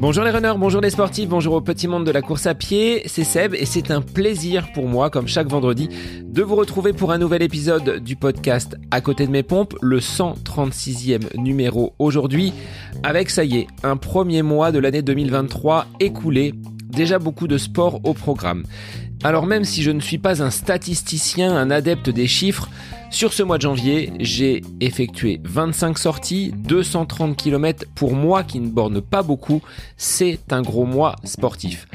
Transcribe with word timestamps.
Bonjour 0.00 0.24
les 0.24 0.30
runners, 0.30 0.54
bonjour 0.56 0.80
les 0.80 0.88
sportifs, 0.88 1.28
bonjour 1.28 1.52
au 1.52 1.60
petit 1.60 1.86
monde 1.86 2.06
de 2.06 2.10
la 2.10 2.22
course 2.22 2.46
à 2.46 2.54
pied, 2.54 3.02
c'est 3.04 3.22
Seb 3.22 3.54
et 3.54 3.66
c'est 3.66 3.90
un 3.90 4.00
plaisir 4.00 4.72
pour 4.72 4.88
moi, 4.88 5.10
comme 5.10 5.28
chaque 5.28 5.48
vendredi, 5.48 5.90
de 6.24 6.42
vous 6.42 6.56
retrouver 6.56 6.94
pour 6.94 7.12
un 7.12 7.18
nouvel 7.18 7.42
épisode 7.42 8.02
du 8.02 8.16
podcast 8.16 8.78
À 8.90 9.02
côté 9.02 9.26
de 9.26 9.30
mes 9.30 9.42
pompes, 9.42 9.76
le 9.82 9.98
136e 9.98 11.36
numéro 11.36 11.92
aujourd'hui, 11.98 12.54
avec 13.02 13.28
ça 13.28 13.44
y 13.44 13.58
est, 13.58 13.66
un 13.82 13.98
premier 13.98 14.40
mois 14.40 14.72
de 14.72 14.78
l'année 14.78 15.02
2023 15.02 15.84
écoulé, 16.00 16.54
déjà 16.88 17.18
beaucoup 17.18 17.46
de 17.46 17.58
sport 17.58 18.00
au 18.04 18.14
programme. 18.14 18.64
Alors 19.22 19.46
même 19.46 19.64
si 19.64 19.82
je 19.82 19.90
ne 19.90 20.00
suis 20.00 20.18
pas 20.18 20.42
un 20.42 20.50
statisticien, 20.50 21.54
un 21.54 21.70
adepte 21.70 22.08
des 22.08 22.26
chiffres, 22.26 22.68
sur 23.10 23.32
ce 23.32 23.42
mois 23.42 23.56
de 23.56 23.62
janvier, 23.62 24.12
j'ai 24.20 24.62
effectué 24.80 25.40
25 25.44 25.98
sorties, 25.98 26.52
230 26.56 27.36
km 27.36 27.84
pour 27.94 28.14
moi 28.14 28.44
qui 28.44 28.60
ne 28.60 28.68
borne 28.68 29.00
pas 29.00 29.22
beaucoup. 29.22 29.62
C'est 29.96 30.52
un 30.52 30.62
gros 30.62 30.86
mois 30.86 31.16
sportif. 31.24 31.88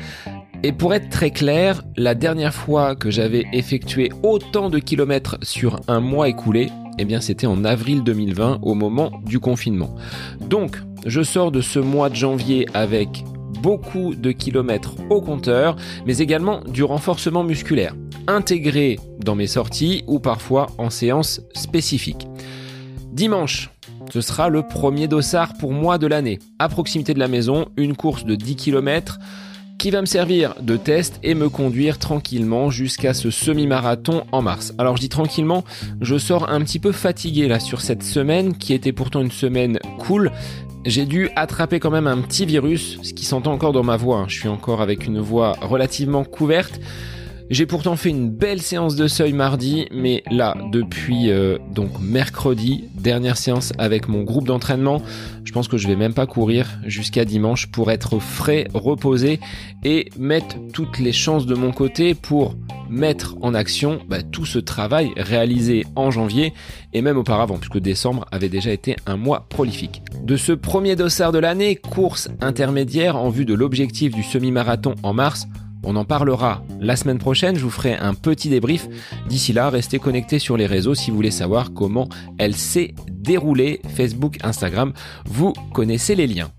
Et 0.62 0.74
pour 0.74 0.94
être 0.94 1.10
très 1.10 1.32
clair, 1.32 1.84
la 1.96 2.16
dernière 2.16 2.54
fois 2.54 2.96
que 2.96 3.10
j'avais 3.10 3.46
effectué 3.54 4.12
autant 4.24 4.70
de 4.70 4.80
kilomètres 4.80 5.38
sur 5.42 5.80
un 5.88 6.02
mois 6.02 6.28
écoulé, 6.28 6.70
eh 7.00 7.06
bien 7.06 7.22
c'était 7.22 7.48
en 7.48 7.64
avril 7.64 8.04
2020 8.04 8.60
au 8.62 8.74
moment 8.74 9.12
du 9.26 9.40
confinement. 9.40 9.96
Donc, 10.42 10.78
je 11.06 11.22
sors 11.22 11.52
de 11.52 11.62
ce 11.62 11.80
mois 11.80 12.10
de 12.10 12.16
janvier 12.16 12.68
avec 12.74 13.24
beaucoup 13.62 14.16
de 14.16 14.32
kilomètres 14.32 14.96
au 15.10 15.22
compteur, 15.22 15.76
mais 16.06 16.18
également 16.18 16.62
du 16.62 16.84
renforcement 16.84 17.44
musculaire, 17.44 17.96
intégré 18.28 19.00
dans 19.20 19.36
mes 19.36 19.48
sorties 19.48 20.04
ou 20.08 20.20
parfois 20.20 20.68
en 20.78 20.90
séance 20.90 21.42
spécifique. 21.54 22.28
Dimanche, 23.12 23.70
ce 24.12 24.22
sera 24.22 24.50
le 24.50 24.64
premier 24.64 25.08
dossard 25.08 25.54
pour 25.58 25.72
moi 25.72 25.98
de 25.98 26.08
l'année. 26.08 26.40
À 26.60 26.70
proximité 26.70 27.14
de 27.14 27.20
la 27.20 27.28
maison, 27.28 27.68
une 27.78 27.96
course 27.96 28.26
de 28.26 28.36
10 28.36 28.56
km 28.56 29.20
qui 29.78 29.92
va 29.92 30.02
me 30.02 30.06
servir 30.06 30.56
de 30.62 30.78
test 30.78 31.20
et 31.24 31.36
me 31.36 31.50
conduire 31.50 32.00
tranquillement 32.00 32.70
jusqu'à 32.70 33.14
ce 33.14 33.30
semi-marathon 33.30 34.24
en 34.32 34.42
mars. 34.42 34.74
Alors 34.78 34.96
je 34.96 35.02
dis 35.02 35.10
tranquillement, 35.10 35.64
je 36.02 36.18
sors 36.18 36.50
un 36.50 36.62
petit 36.62 36.80
peu 36.80 36.92
fatigué 36.92 37.48
là 37.48 37.60
sur 37.60 37.82
cette 37.82 38.04
semaine 38.04 38.58
qui 38.58 38.74
était 38.74 38.94
pourtant 38.94 39.22
une 39.22 39.32
semaine 39.32 39.80
cool, 40.00 40.32
j'ai 40.86 41.06
dû 41.06 41.30
attraper 41.36 41.80
quand 41.80 41.90
même 41.90 42.08
un 42.08 42.22
petit 42.22 42.46
virus, 42.46 43.00
ce 43.02 43.14
qui 43.14 43.26
s'entend 43.26 43.54
encore 43.54 43.74
dans 43.74 43.84
ma 43.84 43.98
voix. 43.98 44.20
Hein. 44.20 44.26
Je 44.28 44.40
suis 44.40 44.50
encore 44.50 44.82
avec 44.82 45.06
une 45.06 45.20
voix 45.20 45.56
relativement 45.62 46.24
couverte. 46.24 46.80
J'ai 47.52 47.68
pourtant 47.68 47.96
fait 47.96 48.10
une 48.10 48.32
belle 48.32 48.60
séance 48.60 48.96
de 48.96 49.08
seuil 49.08 49.32
mardi, 49.32 49.86
mais 49.92 50.24
là, 50.32 50.58
depuis 50.72 51.30
euh, 51.30 51.60
donc 51.72 51.92
mercredi, 52.02 52.86
dernière 52.96 53.38
séance 53.38 53.72
avec 53.78 54.08
mon 54.08 54.24
groupe 54.24 54.48
d'entraînement, 54.48 55.00
je 55.44 55.52
pense 55.52 55.68
que 55.68 55.78
je 55.78 55.88
vais 55.88 55.96
même 55.96 56.16
pas 56.16 56.26
courir 56.26 56.80
jusqu'à 56.86 57.24
dimanche 57.24 57.68
pour 57.68 57.92
être 57.92 58.18
frais, 58.18 58.68
reposé 58.74 59.40
et 59.84 60.10
mettre 60.18 60.56
toutes 60.74 60.98
les 60.98 61.12
chances 61.12 61.46
de 61.46 61.54
mon 61.54 61.72
côté 61.72 62.16
pour 62.16 62.56
mettre 62.90 63.36
en 63.42 63.54
action 63.54 64.00
bah, 64.10 64.24
tout 64.24 64.46
ce 64.46 64.58
travail 64.58 65.12
réalisé 65.16 65.86
en 65.96 66.10
janvier 66.10 66.52
et 66.94 67.04
même 67.04 67.18
auparavant, 67.18 67.58
puisque 67.58 67.78
décembre 67.78 68.26
avait 68.32 68.50
déjà 68.50 68.72
été 68.72 68.96
un 69.06 69.18
mois 69.18 69.46
prolifique. 69.50 70.02
De 70.24 70.36
ce 70.36 70.52
premier 70.52 70.96
dossard 70.96 71.32
de 71.32 71.40
l'année, 71.40 71.76
course 71.76 72.28
intermédiaire 72.42 73.18
en 73.18 73.30
vue 73.30 73.46
de 73.46 73.54
l'objectif 73.54 74.16
du 74.16 74.24
semi-marathon 74.24 74.96
en 75.04 75.14
mars, 75.14 75.48
on 75.86 75.96
en 75.96 76.06
parlera 76.06 76.64
la 76.80 76.96
semaine 76.96 77.20
prochaine, 77.20 77.56
je 77.56 77.64
vous 77.64 77.70
ferai 77.70 77.96
un 77.96 78.14
petit 78.14 78.50
débrief. 78.50 78.88
D'ici 79.30 79.54
là, 79.54 79.70
restez 79.70 80.00
connectés 80.00 80.40
sur 80.40 80.58
les 80.58 80.66
réseaux 80.66 80.96
si 80.96 81.12
vous 81.12 81.16
voulez 81.16 81.32
savoir 81.32 81.74
comment 81.74 82.10
elle 82.38 82.56
s'est 82.56 82.94
déroulée, 83.12 83.82
Facebook, 83.96 84.38
Instagram, 84.44 84.94
vous 85.26 85.54
connaissez 85.74 86.16
les 86.16 86.28
liens. 86.28 86.52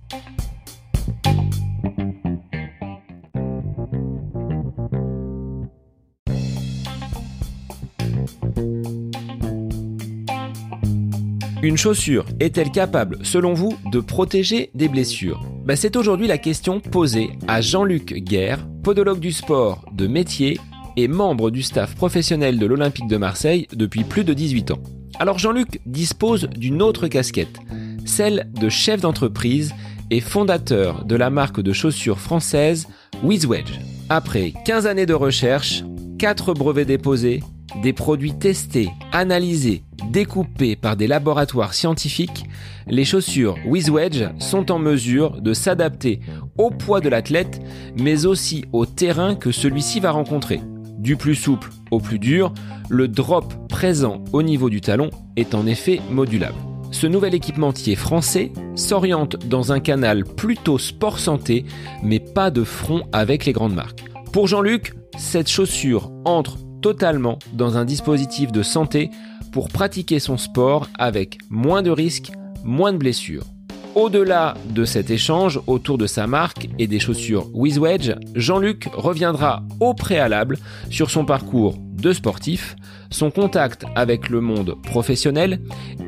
Une 11.67 11.77
chaussure 11.77 12.27
est-elle 12.39 12.71
capable, 12.71 13.19
selon 13.25 13.53
vous, 13.53 13.77
de 13.91 13.99
protéger 13.99 14.71
des 14.75 14.87
blessures? 14.87 15.43
Bah, 15.65 15.75
C'est 15.75 15.97
aujourd'hui 15.97 16.29
la 16.29 16.39
question 16.39 16.79
posée 16.79 17.31
à 17.49 17.61
Jean-Luc 17.61 18.15
Guerre, 18.15 18.65
podologue 18.87 19.19
du 19.19 19.33
sport 19.33 19.85
de 19.91 20.07
métier 20.07 20.61
et 20.97 21.09
membre 21.09 21.51
du 21.51 21.65
staff 21.65 21.97
professionnel 21.97 22.57
de 22.57 22.67
l'Olympique 22.67 23.09
de 23.09 23.17
Marseille 23.17 23.67
depuis 23.73 24.05
plus 24.05 24.23
de 24.23 24.33
18 24.33 24.71
ans. 24.71 24.79
Alors 25.19 25.41
Jean-Luc 25.41 25.81
dispose 25.87 26.49
d'une 26.57 26.81
autre 26.81 27.09
casquette, 27.09 27.59
celle 28.05 28.49
de 28.55 28.69
chef 28.69 29.01
d'entreprise 29.01 29.75
et 30.13 30.21
fondateur 30.21 31.05
de 31.05 31.17
la 31.17 31.31
marque 31.31 31.61
de 31.61 31.73
chaussures 31.73 32.21
française 32.21 32.87
WizWedge. 33.25 33.81
Après 34.09 34.53
15 34.65 34.87
années 34.87 35.05
de 35.05 35.15
recherche, 35.15 35.83
4 36.21 36.55
brevets 36.55 36.87
déposés, 36.87 37.43
des 37.83 37.93
produits 37.93 38.39
testés, 38.39 38.91
analysés, 39.11 39.83
découpés 40.11 40.77
par 40.77 40.97
des 40.97 41.07
laboratoires 41.07 41.75
scientifiques, 41.75 42.45
les 42.87 43.05
chaussures 43.05 43.57
WizWedge 43.67 44.25
sont 44.39 44.71
en 44.71 44.79
mesure 44.79 45.41
de 45.41 45.53
s'adapter 45.53 46.21
au 46.57 46.71
poids 46.71 47.01
de 47.01 47.09
l'athlète, 47.09 47.61
mais 47.99 48.27
aussi 48.27 48.65
au 48.73 48.87
terrain 48.87 49.35
que 49.35 49.53
celui-ci 49.53 50.01
va 50.01 50.11
rencontrer. 50.13 50.61
Du 50.99 51.17
plus 51.17 51.35
souple 51.35 51.71
au 51.91 52.01
plus 52.01 52.19
dur, 52.19 52.53
le 52.89 53.09
drop 53.09 53.69
présent 53.69 54.25
au 54.33 54.43
niveau 54.43 54.71
du 54.71 54.81
talon 54.81 55.11
est 55.37 55.55
en 55.55 55.67
effet 55.67 56.01
modulable. 56.11 56.57
Ce 56.93 57.07
nouvel 57.07 57.35
équipementier 57.35 57.97
français 57.97 58.53
s'oriente 58.75 59.37
dans 59.47 59.73
un 59.73 59.81
canal 59.81 60.25
plutôt 60.25 60.79
sport 60.79 61.19
santé, 61.19 61.65
mais 62.03 62.21
pas 62.21 62.51
de 62.51 62.65
front 62.65 63.03
avec 63.13 63.45
les 63.45 63.53
grandes 63.53 63.75
marques. 63.75 64.05
Pour 64.33 64.47
Jean-Luc, 64.47 64.95
cette 65.19 65.49
chaussure 65.49 66.11
entre 66.25 66.59
totalement 66.81 67.39
dans 67.53 67.77
un 67.77 67.85
dispositif 67.85 68.53
de 68.53 68.63
santé 68.63 69.11
pour 69.57 69.71
pratiquer 69.71 70.19
son 70.19 70.37
sport 70.37 70.87
avec 70.99 71.39
moins 71.49 71.81
de 71.81 71.91
risques, 71.91 72.31
moins 72.63 72.93
de 72.93 72.99
blessures. 72.99 73.47
Au-delà 73.95 74.53
de 74.69 74.85
cet 74.85 75.09
échange 75.09 75.59
autour 75.67 75.97
de 75.97 76.07
sa 76.07 76.27
marque 76.27 76.69
et 76.79 76.87
des 76.87 76.99
chaussures 76.99 77.47
WizWedge, 77.55 78.17
Jean-Luc 78.35 78.87
reviendra 78.93 79.63
au 79.81 79.95
préalable 79.95 80.59
sur 80.91 81.11
son 81.11 81.25
parcours 81.25 81.79
de 81.97 82.13
sportif, 82.13 82.77
son 83.11 83.31
contact 83.31 83.85
avec 83.95 84.29
le 84.29 84.41
monde 84.41 84.77
professionnel 84.83 85.61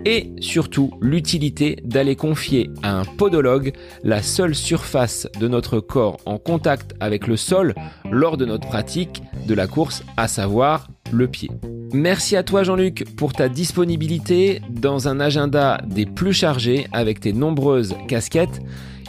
et 0.05 0.31
surtout 0.41 0.91
l'utilité 1.01 1.79
d'aller 1.85 2.17
confier 2.17 2.71
à 2.83 2.99
un 2.99 3.05
podologue 3.05 3.73
la 4.05 4.23
seule 4.23 4.55
surface 4.55 5.27
de 5.41 5.49
notre 5.49 5.81
corps 5.81 6.19
en 6.27 6.39
contact 6.39 6.95
avec 7.01 7.27
le 7.27 7.37
sol 7.37 7.75
lors 8.11 8.37
de 8.37 8.45
notre 8.45 8.69
pratique 8.69 9.23
de 9.47 9.55
la 9.55 9.67
course, 9.67 10.05
à 10.17 10.29
savoir 10.29 10.89
le 11.13 11.27
pied. 11.29 11.51
Merci 11.93 12.37
à 12.37 12.43
toi 12.43 12.65
Jean-Luc 12.65 13.05
pour 13.17 13.33
ta 13.33 13.49
disponibilité 13.49 14.61
dans 14.69 15.09
un 15.09 15.21
agenda 15.21 15.81
des 15.87 16.05
plus 16.05 16.35
chargés 16.35 16.87
avec 16.93 17.21
tes 17.21 17.33
nombreuses 17.33 17.95
casquettes. 18.09 18.61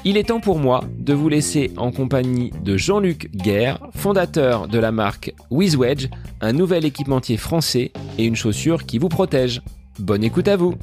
Il 0.06 0.16
est 0.16 0.30
temps 0.30 0.40
pour 0.40 0.60
moi 0.60 0.84
de 0.98 1.14
vous 1.14 1.28
laisser 1.28 1.72
en 1.76 1.92
compagnie 1.92 2.52
de 2.64 2.78
Jean-Luc 2.78 3.30
Guerre, 3.36 3.80
fondateur 3.96 4.68
de 4.68 4.80
la 4.80 4.92
marque 4.92 5.34
WizWedge, 5.52 6.08
un 6.40 6.54
nouvel 6.54 6.86
équipementier 6.86 7.36
français 7.36 7.92
et 8.18 8.26
une 8.26 8.36
chaussure 8.36 8.86
qui 8.86 8.98
vous 8.98 9.10
protège. 9.10 9.62
Bonne 10.00 10.24
écoute 10.24 10.48
à 10.48 10.56
vous 10.56 10.76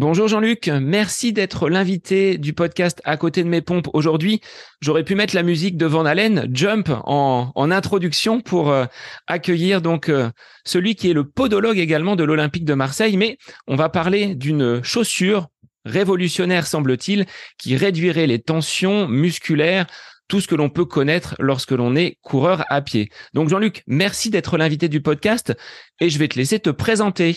Bonjour 0.00 0.28
Jean-Luc, 0.28 0.70
merci 0.80 1.34
d'être 1.34 1.68
l'invité 1.68 2.38
du 2.38 2.54
podcast 2.54 3.02
à 3.04 3.18
côté 3.18 3.44
de 3.44 3.50
mes 3.50 3.60
pompes 3.60 3.90
aujourd'hui. 3.92 4.40
J'aurais 4.80 5.04
pu 5.04 5.14
mettre 5.14 5.34
la 5.34 5.42
musique 5.42 5.76
de 5.76 5.84
Van 5.84 6.06
Halen, 6.06 6.48
Jump, 6.54 6.88
en, 7.04 7.70
introduction 7.70 8.40
pour 8.40 8.70
euh, 8.70 8.86
accueillir 9.26 9.82
donc 9.82 10.08
euh, 10.08 10.30
celui 10.64 10.94
qui 10.94 11.10
est 11.10 11.12
le 11.12 11.28
podologue 11.28 11.76
également 11.76 12.16
de 12.16 12.24
l'Olympique 12.24 12.64
de 12.64 12.72
Marseille, 12.72 13.18
mais 13.18 13.36
on 13.66 13.76
va 13.76 13.90
parler 13.90 14.34
d'une 14.34 14.82
chaussure 14.82 15.48
révolutionnaire 15.84 16.66
semble-t-il 16.66 17.26
qui 17.58 17.76
réduirait 17.76 18.26
les 18.26 18.40
tensions 18.40 19.06
musculaires 19.06 19.84
tout 20.28 20.40
ce 20.40 20.48
que 20.48 20.54
l'on 20.54 20.70
peut 20.70 20.86
connaître 20.86 21.34
lorsque 21.38 21.72
l'on 21.72 21.94
est 21.94 22.16
coureur 22.22 22.64
à 22.70 22.80
pied. 22.80 23.10
Donc 23.34 23.50
Jean-Luc, 23.50 23.82
merci 23.86 24.30
d'être 24.30 24.56
l'invité 24.56 24.88
du 24.88 25.02
podcast 25.02 25.52
et 26.00 26.08
je 26.08 26.18
vais 26.18 26.28
te 26.28 26.38
laisser 26.38 26.58
te 26.58 26.70
présenter. 26.70 27.36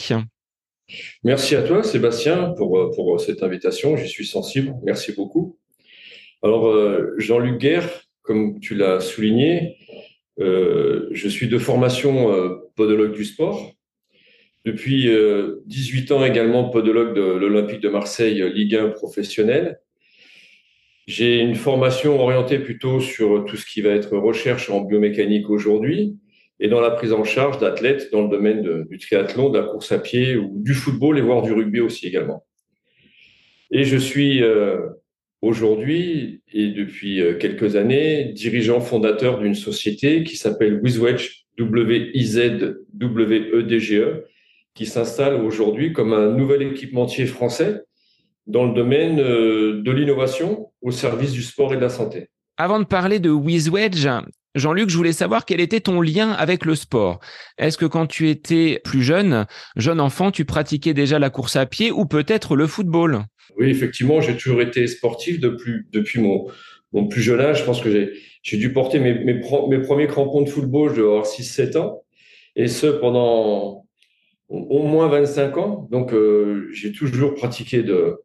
Merci 1.23 1.55
à 1.55 1.63
toi, 1.63 1.83
Sébastien, 1.83 2.53
pour, 2.57 2.77
euh, 2.77 2.91
pour 2.93 3.19
cette 3.19 3.43
invitation. 3.43 3.95
J'y 3.97 4.07
suis 4.07 4.25
sensible. 4.25 4.75
Merci 4.83 5.13
beaucoup. 5.13 5.57
Alors, 6.41 6.67
euh, 6.67 7.13
Jean-Luc 7.17 7.59
Guerre, 7.59 7.89
comme 8.21 8.59
tu 8.59 8.75
l'as 8.75 8.99
souligné, 8.99 9.77
euh, 10.39 11.07
je 11.11 11.27
suis 11.29 11.47
de 11.47 11.57
formation 11.57 12.59
podologue 12.75 13.13
du 13.13 13.25
sport. 13.25 13.71
Depuis 14.65 15.09
18 15.65 16.11
ans 16.13 16.25
également 16.25 16.69
podologue 16.69 17.13
de 17.13 17.21
l'Olympique 17.21 17.81
de 17.81 17.89
Marseille 17.89 18.49
Ligue 18.53 18.75
1 18.75 18.89
professionnel. 18.89 19.79
J'ai 21.05 21.39
une 21.39 21.55
formation 21.55 22.17
orientée 22.21 22.59
plutôt 22.59 23.01
sur 23.01 23.43
tout 23.43 23.57
ce 23.57 23.65
qui 23.65 23.81
va 23.81 23.89
être 23.89 24.17
recherche 24.17 24.69
en 24.69 24.79
biomécanique 24.79 25.49
aujourd'hui, 25.49 26.15
et 26.59 26.67
dans 26.67 26.81
la 26.81 26.91
prise 26.91 27.13
en 27.13 27.23
charge 27.23 27.59
d'athlètes 27.59 28.09
dans 28.11 28.21
le 28.23 28.29
domaine 28.29 28.83
du 28.85 28.97
triathlon, 28.97 29.49
de 29.49 29.59
la 29.59 29.65
course 29.65 29.91
à 29.91 29.99
pied 29.99 30.37
ou 30.37 30.51
du 30.55 30.73
football 30.73 31.17
et 31.17 31.21
voire 31.21 31.41
du 31.41 31.51
rugby 31.51 31.79
aussi 31.79 32.07
également. 32.07 32.45
Et 33.71 33.83
je 33.85 33.97
suis 33.97 34.43
euh, 34.43 34.77
aujourd'hui 35.41 36.41
et 36.53 36.69
depuis 36.69 37.21
euh, 37.21 37.37
quelques 37.37 37.75
années 37.75 38.25
dirigeant 38.25 38.79
fondateur 38.79 39.39
d'une 39.39 39.55
société 39.55 40.23
qui 40.23 40.37
s'appelle 40.37 40.79
WizWedge, 40.81 41.45
W-I-Z-W-E-D-G-E, 41.57 42.75
e, 43.99 44.25
qui 44.75 44.85
s'installe 44.85 45.35
aujourd'hui 45.35 45.91
comme 45.91 46.13
un 46.13 46.31
nouvel 46.31 46.61
équipementier 46.61 47.25
français 47.25 47.81
dans 48.47 48.65
le 48.65 48.73
domaine 48.73 49.19
euh, 49.19 49.81
de 49.81 49.91
l'innovation 49.91 50.71
au 50.81 50.91
service 50.91 51.31
du 51.31 51.41
sport 51.41 51.73
et 51.73 51.77
de 51.77 51.81
la 51.81 51.89
santé. 51.89 52.29
Avant 52.57 52.79
de 52.79 52.85
parler 52.85 53.19
de 53.19 53.31
WizWedge, 53.31 54.07
Jean-Luc, 54.55 54.89
je 54.89 54.97
voulais 54.97 55.13
savoir 55.13 55.45
quel 55.45 55.59
était 55.59 55.79
ton 55.79 55.99
lien 55.99 56.31
avec 56.31 56.65
le 56.65 56.75
sport. 56.75 57.19
Est-ce 57.57 57.77
que 57.77 57.87
quand 57.87 58.05
tu 58.05 58.29
étais 58.29 58.79
plus 58.83 59.01
jeune, 59.01 59.47
jeune 59.75 59.99
enfant, 59.99 60.29
tu 60.29 60.45
pratiquais 60.45 60.93
déjà 60.93 61.17
la 61.17 61.31
course 61.31 61.55
à 61.55 61.65
pied 61.65 61.91
ou 61.91 62.05
peut-être 62.05 62.55
le 62.55 62.67
football? 62.67 63.25
Oui, 63.57 63.69
effectivement, 63.69 64.21
j'ai 64.21 64.37
toujours 64.37 64.61
été 64.61 64.85
sportif 64.85 65.39
depuis, 65.39 66.21
mon, 66.21 67.07
plus 67.07 67.21
jeune 67.21 67.39
âge. 67.39 67.61
Je 67.61 67.65
pense 67.65 67.81
que 67.81 68.11
j'ai 68.43 68.57
dû 68.57 68.71
porter 68.73 68.99
mes, 68.99 69.39
premiers 69.39 70.07
crampons 70.07 70.43
de 70.43 70.49
football, 70.49 70.91
je 70.91 71.01
dois 71.01 71.09
avoir 71.09 71.25
6-7 71.25 71.77
ans, 71.77 72.03
et 72.55 72.67
ce 72.67 72.85
pendant 72.85 73.85
au 74.49 74.83
moins 74.83 75.07
25 75.07 75.57
ans. 75.57 75.87
Donc, 75.89 76.13
euh, 76.13 76.69
j'ai 76.71 76.91
toujours 76.91 77.33
pratiqué 77.33 77.81
de, 77.81 78.19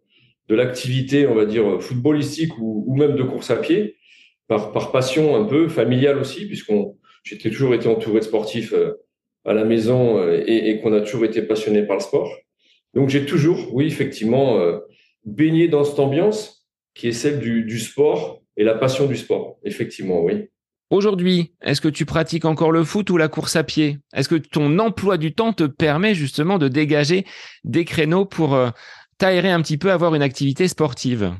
l'activité, 0.51 1.27
on 1.27 1.35
va 1.35 1.47
dire, 1.47 1.81
footballistique 1.81 2.53
ou 2.59 2.95
même 2.97 3.17
de 3.17 3.23
course 3.23 3.51
à 3.51 3.57
pied 3.57 3.98
par, 4.49 4.73
par 4.73 4.91
passion 4.91 5.37
un 5.37 5.45
peu, 5.45 5.69
familiale 5.69 6.19
aussi, 6.19 6.47
puisqu'on 6.47 6.97
j'étais 7.23 7.51
toujours 7.51 7.75
été 7.75 7.87
entouré 7.87 8.21
de 8.21 8.25
sportifs 8.25 8.73
euh, 8.73 8.95
à 9.45 9.53
la 9.53 9.65
maison 9.65 10.19
euh, 10.19 10.43
et, 10.45 10.71
et 10.71 10.81
qu'on 10.81 10.93
a 10.93 11.01
toujours 11.01 11.25
été 11.25 11.43
passionné 11.43 11.83
par 11.83 11.97
le 11.97 12.03
sport. 12.03 12.31
Donc 12.95 13.11
j'ai 13.11 13.27
toujours, 13.27 13.73
oui, 13.75 13.87
effectivement, 13.87 14.59
euh, 14.59 14.79
baigné 15.25 15.69
dans 15.69 15.85
cette 15.85 15.99
ambiance 15.99 16.67
qui 16.95 17.09
est 17.09 17.13
celle 17.13 17.39
du, 17.39 17.63
du 17.63 17.79
sport 17.79 18.43
et 18.57 18.65
la 18.65 18.75
passion 18.75 19.07
du 19.07 19.17
sport, 19.17 19.59
effectivement, 19.63 20.21
oui. 20.23 20.49
Aujourd'hui, 20.91 21.53
est-ce 21.63 21.83
que 21.83 21.89
tu 21.89 22.07
pratiques 22.07 22.47
encore 22.47 22.73
le 22.73 22.83
foot 22.83 23.11
ou 23.11 23.19
la 23.19 23.29
course 23.29 23.57
à 23.57 23.63
pied? 23.63 23.99
Est-ce 24.15 24.31
que 24.31 24.37
ton 24.37 24.79
emploi 24.79 25.19
du 25.19 25.35
temps 25.35 25.53
te 25.53 25.65
permet 25.65 26.15
justement 26.15 26.57
de 26.57 26.67
dégager 26.67 27.27
des 27.63 27.85
créneaux 27.85 28.25
pour 28.25 28.59
t'aérer 29.19 29.51
un 29.51 29.61
petit 29.61 29.77
peu, 29.77 29.93
avoir 29.93 30.15
une 30.15 30.23
activité 30.23 30.67
sportive? 30.67 31.35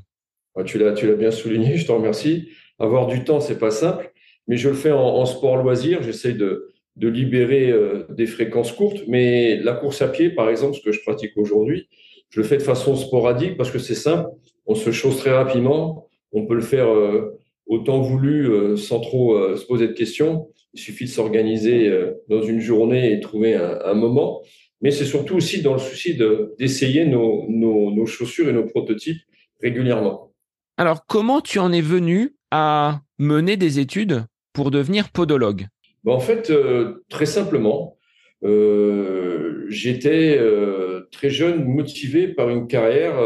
Tu 0.67 0.77
l'as, 0.77 0.93
tu 0.93 1.07
l'as 1.07 1.15
bien 1.15 1.31
souligné, 1.31 1.79
je 1.79 1.87
te 1.87 1.93
remercie 1.93 2.51
avoir 2.79 3.07
du 3.07 3.25
temps, 3.25 3.41
c'est 3.41 3.59
pas 3.59 3.71
simple, 3.71 4.13
mais 4.47 4.57
je 4.57 4.69
le 4.69 4.75
fais 4.75 4.93
en, 4.93 5.25
sport 5.27 5.57
loisir. 5.57 6.03
J'essaie 6.03 6.33
de, 6.33 6.69
de 6.97 7.09
libérer 7.09 7.71
euh, 7.71 8.05
des 8.11 8.27
fréquences 8.27 8.73
courtes, 8.73 9.03
mais 9.07 9.57
la 9.57 9.75
course 9.75 10.03
à 10.03 10.09
pied, 10.09 10.31
par 10.31 10.49
exemple, 10.49 10.77
ce 10.77 10.83
que 10.83 10.93
je 10.93 11.03
pratique 11.03 11.33
aujourd'hui, 11.37 11.89
je 12.31 12.41
le 12.41 12.47
fais 12.47 12.57
de 12.57 12.63
façon 12.63 12.97
sporadique 12.97 13.57
parce 13.57 13.71
que 13.71 13.79
c'est 13.79 13.95
simple. 13.95 14.29
On 14.67 14.75
se 14.75 14.91
chausse 14.91 15.19
très 15.19 15.31
rapidement. 15.31 16.07
On 16.33 16.47
peut 16.47 16.55
le 16.55 16.61
faire 16.61 16.89
euh, 16.89 17.39
autant 17.67 18.01
voulu 18.01 18.51
euh, 18.51 18.77
sans 18.77 19.01
trop 19.01 19.57
se 19.57 19.65
poser 19.65 19.89
de 19.89 19.93
questions. 19.93 20.49
Il 20.75 20.81
suffit 20.81 21.05
de 21.05 21.11
s'organiser 21.11 21.91
dans 22.29 22.43
une 22.43 22.61
journée 22.61 23.13
et 23.13 23.21
trouver 23.21 23.55
un, 23.55 23.95
moment. 23.95 24.43
Mais 24.83 24.91
c'est 24.91 25.07
surtout 25.07 25.35
aussi 25.35 25.63
dans 25.63 25.73
le 25.73 25.79
souci 25.79 26.19
d'essayer 26.59 27.07
nos, 27.07 27.47
nos, 27.49 27.91
nos 27.91 28.05
chaussures 28.05 28.51
et 28.51 28.53
nos 28.53 28.67
prototypes 28.67 29.23
régulièrement. 29.63 30.31
Alors, 30.77 31.07
comment 31.07 31.41
tu 31.41 31.59
en 31.59 31.73
es 31.73 31.81
venu 31.81 32.38
à 32.51 33.01
mener 33.19 33.57
des 33.57 33.79
études 33.79 34.25
pour 34.53 34.71
devenir 34.71 35.11
podologue 35.11 35.67
ben, 36.05 36.13
En 36.13 36.21
fait, 36.21 36.51
euh, 36.51 37.05
très 37.09 37.27
simplement, 37.27 37.97
euh, 38.45 39.67
j'étais 39.69 40.37
euh, 40.39 41.09
très 41.13 41.31
jeune 41.31 41.65
motivé 41.65 42.29
par 42.29 42.49
une 42.49 42.67
carrière 42.67 43.17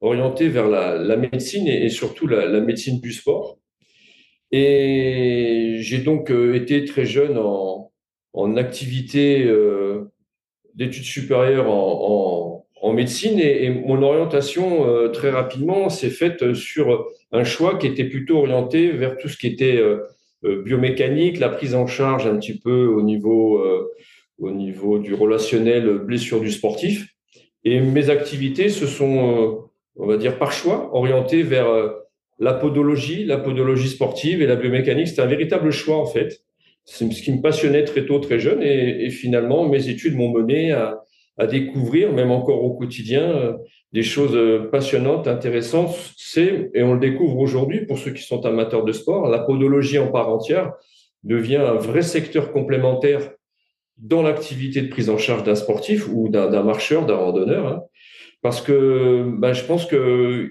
orientée 0.00 0.48
vers 0.48 0.68
la, 0.68 1.16
médecine 1.16 1.66
et, 1.66 1.88
surtout 1.88 2.26
la, 2.26 2.60
médecine 2.60 3.00
du 3.00 3.12
sport. 3.12 3.58
Et 4.52 5.78
j'ai 5.80 5.98
donc 5.98 6.30
été 6.30 6.84
très 6.84 7.04
jeune 7.04 7.38
en, 7.38 7.92
activité 8.56 9.50
d'études 10.74 11.04
supérieures 11.04 11.70
en 11.70 12.55
médecine 12.92 13.38
et, 13.38 13.70
mon 13.70 14.02
orientation 14.02 14.88
euh, 14.88 15.08
très 15.08 15.30
rapidement 15.30 15.88
s'est 15.88 16.10
faite 16.10 16.54
sur 16.54 17.06
un 17.32 17.44
choix 17.44 17.78
qui 17.78 17.86
était 17.86 18.04
plutôt 18.04 18.38
orienté 18.38 18.90
vers 18.90 19.16
tout 19.16 19.28
ce 19.28 19.36
qui 19.36 19.46
était 19.46 19.76
euh, 19.76 20.00
euh, 20.44 20.62
biomécanique, 20.62 21.38
la 21.38 21.48
prise 21.48 21.74
en 21.74 21.86
charge 21.86 22.26
un 22.26 22.36
petit 22.36 22.58
peu 22.58 22.86
au 22.86 23.02
niveau 23.02 23.62
au 24.38 24.50
niveau 24.50 24.98
du 24.98 25.14
relationnel 25.14 25.98
blessure 25.98 26.40
du 26.40 26.52
sportif. 26.52 27.08
Et 27.64 27.80
mes 27.80 28.10
activités 28.10 28.68
se 28.68 28.86
sont, 28.86 29.66
on 29.96 30.06
va 30.06 30.18
dire 30.18 30.38
par 30.38 30.52
choix, 30.52 30.90
orientées 30.92 31.42
vers 31.42 31.68
la 32.38 32.52
podologie, 32.52 33.24
la 33.24 33.38
podologie 33.38 33.88
sportive 33.88 34.42
et 34.42 34.46
la 34.46 34.56
biomécanique. 34.56 35.08
C'était 35.08 35.22
un 35.22 35.26
véritable 35.26 35.70
choix 35.70 35.96
en 35.96 36.04
fait. 36.04 36.42
C'est 36.84 37.10
ce 37.10 37.22
qui 37.22 37.32
me 37.32 37.40
passionnait 37.40 37.84
très 37.84 38.04
tôt, 38.04 38.18
très 38.18 38.38
jeune, 38.38 38.62
et 38.62 39.08
finalement 39.08 39.66
mes 39.66 39.88
études 39.88 40.14
m'ont 40.14 40.30
mené 40.30 40.72
à, 40.72 41.05
à 41.38 41.46
découvrir, 41.46 42.12
même 42.12 42.30
encore 42.30 42.62
au 42.64 42.74
quotidien, 42.74 43.22
euh, 43.22 43.52
des 43.92 44.02
choses 44.02 44.34
euh, 44.34 44.68
passionnantes, 44.70 45.28
intéressantes. 45.28 45.94
C'est, 46.16 46.70
et 46.74 46.82
on 46.82 46.94
le 46.94 47.00
découvre 47.00 47.38
aujourd'hui 47.38 47.84
pour 47.86 47.98
ceux 47.98 48.12
qui 48.12 48.22
sont 48.22 48.44
amateurs 48.46 48.84
de 48.84 48.92
sport, 48.92 49.28
la 49.28 49.38
podologie 49.38 49.98
en 49.98 50.10
part 50.10 50.28
entière 50.28 50.72
devient 51.24 51.56
un 51.56 51.74
vrai 51.74 52.02
secteur 52.02 52.52
complémentaire 52.52 53.30
dans 53.98 54.22
l'activité 54.22 54.82
de 54.82 54.88
prise 54.88 55.10
en 55.10 55.18
charge 55.18 55.42
d'un 55.44 55.54
sportif 55.54 56.08
ou 56.12 56.28
d'un 56.28 56.62
marcheur, 56.62 57.06
d'un 57.06 57.16
randonneur. 57.16 57.66
Hein. 57.66 57.82
Parce 58.42 58.60
que 58.60 59.24
ben, 59.38 59.52
je 59.52 59.64
pense 59.64 59.86
que 59.86 60.50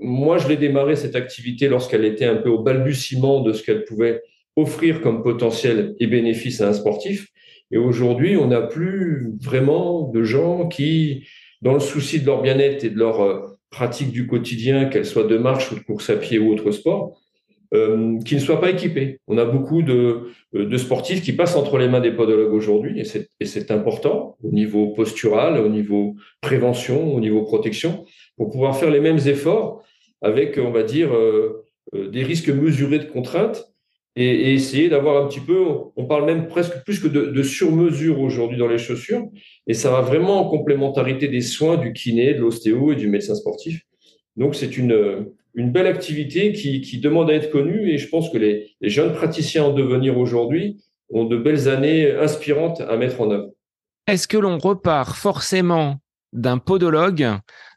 moi, 0.00 0.38
je 0.38 0.48
l'ai 0.48 0.56
démarré 0.56 0.96
cette 0.96 1.16
activité 1.16 1.68
lorsqu'elle 1.68 2.04
était 2.04 2.24
un 2.24 2.36
peu 2.36 2.50
au 2.50 2.62
balbutiement 2.62 3.40
de 3.40 3.52
ce 3.52 3.62
qu'elle 3.62 3.84
pouvait 3.84 4.22
offrir 4.56 5.00
comme 5.00 5.22
potentiel 5.22 5.94
et 5.98 6.06
bénéfice 6.06 6.60
à 6.60 6.68
un 6.68 6.72
sportif. 6.72 7.31
Et 7.72 7.78
aujourd'hui, 7.78 8.36
on 8.36 8.48
n'a 8.48 8.60
plus 8.60 9.32
vraiment 9.40 10.08
de 10.08 10.22
gens 10.22 10.68
qui, 10.68 11.26
dans 11.62 11.72
le 11.72 11.80
souci 11.80 12.20
de 12.20 12.26
leur 12.26 12.42
bien-être 12.42 12.84
et 12.84 12.90
de 12.90 12.98
leur 12.98 13.22
euh, 13.22 13.40
pratique 13.70 14.12
du 14.12 14.26
quotidien, 14.26 14.84
qu'elle 14.84 15.06
soit 15.06 15.24
de 15.24 15.38
marche 15.38 15.72
ou 15.72 15.76
de 15.76 15.80
course 15.80 16.10
à 16.10 16.16
pied 16.16 16.38
ou 16.38 16.52
autre 16.52 16.70
sport, 16.70 17.18
euh, 17.72 18.18
qui 18.26 18.34
ne 18.34 18.40
soient 18.40 18.60
pas 18.60 18.68
équipés. 18.68 19.20
On 19.26 19.38
a 19.38 19.46
beaucoup 19.46 19.80
de, 19.80 20.24
euh, 20.54 20.66
de 20.66 20.76
sportifs 20.76 21.22
qui 21.22 21.32
passent 21.32 21.56
entre 21.56 21.78
les 21.78 21.88
mains 21.88 22.00
des 22.00 22.12
podologues 22.12 22.52
aujourd'hui, 22.52 23.00
et 23.00 23.46
c'est 23.46 23.70
important 23.70 24.36
au 24.44 24.50
niveau 24.50 24.88
postural, 24.88 25.58
au 25.58 25.70
niveau 25.70 26.14
prévention, 26.42 27.14
au 27.14 27.20
niveau 27.20 27.42
protection, 27.42 28.04
pour 28.36 28.50
pouvoir 28.50 28.76
faire 28.76 28.90
les 28.90 29.00
mêmes 29.00 29.20
efforts 29.26 29.82
avec, 30.20 30.58
on 30.58 30.70
va 30.70 30.84
dire, 30.84 31.10
des 31.92 32.22
risques 32.22 32.48
mesurés 32.48 33.00
de 33.00 33.06
contraintes 33.06 33.71
et, 34.16 34.54
essayer 34.54 34.88
d'avoir 34.88 35.22
un 35.22 35.28
petit 35.28 35.40
peu, 35.40 35.64
on 35.96 36.06
parle 36.06 36.26
même 36.26 36.48
presque 36.48 36.84
plus 36.84 37.00
que 37.00 37.08
de, 37.08 37.26
de 37.26 37.42
sur-mesure 37.42 38.20
aujourd'hui 38.20 38.58
dans 38.58 38.68
les 38.68 38.78
chaussures, 38.78 39.24
et 39.66 39.74
ça 39.74 39.90
va 39.90 40.00
vraiment 40.00 40.40
en 40.40 40.50
complémentarité 40.50 41.28
des 41.28 41.40
soins 41.40 41.76
du 41.76 41.92
kiné, 41.92 42.34
de 42.34 42.40
l'ostéo 42.40 42.92
et 42.92 42.96
du 42.96 43.08
médecin 43.08 43.34
sportif. 43.34 43.82
Donc 44.36 44.54
c'est 44.54 44.76
une, 44.76 45.26
une 45.54 45.72
belle 45.72 45.86
activité 45.86 46.52
qui, 46.52 46.80
qui, 46.80 46.98
demande 46.98 47.30
à 47.30 47.34
être 47.34 47.50
connue, 47.50 47.90
et 47.90 47.98
je 47.98 48.08
pense 48.08 48.30
que 48.30 48.38
les 48.38 48.74
jeunes 48.82 49.12
praticiens 49.12 49.64
en 49.64 49.72
devenir 49.72 50.18
aujourd'hui 50.18 50.82
ont 51.10 51.24
de 51.24 51.36
belles 51.36 51.68
années 51.68 52.10
inspirantes 52.10 52.80
à 52.80 52.96
mettre 52.96 53.20
en 53.20 53.30
œuvre. 53.30 53.50
Est-ce 54.06 54.26
que 54.26 54.36
l'on 54.36 54.58
repart 54.58 55.14
forcément 55.16 55.98
d'un 56.32 56.58
podologue 56.58 57.28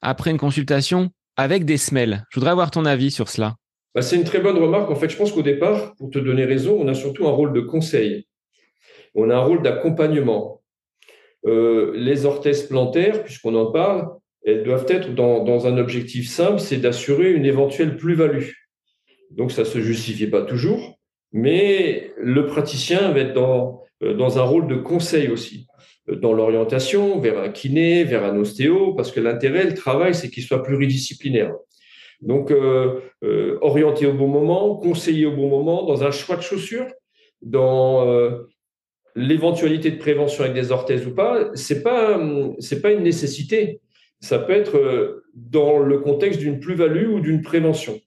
après 0.02 0.32
une 0.32 0.38
consultation 0.38 1.12
avec 1.38 1.66
des 1.66 1.78
semelles? 1.78 2.24
Je 2.30 2.40
voudrais 2.40 2.52
avoir 2.52 2.72
ton 2.72 2.86
avis 2.86 3.12
sur 3.12 3.30
cela. 3.30 3.56
Bah, 3.96 4.02
c'est 4.02 4.18
une 4.18 4.26
très 4.26 4.40
bonne 4.40 4.58
remarque. 4.58 4.92
En 4.92 4.96
fait, 4.96 5.08
je 5.10 5.16
pense 5.16 5.32
qu'au 5.32 5.42
départ, 5.42 5.96
pour 5.96 6.10
te 6.10 6.20
donner 6.20 6.44
raison, 6.44 6.78
on 6.78 6.88
a 6.90 6.94
surtout 6.94 7.28
un 7.28 7.32
rôle 7.32 7.54
de 7.54 7.62
conseil. 7.62 8.28
On 9.16 9.30
a 9.30 9.36
un 9.36 9.40
rôle 9.40 9.62
d'accompagnement. 9.62 10.62
Euh, 11.46 11.94
les 11.96 12.26
orthèses 12.26 12.64
plantaires, 12.64 13.24
puisqu'on 13.24 13.56
en 13.56 13.72
parle, 13.72 14.10
elles 14.44 14.64
doivent 14.64 14.86
être 14.90 15.16
dans, 15.16 15.66
un 15.66 15.78
objectif 15.78 16.28
simple, 16.28 16.60
c'est 16.60 16.78
d'assurer 16.78 17.32
une 17.32 17.46
éventuelle 17.46 17.96
plus-value. 17.96 18.50
Donc, 19.32 19.54
ça 19.54 19.64
se 19.64 19.80
justifie 19.80 20.28
pas 20.28 20.42
toujours, 20.42 21.00
mais 21.32 22.12
le 22.18 22.46
praticien 22.48 23.12
va 23.12 23.22
être 23.22 23.34
dans, 23.34 23.82
euh, 24.04 24.14
dans 24.14 24.40
un 24.40 24.44
rôle 24.44 24.68
de 24.68 24.76
conseil 24.76 25.30
aussi, 25.30 25.68
euh, 26.10 26.18
dans 26.18 26.34
l'orientation 26.34 27.20
vers 27.22 27.40
un 27.40 27.50
kiné, 27.50 28.04
vers 28.04 28.26
un 28.26 28.38
ostéo, 28.38 28.94
parce 28.94 29.14
que 29.14 29.22
l'intérêt, 29.22 29.64
le 29.64 29.74
travail, 29.74 30.14
c'est 30.14 30.30
qu'il 30.30 30.44
soit 30.44 30.64
pluridisciplinaire. 30.64 31.54
Donc, 32.22 32.52
euh, 32.52 33.02
euh, 33.24 33.58
orienter 33.62 34.06
au 34.06 34.14
bon 34.14 34.28
moment, 34.28 34.76
conseiller 34.76 35.26
au 35.26 35.36
bon 35.36 35.50
moment, 35.50 35.86
dans 35.86 36.04
un 36.04 36.12
choix 36.12 36.38
de 36.38 36.42
chaussures, 36.42 36.88
dans 37.42 38.08
euh, 38.08 38.48
l'éventualité 39.16 39.92
de 39.92 39.98
prévention 39.98 40.44
avec 40.44 40.56
des 40.56 40.72
orthèses 40.72 41.06
ou 41.06 41.14
pas, 41.14 41.50
c'est 41.54 41.84
pas 41.84 42.20
c'est 42.60 42.82
pas 42.82 42.92
une 42.92 43.04
nécessité. 43.04 43.82
Ça 44.22 44.40
peut 44.40 44.54
être 44.54 45.24
dans 45.34 45.80
le 45.80 46.00
contexte 46.00 46.40
d'une 46.40 46.60
plus-value 46.60 47.10
ou 47.10 47.20
d'une 47.20 47.42
prévention. 47.42 48.00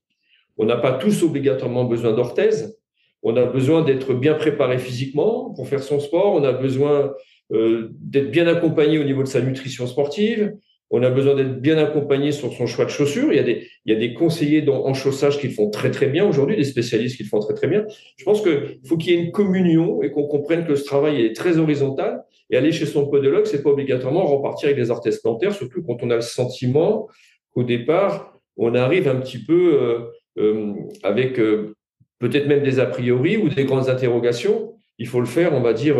On 0.57 0.65
n'a 0.65 0.77
pas 0.77 0.93
tous 0.93 1.23
obligatoirement 1.23 1.85
besoin 1.85 2.13
d'orthèses, 2.13 2.79
on 3.23 3.37
a 3.37 3.45
besoin 3.45 3.83
d'être 3.83 4.15
bien 4.15 4.35
préparé 4.35 4.79
physiquement 4.79 5.51
pour 5.55 5.69
faire 5.69 5.83
son 5.83 6.01
sport, 6.01 6.35
on 6.35 6.45
a 6.45 6.53
besoin 6.53 7.15
d'être 7.51 8.31
bien 8.31 8.47
accompagné 8.47 8.99
au 8.99 9.05
niveau 9.05 9.23
de 9.23 9.29
sa 9.29 9.41
nutrition 9.41 9.87
sportive, 9.87 10.55
on 10.91 11.03
a 11.03 11.11
besoin 11.11 11.35
d'être 11.35 11.61
bien 11.61 11.77
accompagné 11.77 12.33
sur 12.33 12.53
son 12.53 12.67
choix 12.67 12.85
de 12.85 12.91
chaussures. 12.91 13.33
Il 13.33 13.37
y 13.37 13.41
a 13.41 13.43
des, 13.43 13.69
il 13.85 13.93
y 13.93 13.97
a 13.97 13.99
des 13.99 14.15
conseillers 14.15 14.67
en 14.69 14.95
chaussage 14.95 15.39
qui 15.39 15.49
le 15.49 15.53
font 15.53 15.71
très 15.71 15.91
très 15.91 16.07
bien 16.07 16.27
aujourd'hui, 16.27 16.57
des 16.57 16.65
spécialistes 16.65 17.17
qui 17.17 17.25
le 17.25 17.29
font 17.29 17.41
très 17.41 17.55
très 17.55 17.69
bien. 17.69 17.85
Je 18.17 18.25
pense 18.25 18.43
qu'il 18.43 18.81
faut 18.87 18.97
qu'il 18.97 19.13
y 19.13 19.17
ait 19.17 19.23
une 19.23 19.33
communion 19.33 20.03
et 20.03 20.11
qu'on 20.11 20.27
comprenne 20.27 20.65
que 20.67 20.77
ce 20.77 20.85
travail 20.85 21.23
est 21.25 21.37
très 21.37 21.59
horizontal. 21.59 22.23
Et 22.51 22.57
aller 22.57 22.73
chez 22.73 22.87
son 22.87 23.07
podologue, 23.07 23.45
c'est 23.45 23.63
pas 23.63 23.71
obligatoirement 23.71 24.25
repartir 24.25 24.69
avec 24.69 24.79
des 24.79 24.91
orthèses 24.91 25.19
plantaires, 25.19 25.53
surtout 25.53 25.83
quand 25.83 25.99
on 26.03 26.11
a 26.11 26.15
le 26.17 26.23
sentiment 26.23 27.09
qu'au 27.53 27.63
départ, 27.63 28.39
on 28.57 28.75
arrive 28.75 29.09
un 29.09 29.17
petit 29.17 29.39
peu 29.39 29.75
euh, 29.75 29.99
euh, 30.39 30.73
avec 31.03 31.39
euh, 31.39 31.75
peut-être 32.19 32.47
même 32.47 32.63
des 32.63 32.81
a 32.81 32.87
priori 32.87 33.37
ou 33.37 33.49
des 33.49 33.65
grandes 33.65 33.89
interrogations. 33.89 34.75
Il 34.99 35.07
faut 35.07 35.21
le 35.21 35.27
faire, 35.27 35.53
on 35.53 35.61
va 35.61 35.75
dire, 35.75 35.97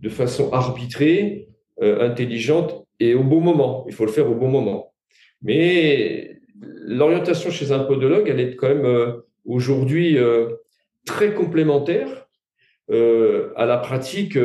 de 0.00 0.08
façon 0.08 0.50
arbitrée, 0.50 1.48
intelligente 1.82 2.79
et 3.00 3.14
au 3.14 3.24
bon 3.24 3.40
moment. 3.40 3.84
Il 3.88 3.94
faut 3.94 4.04
le 4.04 4.12
faire 4.12 4.30
au 4.30 4.34
bon 4.34 4.48
moment. 4.48 4.92
Mais 5.42 6.40
l'orientation 6.60 7.50
chez 7.50 7.72
un 7.72 7.80
podologue, 7.80 8.28
elle 8.28 8.40
est 8.40 8.56
quand 8.56 8.68
même 8.68 8.84
euh, 8.84 9.26
aujourd'hui 9.44 10.18
euh, 10.18 10.50
très 11.06 11.34
complémentaire 11.34 12.26
euh, 12.90 13.52
à 13.56 13.66
la 13.66 13.78
pratique 13.78 14.38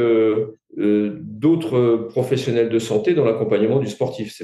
d'autres 0.78 2.08
professionnels 2.10 2.70
de 2.70 2.80
santé 2.80 3.14
dans 3.14 3.26
l'accompagnement 3.26 3.80
du 3.80 3.88
sportif. 3.88 4.36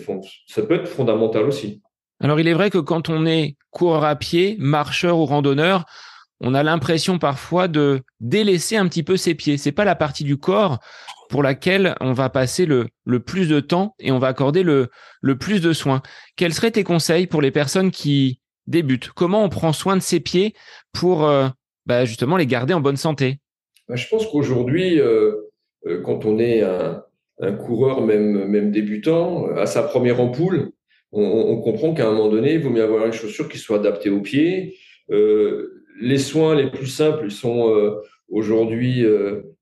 Ça 0.47 0.61
peut 0.61 0.75
être 0.75 0.87
fondamental 0.87 1.45
aussi. 1.45 1.81
Alors 2.19 2.39
il 2.39 2.47
est 2.47 2.53
vrai 2.53 2.69
que 2.69 2.77
quand 2.77 3.09
on 3.09 3.25
est 3.25 3.55
coureur 3.69 4.03
à 4.03 4.15
pied, 4.15 4.55
marcheur 4.59 5.17
ou 5.17 5.25
randonneur, 5.25 5.85
on 6.39 6.53
a 6.53 6.63
l'impression 6.63 7.19
parfois 7.19 7.67
de 7.67 8.01
délaisser 8.19 8.75
un 8.75 8.87
petit 8.87 9.03
peu 9.03 9.17
ses 9.17 9.35
pieds. 9.35 9.57
C'est 9.57 9.71
pas 9.71 9.85
la 9.85 9.95
partie 9.95 10.23
du 10.23 10.37
corps 10.37 10.79
pour 11.31 11.41
laquelle 11.43 11.95
on 12.01 12.11
va 12.11 12.29
passer 12.29 12.65
le, 12.65 12.87
le 13.05 13.21
plus 13.21 13.47
de 13.47 13.61
temps 13.61 13.95
et 13.99 14.11
on 14.11 14.19
va 14.19 14.27
accorder 14.27 14.63
le, 14.63 14.89
le 15.21 15.37
plus 15.37 15.61
de 15.61 15.71
soins. 15.71 16.01
Quels 16.35 16.53
seraient 16.53 16.71
tes 16.71 16.83
conseils 16.83 17.25
pour 17.25 17.41
les 17.41 17.51
personnes 17.51 17.89
qui 17.89 18.41
débutent? 18.67 19.11
Comment 19.15 19.43
on 19.43 19.49
prend 19.49 19.71
soin 19.71 19.95
de 19.95 20.01
ses 20.01 20.19
pieds 20.19 20.53
pour 20.91 21.25
euh, 21.25 21.47
bah, 21.85 22.03
justement 22.03 22.35
les 22.35 22.45
garder 22.45 22.73
en 22.73 22.81
bonne 22.81 22.97
santé? 22.97 23.39
Bah, 23.87 23.95
Je 23.95 24.07
pense 24.09 24.27
qu'aujourd'hui, 24.27 24.99
euh, 24.99 25.49
euh, 25.87 26.01
quand 26.01 26.25
on 26.25 26.37
est 26.37 26.61
un, 26.61 27.01
coureur, 27.65 28.01
même, 28.01 28.45
même 28.45 28.69
débutant, 28.69 29.47
à 29.55 29.65
sa 29.65 29.83
première 29.83 30.19
ampoule, 30.19 30.73
on, 31.13 31.59
comprend 31.61 31.93
qu'à 31.93 32.07
un 32.07 32.11
moment 32.11 32.29
donné, 32.29 32.53
il 32.53 32.59
vaut 32.61 32.69
mieux 32.69 32.83
avoir 32.83 33.05
une 33.05 33.13
chaussure 33.13 33.49
qui 33.49 33.57
soit 33.57 33.77
adaptée 33.77 34.09
aux 34.09 34.21
pieds. 34.21 34.75
Les 35.09 36.17
soins 36.19 36.55
les 36.55 36.69
plus 36.69 36.87
simples 36.87 37.31
sont 37.31 37.97
aujourd'hui 38.29 39.03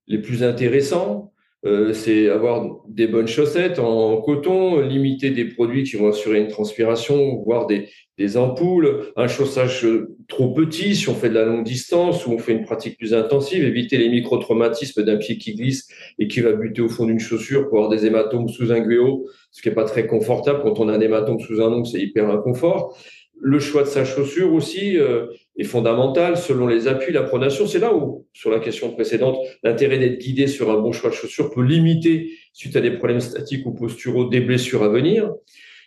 les 0.06 0.18
plus 0.18 0.44
intéressants. 0.44 1.29
Euh, 1.66 1.92
c'est 1.92 2.30
avoir 2.30 2.80
des 2.88 3.06
bonnes 3.06 3.28
chaussettes 3.28 3.78
en 3.78 4.16
coton, 4.22 4.80
limiter 4.80 5.30
des 5.30 5.44
produits 5.44 5.84
qui 5.84 5.96
vont 5.96 6.08
assurer 6.08 6.40
une 6.40 6.48
transpiration, 6.48 7.42
voire 7.42 7.66
des, 7.66 7.88
des 8.16 8.38
ampoules, 8.38 9.12
un 9.16 9.28
chaussage 9.28 9.86
trop 10.26 10.54
petit 10.54 10.96
si 10.96 11.08
on 11.10 11.14
fait 11.14 11.28
de 11.28 11.34
la 11.34 11.44
longue 11.44 11.64
distance 11.64 12.26
ou 12.26 12.32
on 12.32 12.38
fait 12.38 12.52
une 12.52 12.64
pratique 12.64 12.96
plus 12.96 13.12
intensive, 13.12 13.62
éviter 13.62 13.98
les 13.98 14.08
micro-traumatismes 14.08 15.02
d'un 15.02 15.18
pied 15.18 15.36
qui 15.36 15.54
glisse 15.54 15.86
et 16.18 16.28
qui 16.28 16.40
va 16.40 16.52
buter 16.52 16.80
au 16.80 16.88
fond 16.88 17.04
d'une 17.04 17.20
chaussure 17.20 17.68
pour 17.68 17.78
avoir 17.78 17.90
des 17.90 18.06
hématomes 18.06 18.48
sous 18.48 18.72
un 18.72 18.80
gluo, 18.80 19.26
ce 19.50 19.60
qui 19.60 19.68
n'est 19.68 19.74
pas 19.74 19.84
très 19.84 20.06
confortable. 20.06 20.60
Quand 20.62 20.80
on 20.80 20.88
a 20.88 20.94
un 20.94 21.00
hématome 21.00 21.40
sous 21.40 21.60
un 21.60 21.72
ongle, 21.72 21.86
c'est 21.86 22.00
hyper 22.00 22.30
inconfort. 22.30 22.96
Le 23.42 23.58
choix 23.58 23.82
de 23.82 23.88
sa 23.88 24.04
chaussure 24.04 24.52
aussi 24.52 24.98
euh, 24.98 25.26
est 25.56 25.64
fondamental 25.64 26.36
selon 26.36 26.66
les 26.66 26.88
appuis, 26.88 27.12
la 27.12 27.22
pronation. 27.22 27.66
C'est 27.66 27.78
là 27.78 27.94
où, 27.94 28.26
sur 28.32 28.50
la 28.50 28.60
question 28.60 28.92
précédente, 28.92 29.38
l'intérêt 29.62 29.98
d'être 29.98 30.18
guidé 30.18 30.46
sur 30.46 30.70
un 30.70 30.78
bon 30.78 30.92
choix 30.92 31.10
de 31.10 31.14
chaussure 31.14 31.50
peut 31.50 31.62
limiter, 31.62 32.32
suite 32.52 32.76
à 32.76 32.80
des 32.80 32.90
problèmes 32.90 33.20
statiques 33.20 33.66
ou 33.66 33.72
posturaux, 33.72 34.26
des 34.26 34.40
blessures 34.40 34.82
à 34.82 34.88
venir. 34.88 35.32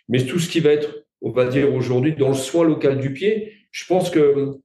Mais 0.08 0.24
tout 0.24 0.38
ce 0.38 0.48
qui 0.48 0.60
va 0.60 0.70
être, 0.70 1.04
on 1.22 1.30
va 1.30 1.46
dire 1.46 1.72
aujourd'hui, 1.72 2.14
dans 2.14 2.28
le 2.28 2.34
soin 2.34 2.64
local 2.64 2.98
du 2.98 3.12
pied, 3.12 3.52
je 3.70 3.86
pense 3.86 4.10
que 4.10 4.58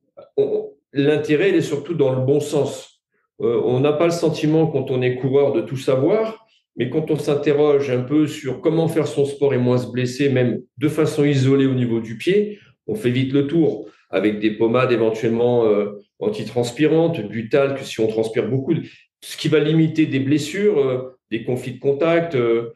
l'intérêt, 0.94 1.50
il 1.50 1.56
est 1.56 1.62
surtout 1.62 1.94
dans 1.94 2.14
le 2.14 2.26
bon 2.26 2.40
sens. 2.40 3.02
Euh, 3.42 3.62
on 3.64 3.80
n'a 3.80 3.94
pas 3.94 4.06
le 4.06 4.12
sentiment, 4.12 4.68
quand 4.68 4.92
on 4.92 5.02
est 5.02 5.16
coureur, 5.16 5.54
de 5.54 5.62
tout 5.62 5.78
savoir. 5.78 6.46
Mais 6.76 6.90
quand 6.90 7.12
on 7.12 7.18
s'interroge 7.18 7.90
un 7.90 8.02
peu 8.02 8.28
sur 8.28 8.62
comment 8.62 8.88
faire 8.88 9.08
son 9.08 9.26
sport 9.26 9.54
et 9.54 9.58
moins 9.58 9.78
se 9.78 9.92
blesser, 9.92 10.30
même 10.30 10.62
de 10.78 10.88
façon 10.88 11.26
isolée 11.26 11.66
au 11.66 11.74
niveau 11.74 12.00
du 12.00 12.18
pied, 12.18 12.60
on 12.90 12.96
fait 12.96 13.12
vite 13.12 13.34
le 13.34 13.48
tour 13.48 13.88
avec 14.10 14.40
des 14.40 14.52
pommades 14.52 14.92
éventuellement 14.92 15.66
euh, 15.66 16.02
antitranspirantes, 16.20 17.22
du 17.22 17.50
talc 17.50 17.80
si 17.80 18.00
on 18.00 18.08
transpire 18.08 18.50
beaucoup, 18.50 18.74
ce 19.22 19.38
qui 19.38 19.48
va 19.48 19.60
limiter 19.60 20.08
des 20.08 20.20
blessures, 20.20 20.80
euh, 20.80 21.18
des 21.30 21.44
conflits 21.44 21.74
de 21.74 21.80
contact. 21.80 22.36
Euh, 22.36 22.74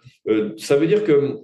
ça 0.58 0.76
veut 0.76 0.86
dire 0.86 1.04
que 1.04 1.42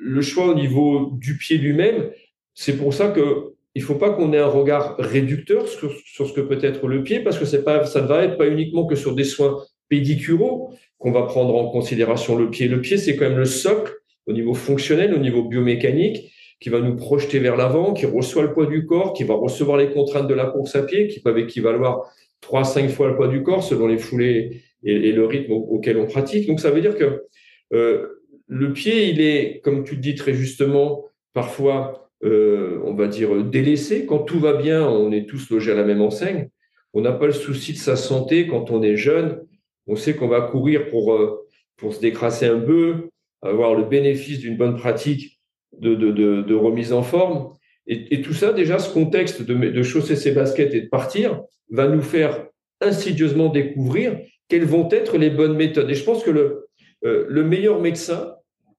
le 0.00 0.22
choix 0.22 0.46
au 0.46 0.54
niveau 0.54 1.10
du 1.12 1.36
pied 1.36 1.58
lui-même, 1.58 2.10
c'est 2.54 2.78
pour 2.78 2.94
ça 2.94 3.08
que 3.08 3.52
il 3.74 3.82
faut 3.82 3.96
pas 3.96 4.10
qu'on 4.10 4.32
ait 4.32 4.38
un 4.38 4.46
regard 4.46 4.96
réducteur 4.98 5.68
sur, 5.68 5.92
ce 5.92 6.32
que 6.32 6.40
peut 6.40 6.58
être 6.62 6.88
le 6.88 7.02
pied, 7.04 7.20
parce 7.20 7.38
que 7.38 7.56
pas, 7.58 7.84
ça 7.84 8.00
ne 8.00 8.08
va 8.08 8.24
être 8.24 8.36
pas 8.36 8.48
uniquement 8.48 8.86
que 8.86 8.96
sur 8.96 9.14
des 9.14 9.24
soins 9.24 9.62
pédicuraux 9.88 10.72
qu'on 10.96 11.12
va 11.12 11.22
prendre 11.22 11.54
en 11.54 11.68
considération 11.68 12.36
le 12.36 12.50
pied. 12.50 12.66
Le 12.66 12.80
pied, 12.80 12.96
c'est 12.96 13.14
quand 13.16 13.28
même 13.28 13.38
le 13.38 13.44
socle 13.44 13.92
au 14.26 14.32
niveau 14.32 14.54
fonctionnel, 14.54 15.14
au 15.14 15.18
niveau 15.18 15.44
biomécanique 15.44 16.32
qui 16.60 16.68
va 16.70 16.80
nous 16.80 16.96
projeter 16.96 17.38
vers 17.38 17.56
l'avant, 17.56 17.92
qui 17.92 18.06
reçoit 18.06 18.42
le 18.42 18.52
poids 18.52 18.66
du 18.66 18.84
corps, 18.86 19.12
qui 19.12 19.24
va 19.24 19.34
recevoir 19.34 19.76
les 19.76 19.90
contraintes 19.90 20.28
de 20.28 20.34
la 20.34 20.46
course 20.46 20.74
à 20.74 20.82
pied, 20.82 21.06
qui 21.08 21.20
peuvent 21.20 21.38
équivaloir 21.38 22.10
trois, 22.40 22.64
cinq 22.64 22.88
fois 22.90 23.08
le 23.08 23.16
poids 23.16 23.28
du 23.28 23.42
corps 23.42 23.62
selon 23.62 23.86
les 23.86 23.98
foulées 23.98 24.62
et, 24.84 24.92
et 25.08 25.12
le 25.12 25.24
rythme 25.26 25.52
auquel 25.52 25.98
on 25.98 26.06
pratique. 26.06 26.46
Donc 26.46 26.60
ça 26.60 26.70
veut 26.70 26.80
dire 26.80 26.96
que 26.96 27.24
euh, 27.72 28.08
le 28.46 28.72
pied, 28.72 29.08
il 29.10 29.20
est, 29.20 29.60
comme 29.62 29.84
tu 29.84 29.94
le 29.94 30.00
dis 30.00 30.14
très 30.14 30.34
justement, 30.34 31.04
parfois, 31.32 32.10
euh, 32.24 32.80
on 32.84 32.94
va 32.94 33.06
dire, 33.06 33.44
délaissé. 33.44 34.06
Quand 34.06 34.18
tout 34.18 34.40
va 34.40 34.54
bien, 34.54 34.88
on 34.88 35.12
est 35.12 35.28
tous 35.28 35.50
logés 35.50 35.72
à 35.72 35.74
la 35.74 35.84
même 35.84 36.00
enseigne. 36.00 36.48
On 36.94 37.02
n'a 37.02 37.12
pas 37.12 37.26
le 37.26 37.32
souci 37.32 37.72
de 37.72 37.78
sa 37.78 37.94
santé 37.94 38.46
quand 38.46 38.70
on 38.70 38.82
est 38.82 38.96
jeune. 38.96 39.40
On 39.86 39.96
sait 39.96 40.14
qu'on 40.14 40.28
va 40.28 40.40
courir 40.40 40.88
pour, 40.88 41.12
euh, 41.12 41.46
pour 41.76 41.94
se 41.94 42.00
décrasser 42.00 42.46
un 42.46 42.58
peu, 42.58 43.10
avoir 43.42 43.74
le 43.74 43.84
bénéfice 43.84 44.40
d'une 44.40 44.56
bonne 44.56 44.76
pratique 44.76 45.37
de, 45.78 46.54
remise 46.54 46.92
en 46.92 47.02
forme. 47.02 47.52
Et, 47.86 48.20
tout 48.22 48.34
ça, 48.34 48.52
déjà, 48.52 48.78
ce 48.78 48.92
contexte 48.92 49.42
de, 49.42 49.82
chausser 49.82 50.16
ses 50.16 50.32
baskets 50.32 50.74
et 50.74 50.82
de 50.82 50.88
partir 50.88 51.42
va 51.70 51.88
nous 51.88 52.02
faire 52.02 52.46
insidieusement 52.80 53.48
découvrir 53.48 54.18
quelles 54.48 54.64
vont 54.64 54.88
être 54.90 55.18
les 55.18 55.30
bonnes 55.30 55.56
méthodes. 55.56 55.90
Et 55.90 55.94
je 55.94 56.04
pense 56.04 56.22
que 56.22 56.30
le, 56.30 56.68
euh, 57.04 57.26
le 57.28 57.44
meilleur 57.44 57.80
médecin, 57.80 58.34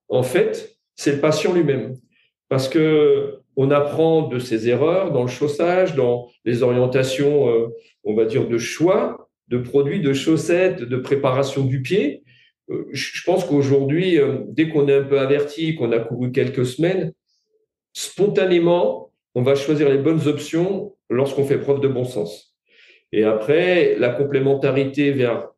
en 0.08 0.22
fait, 0.22 0.76
c'est 0.96 1.12
le 1.12 1.20
patient 1.20 1.52
lui-même. 1.52 1.96
Parce 2.48 2.68
que 2.68 3.40
on 3.56 3.70
apprend 3.70 4.28
de 4.28 4.38
ses 4.38 4.68
erreurs 4.68 5.12
dans 5.12 5.22
le 5.22 5.28
chaussage, 5.28 5.94
dans 5.94 6.28
les 6.44 6.62
orientations, 6.62 7.48
euh, 7.48 7.68
on 8.04 8.14
va 8.14 8.24
dire, 8.24 8.48
de 8.48 8.58
choix, 8.58 9.28
de 9.48 9.58
produits, 9.58 10.00
de 10.00 10.12
chaussettes, 10.12 10.82
de 10.82 10.96
préparation 10.96 11.64
du 11.64 11.82
pied. 11.82 12.22
Euh, 12.70 12.86
je 12.92 13.22
pense 13.24 13.44
qu'aujourd'hui, 13.44 14.18
euh, 14.18 14.38
dès 14.48 14.68
qu'on 14.68 14.88
est 14.88 14.94
un 14.94 15.02
peu 15.02 15.18
averti, 15.18 15.74
qu'on 15.74 15.92
a 15.92 15.98
couru 15.98 16.32
quelques 16.32 16.66
semaines, 16.66 17.12
spontanément, 17.92 19.12
on 19.34 19.42
va 19.42 19.54
choisir 19.54 19.88
les 19.88 19.98
bonnes 19.98 20.26
options 20.28 20.96
lorsqu'on 21.08 21.44
fait 21.44 21.58
preuve 21.58 21.80
de 21.80 21.88
bon 21.88 22.04
sens. 22.04 22.56
Et 23.12 23.24
après, 23.24 23.96
la 23.98 24.10
complémentarité 24.10 25.10
vers 25.10 25.48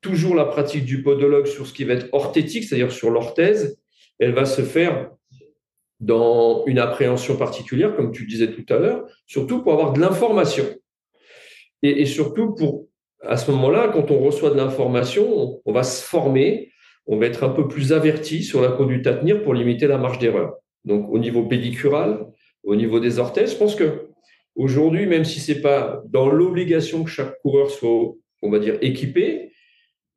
toujours 0.00 0.34
la 0.34 0.44
pratique 0.44 0.84
du 0.84 1.02
podologue 1.02 1.46
sur 1.46 1.66
ce 1.66 1.72
qui 1.72 1.84
va 1.84 1.94
être 1.94 2.08
orthétique, 2.12 2.64
c'est-à-dire 2.64 2.92
sur 2.92 3.10
l'orthèse, 3.10 3.80
elle 4.18 4.32
va 4.32 4.44
se 4.44 4.62
faire 4.62 5.10
dans 5.98 6.64
une 6.66 6.78
appréhension 6.78 7.36
particulière, 7.36 7.96
comme 7.96 8.12
tu 8.12 8.26
disais 8.26 8.52
tout 8.52 8.66
à 8.72 8.78
l'heure, 8.78 9.08
surtout 9.26 9.62
pour 9.62 9.72
avoir 9.72 9.92
de 9.92 10.00
l'information. 10.00 10.64
Et, 11.82 12.02
et, 12.02 12.06
surtout 12.06 12.54
pour 12.54 12.86
à 13.26 13.36
ce 13.36 13.50
moment-là, 13.50 13.90
quand 13.92 14.10
on 14.10 14.18
reçoit 14.18 14.50
de 14.50 14.56
l'information, 14.56 15.60
on 15.64 15.72
va 15.72 15.82
se 15.82 16.02
former, 16.02 16.72
on 17.06 17.18
va 17.18 17.26
être 17.26 17.44
un 17.44 17.50
peu 17.50 17.68
plus 17.68 17.92
averti 17.92 18.42
sur 18.42 18.62
la 18.62 18.68
conduite 18.68 19.06
à 19.06 19.14
tenir 19.14 19.42
pour 19.42 19.54
limiter 19.54 19.86
la 19.86 19.98
marge 19.98 20.18
d'erreur. 20.18 20.54
Donc, 20.84 21.08
au 21.10 21.18
niveau 21.18 21.44
pédicural, 21.44 22.26
au 22.62 22.76
niveau 22.76 23.00
des 23.00 23.18
orthèses, 23.18 23.52
je 23.52 23.56
pense 23.56 23.74
que 23.74 24.08
aujourd'hui, 24.54 25.06
même 25.06 25.24
si 25.24 25.40
c'est 25.40 25.60
pas 25.60 26.02
dans 26.06 26.28
l'obligation 26.28 27.04
que 27.04 27.10
chaque 27.10 27.38
coureur 27.40 27.70
soit, 27.70 28.14
on 28.42 28.50
va 28.50 28.58
dire, 28.58 28.78
équipé, 28.80 29.52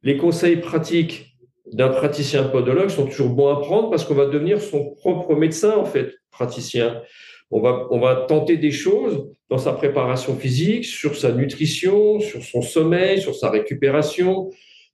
les 0.03 0.17
conseils 0.17 0.57
pratiques 0.57 1.37
d'un 1.73 1.89
praticien 1.89 2.43
podologue 2.43 2.89
sont 2.89 3.05
toujours 3.05 3.29
bons 3.29 3.49
à 3.49 3.59
prendre 3.59 3.89
parce 3.89 4.05
qu'on 4.05 4.13
va 4.13 4.25
devenir 4.25 4.61
son 4.61 4.91
propre 4.95 5.35
médecin, 5.35 5.75
en 5.75 5.85
fait, 5.85 6.13
praticien. 6.31 7.01
On 7.51 7.61
va, 7.61 7.87
on 7.91 7.99
va 7.99 8.25
tenter 8.27 8.57
des 8.57 8.71
choses 8.71 9.27
dans 9.49 9.57
sa 9.57 9.73
préparation 9.73 10.35
physique, 10.35 10.85
sur 10.85 11.15
sa 11.15 11.31
nutrition, 11.31 12.19
sur 12.19 12.43
son 12.43 12.61
sommeil, 12.61 13.21
sur 13.21 13.35
sa 13.35 13.49
récupération, 13.49 14.49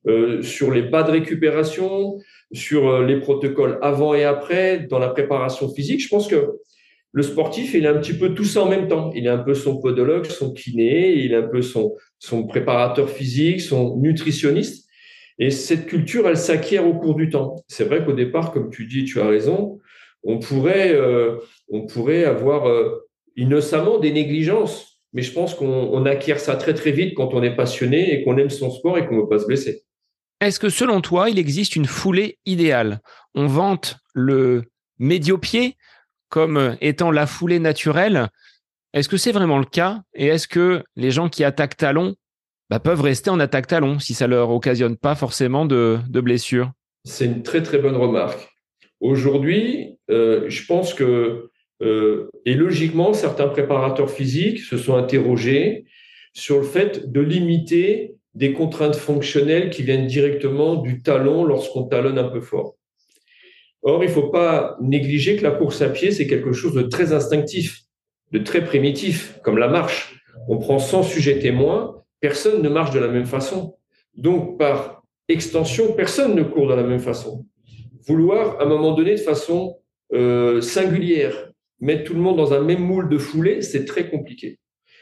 euh, 0.07 0.41
sur 0.43 0.71
les 0.71 0.83
bas 0.83 1.03
de 1.03 1.11
récupération, 1.11 2.19
sur 2.51 2.87
euh, 2.87 3.05
les 3.05 3.19
protocoles 3.19 3.79
avant 3.81 4.13
et 4.13 4.23
après, 4.23 4.79
dans 4.89 4.99
la 4.99 5.09
préparation 5.09 5.73
physique. 5.73 6.03
Je 6.03 6.09
pense 6.09 6.27
que 6.27 6.59
le 7.11 7.23
sportif, 7.23 7.73
il 7.73 7.85
est 7.85 7.87
un 7.87 7.99
petit 7.99 8.13
peu 8.13 8.33
tout 8.33 8.43
ça 8.43 8.63
en 8.63 8.69
même 8.69 8.87
temps. 8.87 9.11
Il 9.15 9.25
est 9.25 9.29
un 9.29 9.37
peu 9.37 9.53
son 9.53 9.79
podologue, 9.79 10.25
son 10.25 10.51
kiné, 10.51 11.13
il 11.13 11.31
est 11.31 11.37
un 11.37 11.47
peu 11.47 11.61
son, 11.61 11.95
son 12.19 12.45
préparateur 12.45 13.09
physique, 13.09 13.61
son 13.61 13.97
nutritionniste. 13.97 14.87
Et 15.39 15.51
cette 15.51 15.87
culture, 15.87 16.27
elle 16.27 16.37
s'acquiert 16.37 16.87
au 16.87 16.93
cours 16.93 17.15
du 17.15 17.29
temps. 17.29 17.63
C'est 17.67 17.85
vrai 17.85 18.03
qu'au 18.03 18.13
départ, 18.13 18.51
comme 18.51 18.69
tu 18.69 18.85
dis, 18.85 19.05
tu 19.05 19.19
as 19.19 19.27
raison, 19.27 19.79
on 20.23 20.39
pourrait, 20.39 20.93
euh, 20.93 21.37
on 21.69 21.85
pourrait 21.85 22.25
avoir 22.25 22.67
euh, 22.67 23.07
innocemment 23.35 23.99
des 23.99 24.11
négligences. 24.11 24.99
Mais 25.13 25.21
je 25.21 25.31
pense 25.31 25.53
qu'on 25.53 26.05
acquiert 26.05 26.39
ça 26.39 26.55
très 26.55 26.73
très 26.73 26.91
vite 26.91 27.13
quand 27.13 27.33
on 27.33 27.43
est 27.43 27.55
passionné 27.55 28.13
et 28.13 28.23
qu'on 28.23 28.37
aime 28.37 28.49
son 28.49 28.71
sport 28.71 28.97
et 28.97 29.05
qu'on 29.05 29.15
ne 29.15 29.21
veut 29.21 29.29
pas 29.29 29.37
se 29.37 29.45
blesser. 29.45 29.83
Est-ce 30.41 30.59
que 30.59 30.69
selon 30.69 31.01
toi, 31.01 31.29
il 31.29 31.37
existe 31.37 31.75
une 31.75 31.85
foulée 31.85 32.39
idéale? 32.45 32.99
On 33.35 33.45
vante 33.45 33.97
le 34.13 34.63
médiopied 34.97 35.77
comme 36.29 36.77
étant 36.81 37.11
la 37.11 37.27
foulée 37.27 37.59
naturelle? 37.59 38.27
Est-ce 38.93 39.07
que 39.07 39.17
c'est 39.17 39.31
vraiment 39.31 39.59
le 39.59 39.65
cas? 39.65 40.01
Et 40.15 40.25
est-ce 40.25 40.47
que 40.47 40.83
les 40.95 41.11
gens 41.11 41.29
qui 41.29 41.43
attaquent 41.43 41.77
talon 41.77 42.15
bah, 42.71 42.79
peuvent 42.79 43.01
rester 43.01 43.29
en 43.29 43.39
attaque 43.39 43.67
talon 43.67 43.99
si 43.99 44.15
ça 44.15 44.25
leur 44.25 44.49
occasionne 44.49 44.97
pas 44.97 45.13
forcément 45.13 45.67
de, 45.67 45.99
blessures 46.09 46.71
C'est 47.05 47.25
une 47.25 47.43
très 47.43 47.61
très 47.61 47.77
bonne 47.77 47.95
remarque. 47.95 48.52
Aujourd'hui, 49.03 49.97
euh, 50.09 50.45
je 50.47 50.65
pense 50.65 50.93
que, 50.93 51.49
euh, 51.81 52.29
et 52.45 52.53
logiquement, 52.53 53.11
certains 53.11 53.49
préparateurs 53.49 54.09
physiques 54.09 54.59
se 54.59 54.77
sont 54.77 54.95
interrogés 54.95 55.83
sur 56.31 56.59
le 56.59 56.63
fait 56.63 57.11
de 57.11 57.19
limiter 57.19 58.15
des 58.33 58.53
contraintes 58.53 58.95
fonctionnelles 58.95 59.71
qui 59.71 59.83
viennent 59.83 60.07
directement 60.07 60.75
du 60.75 61.01
talon 61.01 61.43
lorsqu'on 61.43 61.83
talonne 61.83 62.17
un 62.17 62.29
peu 62.29 62.39
fort. 62.39 62.77
Or, 63.81 64.05
il 64.05 64.07
ne 64.07 64.13
faut 64.13 64.29
pas 64.29 64.77
négliger 64.79 65.35
que 65.35 65.43
la 65.43 65.51
course 65.51 65.81
à 65.81 65.89
pied, 65.89 66.11
c'est 66.11 66.25
quelque 66.25 66.53
chose 66.53 66.73
de 66.73 66.83
très 66.83 67.11
instinctif, 67.11 67.81
de 68.31 68.39
très 68.39 68.63
primitif, 68.63 69.37
comme 69.43 69.57
la 69.57 69.67
marche. 69.67 70.15
On 70.47 70.59
prend 70.59 70.79
100 70.79 71.03
sujets 71.03 71.39
témoins, 71.39 72.01
personne 72.21 72.61
ne 72.61 72.69
marche 72.69 72.91
de 72.91 72.99
la 72.99 73.09
même 73.09 73.25
façon. 73.25 73.75
Donc, 74.15 74.57
par 74.57 75.03
extension, 75.27 75.91
personne 75.91 76.35
ne 76.35 76.43
court 76.43 76.69
de 76.69 76.73
la 76.73 76.83
même 76.83 77.01
façon. 77.01 77.45
Vouloir, 78.07 78.59
à 78.59 78.63
un 78.63 78.65
moment 78.65 78.93
donné, 78.93 79.11
de 79.11 79.19
façon 79.19 79.77
euh, 80.13 80.61
singulière, 80.61 81.51
mettre 81.79 82.03
tout 82.03 82.13
le 82.13 82.19
monde 82.19 82.37
dans 82.37 82.53
un 82.53 82.61
même 82.61 82.81
moule 82.81 83.09
de 83.09 83.17
foulée, 83.17 83.61
c'est 83.61 83.85
très 83.85 84.09
compliqué. 84.09 84.59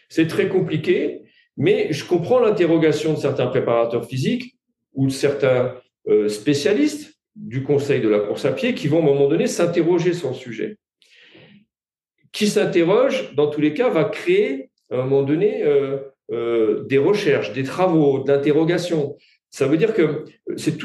C'est 0.10 0.28
très 0.28 0.50
compliqué, 0.50 1.22
mais 1.58 1.92
je 1.92 2.06
comprends 2.06 2.40
l'interrogation 2.40 3.14
de 3.14 3.18
certains 3.18 3.48
préparateurs 3.48 4.06
physiques 4.06 4.56
ou 4.94 5.08
de 5.08 5.12
certains 5.12 5.76
euh, 6.08 6.28
spécialistes 6.28 7.14
du 7.36 7.64
conseil 7.64 8.02
de 8.02 8.10
la 8.10 8.20
course 8.20 8.46
à 8.46 8.52
pied 8.52 8.74
qui 8.74 8.88
vont 8.88 9.00
à 9.00 9.02
un 9.02 9.14
moment 9.14 9.28
donné 9.28 9.48
s'interroger 9.48 10.14
sur 10.14 10.30
le 10.30 10.36
sujet. 10.36 10.78
Qui 12.32 12.48
s'interroge, 12.48 13.36
dans 13.36 13.48
tous 13.48 13.62
les 13.62 13.74
cas, 13.74 13.90
va 13.90 14.06
créer 14.06 14.70
à 14.90 14.96
un 14.96 15.04
moment 15.04 15.24
donné 15.24 15.64
euh, 16.32 16.84
des 16.86 16.98
recherches, 16.98 17.52
des 17.52 17.64
travaux, 17.64 18.24
d'interrogations. 18.24 19.18
Ça 19.52 19.68
veut 19.68 19.78
dire 19.78 19.94
que 19.94 20.26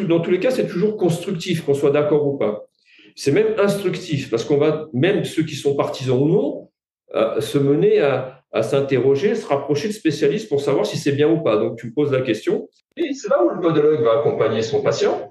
dans 0.02 0.20
tous 0.20 0.30
les 0.30 0.40
cas, 0.40 0.50
c'est 0.50 0.66
toujours 0.66 0.96
constructif, 0.96 1.64
qu'on 1.64 1.74
soit 1.74 1.90
d'accord 1.92 2.26
ou 2.26 2.36
pas. 2.36 2.66
C'est 3.14 3.32
même 3.32 3.54
instructif, 3.58 4.28
parce 4.28 4.44
qu'on 4.44 4.58
va, 4.58 4.88
même 4.92 5.24
ceux 5.24 5.44
qui 5.44 5.54
sont 5.54 5.74
partisans 5.74 6.20
ou 6.20 6.28
non, 6.28 6.70
euh, 7.14 7.40
se 7.40 7.56
mener 7.56 8.00
à, 8.00 8.42
à 8.52 8.62
s'interroger, 8.62 9.34
se 9.34 9.46
rapprocher 9.46 9.88
de 9.88 9.92
spécialistes 9.94 10.48
pour 10.48 10.60
savoir 10.60 10.84
si 10.84 10.98
c'est 10.98 11.12
bien 11.12 11.30
ou 11.30 11.42
pas. 11.42 11.56
Donc, 11.56 11.78
tu 11.78 11.86
me 11.86 11.92
poses 11.92 12.12
la 12.12 12.20
question. 12.20 12.68
Et 12.96 13.14
c'est 13.14 13.28
là 13.28 13.42
où 13.42 13.48
le 13.48 13.60
podologue 13.60 14.02
va 14.02 14.18
accompagner 14.18 14.60
son 14.60 14.82
patient 14.82 15.30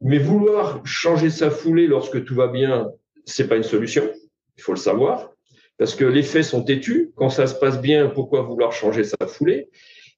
mais 0.00 0.18
vouloir 0.18 0.84
changer 0.84 1.30
sa 1.30 1.50
foulée 1.50 1.86
lorsque 1.86 2.24
tout 2.24 2.34
va 2.34 2.48
bien, 2.48 2.90
c'est 3.24 3.48
pas 3.48 3.56
une 3.56 3.62
solution. 3.62 4.10
Il 4.56 4.62
faut 4.62 4.72
le 4.72 4.78
savoir. 4.78 5.32
Parce 5.76 5.94
que 5.94 6.04
les 6.04 6.22
faits 6.22 6.44
sont 6.44 6.64
têtus. 6.64 7.12
Quand 7.16 7.30
ça 7.30 7.46
se 7.46 7.54
passe 7.54 7.80
bien, 7.80 8.08
pourquoi 8.08 8.42
vouloir 8.42 8.72
changer 8.72 9.04
sa 9.04 9.26
foulée? 9.26 9.68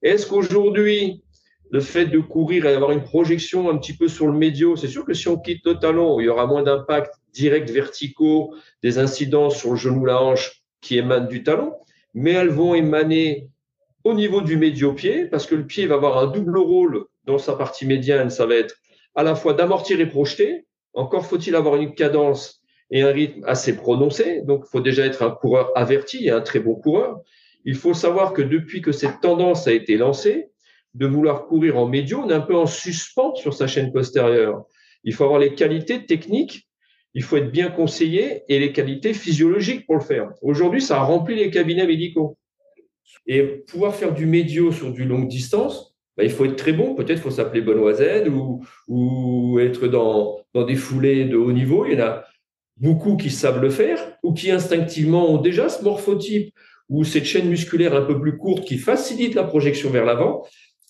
Est-ce 0.03 0.27
qu'aujourd'hui, 0.27 1.23
le 1.71 1.81
fait 1.81 2.07
de 2.07 2.19
courir 2.19 2.67
et 2.67 2.73
d'avoir 2.73 2.91
une 2.91 3.05
projection 3.05 3.71
un 3.71 3.79
petit 3.79 3.97
peu 3.97 4.09
sur 4.09 4.27
le 4.27 4.33
médio, 4.33 4.77
c'est 4.77 4.89
sûr 4.89 5.05
que 5.05 5.15
si 5.15 5.29
on 5.29 5.39
quitte 5.39 5.65
le 5.65 5.79
talon, 5.79 6.21
il 6.21 6.27
y 6.27 6.29
aura 6.29 6.47
moins 6.47 6.63
d'impact 6.63 7.15
direct 7.33 7.71
verticaux, 7.71 8.55
des 8.83 8.99
incidences 8.99 9.57
sur 9.57 9.71
le 9.71 9.77
genou, 9.77 10.05
la 10.05 10.21
hanche 10.21 10.63
qui 10.81 10.99
émanent 10.99 11.29
du 11.29 11.43
talon, 11.45 11.75
mais 12.15 12.33
elles 12.33 12.49
vont 12.49 12.75
émaner 12.75 13.49
au 14.05 14.15
niveau 14.15 14.41
du 14.41 14.57
médio-pied 14.57 15.27
parce 15.27 15.47
que 15.47 15.55
le 15.55 15.67
pied 15.67 15.87
va 15.87 15.97
avoir 15.97 16.19
un 16.19 16.27
double 16.27 16.59
rôle 16.59 17.05
dans 17.25 17.39
sa 17.39 17.55
partie 17.55 17.87
médiane. 17.87 18.31
Ça 18.31 18.47
va 18.47 18.57
être 18.57 18.75
à 19.15 19.23
la 19.23 19.35
fois 19.35 19.53
d'amortir 19.53 20.01
et 20.01 20.07
projeter. 20.07 20.67
Encore 20.95 21.27
faut-il 21.27 21.55
avoir 21.55 21.77
une 21.77 21.95
cadence 21.95 22.63
et 22.91 23.03
un 23.03 23.13
rythme 23.13 23.45
assez 23.47 23.77
prononcé. 23.77 24.43
Donc, 24.43 24.65
il 24.67 24.71
faut 24.71 24.81
déjà 24.81 25.07
être 25.07 25.23
un 25.23 25.31
coureur 25.31 25.71
averti 25.77 26.27
et 26.27 26.31
un 26.31 26.41
très 26.41 26.59
bon 26.59 26.75
coureur. 26.75 27.21
Il 27.65 27.77
faut 27.77 27.95
savoir 27.95 28.33
que 28.33 28.43
depuis 28.43 28.81
que 28.81 28.91
cette 28.91 29.21
tendance 29.21 29.69
a 29.69 29.73
été 29.73 29.97
lancée, 29.97 30.51
de 30.95 31.07
vouloir 31.07 31.47
courir 31.47 31.79
en 31.79 31.87
médio, 31.87 32.23
on 32.25 32.31
est 32.31 32.35
un 32.35 32.41
peu 32.41 32.57
en 32.57 32.67
suspens 32.67 33.35
sur 33.37 33.55
sa 33.55 33.67
chaîne 33.67 33.93
postérieure. 33.93 34.65
Il 35.05 35.15
faut 35.15 35.25
avoir 35.25 35.39
les 35.39 35.55
qualités 35.55 36.05
techniques, 36.05 36.69
il 37.15 37.23
faut 37.23 37.37
être 37.37 37.51
bien 37.51 37.71
conseillé 37.71 38.43
et 38.49 38.59
les 38.59 38.73
qualités 38.73 39.15
physiologiques 39.15 39.87
pour 39.87 39.97
le 39.97 40.03
faire. 40.03 40.31
Aujourd'hui, 40.43 40.81
ça 40.81 40.99
a 40.99 41.03
rempli 41.03 41.37
les 41.37 41.51
cabinets 41.51 41.87
médicaux. 41.87 42.37
Et 43.27 43.43
pouvoir 43.43 43.95
faire 43.95 44.15
du 44.15 44.27
médio 44.27 44.73
sur 44.73 44.93
du 44.93 45.05
longue 45.05 45.29
distance, 45.29 45.95
bah, 46.17 46.25
il 46.25 46.31
faut 46.31 46.45
être 46.45 46.57
très 46.57 46.73
bon. 46.73 46.95
Peut-être 46.95 47.21
faut 47.21 47.31
s'appeler 47.31 47.61
Benoît 47.61 47.95
ou, 48.29 48.65
ou 48.89 49.59
être 49.59 49.89
dans, 49.89 50.39
dans 50.55 50.65
des 50.65 50.77
foulées 50.77 51.25
de 51.25 51.37
haut 51.37 51.53
niveau. 51.53 51.87
Il 51.87 51.95
y 51.95 51.97
en 51.97 52.07
a 52.07 52.25
beaucoup 52.77 53.17
qui 53.17 53.31
savent 53.31 53.61
le 53.61 53.71
faire 53.71 53.99
ou 54.23 54.33
qui 54.33 54.51
instinctivement 54.51 55.31
ont 55.31 55.41
déjà 55.41 55.69
ce 55.69 55.83
morphotype 55.85 56.55
ou 56.89 57.05
cette 57.05 57.25
chaîne 57.25 57.49
musculaire 57.49 57.95
un 57.95 58.03
peu 58.03 58.21
plus 58.21 58.37
courte 58.37 58.65
qui 58.65 58.79
facilite 58.79 59.35
la 59.35 59.45
projection 59.45 59.91
vers 59.91 60.05
l'avant. 60.05 60.45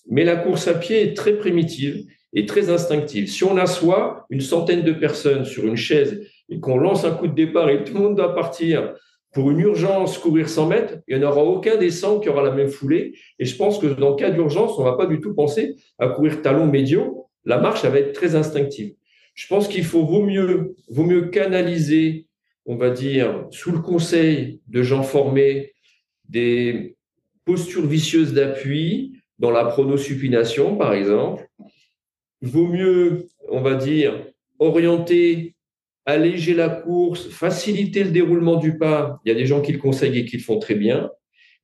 Mais 0.09 0.23
la 0.23 0.35
course 0.35 0.67
à 0.67 0.73
pied 0.73 1.01
est 1.01 1.15
très 1.15 1.37
primitive 1.37 2.05
et 2.33 2.45
très 2.45 2.69
instinctive. 2.69 3.29
Si 3.29 3.43
on 3.43 3.57
assoit 3.57 4.25
une 4.29 4.41
centaine 4.41 4.83
de 4.83 4.93
personnes 4.93 5.45
sur 5.45 5.65
une 5.65 5.75
chaise 5.75 6.27
et 6.49 6.59
qu'on 6.59 6.77
lance 6.77 7.05
un 7.05 7.11
coup 7.11 7.27
de 7.27 7.35
départ 7.35 7.69
et 7.69 7.83
tout 7.83 7.93
le 7.93 7.99
monde 7.99 8.15
doit 8.15 8.33
partir 8.33 8.93
pour 9.33 9.49
une 9.51 9.59
urgence, 9.59 10.17
courir 10.17 10.49
100 10.49 10.67
mètres, 10.67 10.97
il 11.07 11.17
n'y 11.17 11.23
en 11.23 11.29
aura 11.29 11.43
aucun 11.43 11.77
des 11.77 11.89
100 11.89 12.19
qui 12.19 12.29
aura 12.29 12.43
la 12.43 12.51
même 12.51 12.67
foulée. 12.67 13.13
Et 13.39 13.45
je 13.45 13.55
pense 13.55 13.79
que 13.79 13.87
dans 13.87 14.09
le 14.09 14.15
cas 14.15 14.29
d'urgence, 14.29 14.77
on 14.77 14.83
ne 14.83 14.89
va 14.89 14.97
pas 14.97 15.05
du 15.05 15.21
tout 15.21 15.33
penser 15.33 15.75
à 15.99 16.09
courir 16.09 16.41
talon 16.41 16.67
médio. 16.67 17.27
La 17.45 17.57
marche, 17.57 17.85
elle 17.85 17.91
va 17.91 17.99
être 17.99 18.13
très 18.13 18.35
instinctive. 18.35 18.93
Je 19.33 19.47
pense 19.47 19.69
qu'il 19.69 19.85
faut 19.85 20.05
vaut 20.05 20.25
mieux 20.25 21.21
canaliser, 21.29 22.27
on 22.65 22.75
va 22.75 22.89
dire, 22.89 23.47
sous 23.51 23.71
le 23.71 23.79
conseil 23.79 24.59
de 24.67 24.83
gens 24.83 25.03
formés, 25.03 25.73
des 26.27 26.97
postures 27.45 27.87
vicieuses 27.87 28.33
d'appui 28.33 29.13
dans 29.41 29.51
la 29.51 29.65
pronosupination, 29.65 30.77
par 30.77 30.93
exemple. 30.93 31.47
Vaut 32.41 32.67
mieux, 32.67 33.27
on 33.49 33.61
va 33.61 33.75
dire, 33.75 34.13
orienter 34.59 35.55
alléger 36.05 36.53
la 36.53 36.69
course, 36.69 37.27
faciliter 37.27 38.03
le 38.03 38.11
déroulement 38.11 38.55
du 38.55 38.77
pas. 38.77 39.19
Il 39.25 39.29
y 39.29 39.31
a 39.31 39.35
des 39.35 39.45
gens 39.45 39.61
qui 39.61 39.71
le 39.71 39.79
conseillent 39.79 40.19
et 40.19 40.25
qui 40.25 40.37
le 40.37 40.43
font 40.43 40.59
très 40.59 40.75
bien. 40.75 41.09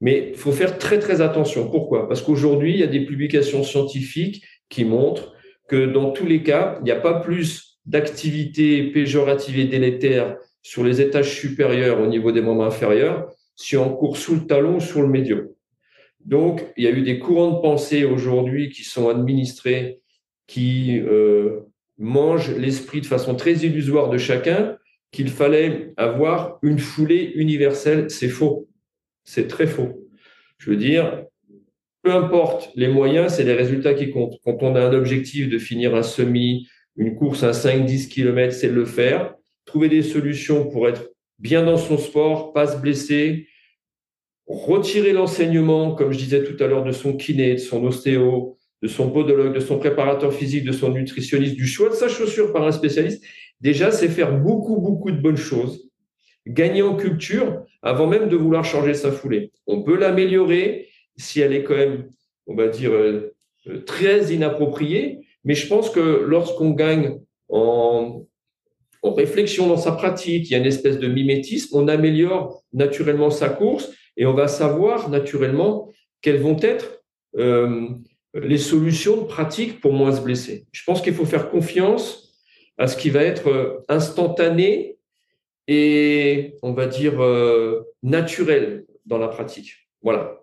Mais 0.02 0.30
il 0.30 0.38
faut 0.38 0.52
faire 0.52 0.78
très, 0.78 1.00
très 1.00 1.22
attention. 1.22 1.70
Pourquoi? 1.70 2.08
Parce 2.08 2.22
qu'aujourd'hui, 2.22 2.74
il 2.74 2.80
y 2.80 2.84
a 2.84 2.88
des 2.88 3.06
publications 3.06 3.64
scientifiques 3.64 4.44
qui 4.70 4.84
montrent 4.84 5.34
que 5.68 5.86
dans 5.86 6.12
tous 6.12 6.26
les 6.26 6.44
cas, 6.44 6.78
il 6.82 6.84
n'y 6.84 6.92
a 6.92 7.00
pas 7.00 7.20
plus 7.20 7.80
d'activité 7.86 8.92
péjorative 8.92 9.58
et 9.60 9.66
délétère 9.66 10.38
sur 10.62 10.84
les 10.84 11.00
étages 11.00 11.40
supérieurs 11.40 12.02
au 12.02 12.08
niveau 12.08 12.32
des 12.32 12.42
membres 12.42 12.64
inférieurs 12.64 13.30
si 13.56 13.76
on 13.76 13.96
court 13.96 14.18
sous 14.18 14.36
le 14.36 14.46
talon 14.46 14.76
ou 14.76 14.80
sous 14.80 15.02
le 15.02 15.08
médio. 15.08 15.57
Donc, 16.28 16.62
il 16.76 16.84
y 16.84 16.88
a 16.88 16.92
eu 16.92 17.04
des 17.04 17.20
courants 17.20 17.54
de 17.54 17.62
pensée 17.62 18.04
aujourd'hui 18.04 18.70
qui 18.70 18.84
sont 18.84 19.08
administrés, 19.08 20.02
qui 20.46 21.00
euh, 21.00 21.62
mange 21.98 22.54
l'esprit 22.54 23.00
de 23.00 23.06
façon 23.06 23.34
très 23.36 23.54
illusoire 23.54 24.10
de 24.10 24.18
chacun 24.18 24.78
qu'il 25.14 25.30
fallait 25.30 25.94
avoir 25.96 26.60
une 26.62 26.80
foulée 26.80 27.32
universelle. 27.36 28.12
C'est 28.12 28.28
faux. 28.28 28.68
C'est 29.24 29.48
très 29.48 29.68
faux. 29.68 30.06
Je 30.58 30.70
veux 30.70 30.76
dire, 30.76 31.24
peu 32.02 32.12
importe 32.12 32.72
les 32.76 32.90
moyens, 32.90 33.36
c'est 33.36 33.46
les 33.46 33.54
résultats 33.54 33.94
qui 33.94 34.12
comptent. 34.12 34.38
Quand 34.44 34.58
on 34.64 34.76
a 34.76 34.82
un 34.82 34.94
objectif 34.94 35.48
de 35.48 35.58
finir 35.58 35.96
un 35.96 36.04
semi, 36.04 36.68
une 36.98 37.16
course 37.16 37.44
à 37.44 37.52
5-10 37.52 38.10
km, 38.10 38.54
c'est 38.54 38.68
de 38.68 38.74
le 38.74 38.86
faire. 38.86 39.34
Trouver 39.64 39.88
des 39.88 40.04
solutions 40.04 40.68
pour 40.68 40.90
être 40.90 41.10
bien 41.40 41.64
dans 41.64 41.78
son 41.78 41.98
sport, 41.98 42.52
pas 42.52 42.68
se 42.68 42.82
blesser, 42.82 43.48
retirer 44.48 45.12
l'enseignement, 45.12 45.94
comme 45.94 46.12
je 46.12 46.18
disais 46.18 46.44
tout 46.44 46.62
à 46.64 46.68
l'heure, 46.68 46.84
de 46.84 46.92
son 46.92 47.14
kiné, 47.14 47.54
de 47.54 47.60
son 47.60 47.84
ostéo, 47.84 48.58
de 48.82 48.88
son 48.88 49.10
podologue, 49.10 49.54
de 49.54 49.60
son 49.60 49.78
préparateur 49.78 50.34
physique, 50.34 50.64
de 50.64 50.72
son 50.72 50.92
nutritionniste, 50.92 51.56
du 51.56 51.68
choix 51.68 51.90
de 51.90 51.96
sa 51.96 52.08
chaussure 52.08 52.54
par 52.54 52.66
un 52.66 52.72
spécialiste, 52.72 53.24
déjà, 53.60 53.92
c'est 53.92 54.08
faire 54.08 54.38
beaucoup, 54.38 54.80
beaucoup 54.80 55.12
de 55.12 55.20
bonnes 55.20 55.38
choses, 55.38 55.90
gagner 56.46 56.82
en 56.82 56.96
culture 56.96 57.64
avant 57.82 58.08
même 58.08 58.30
de 58.30 58.36
vouloir 58.36 58.64
changer 58.64 58.94
sa 58.94 59.12
foulée. 59.12 59.52
On 59.66 59.84
peut 59.84 59.98
l'améliorer 59.98 60.88
si 61.18 61.42
elle 61.42 61.54
est 61.54 61.64
quand 61.64 61.76
même, 61.76 62.10
on 62.46 62.56
va 62.56 62.68
dire, 62.68 62.92
euh, 62.92 63.36
euh, 63.68 63.84
très 63.84 64.34
inappropriée, 64.34 65.20
mais 65.44 65.56
je 65.56 65.68
pense 65.68 65.90
que 65.90 66.24
lorsqu'on 66.26 66.72
gagne 66.72 67.20
en, 67.50 68.26
en 69.02 69.14
réflexion 69.14 69.68
dans 69.68 69.78
sa 69.78 69.92
pratique, 69.92 70.50
il 70.50 70.54
y 70.54 70.56
a 70.56 70.60
une 70.60 70.66
espèce 70.66 71.00
de 71.00 71.08
mimétisme, 71.08 71.76
on 71.76 71.88
améliore 71.88 72.64
naturellement 72.74 73.32
sa 73.32 73.50
course 73.50 73.92
et 74.18 74.26
on 74.26 74.34
va 74.34 74.48
savoir 74.48 75.10
naturellement 75.10 75.90
quelles 76.22 76.42
vont 76.42 76.58
être 76.62 77.04
euh, 77.38 77.90
les 78.34 78.58
solutions 78.58 79.22
de 79.22 79.28
pratique 79.28 79.80
pour 79.80 79.94
moins 79.94 80.12
se 80.12 80.22
blesser. 80.22 80.66
Je 80.72 80.84
pense 80.84 81.02
qu'il 81.02 81.14
faut 81.14 81.26
faire 81.26 81.50
confiance 81.50 82.34
à 82.78 82.88
ce 82.88 82.98
qui 82.98 83.10
va 83.10 83.22
être 83.22 83.50
euh, 83.50 83.86
instantané 83.88 84.98
et, 85.68 86.56
on 86.64 86.74
va 86.74 86.88
dire, 86.88 87.22
euh, 87.22 87.84
naturel 88.04 88.86
dans 89.06 89.18
la 89.18 89.28
pratique. 89.28 89.88
Voilà. 90.02 90.40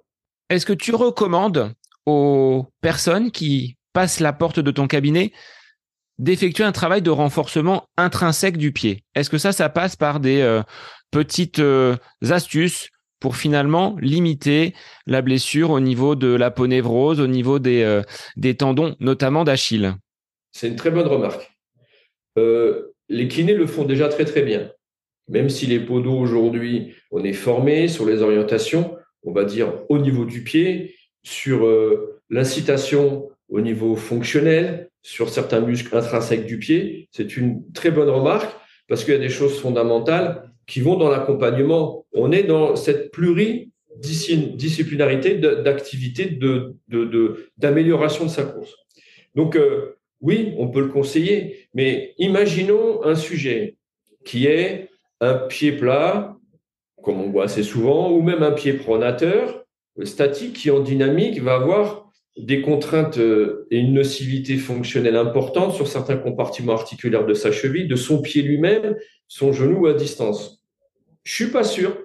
Est-ce 0.50 0.66
que 0.66 0.72
tu 0.72 0.94
recommandes 0.94 1.72
aux 2.06 2.66
personnes 2.80 3.30
qui 3.30 3.76
passent 3.92 4.20
la 4.20 4.32
porte 4.32 4.60
de 4.60 4.70
ton 4.70 4.87
cabinet 4.87 5.32
d'effectuer 6.18 6.64
un 6.64 6.72
travail 6.72 7.02
de 7.02 7.10
renforcement 7.10 7.88
intrinsèque 7.96 8.56
du 8.56 8.72
pied? 8.72 9.02
Est-ce 9.14 9.30
que 9.30 9.38
ça, 9.38 9.52
ça 9.52 9.68
passe 9.68 9.96
par 9.96 10.20
des 10.20 10.62
petites 11.10 11.62
astuces 12.22 12.90
pour 13.24 13.37
finalement 13.37 13.96
limiter 14.02 14.74
la 15.06 15.22
blessure 15.22 15.70
au 15.70 15.80
niveau 15.80 16.14
de 16.14 16.26
la 16.26 16.50
ponévrose, 16.50 17.20
au 17.20 17.26
niveau 17.26 17.58
des, 17.58 17.82
euh, 17.82 18.52
tendons, 18.52 18.96
notamment 19.00 19.44
d'Achille 19.44 19.94
C'est 20.52 20.68
une 20.68 20.76
très 20.76 20.90
bonne 20.90 21.06
remarque. 21.06 21.50
les 22.37 23.28
kinés 23.28 23.54
le 23.54 23.66
font 23.66 23.87
déjà 23.87 24.08
très 24.08 24.26
très 24.26 24.42
bien. 24.42 24.70
Même 25.30 25.48
si 25.48 25.64
les 25.64 25.80
podos 25.80 26.18
aujourd'hui, 26.18 26.92
on 27.10 27.24
est 27.24 27.32
formé 27.32 27.88
sur 27.88 28.04
les 28.04 28.20
orientations, 28.20 28.94
on 29.22 29.32
va 29.32 29.44
dire 29.44 29.72
au 29.88 29.96
niveau 29.96 30.26
du 30.26 30.44
pied, 30.44 30.94
sur 31.22 31.66
l'incitation 32.28 33.30
au 33.48 33.62
niveau 33.62 33.96
fonctionnel, 33.96 34.90
sur 35.00 35.30
certains 35.30 35.60
muscles 35.60 35.96
intrinsèques 35.96 36.44
du 36.44 36.58
pied. 36.58 37.08
C'est 37.10 37.38
une 37.38 37.72
très 37.72 37.90
bonne 37.90 38.10
remarque 38.10 38.54
parce 38.87 39.02
qu'il 39.02 39.14
y 39.14 39.16
a 39.16 39.20
des 39.20 39.30
choses 39.30 39.58
fondamentales 39.58 40.53
qui 40.66 40.81
vont 40.81 40.96
dans 40.96 41.11
l'accompagnement. 41.11 42.07
On 42.12 42.33
est 42.33 42.44
dans 42.44 42.74
cette 42.77 43.11
pluridisciplinarité 43.11 45.37
d'activité 45.37 46.27
de, 46.27 46.77
d'amélioration 47.59 48.24
de, 48.24 48.31
sa 48.31 48.44
course. 48.44 48.74
Donc, 49.35 49.57
euh, 49.57 49.98
oui, 50.20 50.55
on 50.59 50.68
peut 50.68 50.81
le 50.81 50.88
conseiller, 50.88 51.68
mais 51.74 52.14
imaginons 52.18 53.03
un 53.05 53.14
sujet 53.14 53.77
qui 54.24 54.46
est 54.46 54.88
un 55.20 55.35
pied 55.35 55.72
plat, 55.72 56.37
comme 57.03 57.20
on 57.20 57.31
voit 57.31 57.44
assez 57.44 57.62
souvent, 57.62 58.11
ou 58.11 58.22
même 58.22 58.42
un 58.42 58.53
pied 58.53 58.72
pronateur, 58.74 59.64
statique, 60.03 60.55
qui 60.55 60.70
en 60.70 60.81
dynamique 60.81 61.40
va 61.40 61.55
avoir 61.55 62.05
des 62.37 62.62
contraintes 62.62 63.18
euh, 63.18 63.66
et 63.70 63.79
une 63.79 63.94
nocivité 63.94 64.57
fonctionnelle 64.57 65.16
importante 65.16 65.72
sur 65.72 65.87
certains 65.87 66.16
compartiments 66.16 66.72
articulaires 66.72 67.27
de 67.27 67.35
sa 67.35 67.53
cheville, 67.53 67.87
de 67.87 67.96
son 67.96 68.22
pied 68.22 68.42
lui-même, 68.42 68.96
son 69.37 69.53
genou 69.53 69.88
à 69.88 69.94
distance. 69.94 70.62
Je 71.25 71.35
suis 71.35 71.51
pas 71.51 71.64
sûr 71.64 71.99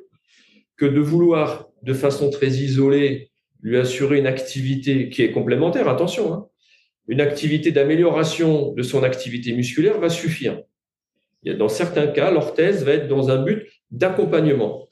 que 0.78 0.88
de 0.88 1.00
vouloir 1.00 1.68
de 1.84 1.94
façon 1.94 2.32
très 2.32 2.48
isolée 2.48 3.30
lui 3.62 3.78
assurer 3.78 4.18
une 4.18 4.26
activité 4.26 5.10
qui 5.10 5.22
est 5.22 5.32
complémentaire, 5.32 5.88
attention, 5.88 6.34
hein, 6.34 6.48
une 7.08 7.22
activité 7.22 7.72
d'amélioration 7.72 8.72
de 8.72 8.82
son 8.82 9.04
activité 9.04 9.54
musculaire 9.54 10.00
va 10.00 10.10
suffire. 10.10 10.64
Dans 11.46 11.70
certains 11.70 12.08
cas, 12.08 12.32
l'orthèse 12.32 12.84
va 12.84 12.94
être 12.94 13.08
dans 13.08 13.30
un 13.30 13.44
but 13.44 13.68
d'accompagnement. 13.92 14.88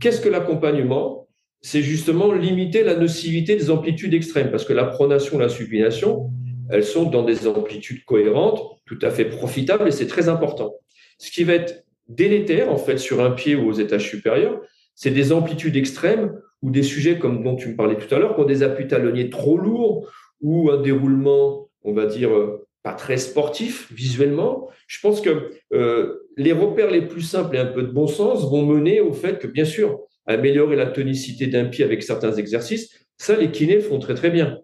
Qu'est-ce 0.00 0.22
que 0.22 0.30
l'accompagnement? 0.30 1.28
C'est 1.60 1.82
justement 1.82 2.32
limiter 2.32 2.82
la 2.82 2.96
nocivité 2.96 3.56
des 3.56 3.70
amplitudes 3.70 4.14
extrêmes, 4.14 4.50
parce 4.50 4.64
que 4.64 4.72
la 4.72 4.84
pronation, 4.84 5.38
la 5.38 5.50
supination, 5.50 6.30
elles 6.70 6.84
sont 6.84 7.04
dans 7.04 7.24
des 7.24 7.46
amplitudes 7.46 8.06
cohérentes, 8.06 8.62
tout 8.86 8.98
à 9.02 9.10
fait 9.10 9.26
profitables, 9.26 9.86
et 9.86 9.92
c'est 9.92 10.06
très 10.06 10.30
important. 10.30 10.76
Ce 11.18 11.30
qui 11.30 11.44
va 11.44 11.54
être 11.54 11.84
délétère, 12.08 12.70
en 12.70 12.76
fait, 12.76 12.98
sur 12.98 13.22
un 13.22 13.30
pied 13.30 13.54
ou 13.54 13.68
aux 13.68 13.72
étages 13.72 14.08
supérieurs, 14.08 14.60
c'est 14.94 15.10
des 15.10 15.32
amplitudes 15.32 15.76
extrêmes 15.76 16.38
ou 16.62 16.70
des 16.70 16.82
sujets 16.82 17.18
comme 17.18 17.42
dont 17.42 17.56
tu 17.56 17.68
me 17.68 17.76
parlais 17.76 17.96
tout 17.96 18.12
à 18.14 18.18
l'heure, 18.18 18.34
qui 18.34 18.40
ont 18.40 18.46
des 18.46 18.62
appuis 18.62 18.88
talonniers 18.88 19.30
trop 19.30 19.58
lourds 19.58 20.10
ou 20.40 20.70
un 20.70 20.80
déroulement, 20.80 21.68
on 21.82 21.92
va 21.92 22.06
dire, 22.06 22.34
euh, 22.34 22.66
pas 22.82 22.92
très 22.92 23.16
sportif 23.16 23.92
visuellement. 23.92 24.68
Je 24.86 25.00
pense 25.00 25.20
que 25.20 25.52
euh, 25.72 26.26
les 26.36 26.52
repères 26.52 26.90
les 26.90 27.02
plus 27.02 27.22
simples 27.22 27.56
et 27.56 27.58
un 27.58 27.66
peu 27.66 27.82
de 27.82 27.90
bon 27.90 28.06
sens 28.06 28.48
vont 28.50 28.64
mener 28.64 29.00
au 29.00 29.12
fait 29.12 29.38
que, 29.38 29.46
bien 29.46 29.64
sûr, 29.64 30.00
améliorer 30.26 30.76
la 30.76 30.86
tonicité 30.86 31.46
d'un 31.46 31.66
pied 31.66 31.84
avec 31.84 32.02
certains 32.02 32.32
exercices, 32.32 33.06
ça, 33.16 33.36
les 33.36 33.50
kinés 33.50 33.80
font 33.80 33.98
très, 33.98 34.14
très 34.14 34.30
bien. 34.30 34.58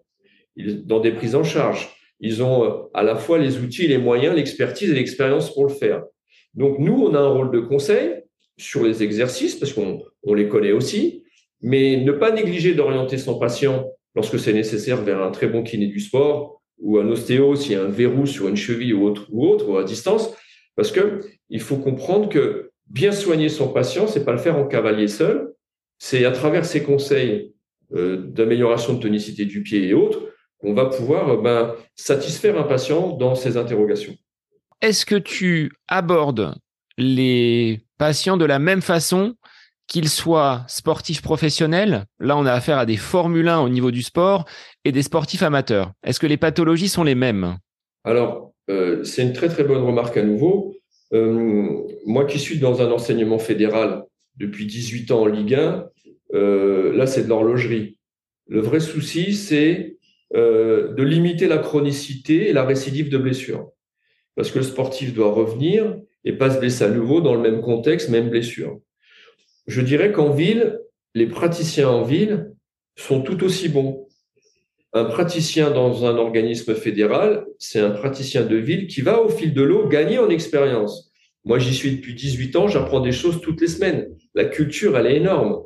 dans 0.57 0.99
des 0.99 1.11
prises 1.11 1.35
en 1.35 1.43
charge. 1.43 1.89
Ils 2.19 2.43
ont 2.43 2.63
euh, 2.63 2.83
à 2.93 3.03
la 3.03 3.15
fois 3.15 3.37
les 3.39 3.57
outils, 3.57 3.87
les 3.87 3.97
moyens, 3.97 4.35
l'expertise 4.35 4.91
et 4.91 4.95
l'expérience 4.95 5.53
pour 5.53 5.65
le 5.65 5.73
faire. 5.73 6.03
Donc, 6.53 6.79
nous, 6.79 6.93
on 6.93 7.13
a 7.13 7.19
un 7.19 7.29
rôle 7.29 7.51
de 7.51 7.59
conseil 7.59 8.23
sur 8.57 8.83
les 8.83 9.03
exercices 9.03 9.55
parce 9.55 9.73
qu'on 9.73 10.03
on 10.23 10.33
les 10.33 10.47
connaît 10.47 10.71
aussi, 10.71 11.23
mais 11.61 11.97
ne 11.97 12.11
pas 12.11 12.31
négliger 12.31 12.73
d'orienter 12.73 13.17
son 13.17 13.39
patient 13.39 13.87
lorsque 14.15 14.39
c'est 14.39 14.53
nécessaire 14.53 15.01
vers 15.01 15.21
un 15.21 15.31
très 15.31 15.47
bon 15.47 15.63
kiné 15.63 15.87
du 15.87 15.99
sport 15.99 16.61
ou 16.79 16.97
un 16.97 17.07
ostéo 17.07 17.55
s'il 17.55 17.73
y 17.73 17.75
a 17.75 17.83
un 17.83 17.89
verrou 17.89 18.25
sur 18.25 18.47
une 18.47 18.57
cheville 18.57 18.93
ou 18.93 19.05
autre, 19.05 19.27
ou 19.31 19.47
autre, 19.47 19.69
ou 19.69 19.77
à 19.77 19.83
distance, 19.83 20.33
parce 20.75 20.91
que 20.91 21.21
il 21.49 21.59
faut 21.59 21.77
comprendre 21.77 22.27
que 22.27 22.71
bien 22.87 23.11
soigner 23.11 23.49
son 23.49 23.69
patient, 23.69 24.07
c'est 24.07 24.25
pas 24.25 24.31
le 24.31 24.37
faire 24.37 24.57
en 24.57 24.65
cavalier 24.65 25.07
seul, 25.07 25.53
c'est 25.99 26.25
à 26.25 26.31
travers 26.31 26.65
ces 26.65 26.83
conseils 26.83 27.53
euh, 27.93 28.17
d'amélioration 28.17 28.93
de 28.93 28.99
tonicité 28.99 29.45
du 29.45 29.61
pied 29.61 29.87
et 29.87 29.93
autres 29.93 30.21
qu'on 30.57 30.73
va 30.73 30.85
pouvoir 30.85 31.29
euh, 31.29 31.37
ben, 31.37 31.75
satisfaire 31.95 32.59
un 32.59 32.63
patient 32.63 33.15
dans 33.15 33.35
ses 33.35 33.57
interrogations. 33.57 34.15
Est-ce 34.81 35.05
que 35.05 35.15
tu 35.15 35.71
abordes 35.87 36.55
les 36.97 37.85
patients 37.99 38.35
de 38.35 38.45
la 38.45 38.57
même 38.57 38.81
façon 38.81 39.35
qu'ils 39.87 40.09
soient 40.09 40.65
sportifs 40.67 41.21
professionnels? 41.21 42.05
Là, 42.19 42.35
on 42.35 42.47
a 42.47 42.51
affaire 42.51 42.79
à 42.79 42.87
des 42.87 42.97
Formule 42.97 43.47
1 43.47 43.59
au 43.59 43.69
niveau 43.69 43.91
du 43.91 44.01
sport 44.01 44.45
et 44.83 44.91
des 44.91 45.03
sportifs 45.03 45.43
amateurs. 45.43 45.91
Est-ce 46.03 46.19
que 46.19 46.25
les 46.25 46.37
pathologies 46.37 46.89
sont 46.89 47.03
les 47.03 47.13
mêmes? 47.13 47.57
Alors, 48.03 48.53
euh, 48.71 49.03
c'est 49.03 49.21
une 49.21 49.33
très 49.33 49.49
très 49.49 49.63
bonne 49.63 49.83
remarque 49.83 50.17
à 50.17 50.23
nouveau. 50.23 50.75
Euh, 51.13 51.69
moi 52.07 52.25
qui 52.25 52.39
suis 52.39 52.57
dans 52.57 52.81
un 52.81 52.89
enseignement 52.89 53.37
fédéral 53.37 54.03
depuis 54.37 54.65
18 54.65 55.11
ans 55.11 55.21
en 55.21 55.25
Ligue 55.27 55.53
1, 55.53 55.85
euh, 56.33 56.95
là 56.95 57.05
c'est 57.05 57.25
de 57.25 57.29
l'horlogerie. 57.29 57.99
Le 58.47 58.61
vrai 58.61 58.79
souci, 58.79 59.35
c'est 59.35 59.97
de 60.33 61.03
limiter 61.03 61.47
la 61.47 61.57
chronicité 61.57 62.49
et 62.49 62.53
la 62.53 62.63
récidive 62.63 63.09
de 63.09 63.17
blessure. 63.17 63.69
Parce 64.35 64.51
que 64.51 64.59
le 64.59 64.63
sportif 64.65 65.13
doit 65.13 65.31
revenir 65.31 65.97
et 66.23 66.33
pas 66.33 66.49
se 66.51 66.59
blesser 66.59 66.83
à 66.83 66.89
nouveau 66.89 67.21
dans 67.21 67.35
le 67.35 67.41
même 67.41 67.61
contexte, 67.61 68.09
même 68.09 68.29
blessure. 68.29 68.79
Je 69.67 69.81
dirais 69.81 70.11
qu'en 70.11 70.31
ville, 70.31 70.79
les 71.13 71.27
praticiens 71.27 71.89
en 71.89 72.03
ville 72.03 72.51
sont 72.95 73.21
tout 73.21 73.43
aussi 73.43 73.69
bons. 73.69 74.07
Un 74.93 75.05
praticien 75.05 75.71
dans 75.71 76.05
un 76.05 76.17
organisme 76.17 76.75
fédéral, 76.75 77.45
c'est 77.59 77.79
un 77.79 77.91
praticien 77.91 78.43
de 78.43 78.57
ville 78.57 78.87
qui 78.87 79.01
va 79.01 79.21
au 79.21 79.29
fil 79.29 79.53
de 79.53 79.61
l'eau 79.61 79.87
gagner 79.87 80.19
en 80.19 80.29
expérience. 80.29 81.11
Moi, 81.45 81.59
j'y 81.59 81.73
suis 81.73 81.95
depuis 81.95 82.13
18 82.13 82.55
ans, 82.55 82.67
j'apprends 82.67 82.99
des 82.99 83.11
choses 83.11 83.41
toutes 83.41 83.61
les 83.61 83.67
semaines. 83.67 84.09
La 84.35 84.45
culture, 84.45 84.97
elle 84.97 85.07
est 85.07 85.15
énorme. 85.15 85.63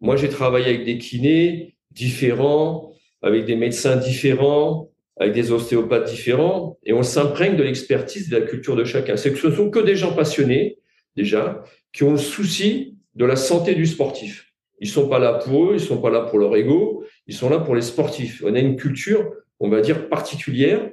Moi, 0.00 0.16
j'ai 0.16 0.28
travaillé 0.28 0.66
avec 0.66 0.84
des 0.84 0.98
kinés 0.98 1.76
différents, 1.92 2.92
avec 3.22 3.46
des 3.46 3.56
médecins 3.56 3.96
différents, 3.96 4.90
avec 5.16 5.32
des 5.32 5.52
ostéopathes 5.52 6.08
différents, 6.08 6.78
et 6.84 6.92
on 6.92 7.02
s'imprègne 7.02 7.56
de 7.56 7.62
l'expertise 7.62 8.28
de 8.28 8.38
la 8.38 8.46
culture 8.46 8.76
de 8.76 8.84
chacun. 8.84 9.16
C'est 9.16 9.32
que 9.32 9.38
ce 9.38 9.50
sont 9.50 9.70
que 9.70 9.78
des 9.78 9.96
gens 9.96 10.14
passionnés, 10.14 10.78
déjà, 11.16 11.62
qui 11.92 12.02
ont 12.02 12.12
le 12.12 12.18
souci 12.18 12.96
de 13.14 13.24
la 13.24 13.36
santé 13.36 13.74
du 13.74 13.86
sportif. 13.86 14.52
Ils 14.80 14.88
sont 14.88 15.08
pas 15.08 15.20
là 15.20 15.34
pour 15.34 15.70
eux, 15.70 15.74
ils 15.74 15.80
sont 15.80 16.00
pas 16.00 16.10
là 16.10 16.22
pour 16.22 16.38
leur 16.38 16.54
ego, 16.56 17.04
ils 17.26 17.34
sont 17.34 17.48
là 17.48 17.58
pour 17.58 17.76
les 17.76 17.82
sportifs. 17.82 18.42
On 18.44 18.54
a 18.54 18.58
une 18.58 18.76
culture, 18.76 19.32
on 19.60 19.68
va 19.68 19.80
dire, 19.80 20.08
particulière 20.08 20.90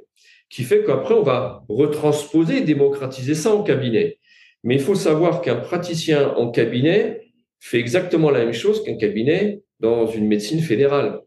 qui 0.48 0.62
fait 0.62 0.84
qu'après, 0.84 1.14
on 1.14 1.22
va 1.22 1.64
retransposer, 1.68 2.60
démocratiser 2.60 3.34
ça 3.34 3.54
en 3.54 3.62
cabinet. 3.62 4.18
Mais 4.62 4.76
il 4.76 4.80
faut 4.80 4.94
savoir 4.94 5.40
qu'un 5.40 5.56
praticien 5.56 6.34
en 6.36 6.50
cabinet 6.50 7.22
fait 7.58 7.78
exactement 7.78 8.30
la 8.30 8.44
même 8.44 8.52
chose 8.52 8.84
qu'un 8.84 8.96
cabinet 8.96 9.62
dans 9.80 10.06
une 10.06 10.28
médecine 10.28 10.60
fédérale. 10.60 11.20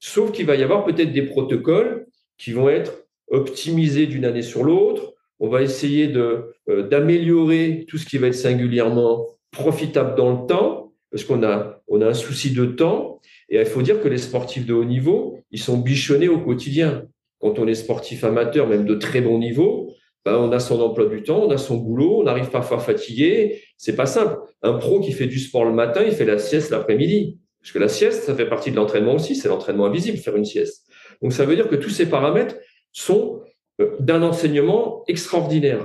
Sauf 0.00 0.32
qu'il 0.32 0.46
va 0.46 0.56
y 0.56 0.62
avoir 0.62 0.84
peut-être 0.84 1.12
des 1.12 1.22
protocoles 1.22 2.06
qui 2.38 2.52
vont 2.52 2.68
être 2.68 3.04
optimisés 3.30 4.06
d'une 4.06 4.24
année 4.24 4.42
sur 4.42 4.64
l'autre. 4.64 5.14
On 5.40 5.48
va 5.48 5.62
essayer 5.62 6.12
euh, 6.16 6.52
d'améliorer 6.88 7.84
tout 7.88 7.98
ce 7.98 8.06
qui 8.06 8.18
va 8.18 8.28
être 8.28 8.34
singulièrement 8.34 9.26
profitable 9.50 10.16
dans 10.16 10.40
le 10.40 10.46
temps 10.46 10.92
parce 11.10 11.24
qu'on 11.24 11.42
a, 11.42 11.82
on 11.88 12.00
a 12.00 12.06
un 12.06 12.14
souci 12.14 12.52
de 12.52 12.64
temps. 12.64 13.20
Et 13.48 13.58
il 13.58 13.66
faut 13.66 13.82
dire 13.82 14.00
que 14.02 14.08
les 14.08 14.18
sportifs 14.18 14.66
de 14.66 14.74
haut 14.74 14.84
niveau, 14.84 15.38
ils 15.50 15.60
sont 15.60 15.78
bichonnés 15.78 16.28
au 16.28 16.38
quotidien. 16.38 17.04
Quand 17.40 17.58
on 17.58 17.66
est 17.66 17.74
sportif 17.74 18.24
amateur, 18.24 18.66
même 18.66 18.84
de 18.84 18.94
très 18.94 19.20
bon 19.20 19.38
niveau, 19.38 19.94
ben 20.24 20.36
on 20.36 20.52
a 20.52 20.58
son 20.58 20.80
emploi 20.80 21.06
du 21.06 21.22
temps, 21.22 21.44
on 21.44 21.50
a 21.50 21.56
son 21.56 21.76
boulot, 21.76 22.22
on 22.22 22.26
arrive 22.26 22.50
parfois 22.50 22.78
fatigué. 22.78 23.62
C'est 23.76 23.96
pas 23.96 24.06
simple. 24.06 24.36
Un 24.62 24.74
pro 24.74 25.00
qui 25.00 25.12
fait 25.12 25.26
du 25.26 25.38
sport 25.38 25.64
le 25.64 25.72
matin, 25.72 26.02
il 26.04 26.12
fait 26.12 26.24
la 26.24 26.38
sieste 26.38 26.70
l'après-midi. 26.70 27.38
Parce 27.60 27.72
que 27.72 27.78
la 27.78 27.88
sieste, 27.88 28.24
ça 28.24 28.34
fait 28.34 28.48
partie 28.48 28.70
de 28.70 28.76
l'entraînement 28.76 29.14
aussi. 29.14 29.34
C'est 29.34 29.48
l'entraînement 29.48 29.86
invisible, 29.86 30.18
faire 30.18 30.36
une 30.36 30.44
sieste. 30.44 30.87
Donc 31.22 31.32
ça 31.32 31.44
veut 31.44 31.56
dire 31.56 31.68
que 31.68 31.76
tous 31.76 31.90
ces 31.90 32.06
paramètres 32.06 32.56
sont 32.92 33.42
euh, 33.80 33.96
d'un 34.00 34.22
enseignement 34.22 35.04
extraordinaire. 35.08 35.84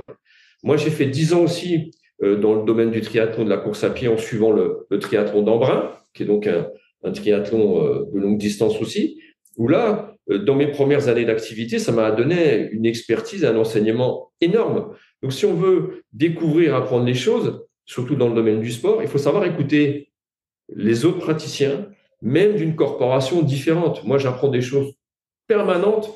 Moi, 0.62 0.76
j'ai 0.76 0.90
fait 0.90 1.06
dix 1.06 1.34
ans 1.34 1.42
aussi 1.42 1.92
euh, 2.22 2.36
dans 2.36 2.54
le 2.54 2.64
domaine 2.64 2.90
du 2.90 3.00
triathlon, 3.00 3.44
de 3.44 3.50
la 3.50 3.58
course 3.58 3.84
à 3.84 3.90
pied, 3.90 4.08
en 4.08 4.16
suivant 4.16 4.52
le, 4.52 4.86
triathlon 4.98 5.42
d'Embrun, 5.42 5.92
qui 6.12 6.22
est 6.22 6.26
donc 6.26 6.46
un, 6.46 6.66
triathlon 7.12 7.84
euh, 7.84 8.04
de 8.12 8.18
longue 8.18 8.38
distance 8.38 8.80
aussi, 8.80 9.20
où 9.56 9.68
là, 9.68 10.16
dans 10.26 10.56
mes 10.56 10.68
premières 10.68 11.08
années 11.08 11.26
d'activité, 11.26 11.78
ça 11.78 11.92
m'a 11.92 12.10
donné 12.10 12.70
une 12.72 12.86
expertise, 12.86 13.44
un 13.44 13.56
enseignement 13.56 14.32
énorme. 14.40 14.94
Donc, 15.22 15.32
si 15.32 15.44
on 15.44 15.54
veut 15.54 16.02
découvrir, 16.12 16.74
apprendre 16.74 17.04
les 17.04 17.14
choses, 17.14 17.62
surtout 17.84 18.16
dans 18.16 18.28
le 18.28 18.34
domaine 18.34 18.60
du 18.60 18.72
sport, 18.72 19.02
il 19.02 19.08
faut 19.08 19.18
savoir 19.18 19.44
écouter 19.44 20.10
les 20.74 21.04
autres 21.04 21.18
praticiens, 21.18 21.88
même 22.22 22.56
d'une 22.56 22.74
corporation 22.74 23.42
différente. 23.42 24.04
Moi, 24.04 24.18
j'apprends 24.18 24.48
des 24.48 24.62
choses 24.62 24.94
permanentes 25.46 26.10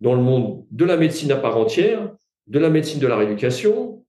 dans 0.00 0.14
le 0.14 0.22
monde 0.22 0.64
de 0.70 0.84
la 0.84 0.96
médecine 0.96 1.32
à 1.32 1.36
part 1.36 1.56
entière, 1.56 2.14
de 2.46 2.58
la 2.58 2.70
médecine 2.70 3.00
de 3.00 3.06
la 3.06 3.16
rééducation, 3.16 4.04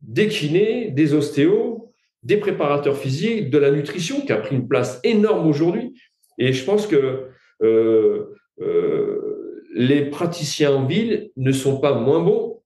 des 0.00 0.28
kinés, 0.28 0.90
des 0.90 1.14
ostéos, 1.14 1.92
des 2.22 2.36
préparateurs 2.36 2.96
physiques, 2.96 3.50
de 3.50 3.58
la 3.58 3.70
nutrition 3.70 4.20
qui 4.20 4.32
a 4.32 4.36
pris 4.36 4.56
une 4.56 4.68
place 4.68 5.00
énorme 5.04 5.46
aujourd'hui. 5.46 5.94
Et 6.38 6.52
je 6.52 6.64
pense 6.64 6.86
que 6.86 7.28
euh, 7.62 8.36
euh, 8.60 9.62
les 9.74 10.06
praticiens 10.06 10.74
en 10.74 10.86
ville 10.86 11.30
ne 11.36 11.52
sont 11.52 11.80
pas 11.80 11.94
moins 11.94 12.20
bons. 12.20 12.62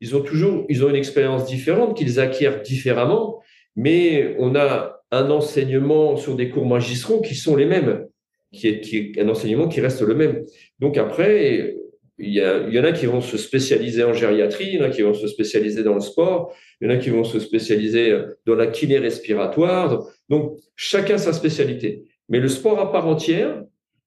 Ils 0.00 0.16
ont 0.16 0.20
toujours, 0.20 0.64
ils 0.68 0.84
ont 0.84 0.88
une 0.88 0.96
expérience 0.96 1.46
différente 1.46 1.96
qu'ils 1.96 2.20
acquièrent 2.20 2.62
différemment, 2.62 3.40
mais 3.76 4.36
on 4.38 4.54
a 4.54 5.00
un 5.10 5.30
enseignement 5.30 6.16
sur 6.16 6.36
des 6.36 6.48
cours 6.48 6.66
magistraux 6.66 7.20
qui 7.20 7.34
sont 7.34 7.56
les 7.56 7.66
mêmes, 7.66 8.06
qui 8.52 8.68
est, 8.68 8.80
qui 8.80 9.12
est 9.16 9.20
un 9.20 9.28
enseignement 9.28 9.68
qui 9.68 9.80
reste 9.80 10.02
le 10.02 10.14
même. 10.14 10.44
Donc 10.78 10.98
après, 10.98 11.76
il 12.18 12.28
y, 12.28 12.38
y, 12.38 12.80
en 12.80 12.84
a 12.84 12.92
qui 12.92 13.06
vont 13.06 13.20
se 13.20 13.36
spécialiser 13.36 14.04
en 14.04 14.12
gériatrie, 14.12 14.66
il 14.68 14.74
y 14.74 14.80
en 14.80 14.84
a 14.84 14.90
qui 14.90 15.02
vont 15.02 15.14
se 15.14 15.26
spécialiser 15.26 15.82
dans 15.82 15.94
le 15.94 16.00
sport, 16.00 16.54
il 16.80 16.88
y 16.88 16.90
en 16.90 16.94
a 16.94 16.98
qui 16.98 17.10
vont 17.10 17.24
se 17.24 17.40
spécialiser 17.40 18.16
dans 18.46 18.54
la 18.54 18.66
kiné 18.66 18.98
respiratoire. 18.98 20.06
Donc, 20.28 20.58
chacun 20.76 21.18
sa 21.18 21.32
spécialité. 21.32 22.04
Mais 22.28 22.38
le 22.38 22.48
sport 22.48 22.78
à 22.78 22.92
part 22.92 23.06
entière, 23.06 23.62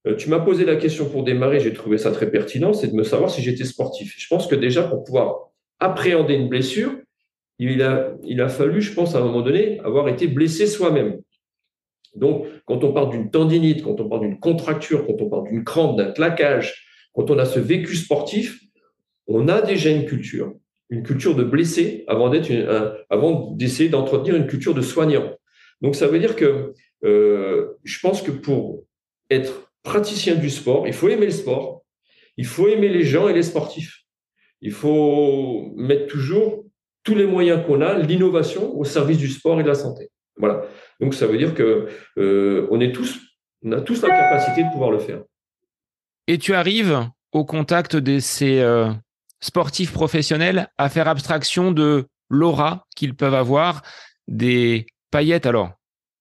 euh, 0.08 0.16
tu 0.16 0.30
m'as 0.30 0.40
posé 0.40 0.66
la 0.66 0.76
question 0.76 1.10
pour 1.10 1.24
démarrer, 1.24 1.60
j'ai 1.60 1.74
trouvé 1.74 1.98
ça 1.98 2.12
très 2.12 2.30
pertinent, 2.30 2.74
c'est 2.74 2.88
de 2.88 2.96
me 2.96 3.04
savoir 3.04 3.30
si 3.30 3.42
j'étais 3.42 3.66
sportif. 3.66 4.14
Je 4.18 4.28
pense 4.28 4.48
que 4.48 4.56
déjà, 4.56 4.84
pour 4.84 5.04
pouvoir 5.04 5.52
appréhender 5.80 6.36
une 6.36 6.48
blessure, 6.48 6.94
il 7.58 7.82
a, 7.82 8.14
il 8.24 8.42
a 8.42 8.50
fallu, 8.50 8.82
je 8.82 8.94
pense, 8.94 9.16
à 9.16 9.20
un 9.20 9.24
moment 9.24 9.42
donné, 9.42 9.80
avoir 9.80 10.08
été 10.10 10.28
blessé 10.28 10.68
soi-même. 10.68 11.20
Donc, 12.16 12.46
quand 12.66 12.84
on 12.84 12.94
parle 12.94 13.12
d'une 13.12 13.30
tendinite, 13.30 13.84
quand 13.84 14.00
on 14.00 14.10
parle 14.10 14.22
d'une 14.22 14.40
contracture, 14.40 15.06
quand 15.06 15.22
on 15.22 15.30
parle 15.30 15.50
d'une 15.50 15.64
crampe, 15.64 15.98
d'un 15.98 16.12
claquage, 16.12 16.86
quand 17.14 17.30
on 17.30 17.38
a 17.38 17.46
ce 17.46 17.60
vécu 17.60 17.96
sportif, 17.96 18.60
on 19.28 19.48
a 19.48 19.62
déjà 19.62 19.90
une 19.90 20.06
culture, 20.06 20.54
une 20.90 21.04
culture 21.04 21.36
de 21.36 21.44
blessé 21.44 22.04
avant 22.08 22.30
d'essayer 22.30 23.90
d'entretenir 23.90 24.36
une 24.36 24.48
culture 24.48 24.74
de 24.74 24.82
soignant. 24.82 25.34
Donc, 25.82 25.96
ça 25.96 26.08
veut 26.08 26.20
dire 26.20 26.36
que 26.36 26.74
euh, 27.04 27.78
je 27.84 28.00
pense 28.00 28.22
que 28.22 28.32
pour 28.32 28.84
être 29.30 29.72
praticien 29.84 30.36
du 30.36 30.50
sport, 30.50 30.88
il 30.88 30.94
faut 30.94 31.10
aimer 31.10 31.26
le 31.26 31.32
sport, 31.32 31.84
il 32.38 32.46
faut 32.46 32.68
aimer 32.68 32.90
les 32.90 33.04
gens 33.04 33.28
et 33.28 33.34
les 33.34 33.44
sportifs. 33.44 34.02
Il 34.62 34.72
faut 34.72 35.74
mettre 35.76 36.08
toujours 36.08 36.66
tous 37.04 37.16
les 37.16 37.28
moyens 37.28 37.66
qu'on 37.66 37.82
a, 37.82 37.98
l'innovation 38.00 38.76
au 38.78 38.84
service 38.84 39.18
du 39.18 39.28
sport 39.28 39.60
et 39.60 39.64
de 39.64 39.68
la 39.68 39.76
santé. 39.76 40.10
Voilà. 40.38 40.64
Donc 41.00 41.14
ça 41.14 41.28
veut 41.28 41.38
dire 41.38 41.54
que 41.54 41.88
euh, 42.18 42.68
on 42.72 42.80
est 42.80 42.92
tous, 42.92 43.20
on 43.64 43.72
a 43.72 43.82
tous 43.82 44.02
la 44.02 44.10
capacité 44.10 44.64
de 44.64 44.72
pouvoir 44.72 44.92
le 44.92 45.00
faire. 45.00 45.22
Et 46.28 46.38
tu 46.38 46.54
arrives 46.54 47.08
au 47.32 47.46
contact 47.46 47.96
de 47.96 48.20
ces 48.20 48.60
euh, 48.60 48.92
sportifs 49.42 49.92
professionnels 49.92 50.70
à 50.78 50.90
faire 50.90 51.08
abstraction 51.08 51.72
de 51.72 52.06
l'aura 52.30 52.86
qu'ils 52.96 53.16
peuvent 53.16 53.36
avoir, 53.36 53.82
des 54.28 54.88
paillettes. 55.12 55.46
Alors, 55.46 55.72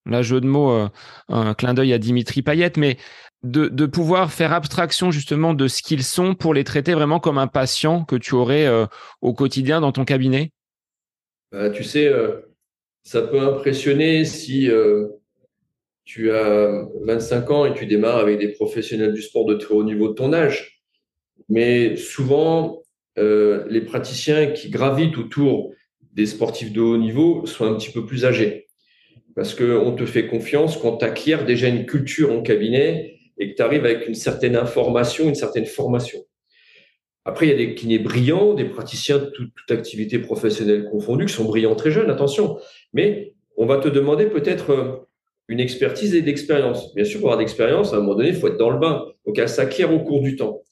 là, 0.04 0.22
jeu 0.22 0.40
de 0.40 0.46
mots, 0.46 0.70
euh, 0.70 0.88
un 1.28 1.54
clin 1.54 1.72
d'œil 1.72 1.92
à 1.92 1.98
Dimitri 1.98 2.42
Payette, 2.42 2.76
mais 2.76 2.98
de, 3.42 3.68
de, 3.68 3.86
pouvoir 3.86 4.32
faire 4.32 4.52
abstraction 4.52 5.10
justement 5.10 5.54
de 5.54 5.68
ce 5.68 5.82
qu'ils 5.82 6.04
sont 6.04 6.34
pour 6.34 6.54
les 6.54 6.64
traiter 6.64 6.94
vraiment 6.94 7.20
comme 7.20 7.38
un 7.38 7.46
patient 7.46 8.04
que 8.04 8.16
tu 8.16 8.34
aurais 8.34 8.66
au 9.20 9.34
quotidien 9.34 9.82
dans 9.82 9.92
ton 9.92 10.06
cabinet? 10.06 10.50
Bah, 11.54 11.70
tu 11.70 11.84
sais, 11.84 12.08
euh, 12.08 12.40
ça 13.04 13.22
peut 13.22 13.38
impressionner 13.38 14.24
si 14.24 14.70
euh, 14.70 15.08
tu 16.04 16.32
as 16.32 16.88
25 17.02 17.50
ans 17.50 17.66
et 17.66 17.74
tu 17.74 17.86
démarres 17.86 18.18
avec 18.18 18.38
des 18.38 18.48
professionnels 18.48 19.12
du 19.12 19.22
sport 19.22 19.44
de 19.44 19.54
très 19.54 19.74
haut 19.74 19.84
niveau 19.84 20.08
de 20.08 20.14
ton 20.14 20.32
âge. 20.32 20.82
Mais 21.48 21.96
souvent, 21.96 22.82
euh, 23.18 23.64
les 23.68 23.82
praticiens 23.82 24.48
qui 24.52 24.70
gravitent 24.70 25.18
autour 25.18 25.72
des 26.12 26.26
sportifs 26.26 26.72
de 26.72 26.80
haut 26.80 26.96
niveau 26.96 27.44
sont 27.46 27.66
un 27.66 27.74
petit 27.74 27.90
peu 27.90 28.06
plus 28.06 28.24
âgés. 28.24 28.68
Parce 29.36 29.54
qu'on 29.54 29.92
te 29.92 30.06
fait 30.06 30.26
confiance 30.26 30.76
quand 30.76 30.98
tu 30.98 31.04
acquiers 31.04 31.44
déjà 31.44 31.68
une 31.68 31.86
culture 31.86 32.32
en 32.32 32.40
cabinet 32.40 33.18
et 33.36 33.50
que 33.50 33.56
tu 33.56 33.62
arrives 33.62 33.84
avec 33.84 34.08
une 34.08 34.14
certaine 34.14 34.56
information, 34.56 35.28
une 35.28 35.34
certaine 35.34 35.66
formation. 35.66 36.20
Après, 37.26 37.46
il 37.46 37.50
y 37.50 37.52
a 37.52 37.56
des 37.56 37.74
kinés 37.74 37.98
brillants, 37.98 38.52
des 38.52 38.66
praticiens 38.66 39.18
de 39.18 39.26
toute, 39.26 39.70
activité 39.70 40.18
professionnelle 40.18 40.84
confondue, 40.90 41.24
qui 41.24 41.32
sont 41.32 41.44
brillants 41.44 41.74
très 41.74 41.90
jeunes, 41.90 42.10
attention. 42.10 42.58
Mais 42.94 43.34
on 43.56 43.66
va 43.66 43.78
te 43.78 43.88
demander 43.88 44.26
peut-être 44.26 44.70
euh, 44.70 45.06
une 45.48 45.60
expertise 45.60 46.14
et 46.14 46.22
d'expérience. 46.22 46.94
Bien 46.94 47.04
sûr, 47.04 47.20
pour 47.20 47.28
avoir 47.28 47.38
d'expérience, 47.38 47.92
à 47.92 47.96
un 47.96 48.00
moment 48.00 48.14
donné, 48.14 48.30
il 48.30 48.36
faut 48.36 48.48
être 48.48 48.56
dans 48.56 48.70
le 48.70 48.78
bain. 48.78 49.04
Donc, 49.26 49.38
elle 49.38 49.48
s'acquiert 49.48 49.92
au 49.92 50.00
cours 50.00 50.22
du 50.22 50.36
temps. 50.36 50.62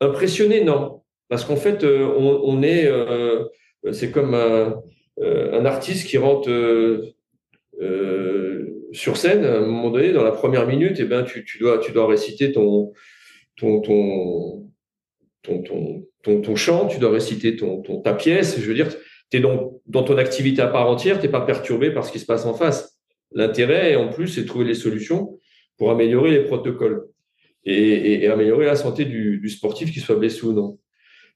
Impressionné, 0.00 0.64
non. 0.64 1.02
Parce 1.28 1.44
qu'en 1.44 1.56
fait, 1.56 1.84
euh, 1.84 2.04
on, 2.16 2.62
est, 2.62 2.86
euh, 2.86 3.44
c'est 3.92 4.10
comme 4.10 4.34
un, 4.34 4.82
artiste 5.64 6.08
qui 6.08 6.18
rentre 6.18 6.50
sur 8.92 9.16
scène, 9.16 9.44
à 9.44 9.56
un 9.56 9.66
moment 9.66 9.90
donné, 9.90 10.12
dans 10.12 10.22
la 10.22 10.32
première 10.32 10.66
minute, 10.66 10.96
eh 10.98 11.04
ben, 11.04 11.22
tu, 11.22 11.44
dois, 11.58 11.78
tu 11.78 11.92
dois 11.92 12.06
réciter 12.06 12.52
ton, 12.52 12.92
ton, 13.56 13.80
ton, 13.80 14.68
ton, 15.42 16.40
ton, 16.42 16.56
chant, 16.56 16.86
tu 16.86 16.98
dois 16.98 17.10
réciter 17.10 17.56
ton, 17.56 17.80
ta 18.02 18.12
pièce. 18.14 18.58
Je 18.60 18.66
veux 18.66 18.74
dire, 18.74 18.88
donc 19.40 19.80
dans 19.86 20.02
ton 20.02 20.18
activité 20.18 20.62
à 20.62 20.68
part 20.68 20.88
entière, 20.88 21.18
tu 21.18 21.26
n'es 21.26 21.32
pas 21.32 21.40
perturbé 21.40 21.90
par 21.90 22.04
ce 22.04 22.12
qui 22.12 22.18
se 22.18 22.26
passe 22.26 22.44
en 22.44 22.54
face. 22.54 22.98
L'intérêt, 23.32 23.96
en 23.96 24.08
plus, 24.08 24.28
c'est 24.28 24.42
de 24.42 24.46
trouver 24.46 24.66
les 24.66 24.74
solutions 24.74 25.38
pour 25.78 25.90
améliorer 25.90 26.30
les 26.30 26.44
protocoles 26.44 27.06
et, 27.64 28.26
améliorer 28.28 28.66
la 28.66 28.76
santé 28.76 29.04
du, 29.04 29.38
du, 29.38 29.48
sportif, 29.48 29.92
qu'il 29.92 30.02
soit 30.02 30.16
blessé 30.16 30.44
ou 30.44 30.52
non. 30.52 30.78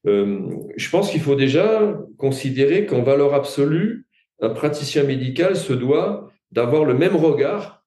Euh, 0.05 0.49
je 0.75 0.89
pense 0.89 1.09
qu'il 1.11 1.21
faut 1.21 1.35
déjà 1.35 1.99
considérer 2.17 2.85
qu'en 2.85 3.01
valeur 3.01 3.33
absolue, 3.33 4.05
un 4.41 4.49
praticien 4.49 5.03
médical 5.03 5.55
se 5.55 5.73
doit 5.73 6.31
d'avoir 6.51 6.85
le 6.85 6.93
même 6.93 7.15
regard 7.15 7.83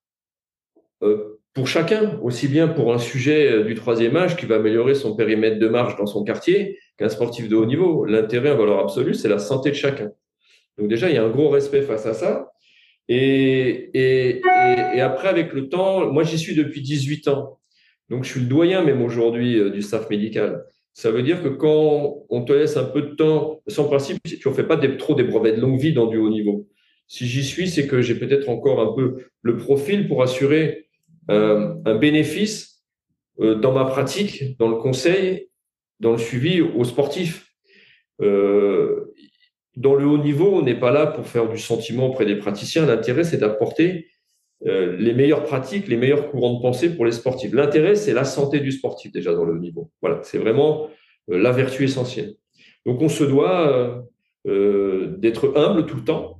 euh, 1.02 1.29
pour 1.52 1.66
chacun, 1.66 2.18
aussi 2.22 2.46
bien 2.46 2.68
pour 2.68 2.94
un 2.94 2.98
sujet 2.98 3.50
euh, 3.50 3.64
du 3.64 3.74
troisième 3.74 4.16
âge 4.16 4.36
qui 4.36 4.46
va 4.46 4.56
améliorer 4.56 4.94
son 4.94 5.16
périmètre 5.16 5.58
de 5.58 5.68
marche 5.68 5.96
dans 5.96 6.06
son 6.06 6.22
quartier 6.22 6.78
qu'un 6.96 7.08
sportif 7.08 7.48
de 7.48 7.56
haut 7.56 7.66
niveau. 7.66 8.04
L'intérêt 8.04 8.52
en 8.52 8.56
valeur 8.56 8.78
absolue, 8.78 9.14
c'est 9.14 9.28
la 9.28 9.38
santé 9.38 9.70
de 9.70 9.74
chacun. 9.74 10.12
Donc 10.78 10.88
déjà, 10.88 11.08
il 11.08 11.16
y 11.16 11.18
a 11.18 11.24
un 11.24 11.30
gros 11.30 11.48
respect 11.48 11.82
face 11.82 12.06
à 12.06 12.14
ça. 12.14 12.52
Et, 13.08 13.90
après, 15.00 15.28
avec 15.28 15.52
le 15.52 15.68
temps, 15.68 16.12
moi 16.12 16.22
j'y 16.22 16.38
suis 16.38 16.54
depuis 16.54 16.80
18 16.80 17.26
ans. 17.28 17.58
Donc 18.08 18.24
je 18.24 18.30
suis 18.30 18.40
le 18.40 18.46
doyen 18.46 18.82
même 18.82 19.02
aujourd'hui 19.02 19.58
euh, 19.58 19.70
du 19.70 19.82
staff 19.82 20.08
médical. 20.08 20.64
Ça 20.92 21.10
veut 21.10 21.22
dire 21.22 21.42
que 21.42 21.48
quand 21.48 22.24
on 22.28 22.44
te 22.44 22.52
laisse 22.52 22.76
un 22.76 22.84
peu 22.84 23.02
de 23.02 23.14
temps, 23.14 23.62
sans 23.66 23.84
principe, 23.84 24.18
tu 24.22 24.48
ne 24.48 24.54
fais 24.54 24.64
pas 24.64 24.76
trop 24.76 25.14
des 25.14 25.24
brevets 25.24 25.56
de 25.56 25.60
longue 25.60 25.80
vie 25.80 25.92
dans 25.92 26.06
du 26.06 26.18
haut 26.18 26.30
niveau. 26.30 26.68
Si 27.08 27.26
j'y 27.26 27.42
suis, 27.42 27.68
c'est 27.68 27.88
que 27.88 28.02
j'ai 28.02 28.14
peut-être 28.14 28.48
encore 28.48 28.80
un 28.80 28.92
peu 28.92 29.16
le 29.42 29.56
profil 29.56 30.06
pour 30.06 30.22
assurer 30.22 30.89
un 31.28 31.94
bénéfice 31.94 32.70
euh, 33.40 33.54
dans 33.54 33.72
ma 33.72 33.86
pratique, 33.86 34.58
dans 34.58 34.68
le 34.68 34.76
conseil, 34.76 35.48
dans 35.98 36.12
le 36.12 36.18
suivi 36.18 36.60
aux 36.60 36.84
sportifs. 36.84 37.46
Euh, 38.20 39.14
dans 39.76 39.94
le 39.94 40.04
haut 40.04 40.18
niveau, 40.18 40.56
on 40.56 40.62
n'est 40.62 40.78
pas 40.78 40.90
là 40.90 41.06
pour 41.06 41.26
faire 41.26 41.48
du 41.48 41.56
sentiment 41.56 42.08
auprès 42.08 42.26
des 42.26 42.36
praticiens. 42.36 42.84
L'intérêt, 42.84 43.24
c'est 43.24 43.38
d'apporter 43.38 44.08
les 44.62 45.14
meilleures 45.14 45.44
pratiques, 45.44 45.88
les 45.88 45.96
meilleurs 45.96 46.30
courants 46.30 46.52
de 46.52 46.60
pensée 46.60 46.94
pour 46.94 47.06
les 47.06 47.12
sportifs. 47.12 47.54
L'intérêt, 47.54 47.94
c'est 47.94 48.12
la 48.12 48.24
santé 48.24 48.60
du 48.60 48.72
sportif 48.72 49.10
déjà 49.10 49.32
dans 49.32 49.44
le 49.44 49.54
haut 49.54 49.58
niveau. 49.58 49.90
Voilà, 50.02 50.20
c'est 50.22 50.36
vraiment 50.36 50.90
la 51.28 51.50
vertu 51.50 51.84
essentielle. 51.84 52.34
Donc, 52.84 53.00
on 53.00 53.08
se 53.08 53.24
doit 53.24 54.04
d'être 54.44 55.56
humble 55.56 55.86
tout 55.86 55.96
le 55.96 56.04
temps, 56.04 56.39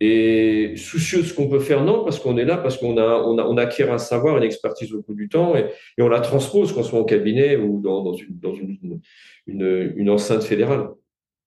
et 0.00 0.74
soucieux 0.76 1.22
de 1.22 1.26
ce 1.26 1.34
qu'on 1.34 1.48
peut 1.48 1.58
faire, 1.58 1.82
non, 1.82 2.04
parce 2.04 2.20
qu'on 2.20 2.36
est 2.36 2.44
là, 2.44 2.56
parce 2.56 2.76
qu'on 2.76 2.96
a, 2.98 3.22
on 3.24 3.38
a, 3.38 3.44
on 3.44 3.56
acquiert 3.56 3.92
un 3.92 3.98
savoir, 3.98 4.36
une 4.36 4.44
expertise 4.44 4.92
au 4.92 5.02
cours 5.02 5.16
du 5.16 5.28
temps, 5.28 5.56
et, 5.56 5.66
on 5.98 6.08
la 6.08 6.20
transpose, 6.20 6.72
qu'on 6.72 6.84
soit 6.84 7.00
en 7.00 7.04
cabinet 7.04 7.56
ou 7.56 7.80
dans, 7.80 8.12
une, 8.12 8.38
dans 8.38 8.54
une, 8.54 9.00
une, 9.46 10.10
enceinte 10.10 10.44
fédérale. 10.44 10.88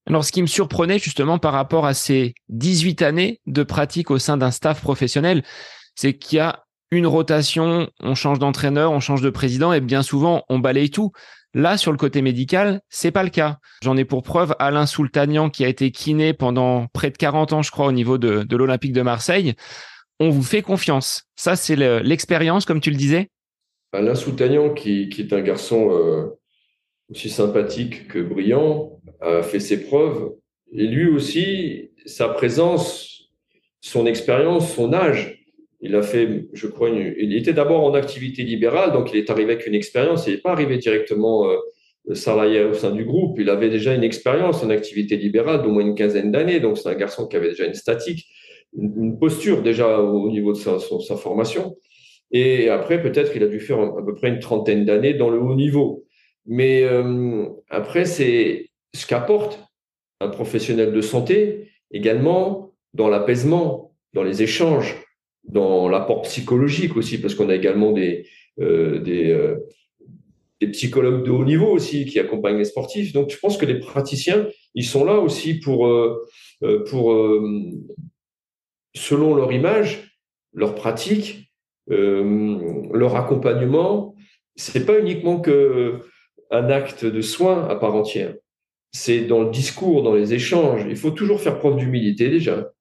Alors, 0.05 0.25
ce 0.25 0.31
qui 0.31 0.41
me 0.41 0.47
surprenait 0.47 0.99
justement 0.99 1.37
par 1.37 1.53
rapport 1.53 1.85
à 1.85 1.93
ces 1.93 2.33
18 2.49 3.01
années 3.03 3.39
de 3.45 3.63
pratique 3.63 4.11
au 4.11 4.17
sein 4.17 4.35
d'un 4.35 4.51
staff 4.51 4.81
professionnel, 4.81 5.43
c'est 5.95 6.17
qu'il 6.17 6.37
y 6.37 6.39
a 6.39 6.65
une 6.91 7.07
rotation, 7.07 7.89
on 8.01 8.15
change 8.15 8.39
d'entraîneur, 8.39 8.91
on 8.91 8.99
change 8.99 9.21
de 9.21 9.29
président, 9.29 9.71
et 9.71 9.79
bien 9.79 10.03
souvent, 10.03 10.43
on 10.49 10.59
balaye 10.59 10.89
tout. 10.89 11.11
Là, 11.53 11.77
sur 11.77 11.91
le 11.91 11.97
côté 11.97 12.21
médical, 12.21 12.81
c'est 12.89 13.11
pas 13.11 13.23
le 13.23 13.29
cas. 13.29 13.57
J'en 13.83 13.97
ai 13.97 14.05
pour 14.05 14.23
preuve 14.23 14.55
Alain 14.59 14.85
Soultanian 14.85 15.49
qui 15.49 15.65
a 15.65 15.67
été 15.67 15.91
kiné 15.91 16.33
pendant 16.33 16.87
près 16.87 17.11
de 17.11 17.17
40 17.17 17.53
ans, 17.53 17.61
je 17.61 17.71
crois, 17.71 17.87
au 17.87 17.91
niveau 17.91 18.17
de, 18.17 18.43
de 18.43 18.55
l'Olympique 18.55 18.93
de 18.93 19.01
Marseille. 19.01 19.55
On 20.19 20.29
vous 20.29 20.43
fait 20.43 20.61
confiance. 20.61 21.23
Ça, 21.35 21.55
c'est 21.55 21.75
l'expérience, 21.75 22.65
comme 22.65 22.79
tu 22.79 22.89
le 22.89 22.95
disais? 22.95 23.29
Alain 23.91 24.15
Soultanian, 24.15 24.73
qui, 24.73 25.09
qui 25.09 25.21
est 25.23 25.33
un 25.33 25.41
garçon 25.41 25.89
euh, 25.91 26.39
aussi 27.09 27.29
sympathique 27.29 28.07
que 28.07 28.19
brillant, 28.19 29.01
a 29.19 29.41
fait 29.41 29.59
ses 29.59 29.83
preuves. 29.83 30.31
Et 30.71 30.87
lui 30.87 31.09
aussi, 31.09 31.91
sa 32.05 32.29
présence, 32.29 33.29
son 33.81 34.05
expérience, 34.05 34.73
son 34.73 34.93
âge, 34.93 35.40
il 35.82 35.96
a 35.96 36.04
fait, 36.04 36.46
je 36.54 36.67
crois, 36.67 36.89
il 36.89 37.36
était 37.36 37.54
d'abord 37.54 37.84
en 37.84 37.96
activité 37.96 38.44
libérale, 38.44 38.91
donc 38.91 39.12
il 39.12 39.17
est 39.17 39.30
arrivé 39.32 39.54
avec 39.54 39.65
une 39.65 39.74
expérience. 39.74 40.28
Il 40.28 40.34
n'est 40.34 40.39
pas 40.39 40.52
arrivé 40.52 40.78
directement 40.78 41.50
euh, 41.50 42.13
salarié 42.13 42.63
au 42.63 42.74
sein 42.74 42.91
du 42.91 43.04
groupe. 43.04 43.39
Il 43.39 43.50
avait 43.50 43.70
déjà 43.70 43.96
une 43.96 44.04
expérience 44.04 44.63
en 44.63 44.70
activité 44.70 45.17
libérale 45.17 45.63
d'au 45.63 45.70
moins 45.70 45.82
une 45.82 45.96
quinzaine 45.96 46.32
d'années. 46.32 46.60
Donc 46.60 46.78
c'est 46.78 46.88
un 46.88 46.96
garçon 46.96 47.28
qui 47.28 47.36
avait 47.36 47.50
déjà 47.50 47.65
une 47.65 47.74
statique, 47.74 48.28
une, 48.78 49.17
posture 49.17 49.63
déjà 49.63 50.00
au 50.00 50.30
niveau 50.30 50.54
de 50.54 50.58
sa, 50.58 51.17
formation. 51.17 51.76
Et 52.32 52.70
après, 52.70 53.02
peut-être 53.02 53.34
qu'il 53.34 53.44
a 53.44 53.48
dû 53.48 53.60
faire 53.60 53.80
à 53.80 54.06
peu 54.06 54.13
près 54.13 54.30
une 54.30 54.39
trentaine 54.39 54.86
d'années 54.86 55.15
dans 55.15 55.32
le 55.32 55.39
haut 55.39 55.56
niveau. 55.56 56.06
Mais 56.46 56.84
euh, 56.84 57.48
après, 57.70 58.06
c'est 58.06 58.70
ce 58.94 59.08
qu'apporte 59.08 59.60
un 60.20 60.30
professionnel 60.30 60.94
de 60.94 61.02
santé 61.02 61.72
également 61.89 62.74
dans 62.94 63.10
l'apaisement, 63.10 63.94
dans 64.13 64.24
les 64.24 64.44
échanges, 64.44 64.96
dans 65.43 65.89
l'apport 65.89 66.21
psychologique 66.23 66.95
aussi, 66.95 67.19
parce 67.19 67.36
qu'on 67.36 67.49
a 67.49 67.56
également 67.56 67.91
des, 67.91 68.25
euh, 68.60 69.04
euh, 69.08 69.58
des, 70.60 70.67
psychologues 70.67 71.23
de 71.25 71.32
haut 71.32 71.45
niveau 71.45 71.67
aussi 71.67 72.06
qui 72.06 72.19
accompagnent 72.19 72.58
les 72.58 72.65
sportifs. 72.65 73.13
Donc, 73.13 73.32
je 73.32 73.38
pense 73.38 73.58
que 73.58 73.65
les 73.65 73.80
praticiens, 73.80 74.47
ils 74.75 74.86
sont 74.86 75.04
là 75.04 75.17
aussi 75.17 75.56
pour, 75.56 75.88
euh, 75.88 76.23
pour 76.89 77.15
selon 78.93 79.36
leur 79.36 79.51
image, 79.51 80.17
leur 80.54 80.75
pratique, 80.75 81.51
leur 81.88 83.15
accompagnement, 83.15 84.15
c'est 84.56 84.86
pas 84.86 84.99
uniquement 84.99 85.39
que 85.39 86.01
un 86.51 86.69
acte 86.69 87.06
de 87.06 87.21
soin 87.21 87.67
à 87.67 87.75
part 87.75 87.95
entière. 87.95 88.36
C'est 88.91 89.21
dans 89.21 89.43
le 89.43 89.49
discours, 89.49 90.04
dans 90.04 90.13
les 90.13 90.34
échanges. 90.34 90.86
Il 90.88 90.97
faut 90.97 91.12
toujours 91.12 91.41
faire 91.41 91.58
preuve 91.58 91.77
d'humilité 91.77 92.30
déjà. 92.30 92.71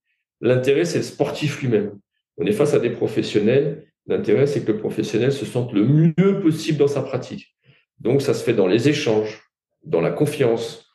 L'intérêt, 0.41 0.85
c'est 0.85 0.99
le 0.99 1.05
sportif 1.05 1.63
lui-même. 1.63 1.99
On 2.41 2.47
est 2.47 2.53
face 2.53 2.73
à 2.73 2.79
des 2.79 2.91
professionnels. 2.91 3.85
L'intérêt, 4.07 4.47
c'est 4.47 4.65
que 4.65 4.73
le 4.73 4.79
professionnel 4.79 5.31
se 5.31 5.45
sente 5.45 5.73
le 5.75 5.85
mieux 5.85 6.41
possible 6.41 6.79
dans 6.79 6.89
sa 6.89 7.03
pratique. 7.03 7.55
Donc, 8.01 8.23
ça 8.23 8.33
se 8.33 8.43
fait 8.43 8.55
dans 8.55 8.67
les 8.67 8.89
échanges, 8.89 9.43
dans 9.85 10.01
la 10.01 10.11
confiance, 10.11 10.91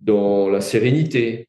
dans 0.00 0.50
la 0.50 0.60
sérénité. 0.60 1.48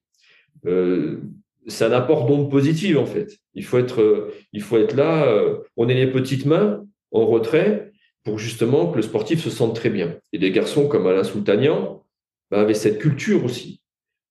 Euh, 0.67 1.21
c'est 1.65 1.85
un 1.85 1.91
apport 1.91 2.27
d'onde 2.27 2.51
positive, 2.51 2.99
en 2.99 3.07
fait. 3.07 3.39
Il 3.55 3.63
faut 3.63 3.79
être, 3.79 4.01
euh, 4.01 4.87
là. 4.95 5.25
Euh, 5.25 5.57
on 5.75 5.89
est 5.89 5.95
les 5.95 6.11
petites 6.11 6.45
mains 6.45 6.85
en 7.11 7.25
retrait 7.25 7.91
pour 8.23 8.37
justement 8.37 8.91
que 8.91 8.97
le 8.97 9.01
sportif 9.01 9.43
se 9.43 9.49
sente 9.49 9.75
très 9.75 9.89
bien. 9.89 10.19
Et 10.33 10.37
des 10.37 10.51
garçons 10.51 10.87
comme 10.87 11.07
Alain 11.07 11.23
Soultanian 11.23 12.03
bah, 12.51 12.61
avaient 12.61 12.75
cette 12.75 12.99
culture 12.99 13.43
aussi. 13.43 13.81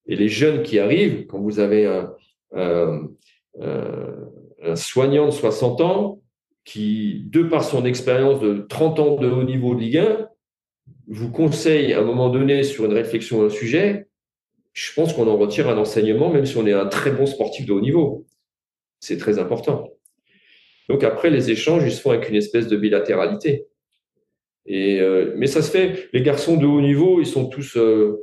Et 0.06 0.14
les 0.14 0.28
jeunes 0.28 0.62
qui 0.62 0.78
arrivent, 0.78 1.26
quand 1.26 1.40
vous 1.40 1.58
avez 1.58 1.86
un 2.54 3.08
soignant 4.74 5.26
de 5.26 5.30
60 5.30 5.80
ans 5.80 6.20
qui, 6.64 7.24
de 7.26 7.42
par 7.42 7.64
son 7.64 7.84
expérience 7.84 8.40
de 8.40 8.66
30 8.68 8.98
ans 9.00 9.16
de 9.16 9.28
haut 9.28 9.44
niveau 9.44 9.74
de 9.74 9.80
Ligue 9.80 9.98
1, 9.98 10.28
vous 11.08 11.30
conseille 11.30 11.92
à 11.92 12.00
un 12.00 12.04
moment 12.04 12.28
donné 12.28 12.62
sur 12.62 12.84
une 12.84 12.92
réflexion 12.92 13.44
un 13.44 13.50
sujet, 13.50 14.08
je 14.72 14.92
pense 14.94 15.12
qu'on 15.12 15.26
en 15.26 15.36
retire 15.36 15.68
un 15.68 15.78
enseignement, 15.78 16.30
même 16.30 16.46
si 16.46 16.56
on 16.56 16.66
est 16.66 16.72
un 16.72 16.86
très 16.86 17.10
bon 17.10 17.26
sportif 17.26 17.66
de 17.66 17.72
haut 17.72 17.80
niveau. 17.80 18.26
C'est 19.00 19.18
très 19.18 19.38
important. 19.38 19.88
Donc 20.88 21.02
après, 21.04 21.30
les 21.30 21.50
échanges, 21.50 21.82
ils 21.84 21.92
se 21.92 22.00
font 22.00 22.10
avec 22.10 22.28
une 22.28 22.36
espèce 22.36 22.68
de 22.68 22.76
bilatéralité. 22.76 23.66
Et, 24.66 25.00
euh, 25.00 25.34
mais 25.36 25.46
ça 25.46 25.62
se 25.62 25.70
fait, 25.70 26.08
les 26.12 26.22
garçons 26.22 26.56
de 26.56 26.66
haut 26.66 26.80
niveau, 26.80 27.20
ils 27.20 27.26
sont 27.26 27.46
tous... 27.46 27.76
Euh, 27.76 28.20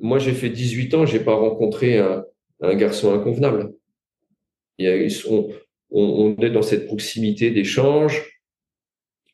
moi, 0.00 0.18
j'ai 0.18 0.32
fait 0.32 0.50
18 0.50 0.94
ans, 0.94 1.06
j'ai 1.06 1.20
pas 1.20 1.34
rencontré 1.34 1.98
un, 1.98 2.24
un 2.60 2.74
garçon 2.74 3.12
inconvenable. 3.12 3.72
Ils 4.78 5.10
sont, 5.10 5.50
on, 5.90 6.36
est 6.36 6.50
dans 6.50 6.62
cette 6.62 6.86
proximité 6.86 7.50
d'échange. 7.50 8.40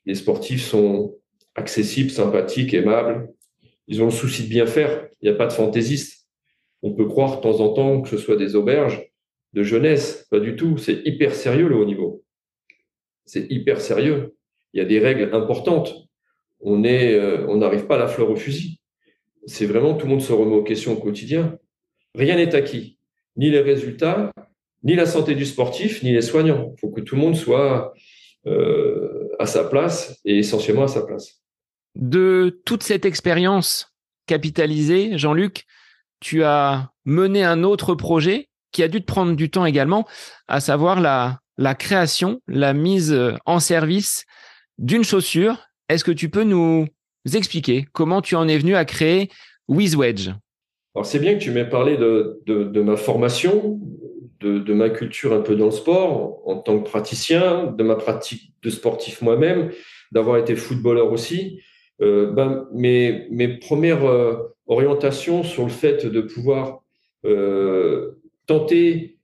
Les 0.07 0.15
sportifs 0.15 0.63
sont 0.63 1.17
accessibles, 1.55 2.11
sympathiques, 2.11 2.75
aimables. 2.75 3.29
Ils 3.89 4.03
ont 4.03 4.07
le 4.07 4.11
souci 4.11 4.45
de 4.45 4.49
bien 4.49 4.67
faire. 4.67 5.09
Il 5.21 5.29
n'y 5.29 5.35
a 5.35 5.37
pas 5.37 5.47
de 5.47 5.53
fantaisistes. 5.53 6.27
On 6.83 6.95
peut 6.95 7.07
croire 7.07 7.37
de 7.37 7.43
temps 7.43 7.61
en 7.61 7.73
temps 7.73 8.03
que 8.03 8.09
ce 8.09 8.19
soit 8.19 8.37
des 8.37 8.57
auberges 8.57 9.03
de 9.53 9.63
jeunesse. 9.63 10.27
Pas 10.31 10.41
du 10.41 10.57
tout. 10.57 10.77
C'est 10.77 11.03
hyper 11.05 11.35
sérieux 11.35 11.69
le 11.69 11.77
haut 11.77 11.85
niveau. 11.85 12.25
C'est 13.25 13.51
hyper 13.51 13.81
sérieux. 13.81 14.37
Il 14.73 14.79
y 14.79 14.81
a 14.81 14.85
des 14.85 14.99
règles 14.99 15.35
importantes. 15.35 15.95
On 16.61 16.83
euh, 16.85 17.47
on 17.49 17.57
n'arrive 17.57 17.87
pas 17.87 17.97
à 17.97 17.99
la 17.99 18.09
fleur 18.09 18.31
au 18.31 18.37
fusil. 18.37 18.81
C'est 19.47 19.67
vraiment 19.67 19.95
tout 19.95 20.07
le 20.07 20.13
monde 20.13 20.23
se 20.23 20.33
remet 20.33 20.55
aux 20.55 20.63
questions 20.63 20.93
au 20.93 20.97
quotidien. 20.97 21.59
Rien 22.15 22.37
n'est 22.37 22.55
acquis. 22.55 22.99
Ni 23.37 23.51
les 23.51 23.61
résultats, 23.61 24.33
ni 24.85 24.95
la 24.95 25.07
santé 25.07 25.35
du 25.35 25.47
sportif, 25.47 26.03
ni 26.03 26.13
les 26.13 26.23
soignants. 26.23 26.73
Il 26.77 26.81
faut 26.81 26.91
que 26.91 27.01
tout 27.01 27.17
le 27.17 27.23
monde 27.23 27.37
soit 27.37 27.93
euh, 28.47 29.29
à 29.39 29.47
sa 29.47 29.65
place 29.65 30.21
et 30.25 30.39
essentiellement 30.39 30.85
à 30.85 30.89
sa 30.89 31.03
place. 31.03 31.41
De 31.97 32.61
toute 32.65 32.83
cette 32.83 33.05
expérience 33.05 33.93
capitalisée, 34.27 35.17
Jean-Luc, 35.17 35.65
tu 36.21 36.45
as 36.45 36.91
mené 37.05 37.45
un 37.45 37.65
autre 37.65 37.95
projet 37.95 38.49
qui 38.73 38.83
a 38.83 38.89
dû 38.89 39.01
te 39.01 39.07
prendre 39.07 39.35
du 39.35 39.51
temps 39.51 39.67
également, 39.67 40.07
à 40.49 40.61
savoir 40.61 41.01
la, 41.01 41.39
la 41.59 41.75
création, 41.75 42.41
la 42.49 42.73
mise 42.73 43.17
en 43.47 43.61
service 43.61 44.25
d'une 44.79 45.05
chaussure. 45.05 45.67
Est-ce 45.89 46.03
que 46.03 46.11
tu 46.11 46.29
peux 46.29 46.45
nous 46.45 46.87
expliquer 47.33 47.87
comment 47.93 48.21
tu 48.21 48.35
en 48.35 48.49
es 48.49 48.59
venu 48.59 48.75
à 48.75 48.85
créer 48.85 49.31
WizWedge? 49.69 50.31
Alors 50.95 51.07
c'est 51.07 51.19
bien 51.19 51.35
que 51.35 51.41
tu 51.41 51.51
m'aies 51.51 51.69
parlé 51.69 51.97
de, 51.97 52.41
de, 52.47 52.65
de 52.65 52.81
ma 52.81 52.97
formation 52.97 53.81
de, 54.41 54.75
ma 54.75 54.91
culture 54.91 55.33
un 55.33 55.41
peu 55.41 55.57
dans 55.57 55.67
le 55.67 55.71
sport, 55.71 56.43
en 56.47 56.59
tant 56.59 56.79
que 56.79 56.89
praticien, 56.89 57.67
de 57.67 57.83
ma 57.83 57.97
pratique 57.97 58.53
de 58.63 58.71
sportif 58.71 59.23
moi-même, 59.23 59.71
d'avoir 60.13 60.39
été 60.39 60.57
footballeur 60.57 61.13
aussi. 61.13 61.61
Euh, 62.03 62.33
ben, 62.33 62.67
mes, 62.73 63.27
mes, 63.31 63.49
premières 63.59 64.05
euh, 64.05 64.55
orientations 64.67 65.43
sur 65.45 65.63
le 65.63 65.71
fait 65.71 66.07
de 66.07 66.21
pouvoir 66.21 66.83
euh, 67.25 68.21
tenter 68.47 69.19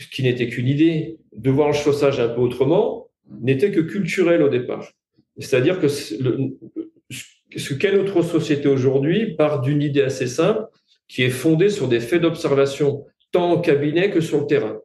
ce 0.00 0.08
qui 0.08 0.22
n'était 0.22 0.48
qu'une 0.48 0.66
idée, 0.66 1.18
de 1.36 1.50
voir 1.50 1.68
le 1.68 1.74
chaussage 1.74 2.18
un 2.20 2.28
peu 2.28 2.40
autrement, 2.40 3.08
n'était 3.40 3.70
que 3.70 3.80
culturel 3.80 4.42
au 4.42 4.48
départ. 4.48 4.88
C'est-à-dire 5.38 5.80
que 5.80 5.88
ce 5.88 7.74
qu'est 7.74 7.92
notre 7.92 8.22
société 8.22 8.68
aujourd'hui 8.68 9.34
part 9.34 9.60
d'une 9.60 9.82
idée 9.82 10.02
assez 10.02 10.26
simple 10.26 10.66
qui 11.06 11.22
est 11.22 11.30
fondée 11.30 11.68
sur 11.68 11.88
des 11.88 12.00
faits 12.00 12.22
d'observation 12.22 13.04
tant 13.34 13.50
en 13.50 13.60
cabinet 13.60 14.10
que 14.10 14.20
sur 14.20 14.40
le 14.40 14.46
terrain. 14.46 14.78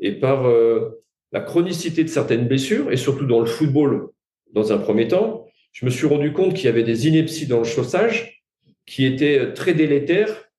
Et 0.00 0.12
par 0.12 0.46
euh, 0.46 1.02
la 1.30 1.40
chronicité 1.40 2.02
de 2.02 2.08
certaines 2.08 2.48
blessures, 2.48 2.90
et 2.90 2.96
surtout 2.96 3.26
dans 3.26 3.38
le 3.38 3.46
football, 3.46 4.08
dans 4.52 4.72
un 4.72 4.78
premier 4.78 5.06
temps, 5.06 5.46
je 5.72 5.86
me 5.86 5.90
suis 5.90 6.06
rendu 6.06 6.32
compte 6.32 6.54
qu'il 6.54 6.64
y 6.64 6.68
avait 6.68 6.82
des 6.82 7.06
inepties 7.06 7.46
dans 7.46 7.58
le 7.58 7.64
chaussage 7.64 8.42
qui 8.86 9.06
étaient 9.06 9.52
très 9.54 9.72
délétères 9.72 10.50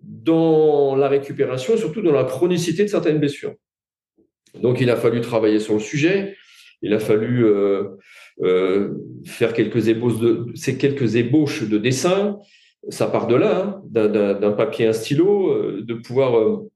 dans 0.00 0.94
la 0.94 1.08
récupération 1.08 1.74
et 1.74 1.78
surtout 1.78 2.02
dans 2.02 2.12
la 2.12 2.24
chronicité 2.24 2.84
de 2.84 2.88
certaines 2.88 3.18
blessures. 3.18 3.54
Donc, 4.62 4.80
il 4.80 4.90
a 4.90 4.96
fallu 4.96 5.20
travailler 5.20 5.58
sur 5.58 5.74
le 5.74 5.80
sujet. 5.80 6.36
Il 6.82 6.94
a 6.94 7.00
fallu 7.00 7.44
euh, 7.44 7.96
euh, 8.42 8.94
faire 9.26 9.52
quelques 9.54 9.88
ébauches 9.88 10.20
de, 10.20 10.46
ces 10.54 10.78
quelques 10.78 11.16
ébauches 11.16 11.64
de 11.68 11.78
dessin 11.78 12.38
ça 12.90 13.06
part 13.06 13.26
de 13.26 13.36
là, 13.36 13.82
hein, 13.82 13.82
d'un 13.90 14.52
papier, 14.52 14.86
un 14.86 14.92
stylo, 14.92 15.50
euh, 15.50 15.82
de 15.82 15.94
pouvoir 15.94 16.38
euh, 16.38 16.70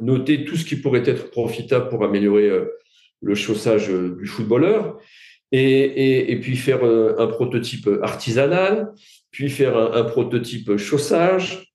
noter 0.00 0.44
tout 0.44 0.56
ce 0.56 0.64
qui 0.64 0.76
pourrait 0.76 1.08
être 1.08 1.30
profitable 1.30 1.88
pour 1.88 2.04
améliorer 2.04 2.48
euh, 2.48 2.66
le 3.20 3.34
chaussage 3.34 3.88
du 3.88 4.26
footballeur, 4.26 4.98
et, 5.52 6.38
puis 6.42 6.56
faire 6.56 6.82
un 6.82 7.26
prototype 7.28 7.88
artisanal, 8.02 8.90
puis 9.30 9.48
faire 9.48 9.76
un, 9.76 10.02
prototype 10.02 10.76
chaussage, 10.76 11.72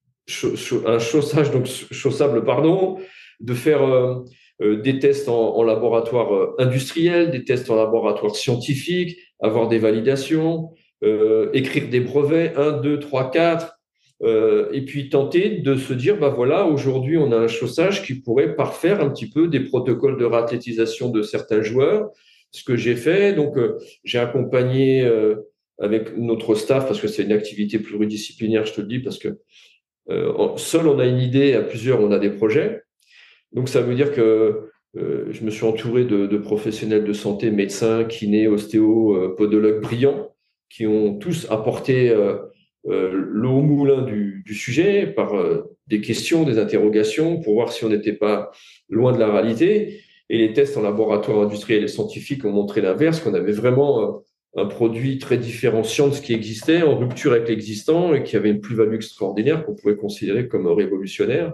un 0.85 0.99
chaussage 0.99 1.51
donc 1.51 1.67
chaussable 1.67 2.43
pardon, 2.43 2.97
de 3.39 3.53
faire 3.53 4.23
des 4.59 4.99
tests 4.99 5.29
en, 5.29 5.63
laboratoire 5.63 6.55
industriel, 6.57 7.31
des 7.31 7.45
tests 7.45 7.69
en 7.69 7.77
laboratoire 7.77 8.35
scientifique, 8.35 9.17
avoir 9.39 9.69
des 9.69 9.79
validations, 9.79 10.71
euh, 11.03 11.49
écrire 11.53 11.89
des 11.89 11.99
brevets, 11.99 12.53
1, 12.55 12.73
2, 12.81 12.99
3, 12.99 13.31
4, 13.31 13.73
et 14.73 14.81
puis 14.81 15.09
tenter 15.09 15.59
de 15.59 15.75
se 15.75 15.93
dire, 15.93 16.17
bah 16.17 16.29
voilà, 16.29 16.65
aujourd'hui 16.65 17.17
on 17.17 17.31
a 17.31 17.37
un 17.37 17.47
chaussage 17.47 18.03
qui 18.03 18.15
pourrait 18.15 18.55
parfaire 18.55 18.99
un 18.99 19.09
petit 19.09 19.29
peu 19.29 19.47
des 19.47 19.59
protocoles 19.59 20.17
de 20.17 20.25
réathlétisation 20.25 21.09
de 21.09 21.21
certains 21.21 21.61
joueurs. 21.61 22.09
Ce 22.51 22.63
que 22.63 22.75
j'ai 22.75 22.95
fait, 22.95 23.33
donc 23.33 23.57
euh, 23.57 23.77
j'ai 24.03 24.19
accompagné 24.19 25.03
euh, 25.03 25.35
avec 25.79 26.17
notre 26.17 26.55
staff, 26.55 26.87
parce 26.87 26.99
que 27.01 27.07
c'est 27.07 27.23
une 27.23 27.31
activité 27.31 27.77
pluridisciplinaire, 27.77 28.65
je 28.65 28.73
te 28.73 28.81
le 28.81 28.87
dis, 28.87 28.99
parce 28.99 29.19
que 29.19 29.37
euh, 30.09 30.55
seul 30.57 30.87
on 30.87 30.99
a 30.99 31.05
une 31.05 31.19
idée, 31.19 31.53
à 31.53 31.61
plusieurs 31.61 32.01
on 32.01 32.11
a 32.11 32.19
des 32.19 32.29
projets. 32.29 32.81
Donc 33.51 33.69
ça 33.69 33.81
veut 33.81 33.95
dire 33.95 34.11
que 34.11 34.69
je 34.95 35.43
me 35.43 35.51
suis 35.51 35.63
entouré 35.63 36.05
de, 36.05 36.37
professionnels 36.37 37.03
de 37.03 37.13
santé, 37.13 37.51
médecins, 37.51 38.03
kinés, 38.03 38.47
ostéos, 38.47 39.15
euh, 39.15 39.35
podologues 39.35 39.81
brillants, 39.81 40.35
qui 40.69 40.85
ont 40.87 41.17
tous 41.17 41.47
apporté 41.49 42.13
l'eau 42.83 43.51
au 43.51 43.61
moulin 43.61 44.01
du, 44.03 44.43
sujet 44.53 45.07
par 45.07 45.33
des 45.87 46.01
questions, 46.01 46.43
des 46.43 46.59
interrogations, 46.59 47.39
pour 47.39 47.53
voir 47.53 47.71
si 47.71 47.85
on 47.85 47.89
n'était 47.89 48.13
pas 48.13 48.51
loin 48.89 49.11
de 49.11 49.19
la 49.19 49.31
réalité. 49.31 50.01
Et 50.29 50.37
les 50.37 50.53
tests 50.53 50.77
en 50.77 50.81
laboratoire 50.81 51.39
industriel 51.41 51.83
et 51.83 51.87
scientifique 51.87 52.43
ont 52.45 52.51
montré 52.51 52.81
l'inverse, 52.81 53.19
qu'on 53.19 53.33
avait 53.33 53.53
vraiment 53.53 54.23
un 54.57 54.65
produit 54.65 55.19
très 55.19 55.37
différenciant 55.37 56.07
de 56.07 56.13
ce 56.13 56.21
qui 56.21 56.33
existait, 56.33 56.81
en 56.81 56.97
rupture 56.97 57.31
avec 57.31 57.47
l'existant 57.47 58.13
et 58.13 58.23
qui 58.23 58.35
avait 58.35 58.49
une 58.49 58.59
plus-value 58.59 58.95
extraordinaire 58.95 59.63
qu'on 59.65 59.75
pouvait 59.75 59.95
considérer 59.95 60.47
comme 60.47 60.67
révolutionnaire. 60.67 61.53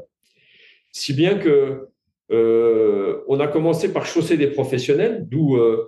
Si 0.91 1.13
bien 1.13 1.35
que 1.35 1.89
euh, 2.31 3.21
on 3.27 3.39
a 3.41 3.47
commencé 3.47 3.91
par 3.91 4.05
chausser 4.05 4.37
des 4.37 4.47
professionnels, 4.47 5.25
d'où 5.27 5.57
euh, 5.57 5.59
euh, 5.59 5.87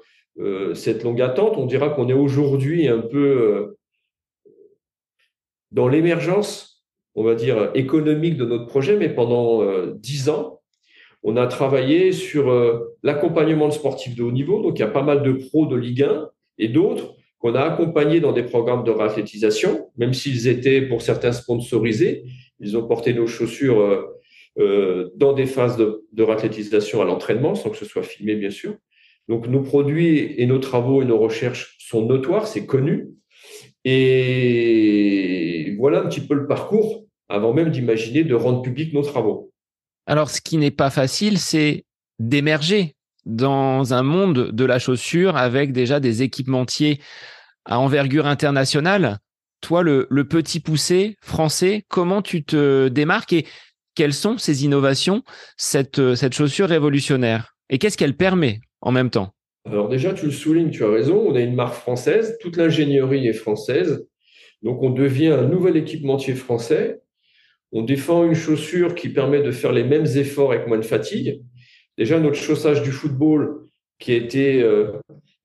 cette 0.74 1.04
longue 1.04 1.22
attente. 1.22 1.58
On 1.58 1.66
dira 1.66 1.90
qu'on 1.90 2.10
est 2.10 2.14
aujourd'hui 2.14 2.88
un 2.88 3.00
peu 3.00 3.78
dans 5.72 5.88
l'émergence, 5.88 6.86
on 7.16 7.24
va 7.24 7.36
dire, 7.36 7.72
économique 7.74 8.38
de 8.38 8.46
notre 8.46 8.66
projet, 8.66 8.98
mais 8.98 9.10
pendant 9.10 9.64
dix 9.94 10.30
ans, 10.30 10.62
on 11.24 11.38
a 11.38 11.48
travaillé 11.48 12.12
sur 12.12 12.52
l'accompagnement 13.02 13.68
de 13.70 13.74
sportifs 13.74 14.16
de 14.16 14.24
haut 14.24 14.32
niveau. 14.32 14.62
Donc, 14.62 14.78
il 14.78 14.82
y 14.82 14.86
a 14.86 14.90
pas 14.90 15.04
mal 15.04 15.24
de 15.24 15.32
pros 15.32 15.66
de 15.66 15.76
Ligue 15.76 16.04
1 16.04 16.30
et 16.58 16.68
d'autres 16.68 17.16
qu'on 17.40 17.56
a 17.56 17.62
accompagnés 17.62 18.20
dans 18.20 18.32
des 18.32 18.44
programmes 18.44 18.84
de 18.84 18.92
réathlétisation, 18.92 19.92
même 19.98 20.14
s'ils 20.14 20.48
étaient 20.48 20.82
pour 20.82 21.02
certains 21.02 21.32
sponsorisés. 21.32 22.24
Ils 22.60 22.78
ont 22.78 22.88
porté 22.88 23.14
nos 23.14 23.28
chaussures 23.28 23.82
euh, 23.82 24.06
euh, 24.58 25.10
dans 25.16 25.34
des 25.34 25.46
phases 25.46 25.78
de, 25.78 26.06
de 26.14 26.24
à 26.24 27.04
l'entraînement, 27.04 27.56
sans 27.56 27.70
que 27.70 27.78
ce 27.78 27.86
soit 27.86 28.04
filmé, 28.04 28.36
bien 28.36 28.50
sûr. 28.50 28.76
Donc, 29.28 29.48
nos 29.48 29.62
produits 29.62 30.36
et 30.38 30.46
nos 30.46 30.60
travaux 30.60 31.02
et 31.02 31.06
nos 31.06 31.18
recherches 31.18 31.78
sont 31.80 32.06
notoires, 32.06 32.48
c'est 32.48 32.66
connu. 32.66 33.10
Et 33.84 35.76
voilà 35.78 36.02
un 36.02 36.08
petit 36.08 36.22
peu 36.22 36.34
le 36.34 36.48
parcours 36.48 37.06
avant 37.30 37.54
même 37.54 37.72
d'imaginer 37.72 38.24
de 38.24 38.36
rendre 38.36 38.62
public 38.62 38.94
nos 38.94 39.02
travaux. 39.02 39.52
Alors, 40.06 40.30
ce 40.30 40.42
qui 40.42 40.58
n'est 40.58 40.72
pas 40.72 40.90
facile, 40.90 41.40
c'est 41.40 41.86
d'émerger 42.20 42.96
dans 43.26 43.94
un 43.94 44.04
monde 44.04 44.52
de 44.52 44.66
la 44.66 44.80
chaussure 44.80 45.36
avec 45.36 45.72
déjà 45.72 46.00
des 46.00 46.22
équipementiers 46.22 47.02
à 47.66 47.80
envergure 47.80 48.28
internationale. 48.28 49.18
Toi, 49.62 49.82
le, 49.82 50.08
petit 50.30 50.60
poussé 50.60 51.18
français, 51.22 51.86
comment 51.88 52.22
tu 52.22 52.44
te 52.44 52.88
démarques 52.88 53.34
et 53.34 53.48
quelles 53.96 54.14
sont 54.14 54.38
ces 54.38 54.64
innovations, 54.66 55.24
cette, 55.58 56.16
cette 56.16 56.36
chaussure 56.36 56.70
révolutionnaire? 56.70 57.56
Et 57.70 57.80
qu'est-ce 57.80 57.98
qu'elle 57.98 58.16
permet? 58.16 58.60
En 58.82 58.92
même 58.92 59.10
temps 59.10 59.34
Alors 59.66 59.90
déjà, 59.90 60.14
tu 60.14 60.26
le 60.26 60.32
soulignes, 60.32 60.72
tu 60.72 60.84
as 60.84 60.90
raison, 60.90 61.18
on 61.18 61.36
a 61.36 61.42
une 61.42 61.56
marque 61.56 61.76
française, 61.76 62.38
toute 62.42 62.58
l'ingénierie 62.58 63.28
est 63.28 63.34
française, 63.34 64.06
donc 64.66 64.82
on 64.82 64.90
devient 64.90 65.28
un 65.28 65.48
nouvel 65.48 65.78
équipementier 65.78 66.34
français. 66.34 67.00
On 67.72 67.84
défend 67.84 68.26
une 68.26 68.34
chaussure 68.34 68.96
qui 68.96 69.10
permet 69.10 69.42
de 69.44 69.52
faire 69.52 69.72
les 69.72 69.84
mêmes 69.84 70.06
efforts 70.06 70.54
avec 70.54 70.68
moins 70.68 70.80
de 70.80 70.86
fatigue. 70.86 71.44
Déjà, 71.98 72.20
notre 72.20 72.38
chaussage 72.38 72.82
du 72.82 72.92
football, 72.92 73.68
qui 74.00 74.12
a 74.12 74.16
été 74.16 74.64
euh, 74.64 74.94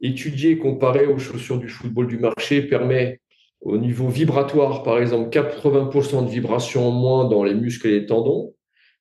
étudié 0.00 0.58
comparé 0.58 1.06
aux 1.06 1.18
chaussures 1.18 1.58
du 1.58 1.68
football 1.68 2.06
du 2.06 2.18
marché, 2.18 2.62
permet 2.62 3.20
au 3.60 3.76
niveau 3.76 4.08
vibratoire, 4.08 4.82
par 4.82 4.98
exemple, 4.98 5.28
80% 5.28 6.24
de 6.24 6.30
vibrations 6.30 6.88
en 6.88 6.92
moins 6.92 7.28
dans 7.28 7.44
les 7.44 7.54
muscles 7.54 7.88
et 7.88 8.00
les 8.00 8.06
tendons, 8.06 8.54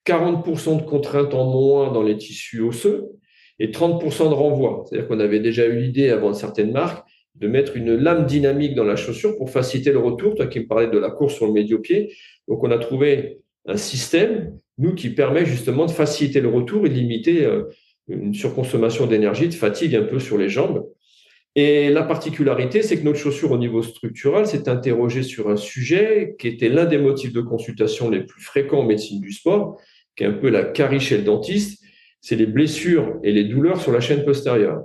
40% 0.05 0.81
de 0.81 0.83
contraintes 0.83 1.33
en 1.33 1.45
moins 1.45 1.93
dans 1.93 2.03
les 2.03 2.17
tissus 2.17 2.61
osseux 2.61 3.07
et 3.59 3.67
30% 3.67 4.29
de 4.29 4.33
renvoi. 4.33 4.85
C'est-à-dire 4.85 5.07
qu'on 5.07 5.19
avait 5.19 5.39
déjà 5.39 5.65
eu 5.65 5.79
l'idée 5.79 6.09
avant 6.09 6.33
certaines 6.33 6.71
marques 6.71 7.05
de 7.35 7.47
mettre 7.47 7.77
une 7.77 7.95
lame 7.95 8.25
dynamique 8.25 8.75
dans 8.75 8.83
la 8.83 8.95
chaussure 8.95 9.37
pour 9.37 9.49
faciliter 9.49 9.91
le 9.91 9.99
retour. 9.99 10.35
Toi 10.35 10.47
qui 10.47 10.59
me 10.59 10.67
parlais 10.67 10.87
de 10.87 10.97
la 10.97 11.09
course 11.09 11.35
sur 11.35 11.45
le 11.45 11.53
médio-pied. 11.53 12.13
Donc, 12.47 12.63
on 12.63 12.71
a 12.71 12.77
trouvé 12.77 13.39
un 13.65 13.77
système 13.77 14.57
nous, 14.79 14.95
qui 14.95 15.09
permet 15.09 15.45
justement 15.45 15.85
de 15.85 15.91
faciliter 15.91 16.41
le 16.41 16.47
retour 16.47 16.85
et 16.85 16.89
de 16.89 16.93
limiter 16.93 17.45
euh, 17.45 17.63
une 18.07 18.33
surconsommation 18.33 19.05
d'énergie, 19.05 19.49
de 19.49 19.53
fatigue 19.53 19.95
un 19.95 20.03
peu 20.03 20.19
sur 20.19 20.37
les 20.37 20.49
jambes. 20.49 20.87
Et 21.55 21.89
la 21.89 22.03
particularité, 22.03 22.81
c'est 22.81 22.97
que 22.97 23.03
notre 23.03 23.19
chaussure 23.19 23.51
au 23.51 23.57
niveau 23.57 23.83
structural 23.83 24.47
s'est 24.47 24.69
interrogée 24.69 25.23
sur 25.23 25.49
un 25.49 25.57
sujet 25.57 26.35
qui 26.39 26.47
était 26.47 26.69
l'un 26.69 26.85
des 26.85 26.97
motifs 26.97 27.33
de 27.33 27.41
consultation 27.41 28.09
les 28.09 28.21
plus 28.21 28.41
fréquents 28.41 28.79
en 28.79 28.85
médecine 28.85 29.19
du 29.19 29.31
sport, 29.31 29.77
qui 30.15 30.23
est 30.23 30.27
un 30.27 30.33
peu 30.33 30.49
la 30.49 30.63
carie 30.63 31.01
chez 31.01 31.17
le 31.17 31.23
dentiste, 31.23 31.83
c'est 32.21 32.35
les 32.35 32.45
blessures 32.45 33.19
et 33.23 33.31
les 33.31 33.45
douleurs 33.45 33.81
sur 33.81 33.91
la 33.91 33.99
chaîne 33.99 34.25
postérieure. 34.25 34.83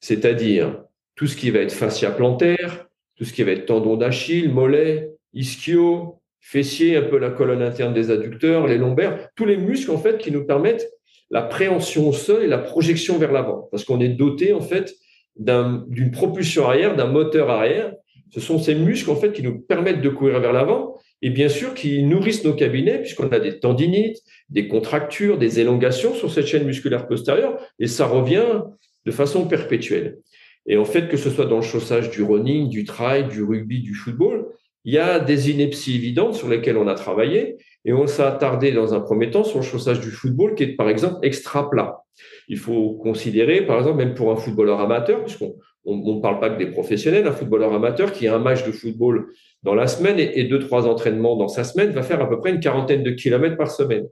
C'est-à-dire 0.00 0.82
tout 1.14 1.26
ce 1.26 1.36
qui 1.36 1.50
va 1.50 1.60
être 1.60 1.72
fascia 1.72 2.10
plantaire, 2.10 2.86
tout 3.16 3.24
ce 3.24 3.32
qui 3.32 3.42
va 3.42 3.52
être 3.52 3.66
tendon 3.66 3.96
d'Achille, 3.96 4.52
mollet, 4.52 5.10
ischio, 5.32 6.20
fessier, 6.40 6.96
un 6.96 7.02
peu 7.02 7.18
la 7.18 7.30
colonne 7.30 7.62
interne 7.62 7.94
des 7.94 8.10
adducteurs, 8.10 8.66
les 8.66 8.78
lombaires, 8.78 9.28
tous 9.34 9.46
les 9.46 9.56
muscles 9.56 9.90
en 9.90 9.98
fait 9.98 10.18
qui 10.18 10.30
nous 10.30 10.44
permettent 10.44 10.88
la 11.30 11.42
préhension 11.42 12.08
au 12.08 12.12
sol 12.12 12.42
et 12.42 12.46
la 12.46 12.58
projection 12.58 13.18
vers 13.18 13.32
l'avant, 13.32 13.68
parce 13.70 13.84
qu'on 13.84 14.00
est 14.00 14.08
doté 14.10 14.52
en 14.52 14.60
fait 14.60 14.94
d'une 15.36 16.10
propulsion 16.12 16.66
arrière, 16.66 16.96
d'un 16.96 17.06
moteur 17.06 17.50
arrière. 17.50 17.92
Ce 18.30 18.40
sont 18.40 18.58
ces 18.58 18.74
muscles 18.74 19.10
en 19.10 19.16
fait 19.16 19.32
qui 19.32 19.42
nous 19.42 19.60
permettent 19.60 20.02
de 20.02 20.08
courir 20.08 20.40
vers 20.40 20.52
l'avant 20.52 20.98
et 21.22 21.30
bien 21.30 21.48
sûr 21.48 21.72
qui 21.74 22.02
nourrissent 22.02 22.44
nos 22.44 22.52
cabinets 22.52 22.98
puisqu'on 22.98 23.28
a 23.28 23.40
des 23.40 23.58
tendinites, 23.58 24.18
des 24.48 24.68
contractures, 24.68 25.38
des 25.38 25.60
élongations 25.60 26.14
sur 26.14 26.30
cette 26.30 26.46
chaîne 26.46 26.64
musculaire 26.64 27.06
postérieure 27.06 27.58
et 27.78 27.86
ça 27.86 28.06
revient 28.06 28.62
de 29.06 29.10
façon 29.10 29.46
perpétuelle. 29.46 30.18
Et 30.66 30.76
en 30.76 30.84
fait, 30.84 31.08
que 31.08 31.16
ce 31.16 31.30
soit 31.30 31.46
dans 31.46 31.56
le 31.56 31.62
chaussage 31.62 32.10
du 32.10 32.22
running, 32.22 32.68
du 32.68 32.84
trail, 32.84 33.28
du 33.28 33.42
rugby, 33.42 33.80
du 33.80 33.94
football, 33.94 34.46
il 34.84 34.94
y 34.94 34.98
a 34.98 35.18
des 35.18 35.50
inepties 35.50 35.96
évidentes 35.96 36.34
sur 36.34 36.48
lesquelles 36.48 36.76
on 36.76 36.88
a 36.88 36.94
travaillé 36.94 37.56
et 37.84 37.92
on 37.92 38.06
s'est 38.06 38.22
attardé 38.22 38.72
dans 38.72 38.94
un 38.94 39.00
premier 39.00 39.30
temps 39.30 39.44
sur 39.44 39.58
le 39.58 39.64
chaussage 39.64 40.00
du 40.00 40.10
football 40.10 40.54
qui 40.54 40.64
est 40.64 40.76
par 40.76 40.88
exemple 40.88 41.18
extra 41.22 41.70
plat. 41.70 42.02
Il 42.48 42.58
faut 42.58 42.94
considérer, 42.94 43.62
par 43.62 43.78
exemple, 43.78 43.98
même 43.98 44.14
pour 44.14 44.30
un 44.30 44.36
footballeur 44.36 44.80
amateur, 44.80 45.24
puisqu'on 45.24 45.56
ne 45.86 46.20
parle 46.20 46.38
pas 46.38 46.50
que 46.50 46.58
des 46.58 46.70
professionnels, 46.70 47.26
un 47.26 47.32
footballeur 47.32 47.72
amateur 47.72 48.12
qui 48.12 48.28
a 48.28 48.36
un 48.36 48.38
match 48.38 48.64
de 48.64 48.72
football 48.72 49.26
dans 49.62 49.74
la 49.74 49.86
semaine 49.86 50.18
et, 50.18 50.44
deux, 50.44 50.58
trois 50.58 50.86
entraînements 50.86 51.36
dans 51.36 51.48
sa 51.48 51.64
semaine 51.64 51.90
va 51.90 52.02
faire 52.02 52.20
à 52.20 52.28
peu 52.28 52.38
près 52.38 52.50
une 52.50 52.60
quarantaine 52.60 53.02
de 53.02 53.10
kilomètres 53.10 53.56
par 53.56 53.70
semaine. 53.70 54.06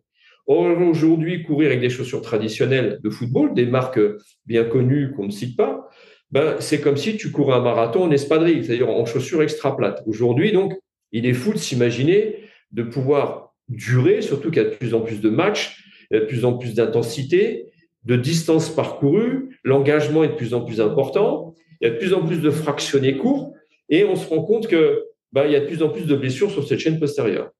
Aujourd'hui, 0.46 1.44
courir 1.44 1.68
avec 1.68 1.80
des 1.80 1.90
chaussures 1.90 2.22
traditionnelles 2.22 2.98
de 3.02 3.10
football, 3.10 3.54
des 3.54 3.66
marques 3.66 4.00
bien 4.46 4.64
connues 4.64 5.12
qu'on 5.12 5.26
ne 5.26 5.30
cite 5.30 5.56
pas, 5.56 5.88
ben, 6.30 6.56
c'est 6.60 6.80
comme 6.80 6.96
si 6.96 7.16
tu 7.16 7.30
courais 7.30 7.54
un 7.54 7.60
marathon 7.60 8.04
en 8.04 8.10
espadrille, 8.10 8.64
c'est-à-dire 8.64 8.88
en 8.88 9.04
chaussures 9.04 9.42
extra 9.42 9.76
plates. 9.76 10.02
Aujourd'hui, 10.06 10.52
donc, 10.52 10.72
il 11.12 11.26
est 11.26 11.34
fou 11.34 11.52
de 11.52 11.58
s'imaginer 11.58 12.36
de 12.72 12.82
pouvoir 12.82 13.54
durer, 13.68 14.22
surtout 14.22 14.50
qu'il 14.50 14.62
y 14.62 14.66
a 14.66 14.70
de 14.70 14.74
plus 14.74 14.94
en 14.94 15.00
plus 15.00 15.20
de 15.20 15.28
matchs, 15.28 15.84
de 16.10 16.20
plus 16.20 16.44
en 16.44 16.54
plus 16.54 16.74
d'intensité, 16.74 17.66
de 18.04 18.16
distance 18.16 18.74
parcourue, 18.74 19.58
l'engagement 19.62 20.24
est 20.24 20.28
de 20.28 20.34
plus 20.34 20.54
en 20.54 20.62
plus 20.62 20.80
important, 20.80 21.54
il 21.80 21.88
y 21.88 21.90
a 21.90 21.94
de 21.94 21.98
plus 21.98 22.14
en 22.14 22.26
plus 22.26 22.38
de 22.38 22.50
fractionnés 22.50 23.16
courts, 23.16 23.54
et 23.88 24.04
on 24.04 24.16
se 24.16 24.26
rend 24.26 24.42
compte 24.42 24.66
que 24.68 25.04
ben, 25.32 25.46
y 25.46 25.54
a 25.54 25.60
de 25.60 25.66
plus 25.66 25.82
en 25.82 25.90
plus 25.90 26.06
de 26.06 26.16
blessures 26.16 26.50
sur 26.50 26.66
cette 26.66 26.78
chaîne 26.78 26.98
postérieure. 26.98 27.50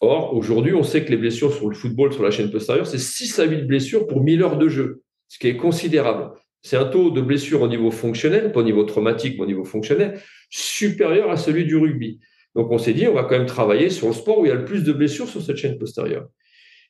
Or, 0.00 0.34
aujourd'hui, 0.34 0.74
on 0.74 0.82
sait 0.82 1.04
que 1.04 1.10
les 1.10 1.16
blessures 1.16 1.52
sur 1.52 1.68
le 1.68 1.74
football, 1.74 2.12
sur 2.12 2.22
la 2.22 2.30
chaîne 2.30 2.50
postérieure, 2.50 2.86
c'est 2.86 2.98
6 2.98 3.38
à 3.38 3.44
8 3.44 3.62
blessures 3.62 4.06
pour 4.06 4.22
1000 4.22 4.42
heures 4.42 4.58
de 4.58 4.68
jeu, 4.68 5.02
ce 5.28 5.38
qui 5.38 5.48
est 5.48 5.56
considérable 5.56 6.32
c'est 6.66 6.76
un 6.76 6.86
taux 6.86 7.10
de 7.10 7.20
blessure 7.20 7.62
au 7.62 7.68
niveau 7.68 7.92
fonctionnel, 7.92 8.50
pas 8.50 8.58
au 8.58 8.64
niveau 8.64 8.82
traumatique, 8.82 9.36
mais 9.36 9.44
au 9.44 9.46
niveau 9.46 9.64
fonctionnel, 9.64 10.20
supérieur 10.50 11.30
à 11.30 11.36
celui 11.36 11.64
du 11.64 11.76
rugby. 11.76 12.18
Donc 12.56 12.72
on 12.72 12.78
s'est 12.78 12.92
dit, 12.92 13.06
on 13.06 13.14
va 13.14 13.22
quand 13.22 13.38
même 13.38 13.46
travailler 13.46 13.88
sur 13.88 14.08
le 14.08 14.12
sport 14.12 14.40
où 14.40 14.46
il 14.46 14.48
y 14.48 14.50
a 14.50 14.56
le 14.56 14.64
plus 14.64 14.82
de 14.82 14.92
blessures 14.92 15.28
sur 15.28 15.40
cette 15.40 15.58
chaîne 15.58 15.78
postérieure. 15.78 16.26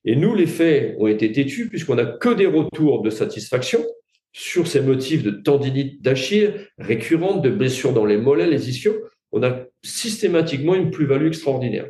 Et 0.07 0.17
nous, 0.17 0.35
les 0.35 0.47
faits 0.47 0.95
ont 0.99 1.09
été 1.09 1.31
têtus 1.31 1.69
puisqu'on 1.69 1.97
n'a 1.97 2.07
que 2.07 2.33
des 2.33 2.47
retours 2.47 3.03
de 3.03 3.11
satisfaction 3.11 3.85
sur 4.33 4.67
ces 4.67 4.81
motifs 4.81 5.23
de 5.23 5.31
tendinite 5.31 6.01
d'Achille 6.01 6.55
récurrente, 6.79 7.43
de 7.43 7.51
blessures 7.51 7.93
dans 7.93 8.07
les 8.07 8.17
mollets, 8.17 8.47
les 8.47 8.71
ischios. 8.71 8.97
On 9.31 9.43
a 9.43 9.67
systématiquement 9.85 10.75
une 10.75 10.91
plus-value 10.91 11.27
extraordinaire. 11.27 11.87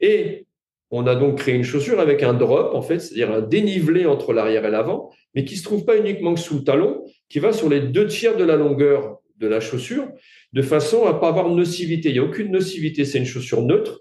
Et 0.00 0.46
on 0.90 1.06
a 1.06 1.14
donc 1.14 1.38
créé 1.38 1.54
une 1.54 1.64
chaussure 1.64 2.00
avec 2.00 2.22
un 2.22 2.34
drop, 2.34 2.74
en 2.74 2.82
fait, 2.82 2.98
c'est-à-dire 2.98 3.30
un 3.30 3.40
dénivelé 3.40 4.06
entre 4.06 4.32
l'arrière 4.32 4.64
et 4.64 4.70
l'avant, 4.70 5.10
mais 5.34 5.44
qui 5.44 5.56
se 5.56 5.62
trouve 5.62 5.84
pas 5.84 5.98
uniquement 5.98 6.34
sous 6.36 6.56
le 6.56 6.64
talon, 6.64 7.04
qui 7.28 7.38
va 7.40 7.52
sur 7.52 7.68
les 7.68 7.80
deux 7.80 8.06
tiers 8.06 8.36
de 8.36 8.44
la 8.44 8.56
longueur 8.56 9.18
de 9.36 9.46
la 9.46 9.60
chaussure, 9.60 10.08
de 10.52 10.62
façon 10.62 11.04
à 11.04 11.14
pas 11.14 11.28
avoir 11.28 11.50
de 11.50 11.54
nocivité. 11.54 12.08
Il 12.08 12.14
n'y 12.14 12.18
a 12.18 12.24
aucune 12.24 12.50
nocivité, 12.50 13.04
c'est 13.04 13.18
une 13.18 13.26
chaussure 13.26 13.62
neutre 13.62 14.00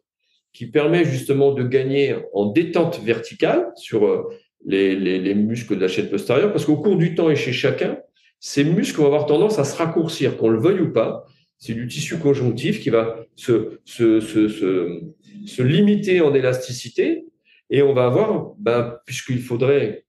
qui 0.53 0.65
permet 0.65 1.03
justement 1.03 1.51
de 1.51 1.63
gagner 1.63 2.15
en 2.33 2.47
détente 2.47 2.99
verticale 3.03 3.67
sur 3.75 4.05
euh, 4.05 4.23
les 4.65 5.35
muscles 5.35 5.75
de 5.75 5.81
la 5.81 5.87
chaîne 5.87 6.09
postérieure, 6.09 6.51
parce 6.51 6.65
qu'au 6.65 6.77
cours 6.77 6.97
du 6.97 7.15
temps 7.15 7.29
et 7.29 7.35
chez 7.35 7.51
chacun, 7.51 7.99
ces 8.39 8.63
muscles 8.63 8.99
vont 8.99 9.07
avoir 9.07 9.25
tendance 9.25 9.59
à 9.59 9.63
se 9.63 9.75
raccourcir, 9.75 10.37
qu'on 10.37 10.49
le 10.49 10.59
veuille 10.59 10.81
ou 10.81 10.93
pas. 10.93 11.25
C'est 11.57 11.73
du 11.73 11.87
tissu 11.87 12.17
conjonctif 12.17 12.79
qui 12.79 12.89
va 12.89 13.25
se, 13.35 13.79
se, 13.85 14.19
se, 14.19 14.47
se, 14.47 15.01
se 15.45 15.61
limiter 15.63 16.21
en 16.21 16.33
élasticité 16.33 17.25
et 17.69 17.81
on 17.81 17.93
va 17.93 18.05
avoir, 18.05 18.53
ben, 18.59 18.97
puisqu'il 19.05 19.41
faudrait 19.41 20.05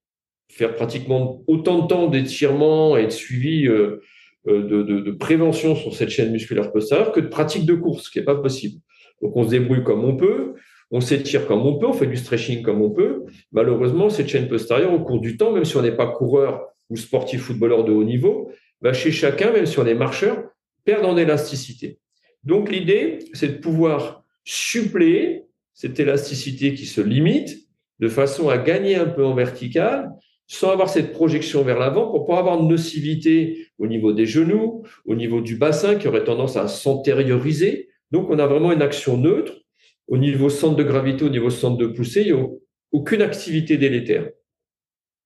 faire 0.50 0.74
pratiquement 0.74 1.42
autant 1.46 1.82
de 1.82 1.88
temps 1.88 2.06
d'étirement 2.08 2.96
et 2.96 3.06
de 3.06 3.10
suivi 3.10 3.66
euh, 3.66 4.00
euh, 4.46 4.62
de, 4.62 4.82
de, 4.82 5.10
prévention 5.10 5.74
sur 5.74 5.94
cette 5.94 6.10
chaîne 6.10 6.32
musculaire 6.32 6.72
postérieure 6.72 7.12
que 7.12 7.20
de 7.20 7.26
pratique 7.26 7.66
de 7.66 7.74
course, 7.74 8.04
ce 8.04 8.10
qui 8.10 8.18
n'est 8.18 8.24
pas 8.24 8.36
possible. 8.36 8.80
Donc 9.20 9.36
on 9.36 9.44
se 9.44 9.50
débrouille 9.50 9.82
comme 9.82 10.04
on 10.04 10.16
peut, 10.16 10.54
on 10.90 11.00
s'étire 11.00 11.46
comme 11.46 11.66
on 11.66 11.78
peut, 11.78 11.86
on 11.86 11.92
fait 11.92 12.06
du 12.06 12.16
stretching 12.16 12.62
comme 12.62 12.80
on 12.80 12.90
peut. 12.90 13.24
Malheureusement, 13.52 14.08
cette 14.08 14.28
chaîne 14.28 14.48
postérieure, 14.48 14.92
au 14.92 15.00
cours 15.00 15.20
du 15.20 15.36
temps, 15.36 15.52
même 15.52 15.64
si 15.64 15.76
on 15.76 15.82
n'est 15.82 15.96
pas 15.96 16.06
coureur 16.06 16.66
ou 16.88 16.96
sportif 16.96 17.42
footballeur 17.42 17.84
de 17.84 17.92
haut 17.92 18.04
niveau, 18.04 18.50
bah 18.80 18.92
chez 18.92 19.10
chacun, 19.10 19.52
même 19.52 19.66
si 19.66 19.78
on 19.78 19.86
est 19.86 19.94
marcheur, 19.94 20.44
perd 20.88 21.04
en 21.04 21.18
élasticité. 21.18 21.98
Donc 22.44 22.70
l'idée, 22.70 23.18
c'est 23.34 23.48
de 23.48 23.58
pouvoir 23.58 24.24
suppléer 24.44 25.44
cette 25.74 26.00
élasticité 26.00 26.72
qui 26.72 26.86
se 26.86 27.02
limite 27.02 27.50
de 27.98 28.08
façon 28.08 28.48
à 28.48 28.56
gagner 28.56 28.94
un 28.96 29.04
peu 29.04 29.22
en 29.22 29.34
vertical 29.34 30.10
sans 30.46 30.70
avoir 30.70 30.88
cette 30.88 31.12
projection 31.12 31.62
vers 31.62 31.78
l'avant 31.78 32.10
pour 32.10 32.24
pas 32.24 32.38
avoir 32.38 32.58
de 32.58 32.66
nocivité 32.66 33.66
au 33.76 33.86
niveau 33.86 34.14
des 34.14 34.24
genoux, 34.24 34.82
au 35.04 35.14
niveau 35.14 35.42
du 35.42 35.56
bassin 35.56 35.96
qui 35.96 36.08
aurait 36.08 36.24
tendance 36.24 36.56
à 36.56 36.68
s'antérioriser. 36.68 37.90
Donc 38.10 38.30
on 38.30 38.38
a 38.38 38.46
vraiment 38.46 38.72
une 38.72 38.80
action 38.80 39.18
neutre 39.18 39.52
au 40.06 40.16
niveau 40.16 40.48
centre 40.48 40.76
de 40.76 40.84
gravité, 40.84 41.26
au 41.26 41.28
niveau 41.28 41.50
centre 41.50 41.76
de 41.76 41.86
poussée, 41.86 42.22
il 42.22 42.34
n'y 42.34 42.40
a 42.40 42.46
aucune 42.92 43.20
activité 43.20 43.76
délétère. 43.76 44.30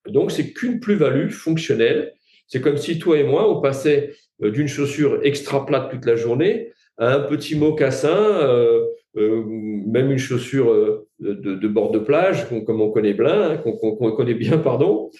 Donc, 0.09 0.33
c'est 0.33 0.53
qu'une 0.53 0.81
plus-value 0.81 1.29
fonctionnelle. 1.29 2.15
C'est 2.53 2.61
comme 2.61 2.77
si 2.77 2.99
toi 2.99 3.17
et 3.17 3.25
moi, 3.25 3.51
on 3.51 3.63
passait 3.63 4.15
euh, 4.43 4.51
d'une 4.51 4.69
chaussure 4.69 5.21
extra 5.23 5.65
plate 5.65 5.91
toute 5.91 6.05
la 6.05 6.17
journée 6.17 6.71
à 6.99 7.15
un 7.15 7.21
petit 7.21 7.57
mocassin, 7.57 8.15
euh, 8.15 8.85
euh, 9.17 9.43
même 9.47 10.13
une 10.13 10.19
chaussure 10.19 11.03
de, 11.19 11.69
bord 11.69 11.93
de 11.93 11.99
plage, 11.99 12.47
comme 12.67 12.83
on 12.83 12.91
connaît 12.91 13.15
bien, 13.15 13.53
hein, 13.53 13.57
qu'on 13.57 14.13
connaît 14.13 14.35
bien, 14.35 14.59
pardon, 14.59 15.11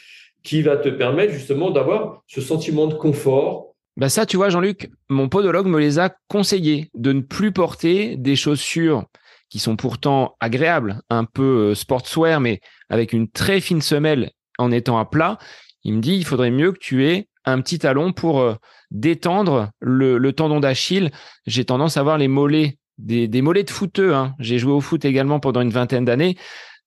qui 0.43 0.61
va 0.61 0.77
te 0.77 0.91
permettre 0.91 1.33
justement 1.33 1.71
d'avoir 1.71 2.23
ce 2.27 2.43
sentiment 2.43 2.87
de 2.87 2.95
confort. 2.95 3.75
Bah 3.97 4.11
ça, 4.11 4.27
tu 4.27 4.37
vois, 4.37 4.51
Jean-Luc, 4.51 4.91
mon 5.09 5.31
podologue 5.31 5.69
me 5.69 5.81
les 5.81 5.99
a 5.99 6.15
conseillés 6.29 6.91
de 6.95 7.15
ne 7.15 7.23
plus 7.23 7.51
porter 7.51 8.17
des 8.17 8.37
chaussures 8.37 9.07
qui 9.49 9.59
sont 9.59 9.77
pourtant 9.77 10.37
agréables, 10.39 11.01
un 11.09 11.25
peu 11.25 11.75
sportswear, 11.75 12.41
mais 12.41 12.61
avec 12.91 13.15
une 13.15 13.31
très 13.31 13.61
fine 13.61 13.81
semelle 13.81 14.33
en 14.59 14.71
étant 14.71 14.99
à 14.99 15.07
plat, 15.07 15.39
il 15.85 15.95
me 15.95 16.01
dit 16.01 16.15
il 16.15 16.25
faudrait 16.25 16.51
mieux 16.51 16.73
que 16.73 16.79
tu 16.79 17.07
aies 17.07 17.29
un 17.45 17.61
petit 17.61 17.79
talon 17.79 18.13
pour 18.13 18.41
euh, 18.41 18.55
détendre 18.91 19.71
le, 19.81 20.31
tendon 20.33 20.61
d'Achille. 20.61 21.11
J'ai 21.47 21.65
tendance 21.65 21.97
à 21.97 22.01
avoir 22.01 22.19
les 22.19 22.29
mollets, 22.29 22.79
des, 22.99 23.43
mollets 23.43 23.65
de 23.65 23.71
footeux. 23.71 24.15
Hein. 24.15 24.35
J'ai 24.39 24.59
joué 24.59 24.73
au 24.73 24.81
foot 24.81 25.05
également 25.05 25.41
pendant 25.41 25.61
une 25.61 25.71
vingtaine 25.71 26.05
d'années 26.05 26.37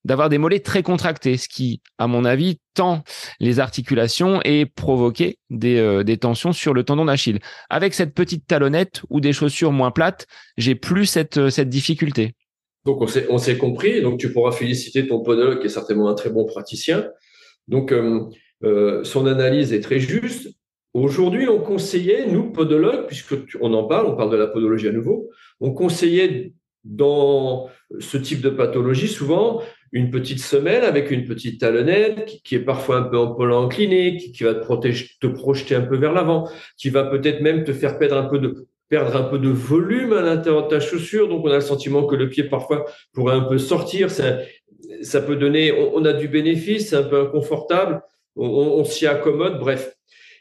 d'avoir 0.06 0.30
des 0.30 0.38
mollets 0.38 0.60
très 0.60 0.84
contractés, 0.84 1.36
ce 1.36 1.50
qui, 1.50 1.82
à 1.98 2.06
mon 2.06 2.26
avis, 2.26 2.60
tend 2.76 3.04
les 3.40 3.60
articulations 3.60 4.40
et 4.46 4.68
provoquer 4.68 5.40
des, 5.50 5.80
euh, 5.80 6.04
tensions 6.16 6.54
sur 6.54 6.76
le 6.76 6.84
tendon 6.84 7.06
d'Achille. 7.06 7.40
Avec 7.72 7.96
cette 7.96 8.14
petite 8.14 8.46
talonnette 8.46 9.02
ou 9.10 9.20
des 9.20 9.34
chaussures 9.34 9.72
moins 9.72 9.90
plates, 9.90 10.28
j'ai 10.58 10.76
plus 10.76 11.08
cette, 11.08 11.50
cette 11.50 11.70
difficulté. 11.70 12.36
Donc 12.86 13.02
on 13.02 13.38
s'est 13.40 13.58
compris. 13.58 14.04
Donc 14.04 14.20
tu 14.20 14.32
pourras 14.32 14.52
féliciter 14.52 15.08
ton 15.08 15.22
podologue 15.22 15.60
qui 15.60 15.66
est 15.66 15.70
certainement 15.70 16.08
un 16.08 16.14
très 16.14 16.30
bon 16.30 16.46
praticien. 16.46 17.08
Donc 17.68 17.92
euh, 17.92 18.22
euh, 18.66 19.04
son 19.04 19.26
analyse 19.28 19.74
est 19.74 19.82
très 19.82 20.00
juste. 20.00 20.50
Aujourd'hui, 20.94 21.48
on 21.48 21.60
conseillait, 21.60 22.28
nous, 22.28 22.52
podologues, 22.52 23.06
puisque 23.08 23.36
on 23.60 23.74
en 23.74 23.84
parle, 23.84 24.08
on 24.08 24.16
parle 24.16 24.32
de 24.32 24.38
la 24.38 24.48
podologie 24.48 24.88
à 24.88 24.92
nouveau, 24.92 25.30
on 25.60 25.72
conseillait 25.72 26.54
dans 26.84 27.70
ce 28.00 28.18
type 28.18 28.42
de 28.42 28.50
pathologie 28.50 29.08
souvent 29.08 29.62
une 29.92 30.12
petite 30.12 30.40
semelle 30.40 30.84
avec 30.84 31.10
une 31.10 31.26
petite 31.26 31.62
talonnette 31.62 32.26
qui, 32.44 32.56
est 32.56 32.60
parfois 32.60 32.98
un 32.98 33.04
peu 33.04 33.18
en 33.18 33.34
pôle 33.34 33.54
incliné, 33.54 34.18
qui, 34.18 34.44
va 34.44 34.54
te, 34.54 35.28
projeter 35.28 35.74
un 35.76 35.82
peu 35.82 35.96
vers 35.96 36.12
l'avant, 36.12 36.50
qui 36.78 36.90
va 36.90 37.06
peut-être 37.06 37.42
même 37.42 37.64
te 37.64 37.72
faire 37.72 37.98
perdre 37.98 38.18
un 38.18 38.26
peu 38.26 38.40
de, 38.40 38.68
perdre 38.90 39.16
un 39.16 39.24
peu 39.24 39.40
de 39.40 39.50
volume 39.50 40.12
à 40.12 40.22
l'intérieur 40.22 40.64
de 40.64 40.70
ta 40.70 40.80
chaussure. 40.82 41.30
Donc, 41.30 41.46
on 41.46 41.50
a 41.50 41.56
le 41.56 41.62
sentiment 41.62 42.06
que 42.06 42.16
le 42.16 42.28
pied, 42.30 42.44
parfois, 42.44 42.86
pourrait 43.14 43.36
un 43.36 43.44
peu 43.44 43.58
sortir. 43.58 44.10
Ça 44.12 45.22
peut 45.22 45.38
donner, 45.38 45.72
on, 45.72 46.04
a 46.04 46.12
du 46.14 46.28
bénéfice, 46.28 46.90
c'est 46.90 46.98
un 46.98 47.04
peu 47.04 47.22
inconfortable, 47.22 48.02
on, 48.36 48.84
s'y 48.84 49.08
accommode, 49.08 49.60
bref. 49.60 49.96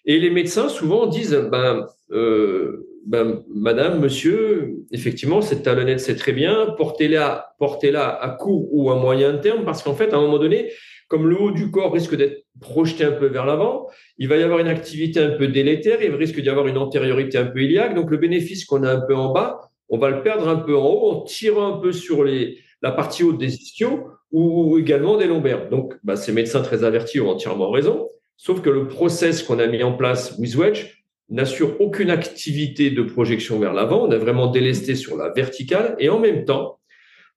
Et 0.05 0.19
les 0.19 0.31
médecins, 0.31 0.69
souvent, 0.69 1.07
disent, 1.07 1.49
ben, 1.51 1.87
euh, 2.11 2.87
ben, 3.07 3.43
madame, 3.49 4.01
monsieur, 4.01 4.85
effectivement, 4.91 5.43
cette 5.43 5.63
talonnette, 5.63 6.01
c'est 6.01 6.17
très 6.17 6.33
bien, 6.33 6.75
portez-la, 6.77 7.55
portez-la 7.59 8.09
à 8.09 8.31
court 8.31 8.69
ou 8.73 8.91
à 8.91 8.97
moyen 8.97 9.37
terme, 9.39 9.65
parce 9.65 9.83
qu'en 9.83 9.95
fait, 9.95 10.13
à 10.13 10.17
un 10.17 10.23
moment 10.23 10.39
donné, 10.39 10.71
comme 11.09 11.29
le 11.29 11.41
haut 11.41 11.51
du 11.51 11.71
corps 11.71 11.93
risque 11.93 12.17
d'être 12.17 12.45
projeté 12.61 13.05
un 13.05 13.13
peu 13.13 13.27
vers 13.27 13.47
l'avant, 13.47 13.89
il 14.19 14.29
va 14.29 14.37
y 14.37 14.43
avoir 14.43 14.59
une 14.59 14.69
activité 14.69 15.21
un 15.21 15.31
peu 15.31 15.49
délétère, 15.49 16.03
il 16.03 16.15
risque 16.15 16.41
d'y 16.41 16.49
avoir 16.49 16.67
une 16.67 16.79
antériorité 16.79 17.39
un 17.39 17.47
peu 17.47 17.63
iliaque. 17.63 17.95
Donc 17.95 18.11
le 18.11 18.17
bénéfice 18.17 18.65
qu'on 18.65 18.83
a 18.83 18.91
un 18.91 19.01
peu 19.01 19.15
en 19.15 19.33
bas, 19.33 19.61
on 19.89 19.99
va 19.99 20.11
le 20.11 20.23
perdre 20.23 20.49
un 20.49 20.57
peu 20.57 20.77
en 20.77 20.87
haut 20.87 21.11
en 21.11 21.21
tirant 21.23 21.77
un 21.77 21.79
peu 21.79 21.93
sur 21.93 22.25
la 22.25 22.93
partie 22.93 23.23
haute 23.23 23.39
des 23.39 23.55
ischios 23.55 24.09
ou 24.35 24.79
également 24.79 25.17
des 25.17 25.27
lombaires. 25.27 25.71
Donc 25.71 25.95
bah, 26.03 26.17
ces 26.17 26.33
médecins 26.33 26.61
très 26.61 26.83
avertis 26.83 27.21
ont 27.21 27.31
entièrement 27.31 27.71
raison, 27.71 28.09
sauf 28.37 28.61
que 28.61 28.69
le 28.69 28.89
process 28.89 29.45
qu'on 29.45 29.61
a 29.61 29.67
mis 29.69 29.83
en 29.85 29.93
place 29.93 30.37
WizWedge 30.39 31.05
n'assure 31.31 31.81
aucune 31.81 32.11
activité 32.11 32.91
de 32.91 33.03
projection 33.03 33.61
vers 33.61 33.73
l'avant, 33.73 34.07
on 34.07 34.11
a 34.11 34.19
vraiment 34.19 34.49
délesté 34.49 34.97
sur 34.97 35.17
la 35.17 35.31
verticale 35.31 35.95
et 36.01 36.09
en 36.09 36.19
même 36.19 36.45
temps, 36.45 36.81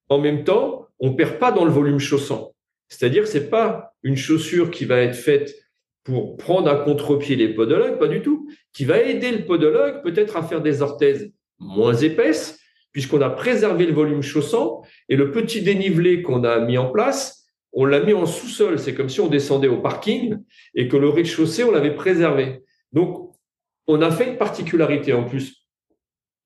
en 0.10 0.18
même 0.18 0.44
temps, 0.44 0.88
on 1.00 1.14
perd 1.14 1.38
pas 1.38 1.52
dans 1.52 1.66
le 1.66 1.72
volume 1.72 2.00
chaussant. 2.00 2.56
C'est-à-dire 2.90 3.28
c'est 3.28 3.50
pas 3.52 3.94
une 4.02 4.18
chaussure 4.18 4.72
qui 4.72 4.86
va 4.86 5.00
être 5.02 5.16
faite 5.16 5.56
pour 6.04 6.36
prendre 6.36 6.68
à 6.68 6.78
contre-pied 6.78 7.36
les 7.36 7.50
podologues, 7.50 8.00
pas 8.00 8.08
du 8.08 8.22
tout, 8.22 8.50
qui 8.74 8.86
va 8.86 9.00
aider 9.02 9.32
le 9.32 9.46
podologue 9.46 10.02
peut-être 10.02 10.36
à 10.36 10.42
faire 10.42 10.62
des 10.62 10.82
orthèses 10.82 11.32
moins 11.60 11.94
épaisses, 11.94 12.60
puisqu'on 12.98 13.22
a 13.22 13.30
préservé 13.30 13.86
le 13.86 13.94
volume 13.94 14.24
chaussant 14.24 14.82
et 15.08 15.16
le 15.16 15.30
petit 15.30 15.62
dénivelé 15.62 16.24
qu'on 16.24 16.44
a 16.44 16.62
mis 16.62 16.80
en 16.80 16.90
place, 16.90 17.48
on 17.72 17.86
l'a 17.86 18.00
mis 18.00 18.14
en 18.14 18.26
sous-sol. 18.26 18.80
C'est 18.80 18.96
comme 18.96 19.08
si 19.08 19.22
on 19.22 19.28
descendait 19.28 19.68
au 19.68 19.80
parking 19.80 20.40
et 20.74 20.88
que 20.88 20.98
le 20.98 21.08
rez-de-chaussée, 21.08 21.64
on 21.64 21.70
l'avait 21.70 21.94
préservé. 21.94 22.64
Donc, 22.94 23.36
on 23.86 24.02
a 24.02 24.10
fait 24.10 24.32
une 24.32 24.38
particularité 24.38 25.14
en 25.14 25.26
plus 25.26 25.68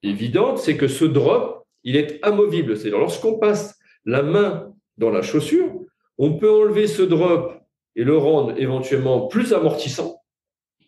évidente, 0.04 0.58
c'est 0.58 0.76
que 0.76 0.90
ce 0.90 1.06
drop, 1.06 1.66
il 1.86 1.96
est 1.96 2.20
amovible. 2.22 2.76
C'est-à-dire, 2.76 3.00
lorsqu'on 3.00 3.40
passe 3.40 3.80
la 4.04 4.22
main 4.22 4.74
dans 4.98 5.10
la 5.10 5.22
chaussure, 5.22 5.72
on 6.18 6.34
peut 6.34 6.52
enlever 6.52 6.88
ce 6.88 7.02
drop 7.02 7.62
et 7.96 8.04
le 8.04 8.18
rendre 8.18 8.56
éventuellement 8.58 9.28
plus 9.28 9.54
amortissant 9.54 10.22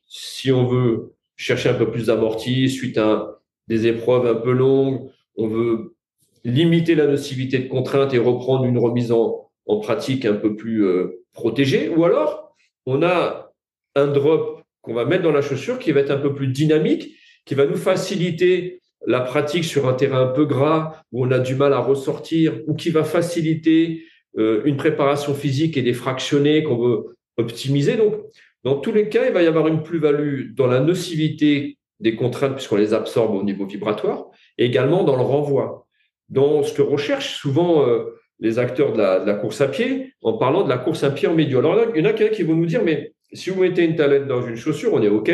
si 0.08 0.52
on 0.52 0.68
veut 0.68 1.14
chercher 1.38 1.70
un 1.70 1.76
peu 1.76 1.90
plus 1.90 2.08
d'amorti 2.08 2.70
suite 2.70 2.98
à 2.98 3.40
des 3.70 3.88
épreuves 3.88 4.28
un 4.28 4.36
peu 4.36 4.52
longues, 4.52 5.10
on 5.38 5.48
veut 5.48 5.96
limiter 6.44 6.96
la 6.96 7.08
nocivité 7.08 7.60
de 7.60 7.68
contrainte 7.68 8.14
et 8.14 8.18
reprendre 8.18 8.66
une 8.66 8.78
remise 8.78 9.12
en, 9.12 9.50
pratique 9.82 10.26
un 10.26 10.34
peu 10.34 10.56
plus 10.56 10.86
euh, 10.86 11.24
protégée, 11.32 11.90
ou 11.90 12.04
alors 12.04 12.54
on 12.86 13.02
a 13.02 13.54
un 13.96 14.08
drop 14.08 14.62
qu'on 14.82 14.94
va 14.94 15.06
mettre 15.06 15.24
dans 15.24 15.32
la 15.32 15.42
chaussure 15.42 15.80
qui 15.80 15.92
va 15.94 16.02
être 16.02 16.12
un 16.12 16.18
peu 16.18 16.36
plus 16.36 16.48
dynamique, 16.48 17.16
qui 17.46 17.56
va 17.56 17.66
nous 17.66 17.78
faciliter 17.78 18.82
la 19.08 19.22
pratique 19.22 19.64
sur 19.64 19.88
un 19.88 19.94
terrain 19.94 20.22
un 20.22 20.32
peu 20.32 20.46
gras 20.46 21.02
où 21.12 21.26
on 21.26 21.32
a 21.32 21.40
du 21.40 21.56
mal 21.56 21.74
à 21.74 21.80
ressortir, 21.80 22.62
ou 22.68 22.76
qui 22.76 22.90
va 22.90 23.04
faciliter 23.04 24.04
euh, 24.38 24.62
une 24.66 24.78
préparation 24.78 25.34
physique 25.34 25.78
et 25.78 25.82
des 25.82 25.94
fractionnés 25.94 26.64
qu'on 26.64 26.78
veut 26.78 27.18
optimiser. 27.38 27.96
Donc, 27.96 28.16
dans 28.64 28.76
tous 28.76 28.92
les 28.92 29.10
cas, 29.10 29.26
il 29.26 29.34
va 29.34 29.44
y 29.44 29.48
avoir 29.48 29.68
une 29.68 29.84
plus-value 29.84 30.54
dans 30.54 30.68
la 30.68 30.80
nocivité 30.80 31.78
des 32.04 32.16
contraintes 32.16 32.56
puisqu'on 32.56 32.76
les 32.76 32.94
absorbe 32.94 33.34
au 33.34 33.44
niveau 33.44 33.66
vibratoire 33.66 34.26
et 34.58 34.66
également 34.66 35.04
dans 35.04 35.16
le 35.16 35.24
renvoi. 35.24 35.88
Dans 36.30 36.62
ce 36.62 36.74
que 36.74 36.82
recherchent 36.82 37.36
souvent 37.36 37.88
euh, 37.88 38.20
les 38.40 38.60
acteurs 38.60 38.92
de 38.92 38.98
la, 38.98 39.34
course 39.36 39.62
à 39.62 39.68
pied 39.68 40.14
en 40.22 40.34
parlant 40.34 40.64
de 40.64 40.70
la 40.70 40.78
course 40.78 41.04
à 41.04 41.12
pied 41.12 41.30
en 41.30 41.34
médio. 41.34 41.60
Alors 41.60 41.76
là, 41.76 41.86
il 41.96 42.04
y 42.04 42.06
en 42.06 42.10
a 42.10 42.14
qui 42.14 42.44
vont 42.44 42.56
nous 42.56 42.66
dire, 42.66 42.84
mais 42.84 43.14
si 43.32 43.50
vous 43.50 43.62
mettez 43.62 43.86
une 43.86 43.96
talette 43.96 44.28
dans 44.28 44.46
une 44.46 44.58
chaussure, 44.58 44.94
on 44.94 45.02
est 45.02 45.08
OK. 45.08 45.32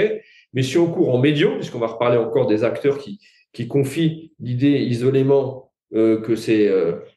Mais 0.53 0.61
si 0.61 0.77
on 0.77 0.87
court 0.87 1.13
en 1.13 1.17
médio, 1.17 1.55
puisqu'on 1.55 1.79
va 1.79 1.87
reparler 1.87 2.17
encore 2.17 2.45
des 2.45 2.63
acteurs 2.63 2.99
qui, 2.99 3.19
qui 3.51 3.67
confient 3.67 4.31
l'idée 4.39 4.79
isolément 4.79 5.71
euh, 5.95 6.21
que 6.21 6.35
c'est 6.35 6.71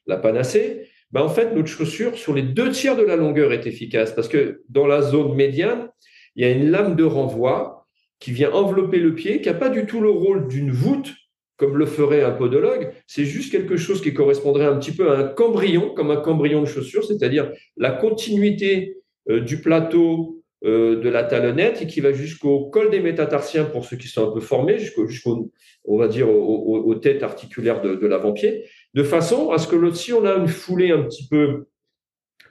la 0.06 0.16
panacée, 0.16 0.88
ben 1.10 1.20
en 1.20 1.28
fait, 1.28 1.54
notre 1.54 1.68
chaussure, 1.68 2.16
sur 2.16 2.32
les 2.32 2.42
deux 2.42 2.70
tiers 2.70 2.96
de 2.96 3.02
la 3.02 3.16
longueur, 3.16 3.52
est 3.52 3.66
efficace 3.66 4.12
parce 4.12 4.28
que 4.28 4.62
dans 4.70 4.86
la 4.86 5.02
zone 5.02 5.34
médiane, 5.34 5.90
il 6.36 6.42
y 6.42 6.48
a 6.48 6.50
une 6.50 6.70
lame 6.70 6.96
de 6.96 7.04
renvoi 7.04 7.81
qui 8.22 8.30
vient 8.30 8.52
envelopper 8.52 8.98
le 8.98 9.16
pied, 9.16 9.40
qui 9.40 9.48
n'a 9.48 9.54
pas 9.54 9.68
du 9.68 9.84
tout 9.84 10.00
le 10.00 10.08
rôle 10.08 10.46
d'une 10.46 10.70
voûte, 10.70 11.12
comme 11.56 11.76
le 11.76 11.86
ferait 11.86 12.22
un 12.22 12.30
podologue. 12.30 12.92
C'est 13.08 13.24
juste 13.24 13.50
quelque 13.50 13.76
chose 13.76 14.00
qui 14.00 14.14
correspondrait 14.14 14.64
un 14.64 14.78
petit 14.78 14.92
peu 14.92 15.10
à 15.10 15.18
un 15.18 15.24
cambrion, 15.24 15.92
comme 15.92 16.12
un 16.12 16.20
cambrion 16.20 16.60
de 16.60 16.66
chaussure, 16.66 17.04
c'est-à-dire 17.04 17.50
la 17.76 17.90
continuité 17.90 18.98
euh, 19.28 19.40
du 19.40 19.60
plateau 19.60 20.40
euh, 20.64 21.00
de 21.00 21.08
la 21.08 21.24
talonnette 21.24 21.82
et 21.82 21.88
qui 21.88 22.00
va 22.00 22.12
jusqu'au 22.12 22.66
col 22.66 22.90
des 22.90 23.00
métatarsiens 23.00 23.64
pour 23.64 23.84
ceux 23.84 23.96
qui 23.96 24.06
sont 24.06 24.28
un 24.28 24.32
peu 24.32 24.38
formés, 24.38 24.78
jusqu'au, 24.78 25.50
on 25.84 25.98
va 25.98 26.06
dire, 26.06 26.30
aux, 26.30 26.94
têtes 26.94 27.24
articulaires 27.24 27.82
de, 27.82 28.06
l'avant-pied, 28.06 28.66
de 28.94 29.02
façon 29.02 29.50
à 29.50 29.58
ce 29.58 29.66
que 29.66 29.92
si 29.94 30.12
on 30.12 30.24
a 30.24 30.36
une 30.36 30.46
foulée 30.46 30.92
un 30.92 31.02
petit 31.02 31.26
peu, 31.26 31.66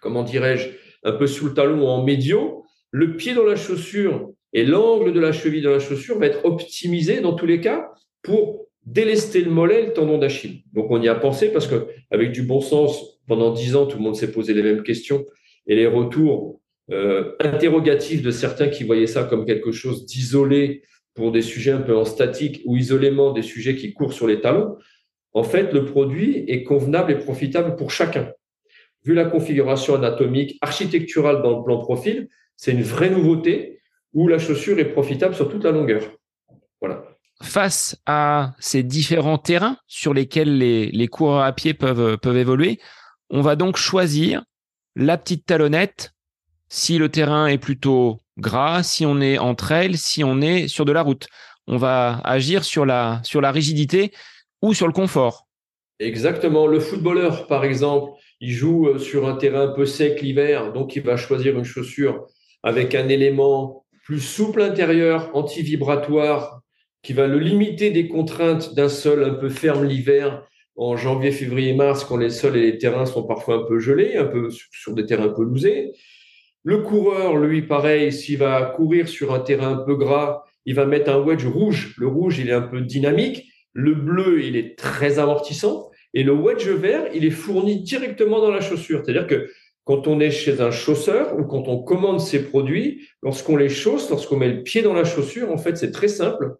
comment 0.01 0.23
dirais-je, 0.23 0.67
un 1.03 1.13
peu 1.13 1.27
sous 1.27 1.45
le 1.45 1.53
talon 1.53 1.81
ou 1.81 1.87
en 1.87 2.03
médio, 2.03 2.65
le 2.91 3.15
pied 3.15 3.33
dans 3.33 3.45
la 3.45 3.55
chaussure 3.55 4.33
et 4.53 4.65
l'angle 4.65 5.13
de 5.13 5.19
la 5.19 5.31
cheville 5.31 5.61
dans 5.61 5.71
la 5.71 5.79
chaussure 5.79 6.19
va 6.19 6.27
être 6.27 6.45
optimisé 6.45 7.21
dans 7.21 7.33
tous 7.33 7.45
les 7.45 7.61
cas 7.61 7.91
pour 8.21 8.67
délester 8.85 9.41
le 9.41 9.51
mollet 9.51 9.83
et 9.83 9.85
le 9.87 9.93
tendon 9.93 10.17
d'Achille. 10.17 10.63
Donc 10.73 10.89
on 10.89 11.01
y 11.01 11.07
a 11.07 11.15
pensé 11.15 11.49
parce 11.51 11.67
que 11.67 11.87
avec 12.09 12.31
du 12.31 12.43
bon 12.43 12.61
sens, 12.61 13.19
pendant 13.27 13.51
dix 13.51 13.75
ans, 13.75 13.85
tout 13.85 13.97
le 13.97 14.03
monde 14.03 14.15
s'est 14.15 14.31
posé 14.31 14.53
les 14.53 14.63
mêmes 14.63 14.83
questions 14.83 15.25
et 15.67 15.75
les 15.75 15.87
retours 15.87 16.59
euh, 16.91 17.35
interrogatif 17.39 18.21
de 18.21 18.31
certains 18.31 18.67
qui 18.67 18.83
voyaient 18.83 19.07
ça 19.07 19.23
comme 19.23 19.45
quelque 19.45 19.71
chose 19.71 20.05
d'isolé 20.05 20.81
pour 21.13 21.31
des 21.31 21.41
sujets 21.41 21.71
un 21.71 21.81
peu 21.81 21.95
en 21.95 22.05
statique 22.05 22.61
ou 22.65 22.75
isolément 22.75 23.31
des 23.31 23.41
sujets 23.41 23.75
qui 23.75 23.93
courent 23.93 24.13
sur 24.13 24.27
les 24.27 24.41
talons, 24.41 24.75
en 25.33 25.43
fait, 25.43 25.71
le 25.71 25.85
produit 25.85 26.43
est 26.47 26.63
convenable 26.63 27.11
et 27.11 27.17
profitable 27.17 27.75
pour 27.75 27.91
chacun. 27.91 28.31
Vu 29.03 29.13
la 29.13 29.25
configuration 29.25 29.95
anatomique, 29.95 30.57
architecturale 30.61 31.41
dans 31.41 31.57
le 31.57 31.63
plan 31.63 31.79
profil, 31.79 32.27
c'est 32.55 32.71
une 32.71 32.83
vraie 32.83 33.09
nouveauté 33.09 33.80
où 34.13 34.27
la 34.27 34.39
chaussure 34.39 34.79
est 34.79 34.91
profitable 34.93 35.35
sur 35.35 35.49
toute 35.49 35.63
la 35.63 35.71
longueur. 35.71 36.01
Voilà. 36.79 37.03
Face 37.41 37.97
à 38.05 38.53
ces 38.59 38.83
différents 38.83 39.37
terrains 39.37 39.77
sur 39.87 40.13
lesquels 40.13 40.57
les, 40.57 40.87
les 40.87 41.07
coureurs 41.07 41.43
à 41.43 41.53
pied 41.53 41.73
peuvent, 41.73 42.17
peuvent 42.17 42.37
évoluer, 42.37 42.79
on 43.29 43.41
va 43.41 43.55
donc 43.55 43.77
choisir 43.77 44.43
la 44.95 45.17
petite 45.17 45.45
talonnette 45.45 46.11
si 46.69 46.97
le 46.97 47.09
terrain 47.09 47.47
est 47.47 47.57
plutôt 47.57 48.19
gras, 48.37 48.83
si 48.83 49.05
on 49.05 49.19
est 49.21 49.37
en 49.37 49.55
trail, 49.55 49.97
si 49.97 50.23
on 50.23 50.41
est 50.41 50.67
sur 50.67 50.85
de 50.85 50.91
la 50.91 51.01
route. 51.01 51.27
On 51.67 51.77
va 51.77 52.21
agir 52.23 52.63
sur 52.63 52.85
la, 52.85 53.21
sur 53.23 53.41
la 53.41 53.51
rigidité 53.51 54.11
ou 54.61 54.73
sur 54.73 54.87
le 54.87 54.93
confort. 54.93 55.47
Exactement. 55.99 56.67
Le 56.67 56.79
footballeur, 56.79 57.47
par 57.47 57.63
exemple, 57.63 58.13
il 58.39 58.51
joue 58.51 58.87
euh, 58.87 58.97
sur 58.97 59.27
un 59.27 59.35
terrain 59.35 59.69
un 59.69 59.73
peu 59.73 59.85
sec 59.85 60.21
l'hiver, 60.21 60.73
donc 60.73 60.95
il 60.95 61.03
va 61.03 61.15
choisir 61.15 61.57
une 61.57 61.63
chaussure 61.63 62.27
avec 62.63 62.95
un 62.95 63.07
élément 63.07 63.80
plus 64.03 64.19
souple 64.19 64.61
intérieur, 64.61 65.29
anti-vibratoire, 65.33 66.61
qui 67.03 67.13
va 67.13 67.27
le 67.27 67.39
limiter 67.39 67.91
des 67.91 68.07
contraintes 68.07 68.75
d'un 68.75 68.89
sol 68.89 69.23
un 69.23 69.33
peu 69.33 69.49
ferme 69.49 69.85
l'hiver 69.85 70.45
en 70.75 70.95
janvier, 70.95 71.31
février, 71.31 71.73
mars, 71.73 72.03
quand 72.05 72.17
les 72.17 72.29
sols 72.29 72.57
et 72.57 72.71
les 72.71 72.77
terrains 72.77 73.05
sont 73.05 73.23
parfois 73.23 73.55
un 73.57 73.63
peu 73.63 73.79
gelés, 73.79 74.15
un 74.15 74.25
peu 74.25 74.49
sur 74.49 74.93
des 74.93 75.05
terrains 75.05 75.25
un 75.25 75.29
peu 75.29 75.43
lousés. 75.43 75.91
Le 76.63 76.79
coureur, 76.79 77.37
lui, 77.37 77.63
pareil, 77.63 78.11
s'il 78.13 78.37
va 78.37 78.61
courir 78.75 79.07
sur 79.07 79.33
un 79.33 79.39
terrain 79.39 79.73
un 79.73 79.83
peu 79.83 79.95
gras, 79.95 80.43
il 80.65 80.75
va 80.75 80.85
mettre 80.85 81.11
un 81.11 81.19
wedge 81.19 81.45
rouge. 81.45 81.95
Le 81.97 82.07
rouge, 82.07 82.39
il 82.39 82.49
est 82.49 82.53
un 82.53 82.61
peu 82.61 82.81
dynamique. 82.81 83.47
Le 83.73 83.95
bleu, 83.95 84.43
il 84.43 84.55
est 84.55 84.77
très 84.77 85.17
amortissant. 85.17 85.89
Et 86.13 86.23
le 86.23 86.33
wedge 86.33 86.67
vert, 86.67 87.07
il 87.13 87.25
est 87.25 87.31
fourni 87.31 87.81
directement 87.81 88.39
dans 88.39 88.51
la 88.51 88.61
chaussure. 88.61 89.01
C'est-à-dire 89.03 89.27
que 89.27 89.49
quand 89.83 90.07
on 90.07 90.19
est 90.19 90.31
chez 90.31 90.61
un 90.61 90.71
chausseur 90.71 91.37
ou 91.37 91.43
quand 91.45 91.67
on 91.67 91.81
commande 91.81 92.19
ses 92.19 92.43
produits, 92.43 93.07
lorsqu'on 93.23 93.55
les 93.55 93.69
chausse, 93.69 94.09
lorsqu'on 94.09 94.37
met 94.37 94.49
le 94.49 94.63
pied 94.63 94.81
dans 94.81 94.93
la 94.93 95.03
chaussure, 95.03 95.51
en 95.51 95.57
fait, 95.57 95.77
c'est 95.77 95.91
très 95.91 96.07
simple. 96.07 96.55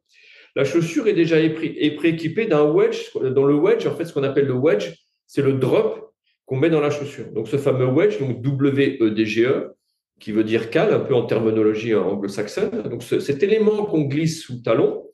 La 0.56 0.64
chaussure 0.64 1.08
est 1.08 1.14
déjà 1.14 1.38
prééquipée 1.50 2.46
d'un 2.46 2.70
wedge. 2.70 3.12
Dans 3.16 3.46
le 3.46 3.56
wedge, 3.56 3.86
en 3.88 3.96
fait, 3.96 4.06
ce 4.06 4.14
qu'on 4.14 4.24
appelle 4.24 4.48
le 4.48 4.54
wedge, 4.54 4.94
c'est 5.28 5.42
le 5.42 5.54
drop 5.54 6.14
qu'on 6.46 6.58
met 6.58 6.70
dans 6.70 6.82
la 6.82 6.90
chaussure. 6.90 7.32
Donc, 7.32 7.48
ce 7.48 7.58
fameux 7.58 7.86
wedge, 7.86 8.20
donc 8.20 8.42
W-E-D-G-E, 8.42 9.76
qui 10.22 10.32
veut 10.32 10.44
dire 10.44 10.70
cale, 10.70 10.94
un 10.94 11.00
peu 11.00 11.16
en 11.16 11.26
terminologie 11.26 11.96
anglo-saxonne. 11.96 12.84
Donc 12.84 13.04
cet 13.04 13.44
élément 13.44 13.86
qu'on 13.86 14.04
glisse 14.04 14.44
sous 14.44 14.62
talon 14.62 15.08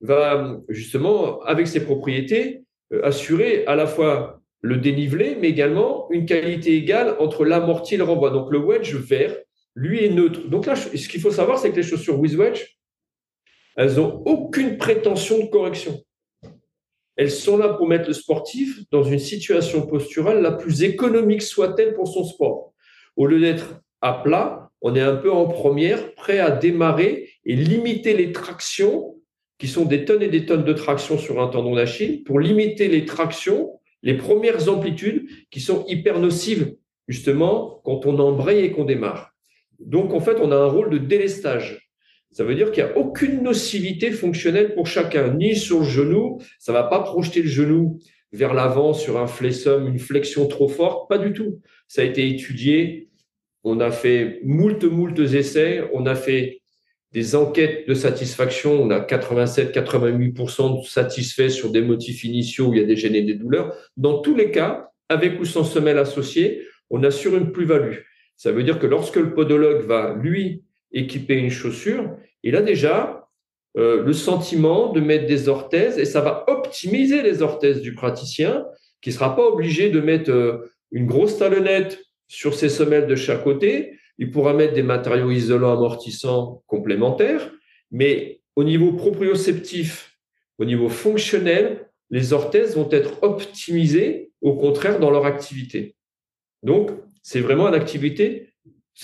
va 0.00 0.58
justement, 0.68 1.40
avec 1.42 1.68
ses 1.68 1.84
propriétés, 1.84 2.64
euh, 2.92 3.04
assurer 3.04 3.64
à 3.66 3.76
la 3.76 3.86
fois 3.86 4.41
le 4.62 4.76
dénivelé, 4.76 5.36
mais 5.38 5.48
également 5.48 6.08
une 6.10 6.24
qualité 6.24 6.74
égale 6.76 7.16
entre 7.18 7.44
l'amorti 7.44 7.94
et 7.94 7.98
le 7.98 8.04
renvoi. 8.04 8.30
Donc 8.30 8.50
le 8.50 8.58
wedge 8.58 8.94
vert, 8.94 9.36
lui, 9.74 10.04
est 10.04 10.08
neutre. 10.08 10.48
Donc 10.48 10.66
là, 10.66 10.76
ce 10.76 11.08
qu'il 11.08 11.20
faut 11.20 11.32
savoir, 11.32 11.58
c'est 11.58 11.70
que 11.70 11.76
les 11.76 11.82
chaussures 11.82 12.18
with 12.18 12.34
wedge, 12.34 12.64
elles 13.76 13.96
n'ont 13.96 14.22
aucune 14.24 14.78
prétention 14.78 15.38
de 15.38 15.46
correction. 15.46 16.00
Elles 17.16 17.30
sont 17.30 17.58
là 17.58 17.70
pour 17.70 17.88
mettre 17.88 18.08
le 18.08 18.14
sportif 18.14 18.80
dans 18.90 19.02
une 19.02 19.18
situation 19.18 19.86
posturale 19.86 20.40
la 20.40 20.52
plus 20.52 20.82
économique 20.82 21.42
soit-elle 21.42 21.94
pour 21.94 22.08
son 22.08 22.24
sport. 22.24 22.72
Au 23.16 23.26
lieu 23.26 23.40
d'être 23.40 23.80
à 24.00 24.14
plat, 24.14 24.70
on 24.80 24.94
est 24.94 25.00
un 25.00 25.16
peu 25.16 25.30
en 25.30 25.46
première, 25.46 26.14
prêt 26.14 26.38
à 26.38 26.50
démarrer 26.50 27.30
et 27.44 27.56
limiter 27.56 28.14
les 28.14 28.32
tractions, 28.32 29.16
qui 29.58 29.68
sont 29.68 29.84
des 29.84 30.04
tonnes 30.04 30.22
et 30.22 30.28
des 30.28 30.46
tonnes 30.46 30.64
de 30.64 30.72
tractions 30.72 31.18
sur 31.18 31.40
un 31.40 31.48
tendon 31.48 31.74
d'Achille, 31.74 32.22
pour 32.24 32.40
limiter 32.40 32.88
les 32.88 33.04
tractions, 33.04 33.78
les 34.02 34.16
premières 34.16 34.68
amplitudes 34.68 35.26
qui 35.50 35.60
sont 35.60 35.84
hyper 35.86 36.18
nocives, 36.18 36.74
justement, 37.08 37.80
quand 37.84 38.06
on 38.06 38.18
embraye 38.18 38.64
et 38.64 38.72
qu'on 38.72 38.84
démarre. 38.84 39.32
Donc, 39.78 40.12
en 40.12 40.20
fait, 40.20 40.38
on 40.40 40.52
a 40.52 40.56
un 40.56 40.66
rôle 40.66 40.90
de 40.90 40.98
délestage. 40.98 41.90
Ça 42.30 42.44
veut 42.44 42.54
dire 42.54 42.70
qu'il 42.72 42.84
n'y 42.84 42.90
a 42.90 42.98
aucune 42.98 43.42
nocivité 43.42 44.10
fonctionnelle 44.10 44.74
pour 44.74 44.86
chacun, 44.86 45.34
ni 45.34 45.54
sur 45.54 45.80
le 45.80 45.84
genou, 45.84 46.40
ça 46.58 46.72
ne 46.72 46.78
va 46.78 46.84
pas 46.84 47.00
projeter 47.00 47.42
le 47.42 47.48
genou 47.48 47.98
vers 48.32 48.54
l'avant 48.54 48.94
sur 48.94 49.18
un 49.18 49.26
flexum, 49.26 49.86
une 49.86 49.98
flexion 49.98 50.46
trop 50.46 50.68
forte, 50.68 51.08
pas 51.08 51.18
du 51.18 51.32
tout. 51.32 51.60
Ça 51.86 52.00
a 52.00 52.04
été 52.04 52.26
étudié 52.26 53.10
on 53.64 53.80
a 53.80 53.90
fait 53.90 54.40
moult, 54.44 54.84
moult 54.84 55.18
essais. 55.18 55.88
On 55.92 56.06
a 56.06 56.14
fait 56.14 56.61
des 57.12 57.34
enquêtes 57.34 57.88
de 57.88 57.94
satisfaction. 57.94 58.82
On 58.82 58.90
a 58.90 59.00
87-88% 59.00 60.88
satisfaits 60.88 61.50
sur 61.50 61.70
des 61.70 61.82
motifs 61.82 62.24
initiaux 62.24 62.68
où 62.68 62.74
il 62.74 62.80
y 62.80 62.82
a 62.82 62.86
des 62.86 62.96
gènes 62.96 63.14
et 63.14 63.22
des 63.22 63.34
douleurs. 63.34 63.74
Dans 63.96 64.18
tous 64.18 64.34
les 64.34 64.50
cas, 64.50 64.90
avec 65.08 65.38
ou 65.40 65.44
sans 65.44 65.64
semelle 65.64 65.98
associée, 65.98 66.62
on 66.90 67.02
assure 67.04 67.36
une 67.36 67.52
plus-value. 67.52 67.98
Ça 68.36 68.52
veut 68.52 68.62
dire 68.62 68.78
que 68.78 68.86
lorsque 68.86 69.16
le 69.16 69.34
podologue 69.34 69.82
va, 69.82 70.16
lui, 70.20 70.62
équiper 70.92 71.34
une 71.34 71.50
chaussure, 71.50 72.16
il 72.42 72.56
a 72.56 72.62
déjà 72.62 73.28
euh, 73.78 74.02
le 74.02 74.12
sentiment 74.12 74.92
de 74.92 75.00
mettre 75.00 75.26
des 75.26 75.48
orthèses 75.48 75.98
et 75.98 76.04
ça 76.04 76.20
va 76.20 76.44
optimiser 76.48 77.22
les 77.22 77.40
orthèses 77.40 77.80
du 77.80 77.94
praticien 77.94 78.66
qui 79.00 79.10
ne 79.10 79.14
sera 79.14 79.34
pas 79.34 79.44
obligé 79.44 79.90
de 79.90 80.00
mettre 80.00 80.30
euh, 80.30 80.70
une 80.90 81.06
grosse 81.06 81.38
talonnette 81.38 82.02
sur 82.28 82.54
ses 82.54 82.68
semelles 82.68 83.06
de 83.06 83.16
chaque 83.16 83.42
côté. 83.42 83.98
Il 84.18 84.30
pourra 84.30 84.52
mettre 84.52 84.74
des 84.74 84.82
matériaux 84.82 85.30
isolants 85.30 85.72
amortissants 85.72 86.62
complémentaires, 86.66 87.50
mais 87.90 88.40
au 88.56 88.64
niveau 88.64 88.92
proprioceptif, 88.92 90.18
au 90.58 90.64
niveau 90.64 90.88
fonctionnel, 90.88 91.88
les 92.10 92.32
orthèses 92.32 92.76
vont 92.76 92.88
être 92.90 93.22
optimisées, 93.22 94.30
au 94.42 94.54
contraire, 94.54 95.00
dans 95.00 95.10
leur 95.10 95.24
activité. 95.24 95.96
Donc, 96.62 96.90
c'est 97.22 97.40
vraiment 97.40 97.68
une 97.68 97.74
activité, 97.74 98.52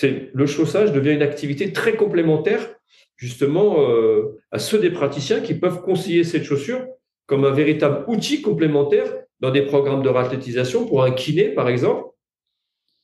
le 0.01 0.45
chaussage 0.45 0.93
devient 0.93 1.13
une 1.13 1.21
activité 1.21 1.73
très 1.73 1.95
complémentaire, 1.95 2.75
justement, 3.15 3.89
euh, 3.89 4.39
à 4.51 4.59
ceux 4.59 4.79
des 4.79 4.91
praticiens 4.91 5.41
qui 5.41 5.55
peuvent 5.55 5.81
conseiller 5.81 6.23
cette 6.23 6.43
chaussure 6.43 6.85
comme 7.25 7.45
un 7.45 7.51
véritable 7.51 8.05
outil 8.07 8.41
complémentaire 8.41 9.11
dans 9.39 9.51
des 9.51 9.63
programmes 9.63 10.03
de 10.03 10.09
rathlétisation 10.09 10.85
pour 10.85 11.03
un 11.03 11.11
kiné, 11.11 11.49
par 11.49 11.69
exemple, 11.69 12.09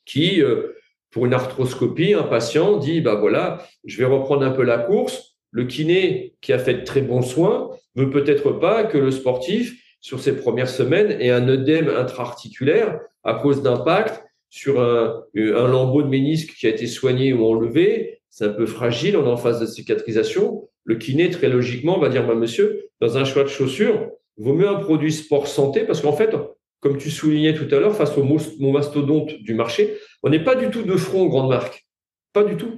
qui, 0.06 0.41
euh, 0.41 0.76
pour 1.16 1.26
une 1.26 1.34
arthroscopie, 1.34 2.13
un 2.13 2.24
patient 2.24 2.76
dit, 2.76 2.99
bah 2.99 3.16
voilà, 3.16 3.66
je 3.86 3.97
vais 3.97 4.03
reprendre 4.03 4.43
un 4.43 4.51
peu 4.51 4.63
la 4.63 4.78
course. 4.78 5.38
Le 5.49 5.63
kiné 5.63 6.34
qui 6.41 6.51
a 6.51 6.59
fait 6.59 6.74
de 6.74 6.84
très 6.84 7.01
bons 7.01 7.22
soins 7.22 7.70
veut 7.95 8.09
peut-être 8.09 8.51
pas 8.51 8.84
que 8.84 8.97
le 8.97 9.11
sportif, 9.11 9.82
sur 10.01 10.20
ses 10.20 10.36
premières 10.36 10.68
semaines, 10.68 11.11
ait 11.22 11.30
un 11.30 11.47
œdème 11.47 11.88
intra-articulaire 11.88 12.99
à 13.24 13.36
cause 13.36 13.63
d'impact 13.63 14.26
sur 14.49 14.82
un, 14.82 15.24
un 15.38 15.68
lambeau 15.70 16.03
de 16.03 16.09
ménisque 16.09 16.53
qui 16.59 16.68
a 16.68 16.70
été 16.72 16.86
soigné 16.86 17.32
ou 17.32 17.45
enlevé. 17.45 18.20
C'est 18.30 18.43
un 18.43 18.49
peu 18.49 18.66
fragile, 18.66 19.16
on 19.16 19.26
est 19.26 19.32
en 19.32 19.38
phase 19.38 19.61
de 19.61 19.68
cicatrisation. 19.68 20.68
Le 20.84 20.95
kiné, 20.95 21.30
très 21.30 21.47
logiquement, 21.47 21.97
va 21.97 22.09
dire, 22.09 22.28
bah, 22.28 22.36
monsieur, 22.36 22.89
dans 22.99 23.18
un 23.18 23.24
choix 23.24 23.43
de 23.43 23.47
chaussures, 23.47 24.09
vaut 24.36 24.53
mieux 24.53 24.68
un 24.68 24.76
produit 24.76 25.13
sport 25.13 25.47
santé 25.47 25.86
parce 25.86 26.01
qu'en 26.01 26.11
fait, 26.11 26.36
comme 26.86 26.99
tu 26.99 27.09
soulignais 27.09 27.55
tout 27.55 27.65
à 27.75 27.79
l'heure, 27.79 27.95
face 27.95 28.15
au 28.15 28.23
mon 28.23 28.71
mastodonte 28.71 29.33
du 29.41 29.55
marché, 29.55 29.97
on 30.21 30.29
n'est 30.29 30.43
pas 30.43 30.53
du 30.53 30.69
tout 30.69 30.83
de 30.83 30.95
front 30.95 31.25
grande 31.25 31.49
marque. 31.49 31.88
Pas 32.31 32.43
du 32.43 32.57
tout. 32.57 32.77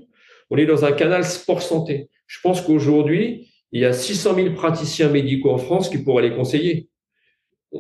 On 0.50 0.56
est 0.56 0.66
dans 0.66 0.86
un 0.86 0.94
canal 0.94 1.26
sport 1.26 1.62
santé. 1.62 2.08
Je 2.26 2.40
pense 2.40 2.62
qu'aujourd'hui, 2.62 3.52
il 3.74 3.82
y 3.82 3.86
a 3.86 3.92
600 3.92 4.36
000 4.36 4.54
praticiens 4.54 5.10
médicaux 5.10 5.52
en 5.52 5.58
France 5.58 5.90
qui 5.90 5.98
pourraient 5.98 6.24
les 6.24 6.34
conseiller. 6.34 6.88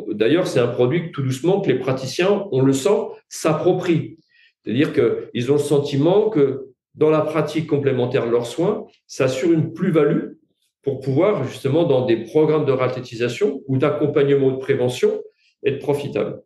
D'ailleurs, 0.09 0.47
c'est 0.47 0.59
un 0.59 0.67
produit 0.67 1.07
que 1.07 1.11
tout 1.11 1.21
doucement 1.21 1.61
que 1.61 1.71
les 1.71 1.79
praticiens, 1.79 2.45
on 2.51 2.59
le 2.59 2.73
sent, 2.73 2.99
s'approprient. 3.29 4.17
C'est-à-dire 4.65 4.91
qu'ils 4.91 5.49
ont 5.49 5.55
le 5.55 5.61
sentiment 5.61 6.29
que 6.29 6.73
dans 6.93 7.09
la 7.09 7.21
pratique 7.21 7.67
complémentaire 7.67 8.25
de 8.25 8.31
leurs 8.31 8.47
soins, 8.47 8.85
ça 9.05 9.25
assure 9.25 9.53
une 9.53 9.71
plus-value 9.71 10.33
pour 10.81 10.99
pouvoir 10.99 11.45
justement 11.45 11.85
dans 11.85 12.05
des 12.05 12.17
programmes 12.17 12.65
de 12.65 12.73
rathlétisation 12.73 13.61
ou 13.67 13.77
d'accompagnement 13.77 14.51
de 14.51 14.57
prévention 14.57 15.21
être 15.65 15.79
profitable. 15.79 16.41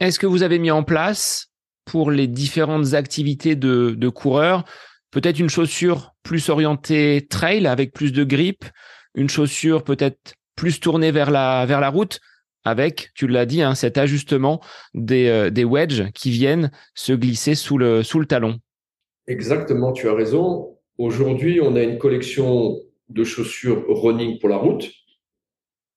Est-ce 0.00 0.18
que 0.18 0.26
vous 0.26 0.42
avez 0.42 0.58
mis 0.58 0.70
en 0.70 0.82
place 0.82 1.50
pour 1.84 2.10
les 2.10 2.26
différentes 2.26 2.94
activités 2.94 3.56
de, 3.56 4.08
coureurs 4.08 4.64
peut-être 5.10 5.40
une 5.40 5.50
chaussure 5.50 6.14
plus 6.22 6.48
orientée 6.48 7.26
trail 7.28 7.66
avec 7.66 7.92
plus 7.92 8.12
de 8.12 8.22
grip, 8.22 8.64
une 9.14 9.28
chaussure 9.28 9.82
peut-être 9.82 10.34
plus 10.54 10.78
tournée 10.78 11.10
vers 11.10 11.30
la, 11.30 11.66
vers 11.66 11.80
la 11.80 11.88
route 11.88 12.20
avec, 12.64 13.10
tu 13.14 13.26
l'as 13.26 13.46
dit, 13.46 13.62
hein, 13.62 13.74
cet 13.74 13.98
ajustement 13.98 14.60
des, 14.94 15.28
euh, 15.28 15.50
des 15.50 15.64
wedges 15.64 16.10
qui 16.12 16.30
viennent 16.30 16.70
se 16.94 17.12
glisser 17.12 17.54
sous 17.54 17.78
le, 17.78 18.02
sous 18.02 18.20
le 18.20 18.26
talon? 18.26 18.60
Exactement, 19.26 19.92
tu 19.92 20.08
as 20.08 20.14
raison. 20.14 20.76
Aujourd'hui, 20.98 21.60
on 21.62 21.74
a 21.76 21.82
une 21.82 21.98
collection 21.98 22.78
de 23.08 23.24
chaussures 23.24 23.84
running 23.88 24.38
pour 24.38 24.48
la 24.48 24.56
route 24.56 24.90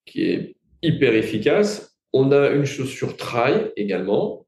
qui 0.06 0.22
est 0.22 0.56
hyper 0.84 1.14
efficace. 1.14 1.96
On 2.12 2.30
a 2.32 2.50
une 2.50 2.64
chaussure 2.64 3.16
trail 3.16 3.72
également. 3.76 4.46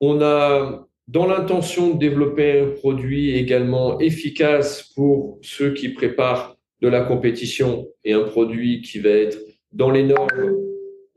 On 0.00 0.20
a 0.22 0.88
dans 1.08 1.26
l'intention 1.26 1.90
de 1.90 1.98
développer 1.98 2.60
un 2.60 2.70
produit 2.70 3.36
également 3.36 3.98
efficace 4.00 4.90
pour 4.94 5.38
ceux 5.42 5.74
qui 5.74 5.90
préparent 5.90 6.56
de 6.80 6.88
la 6.88 7.02
compétition 7.02 7.88
et 8.04 8.12
un 8.12 8.24
produit 8.24 8.82
qui 8.82 8.98
va 8.98 9.10
être 9.10 9.38
dans 9.72 9.90
les 9.90 10.02
normes 10.02 10.56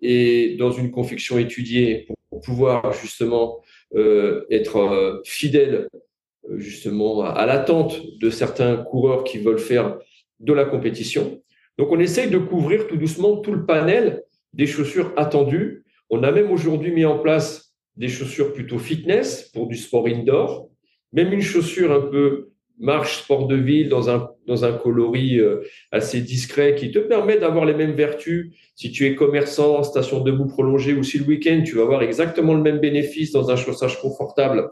et 0.01 0.55
dans 0.57 0.71
une 0.71 0.91
confection 0.91 1.37
étudiée 1.37 2.07
pour 2.29 2.41
pouvoir 2.41 2.93
justement 2.93 3.61
euh, 3.95 4.45
être 4.49 4.77
euh, 4.77 5.21
fidèle 5.23 5.87
euh, 6.49 6.57
justement 6.57 7.21
à 7.21 7.45
l'attente 7.45 8.01
de 8.19 8.29
certains 8.29 8.77
coureurs 8.77 9.23
qui 9.23 9.37
veulent 9.37 9.59
faire 9.59 9.97
de 10.39 10.53
la 10.53 10.65
compétition. 10.65 11.41
Donc 11.77 11.91
on 11.91 11.99
essaye 11.99 12.29
de 12.29 12.37
couvrir 12.37 12.87
tout 12.87 12.97
doucement 12.97 13.37
tout 13.37 13.51
le 13.51 13.65
panel 13.65 14.23
des 14.53 14.67
chaussures 14.67 15.11
attendues. 15.17 15.83
On 16.09 16.23
a 16.23 16.31
même 16.31 16.51
aujourd'hui 16.51 16.91
mis 16.91 17.05
en 17.05 17.19
place 17.19 17.73
des 17.97 18.07
chaussures 18.07 18.53
plutôt 18.53 18.79
fitness 18.79 19.49
pour 19.53 19.67
du 19.67 19.75
sport 19.75 20.07
indoor, 20.07 20.69
même 21.13 21.31
une 21.33 21.41
chaussure 21.41 21.91
un 21.91 22.01
peu 22.01 22.51
marche 22.77 23.23
sport 23.23 23.47
de 23.47 23.55
ville 23.55 23.89
dans 23.89 24.09
un, 24.09 24.73
coloris 24.73 25.39
euh, 25.39 25.61
assez 25.91 26.19
discret 26.21 26.75
qui 26.75 26.91
te 26.91 26.99
permet 26.99 27.37
d'avoir 27.37 27.65
les 27.65 27.73
mêmes 27.73 27.93
vertus. 27.93 28.53
Si 28.75 28.91
tu 28.91 29.05
es 29.05 29.15
commerçant, 29.15 29.81
station 29.83 30.21
debout 30.21 30.47
prolongée 30.47 30.93
ou 30.93 31.03
si 31.03 31.19
le 31.19 31.25
week-end, 31.25 31.63
tu 31.65 31.75
vas 31.75 31.83
avoir 31.83 32.03
exactement 32.03 32.53
le 32.53 32.61
même 32.61 32.79
bénéfice 32.79 33.31
dans 33.31 33.49
un 33.49 33.55
chaussage 33.55 34.01
confortable, 34.01 34.69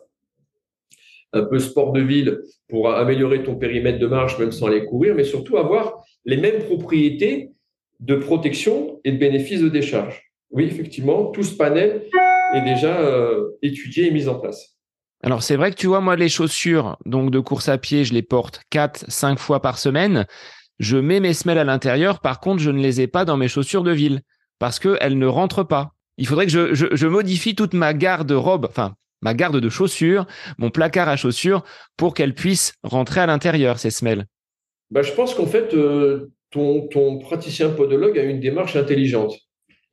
un 1.31 1.43
peu 1.43 1.59
sport 1.59 1.93
de 1.93 2.01
ville 2.01 2.41
pour 2.67 2.89
améliorer 2.89 3.43
ton 3.43 3.55
périmètre 3.55 3.99
de 3.99 4.07
marche 4.07 4.37
même 4.37 4.51
sans 4.51 4.67
aller 4.67 4.85
courir, 4.85 5.15
mais 5.15 5.23
surtout 5.23 5.57
avoir 5.57 6.03
les 6.26 6.38
mêmes 6.38 6.63
propriétés 6.63 7.51
de 7.99 8.15
protection 8.15 8.99
et 9.03 9.11
de 9.11 9.17
bénéfice 9.17 9.61
de 9.61 9.69
décharge. 9.69 10.32
Oui, 10.51 10.65
effectivement, 10.65 11.28
tout 11.28 11.43
ce 11.43 11.55
panel 11.55 12.03
est 12.53 12.61
déjà 12.61 12.99
euh, 12.99 13.57
étudié 13.61 14.07
et 14.07 14.11
mis 14.11 14.28
en 14.28 14.36
place. 14.36 14.78
Alors 15.24 15.41
c'est 15.41 15.55
vrai 15.55 15.71
que 15.71 15.78
tu 15.78 15.88
vois, 15.88 16.01
moi 16.01 16.17
les 16.17 16.28
chaussures 16.28 16.97
donc 17.05 17.32
de 17.32 17.39
course 17.39 17.69
à 17.69 17.78
pied, 17.78 18.03
je 18.03 18.13
les 18.13 18.21
porte 18.21 18.61
4 18.71 19.05
5 19.07 19.39
fois 19.39 19.61
par 19.61 19.80
semaine. 19.80 20.26
Je 20.80 20.97
mets 20.97 21.21
mes 21.21 21.34
semelles 21.34 21.59
à 21.59 21.63
l'intérieur, 21.63 22.19
par 22.19 22.41
contre, 22.41 22.61
je 22.61 22.71
ne 22.71 22.82
les 22.82 22.99
ai 22.99 23.07
pas 23.07 23.24
dans 23.24 23.38
mes 23.38 23.47
chaussures 23.47 23.84
de 23.84 23.91
ville 23.91 24.21
parce 24.59 24.80
qu'elles 24.80 25.17
ne 25.17 25.26
rentrent 25.26 25.63
pas. 25.63 25.93
Il 26.17 26.28
faudrait 26.28 26.45
que 26.45 26.51
je, 26.51 26.74
je, 26.74 27.07
modifie 27.07 27.55
toute 27.55 27.74
ma 27.74 27.93
garde-robe, 27.93 28.67
enfin 28.69 28.95
ma 29.21 29.34
garde 29.34 29.59
de 29.59 29.69
chaussures, 29.69 30.28
mon 30.57 30.69
placard 30.69 31.07
à 31.07 31.15
chaussures 31.15 31.63
pour 31.95 32.13
qu'elles 32.13 32.36
puissent 32.36 32.74
rentrer 32.84 33.21
à 33.21 33.26
l'intérieur, 33.26 33.80
ces 33.80 33.89
semelles. 33.89 34.26
Bah, 34.93 35.01
je 35.01 35.11
pense 35.11 35.33
qu'en 35.33 35.47
fait, 35.47 35.73
euh, 35.73 36.31
ton, 36.51 36.87
praticien 37.19 37.69
podologue 37.69 38.17
a 38.17 38.23
une 38.23 38.39
démarche 38.39 38.75
intelligente 38.75 39.35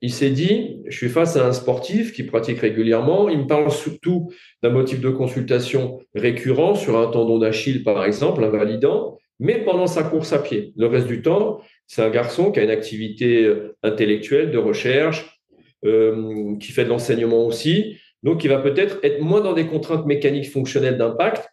il 0.01 0.11
s'est 0.11 0.31
dit, 0.31 0.81
je 0.87 0.97
suis 0.97 1.09
face 1.09 1.37
à 1.37 1.45
un 1.45 1.53
sportif 1.53 2.11
qui 2.11 2.23
pratique 2.23 2.59
régulièrement, 2.59 3.29
il 3.29 3.39
me 3.39 3.47
parle 3.47 3.69
surtout 3.71 4.31
d'un 4.63 4.71
motif 4.71 4.99
de 4.99 5.09
consultation 5.09 5.99
récurrent 6.15 6.73
sur 6.73 6.97
un 6.97 7.07
tendon 7.11 7.37
d'Achille, 7.37 7.83
par 7.83 8.03
exemple, 8.03 8.43
invalidant, 8.43 9.19
mais 9.39 9.63
pendant 9.63 9.85
sa 9.85 10.03
course 10.03 10.33
à 10.33 10.39
pied. 10.39 10.73
Le 10.75 10.87
reste 10.87 11.05
du 11.05 11.21
temps, 11.21 11.61
c'est 11.85 12.01
un 12.01 12.09
garçon 12.09 12.51
qui 12.51 12.59
a 12.59 12.63
une 12.63 12.71
activité 12.71 13.43
euh, 13.43 13.77
intellectuelle, 13.83 14.49
de 14.49 14.57
recherche, 14.57 15.39
euh, 15.85 16.57
qui 16.59 16.71
fait 16.71 16.83
de 16.83 16.89
l'enseignement 16.89 17.45
aussi, 17.45 17.97
donc 18.23 18.43
il 18.43 18.49
va 18.49 18.57
peut-être 18.57 18.99
être 19.03 19.21
moins 19.21 19.41
dans 19.41 19.53
des 19.53 19.67
contraintes 19.67 20.05
mécaniques 20.05 20.49
fonctionnelles 20.49 20.97
d'impact. 20.97 21.47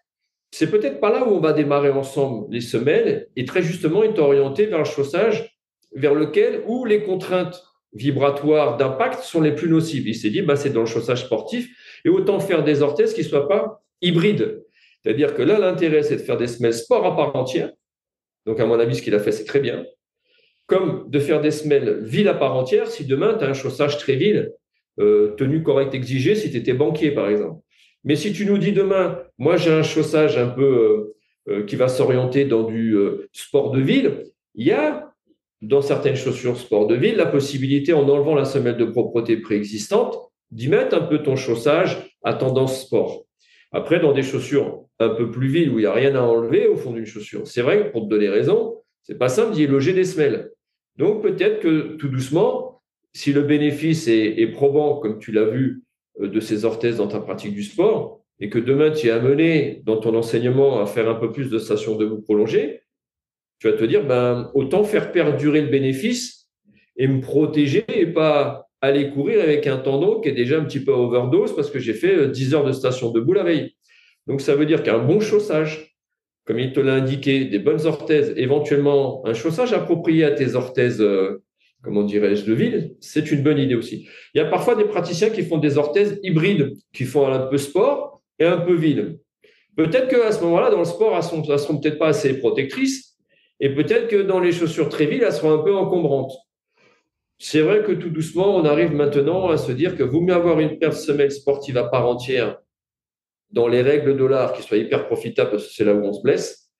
C'est 0.50 0.70
peut-être 0.70 1.00
pas 1.00 1.10
là 1.10 1.26
où 1.26 1.32
on 1.32 1.40
va 1.40 1.52
démarrer 1.52 1.90
ensemble 1.90 2.46
les 2.50 2.60
semelles, 2.60 3.28
et 3.36 3.44
très 3.44 3.62
justement, 3.62 4.02
est 4.02 4.18
orienté 4.18 4.66
vers 4.66 4.78
le 4.78 4.84
chaussage, 4.84 5.58
vers 5.92 6.14
lequel, 6.14 6.62
où 6.66 6.84
les 6.84 7.02
contraintes 7.02 7.62
vibratoires 7.92 8.76
d'impact 8.76 9.22
sont 9.22 9.40
les 9.40 9.52
plus 9.52 9.68
nocives. 9.68 10.06
Il 10.06 10.14
s'est 10.14 10.30
dit, 10.30 10.42
bah, 10.42 10.56
c'est 10.56 10.70
dans 10.70 10.80
le 10.80 10.86
chaussage 10.86 11.24
sportif 11.24 11.68
et 12.04 12.08
autant 12.08 12.40
faire 12.40 12.64
des 12.64 12.82
orthèses 12.82 13.14
qui 13.14 13.22
ne 13.22 13.26
soient 13.26 13.48
pas 13.48 13.82
hybrides. 14.02 14.62
C'est-à-dire 15.02 15.34
que 15.34 15.42
là, 15.42 15.58
l'intérêt, 15.58 16.02
c'est 16.02 16.16
de 16.16 16.22
faire 16.22 16.36
des 16.36 16.46
semelles 16.46 16.74
sport 16.74 17.06
à 17.06 17.16
part 17.16 17.34
entière. 17.36 17.70
Donc, 18.46 18.60
à 18.60 18.66
mon 18.66 18.78
avis, 18.78 18.96
ce 18.96 19.02
qu'il 19.02 19.14
a 19.14 19.20
fait, 19.20 19.32
c'est 19.32 19.44
très 19.44 19.60
bien. 19.60 19.84
Comme 20.66 21.08
de 21.08 21.18
faire 21.18 21.40
des 21.40 21.50
semelles 21.50 22.02
ville 22.02 22.28
à 22.28 22.34
part 22.34 22.54
entière 22.54 22.88
si 22.88 23.06
demain, 23.06 23.34
tu 23.34 23.44
as 23.44 23.48
un 23.48 23.54
chaussage 23.54 23.96
très 23.98 24.16
ville, 24.16 24.52
euh, 25.00 25.34
tenue 25.36 25.62
correcte 25.62 25.94
exigée, 25.94 26.34
si 26.34 26.50
tu 26.50 26.56
étais 26.56 26.74
banquier, 26.74 27.12
par 27.12 27.28
exemple. 27.28 27.62
Mais 28.04 28.16
si 28.16 28.32
tu 28.32 28.46
nous 28.46 28.58
dis 28.58 28.72
demain, 28.72 29.20
moi, 29.38 29.56
j'ai 29.56 29.72
un 29.72 29.82
chaussage 29.82 30.38
un 30.38 30.48
peu 30.48 30.62
euh, 30.62 31.16
euh, 31.48 31.64
qui 31.64 31.76
va 31.76 31.88
s'orienter 31.88 32.44
dans 32.44 32.64
du 32.64 32.96
sport 33.32 33.70
de 33.70 33.80
ville, 33.80 34.24
il 34.54 34.66
y 34.66 34.72
a 34.72 35.12
dans 35.60 35.82
certaines 35.82 36.16
chaussures 36.16 36.56
sport 36.56 36.86
de 36.86 36.94
ville, 36.94 37.16
la 37.16 37.26
possibilité, 37.26 37.92
en 37.92 38.08
enlevant 38.08 38.34
la 38.34 38.44
semelle 38.44 38.76
de 38.76 38.84
propreté 38.84 39.36
préexistante, 39.38 40.18
d'y 40.50 40.68
mettre 40.68 40.96
un 40.96 41.00
peu 41.00 41.22
ton 41.22 41.36
chaussage 41.36 42.16
à 42.22 42.34
tendance 42.34 42.82
sport. 42.82 43.24
Après, 43.72 44.00
dans 44.00 44.12
des 44.12 44.22
chaussures 44.22 44.84
un 44.98 45.10
peu 45.10 45.30
plus 45.30 45.48
viles 45.48 45.70
où 45.70 45.78
il 45.78 45.82
n'y 45.82 45.86
a 45.86 45.92
rien 45.92 46.14
à 46.14 46.22
enlever 46.22 46.66
au 46.66 46.76
fond 46.76 46.92
d'une 46.92 47.06
chaussure, 47.06 47.46
c'est 47.46 47.62
vrai 47.62 47.78
que 47.78 47.92
pour 47.92 48.04
te 48.04 48.08
donner 48.08 48.28
raison, 48.28 48.76
c'est 49.02 49.18
pas 49.18 49.28
simple 49.28 49.54
d'y 49.54 49.66
loger 49.66 49.92
des 49.92 50.04
semelles. 50.04 50.50
Donc 50.96 51.22
peut-être 51.22 51.60
que 51.60 51.96
tout 51.96 52.08
doucement, 52.08 52.82
si 53.12 53.32
le 53.32 53.42
bénéfice 53.42 54.08
est, 54.08 54.52
probant, 54.52 54.96
comme 54.96 55.18
tu 55.18 55.32
l'as 55.32 55.44
vu, 55.44 55.82
euh, 55.84 55.87
de 56.20 56.40
ces 56.40 56.64
orthèses 56.64 56.96
dans 56.96 57.08
ta 57.08 57.20
pratique 57.20 57.54
du 57.54 57.62
sport, 57.62 58.20
et 58.40 58.50
que 58.50 58.58
demain 58.58 58.90
tu 58.90 59.08
es 59.08 59.10
amené 59.10 59.82
dans 59.84 59.96
ton 59.96 60.14
enseignement 60.14 60.80
à 60.80 60.86
faire 60.86 61.08
un 61.08 61.14
peu 61.14 61.32
plus 61.32 61.50
de 61.50 61.58
stations 61.58 61.96
de 61.96 62.04
vous 62.04 62.20
prolongées, 62.20 62.82
tu 63.58 63.68
vas 63.68 63.76
te 63.76 63.84
dire, 63.84 64.06
ben, 64.06 64.50
autant 64.54 64.84
faire 64.84 65.10
perdurer 65.10 65.62
le 65.62 65.68
bénéfice 65.68 66.48
et 66.96 67.08
me 67.08 67.20
protéger 67.20 67.84
et 67.88 68.06
pas 68.06 68.68
aller 68.80 69.10
courir 69.10 69.42
avec 69.42 69.66
un 69.66 69.78
tendon 69.78 70.20
qui 70.20 70.28
est 70.28 70.32
déjà 70.32 70.58
un 70.58 70.64
petit 70.64 70.84
peu 70.84 70.92
overdose 70.92 71.54
parce 71.56 71.70
que 71.70 71.80
j'ai 71.80 71.94
fait 71.94 72.28
10 72.28 72.54
euh, 72.54 72.56
heures 72.56 72.64
de 72.64 72.72
station 72.72 73.10
debout 73.10 73.32
la 73.32 73.42
veille. 73.42 73.74
Donc, 74.28 74.40
ça 74.40 74.54
veut 74.54 74.66
dire 74.66 74.82
qu'un 74.82 74.98
bon 74.98 75.20
chaussage, 75.20 75.96
comme 76.44 76.60
il 76.60 76.72
te 76.72 76.80
l'a 76.80 76.94
indiqué, 76.94 77.46
des 77.46 77.58
bonnes 77.58 77.84
orthèses, 77.86 78.32
éventuellement 78.36 79.26
un 79.26 79.34
chaussage 79.34 79.72
approprié 79.72 80.24
à 80.24 80.30
tes 80.30 80.54
orthèses, 80.54 81.00
euh, 81.00 81.42
comment 81.82 82.02
dirais-je, 82.02 82.44
de 82.44 82.52
ville, 82.52 82.96
c'est 83.00 83.30
une 83.30 83.42
bonne 83.42 83.58
idée 83.58 83.74
aussi. 83.74 84.08
Il 84.34 84.38
y 84.38 84.40
a 84.40 84.46
parfois 84.46 84.74
des 84.74 84.84
praticiens 84.84 85.30
qui 85.30 85.42
font 85.42 85.58
des 85.58 85.78
orthèses 85.78 86.18
hybrides, 86.22 86.72
qui 86.92 87.04
font 87.04 87.26
un 87.26 87.40
peu 87.40 87.58
sport 87.58 88.22
et 88.38 88.44
un 88.44 88.58
peu 88.58 88.74
ville. 88.74 89.18
Peut-être 89.76 90.08
qu'à 90.08 90.32
ce 90.32 90.42
moment-là, 90.42 90.70
dans 90.70 90.80
le 90.80 90.84
sport, 90.84 91.12
elles 91.12 91.38
ne 91.38 91.56
seront 91.56 91.78
peut-être 91.78 91.98
pas 91.98 92.08
assez 92.08 92.38
protectrices, 92.38 93.16
et 93.60 93.74
peut-être 93.74 94.08
que 94.08 94.22
dans 94.22 94.40
les 94.40 94.52
chaussures 94.52 94.88
très 94.88 95.06
villes, 95.06 95.22
elles 95.24 95.32
seront 95.32 95.52
un 95.52 95.62
peu 95.62 95.74
encombrantes. 95.74 96.32
C'est 97.38 97.60
vrai 97.60 97.84
que 97.84 97.92
tout 97.92 98.10
doucement, 98.10 98.56
on 98.56 98.64
arrive 98.64 98.92
maintenant 98.92 99.48
à 99.48 99.56
se 99.56 99.70
dire 99.70 99.96
que 99.96 100.02
vaut 100.02 100.20
mieux 100.20 100.34
avoir 100.34 100.58
une 100.58 100.78
paire 100.78 100.90
de 100.90 100.94
semelles 100.94 101.30
sportives 101.30 101.76
à 101.76 101.84
part 101.84 102.08
entière 102.08 102.58
dans 103.50 103.68
les 103.68 103.80
règles 103.80 104.16
de 104.16 104.24
l'art 104.24 104.52
qui 104.52 104.62
soit 104.62 104.76
hyper 104.76 105.06
profitable 105.06 105.52
parce 105.52 105.68
que 105.68 105.72
c'est 105.72 105.84
là 105.84 105.94
où 105.94 106.04
on 106.04 106.12
se 106.12 106.22
blesse, 106.22 106.70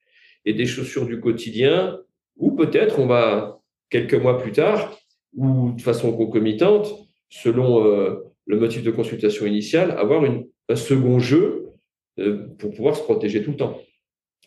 et 0.45 0.55
des 0.55 0.67
chaussures 0.67 1.07
du 1.07 1.21
quotidien, 1.21 2.01
ou 2.37 2.53
peut-être 2.53 2.99
on 2.99 3.07
va 3.07 3.58
quelques 3.91 4.15
mois 4.15 4.39
plus 4.41 4.53
tard, 4.53 4.99
ou 5.35 5.73
de 5.73 5.83
façon 5.83 6.13
concomitante, 6.13 6.89
selon 7.31 7.85
euh, 7.85 8.25
le 8.47 8.59
motif 8.59 8.83
de 8.83 8.91
consultation 8.91 9.47
initiale, 9.47 9.93
avoir 9.93 10.25
un 10.25 10.77
second 10.77 11.19
jeu 11.19 11.67
euh, 12.19 12.49
pour 12.59 12.73
pouvoir 12.75 12.97
se 12.97 13.03
protéger 13.03 13.43
tout 13.43 13.51
le 13.51 13.57
temps. 13.57 13.81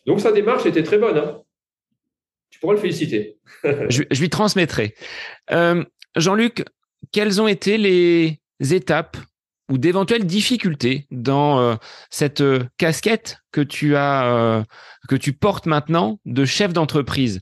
Donc 0.05 0.19
sa 0.19 0.31
démarche 0.31 0.65
était 0.65 0.83
très 0.83 0.97
bonne. 0.97 1.17
Hein 1.17 1.41
tu 2.49 2.59
pourras 2.59 2.73
le 2.73 2.79
féliciter. 2.79 3.37
je, 3.63 4.19
lui 4.19 4.29
transmettrai. 4.29 4.93
Euh, 5.51 5.85
Jean-Luc, 6.17 6.65
quelles 7.13 7.41
ont 7.41 7.47
été 7.47 7.77
les 7.77 8.39
étapes 8.59 9.15
ou 9.69 9.77
d'éventuelles 9.77 10.25
difficultés 10.25 11.07
dans 11.11 11.77
cette 12.09 12.43
casquette 12.77 13.37
que 13.53 13.61
tu 13.61 13.95
as, 13.95 14.65
que 15.07 15.15
tu 15.15 15.31
portes 15.31 15.65
maintenant 15.65 16.19
de 16.25 16.43
chef 16.43 16.73
d'entreprise? 16.73 17.39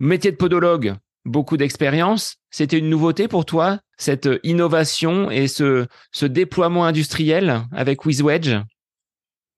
Métier 0.00 0.32
de 0.32 0.36
podologue, 0.36 0.94
beaucoup 1.26 1.56
d'expérience. 1.56 2.36
C'était 2.50 2.78
une 2.78 2.88
nouveauté 2.88 3.28
pour 3.28 3.44
toi, 3.44 3.80
cette 3.98 4.28
innovation 4.42 5.30
et 5.30 5.48
ce, 5.48 5.86
déploiement 6.22 6.84
industriel 6.86 7.62
avec 7.72 8.06
WizWedge? 8.06 8.56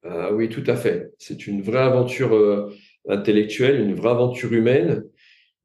Ah 0.05 0.33
Oui, 0.33 0.49
tout 0.49 0.65
à 0.67 0.75
fait. 0.75 1.13
C'est 1.19 1.47
une 1.47 1.63
vraie 1.63 1.79
aventure 1.79 2.35
intellectuelle, 3.09 3.81
une 3.81 3.95
vraie 3.95 4.11
aventure 4.11 4.53
humaine. 4.53 5.05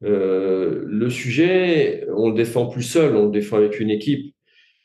Euh, 0.04 0.84
le 0.86 1.10
sujet, 1.10 2.06
on 2.16 2.30
le 2.30 2.36
défend 2.36 2.68
plus 2.68 2.84
seul, 2.84 3.16
on 3.16 3.26
le 3.26 3.32
défend 3.32 3.58
avec 3.58 3.80
une 3.80 3.90
équipe. 3.90 4.36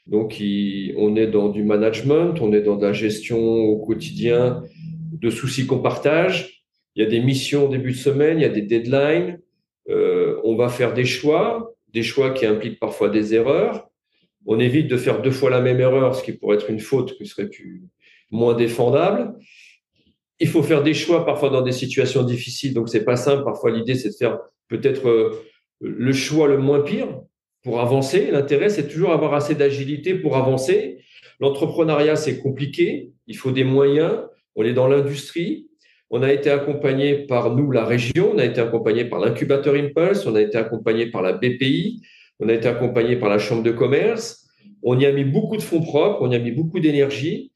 Donc, 0.07 0.41
on 0.41 1.17
est 1.17 1.27
dans 1.27 1.49
du 1.51 1.65
management, 1.65 2.41
on 2.41 2.53
est 2.53 2.63
dans 2.63 2.77
de 2.77 2.87
la 2.87 2.93
gestion 2.93 3.39
au 3.39 3.85
quotidien 3.85 4.63
de 5.13 5.31
soucis 5.31 5.67
qu'on 5.67 5.81
partage. 5.81 6.65
il 6.95 7.03
y 7.03 7.07
a 7.07 7.09
des 7.09 7.21
missions 7.21 7.67
au 7.67 7.69
début 7.69 7.93
de 7.93 7.97
semaine, 7.97 8.39
il 8.39 8.43
y 8.43 8.47
a 8.47 8.49
des 8.49 8.63
deadlines. 8.63 9.39
On 10.51 10.57
va 10.57 10.71
faire 10.71 10.95
des 10.95 11.05
choix, 11.05 11.75
des 11.93 12.03
choix 12.03 12.31
qui 12.31 12.47
impliquent 12.47 12.81
parfois 12.81 13.11
des 13.11 13.35
erreurs. 13.35 13.91
On 14.47 14.59
évite 14.59 14.89
de 14.89 14.97
faire 14.97 15.21
deux 15.21 15.31
fois 15.31 15.51
la 15.51 15.61
même 15.61 15.79
erreur, 15.79 16.15
ce 16.15 16.23
qui 16.23 16.33
pourrait 16.33 16.57
être 16.57 16.71
une 16.71 16.81
faute 16.81 17.19
qui 17.19 17.27
serait 17.27 17.51
plus, 17.51 17.83
moins 18.31 18.55
défendable. 18.55 19.35
Il 20.41 20.49
faut 20.49 20.63
faire 20.63 20.83
des 20.83 20.95
choix 20.95 21.27
parfois 21.27 21.51
dans 21.51 21.61
des 21.61 21.73
situations 21.73 22.23
difficiles, 22.23 22.73
donc 22.73 22.89
c'est 22.89 23.05
pas 23.05 23.17
simple. 23.17 23.45
Parfois, 23.45 23.71
l'idée, 23.71 23.95
c'est 23.95 24.09
de 24.09 24.15
faire 24.15 24.39
peut-être 24.69 25.07
euh, 25.07 25.45
le 25.83 26.15
choix 26.15 26.49
le 26.49 26.57
moins 26.57 26.81
pire 26.81 27.21
pour 27.63 27.81
avancer. 27.81 28.31
L'intérêt, 28.31 28.71
c'est 28.71 28.89
toujours 28.89 29.13
avoir 29.13 29.35
assez 29.35 29.55
d'agilité 29.55 30.15
pour 30.15 30.39
avancer. 30.39 31.05
L'entrepreneuriat, 31.41 32.17
c'est 32.17 32.41
compliqué. 32.41 33.11
Il 33.27 33.37
faut 33.37 33.51
des 33.51 33.65
moyens. 33.65 34.23
On 34.57 34.65
est 34.65 34.73
dans 34.73 34.89
l'industrie. 34.89 35.68
On 36.11 36.23
a 36.23 36.33
été 36.33 36.51
accompagné 36.51 37.27
par 37.27 37.55
nous, 37.55 37.71
la 37.71 37.85
région. 37.85 38.33
On 38.35 38.39
a 38.39 38.45
été 38.45 38.61
accompagné 38.61 39.05
par 39.05 39.21
l'incubateur 39.21 39.75
Impulse. 39.75 40.27
On 40.27 40.35
a 40.35 40.41
été 40.41 40.57
accompagné 40.57 41.11
par 41.11 41.23
la 41.23 41.33
BPI. 41.33 42.03
On 42.41 42.49
a 42.49 42.55
été 42.55 42.69
accompagné 42.69 43.17
par 43.17 43.29
la 43.29 43.39
Chambre 43.39 43.63
de 43.63 43.73
commerce. 43.73 44.49
On 44.83 44.99
y 44.99 45.07
a 45.07 45.13
mis 45.13 45.25
beaucoup 45.25 45.57
de 45.57 45.63
fonds 45.63 45.83
propres. 45.83 46.19
On 46.23 46.31
y 46.31 46.37
a 46.37 46.39
mis 46.39 46.53
beaucoup 46.53 46.81
d'énergie. 46.81 47.53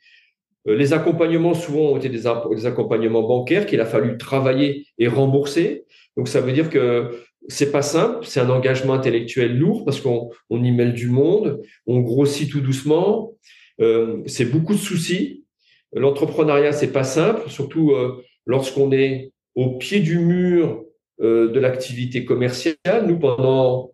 Euh, 0.68 0.76
les 0.76 0.92
accompagnements, 0.92 1.55
souvent, 1.55 1.92
ont 1.92 1.96
été 1.96 2.09
des, 2.09 2.26
accompagnements 2.26 3.22
bancaires 3.22 3.66
qu'il 3.66 3.80
a 3.80 3.86
fallu 3.86 4.16
travailler 4.18 4.86
et 4.98 5.09
rembourser. 5.09 5.84
Donc, 6.16 6.28
ça 6.28 6.40
veut 6.40 6.53
dire 6.53 6.70
que 6.70 7.11
c'est 7.48 7.72
pas 7.72 7.82
simple, 7.82 8.24
c'est 8.24 8.40
un 8.40 8.50
engagement 8.50 8.92
intellectuel 8.92 9.59
lourd 9.59 9.84
parce 9.84 10.00
qu'on 10.00 10.30
y 10.50 10.70
mêle 10.70 10.92
du 10.92 11.09
monde, 11.09 11.61
on 11.86 12.00
grossit 12.00 12.48
tout 12.48 12.61
doucement, 12.61 13.32
euh, 13.80 14.22
c'est 14.26 14.44
beaucoup 14.44 14.74
de 14.74 14.78
soucis. 14.78 15.44
L'entrepreneuriat, 15.92 16.72
c'est 16.72 16.92
pas 16.92 17.03
simple, 17.03 17.50
surtout 17.50 17.90
euh, 17.90 18.22
lorsqu'on 18.47 18.93
est 18.93 19.32
au 19.55 19.76
pied 19.78 20.01
du 20.01 20.18
mur 20.18 20.84
de 21.20 21.59
l'activité 21.61 22.24
commerciale. 22.24 23.07
Nous, 23.07 23.18
pendant 23.18 23.93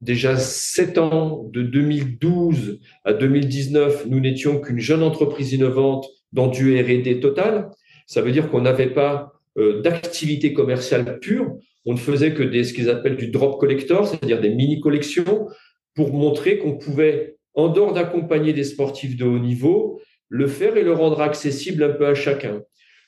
déjà 0.00 0.36
sept 0.36 0.98
ans, 0.98 1.48
de 1.52 1.62
2012 1.62 2.80
à 3.04 3.12
2019, 3.12 4.06
nous 4.06 4.20
n'étions 4.20 4.60
qu'une 4.60 4.78
jeune 4.78 5.02
entreprise 5.02 5.52
innovante 5.52 6.08
dans 6.32 6.48
du 6.48 6.80
R&D 6.80 7.20
total. 7.20 7.70
Ça 8.06 8.22
veut 8.22 8.32
dire 8.32 8.50
qu'on 8.50 8.60
n'avait 8.60 8.90
pas 8.90 9.32
euh, 9.58 9.80
d'activité 9.80 10.52
commerciale 10.52 11.18
pure. 11.18 11.56
On 11.86 11.92
ne 11.92 11.98
faisait 11.98 12.34
que 12.34 12.42
des, 12.42 12.64
ce 12.64 12.72
qu'ils 12.72 12.90
appellent 12.90 13.16
du 13.16 13.28
drop 13.28 13.58
collector, 13.58 14.06
c'est-à-dire 14.06 14.40
des 14.40 14.50
mini-collections, 14.50 15.48
pour 15.94 16.12
montrer 16.12 16.58
qu'on 16.58 16.76
pouvait, 16.76 17.36
en 17.54 17.68
dehors 17.68 17.94
d'accompagner 17.94 18.52
des 18.52 18.64
sportifs 18.64 19.16
de 19.16 19.24
haut 19.24 19.38
niveau, 19.38 20.00
le 20.28 20.46
faire 20.46 20.76
et 20.76 20.82
le 20.82 20.92
rendre 20.92 21.20
accessible 21.20 21.82
un 21.84 21.90
peu 21.90 22.06
à 22.06 22.14
chacun. 22.14 22.62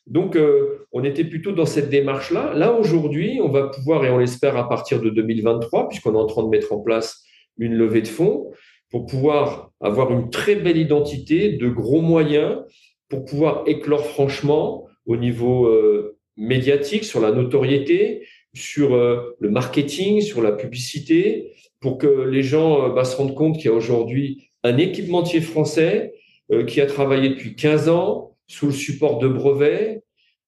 Donc, 0.08 0.36
euh, 0.36 0.86
on 0.90 1.04
était 1.04 1.24
plutôt 1.24 1.52
dans 1.52 1.66
cette 1.66 1.90
démarche-là. 1.90 2.54
Là, 2.54 2.72
aujourd'hui, 2.72 3.40
on 3.42 3.48
va 3.48 3.68
pouvoir, 3.68 4.06
et 4.06 4.10
on 4.10 4.18
l'espère 4.18 4.56
à 4.56 4.66
partir 4.66 5.02
de 5.02 5.10
2023, 5.10 5.88
puisqu'on 5.88 6.14
est 6.14 6.18
en 6.18 6.26
train 6.26 6.42
de 6.42 6.48
mettre 6.48 6.72
en 6.72 6.80
place 6.80 7.22
une 7.58 7.74
levée 7.74 8.00
de 8.00 8.08
fonds, 8.08 8.50
pour 8.90 9.04
pouvoir 9.04 9.70
avoir 9.80 10.10
une 10.10 10.30
très 10.30 10.56
belle 10.56 10.78
identité, 10.78 11.52
de 11.52 11.68
gros 11.68 12.00
moyens, 12.00 12.62
pour 13.10 13.26
pouvoir 13.26 13.64
éclore 13.66 14.06
franchement 14.06 14.86
au 15.04 15.16
niveau 15.18 15.66
euh, 15.66 16.16
médiatique, 16.38 17.04
sur 17.04 17.20
la 17.20 17.30
notoriété, 17.30 18.26
sur 18.54 18.94
euh, 18.94 19.36
le 19.40 19.50
marketing, 19.50 20.22
sur 20.22 20.40
la 20.40 20.52
publicité, 20.52 21.52
pour 21.80 21.98
que 21.98 22.06
les 22.06 22.42
gens 22.42 22.88
bah, 22.94 23.04
se 23.04 23.14
rendent 23.14 23.34
compte 23.34 23.56
qu'il 23.56 23.66
y 23.66 23.68
a 23.68 23.76
aujourd'hui 23.76 24.48
un 24.64 24.78
équipementier 24.78 25.42
français 25.42 26.14
qui 26.66 26.80
a 26.80 26.86
travaillé 26.86 27.28
depuis 27.28 27.54
15 27.54 27.90
ans, 27.90 28.27
sous 28.48 28.66
le 28.66 28.72
support 28.72 29.18
de 29.18 29.28
brevets. 29.28 30.02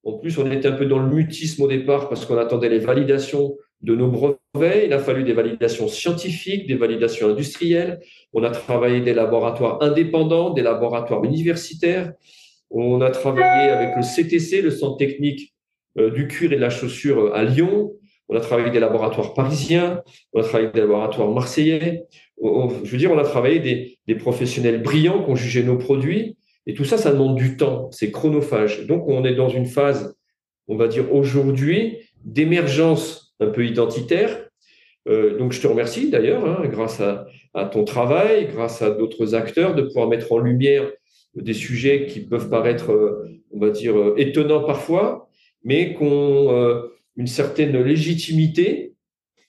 En 0.05 0.15
plus, 0.15 0.39
on 0.39 0.51
était 0.51 0.69
un 0.69 0.73
peu 0.73 0.87
dans 0.87 0.99
le 0.99 1.15
mutisme 1.15 1.63
au 1.63 1.69
départ 1.69 2.09
parce 2.09 2.25
qu'on 2.25 2.39
attendait 2.39 2.71
les 2.71 2.79
validations 2.79 3.57
de 3.83 3.95
nos 3.95 4.09
brevets. 4.09 4.87
Il 4.87 4.93
a 4.93 4.99
fallu 4.99 5.25
des 5.25 5.35
validations 5.35 5.89
scientifiques, 5.89 6.67
des 6.67 6.75
validations 6.75 7.29
industrielles. 7.29 8.01
On 8.33 8.43
a 8.43 8.51
travaillé 8.51 9.01
des 9.01 9.13
laboratoires 9.13 9.83
indépendants, 9.83 10.51
des 10.51 10.63
laboratoires 10.63 11.23
universitaires. 11.25 12.13
On 12.71 13.01
a 13.03 13.11
travaillé 13.11 13.71
avec 13.71 13.97
le 13.97 14.03
CTC, 14.03 14.63
le 14.63 14.71
Centre 14.71 14.97
technique 14.97 15.55
euh, 15.99 16.11
du 16.11 16.29
cuir 16.29 16.53
et 16.53 16.57
de 16.57 16.61
la 16.61 16.71
chaussure 16.71 17.19
euh, 17.19 17.35
à 17.35 17.45
Lyon. 17.45 17.93
On 18.29 18.37
a 18.37 18.41
travaillé 18.41 18.71
des 18.71 18.81
laboratoires 18.81 19.35
parisiens. 19.35 20.03
On 20.33 20.41
a 20.41 20.45
travaillé 20.45 20.71
des 20.71 20.81
laboratoires 20.81 21.31
marseillais. 21.31 22.05
je 22.41 22.91
veux 22.91 22.97
dire, 22.97 23.11
on 23.11 23.19
a 23.19 23.25
travaillé 23.25 23.99
des 24.07 24.15
professionnels 24.15 24.83
brillants 24.83 25.25
qui 25.25 25.31
ont 25.31 25.37
jugé 25.37 25.65
nos 25.65 25.77
produits. 25.77 26.37
Et 26.71 26.75
tout 26.75 26.85
ça, 26.85 26.99
ça 26.99 27.11
demande 27.11 27.35
du 27.35 27.57
temps, 27.57 27.91
c'est 27.91 28.13
chronophage. 28.13 28.87
Donc, 28.87 29.09
on 29.09 29.25
est 29.25 29.35
dans 29.35 29.49
une 29.49 29.67
phase, 29.67 30.15
on 30.69 30.77
va 30.77 30.87
dire 30.87 31.13
aujourd'hui, 31.13 31.99
d'émergence 32.25 33.35
un 33.41 33.49
peu 33.49 33.67
identitaire. 33.67 34.47
Euh, 35.09 35.37
donc, 35.37 35.51
je 35.51 35.61
te 35.61 35.67
remercie 35.67 36.11
d'ailleurs, 36.11 36.47
hein, 36.47 36.63
grâce 36.69 37.01
à, 37.01 37.27
ton 37.73 37.83
travail, 37.83 38.47
grâce 38.53 38.83
à 38.83 38.91
d'autres 38.91 39.35
acteurs, 39.35 39.75
de 39.75 39.83
pouvoir 39.83 40.07
mettre 40.07 40.31
en 40.31 40.39
lumière 40.39 40.89
des 41.35 41.55
sujets 41.55 42.07
qui 42.07 42.21
peuvent 42.21 42.49
paraître, 42.49 42.93
euh, 42.93 43.29
on 43.51 43.59
va 43.59 43.71
dire, 43.71 43.99
euh, 43.99 44.15
étonnants 44.17 44.63
parfois, 44.63 45.29
mais 45.65 45.97
qui 45.97 46.05
ont 46.05 46.85
une 47.17 47.27
certaine 47.27 47.83
légitimité 47.83 48.95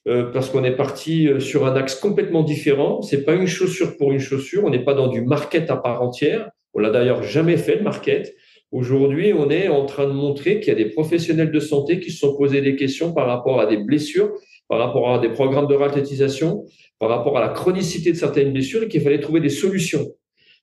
parce 0.05 0.49
qu'on 0.49 0.63
est 0.63 0.76
parti 0.76 1.30
sur 1.39 1.67
un 1.67 1.76
axe 1.76 1.93
complètement 1.93 2.41
différent. 2.41 3.03
C'est 3.03 3.24
pas 3.24 3.36
une 3.36 3.45
chaussure 3.45 3.95
pour 3.97 4.11
une 4.11 4.17
chaussure. 4.19 4.63
On 4.65 4.72
n'est 4.72 4.84
pas 4.84 4.95
dans 4.95 5.07
du 5.07 5.22
market 5.22 5.69
à 5.69 5.78
part 5.78 6.01
entière. 6.01 6.49
On 6.74 6.80
l'a 6.80 6.89
d'ailleurs 6.89 7.24
jamais 7.24 7.57
fait, 7.57 7.76
le 7.76 7.84
market. 7.84 8.36
Aujourd'hui, 8.72 9.34
on 9.34 9.49
est 9.49 9.67
en 9.67 9.86
train 9.86 10.07
de 10.07 10.13
montrer 10.13 10.59
qu'il 10.59 10.69
y 10.69 10.72
a 10.72 10.82
des 10.82 10.89
professionnels 10.89 11.51
de 11.51 11.59
santé 11.59 11.99
qui 11.99 12.11
se 12.11 12.19
sont 12.19 12.38
posés 12.38 12.61
des 12.61 12.78
questions 12.78 13.13
par 13.13 13.28
rapport 13.28 13.59
à 13.59 13.65
des 13.65 13.78
blessures, 13.78 14.32
par 14.69 14.80
rapport 14.80 15.13
à 15.13 15.19
des 15.19 15.30
programmes 15.30 15.67
de 15.67 15.76
ratétisation, 15.76 16.63
par 16.97 17.09
rapport 17.09 17.38
à 17.38 17.41
la 17.41 17.49
chronicité 17.49 18.11
de 18.13 18.17
certaines 18.17 18.53
blessures 18.53 18.84
et 18.84 18.88
qu'il 18.88 19.01
fallait 19.01 19.19
trouver 19.19 19.41
des 19.41 19.49
solutions. 19.49 20.15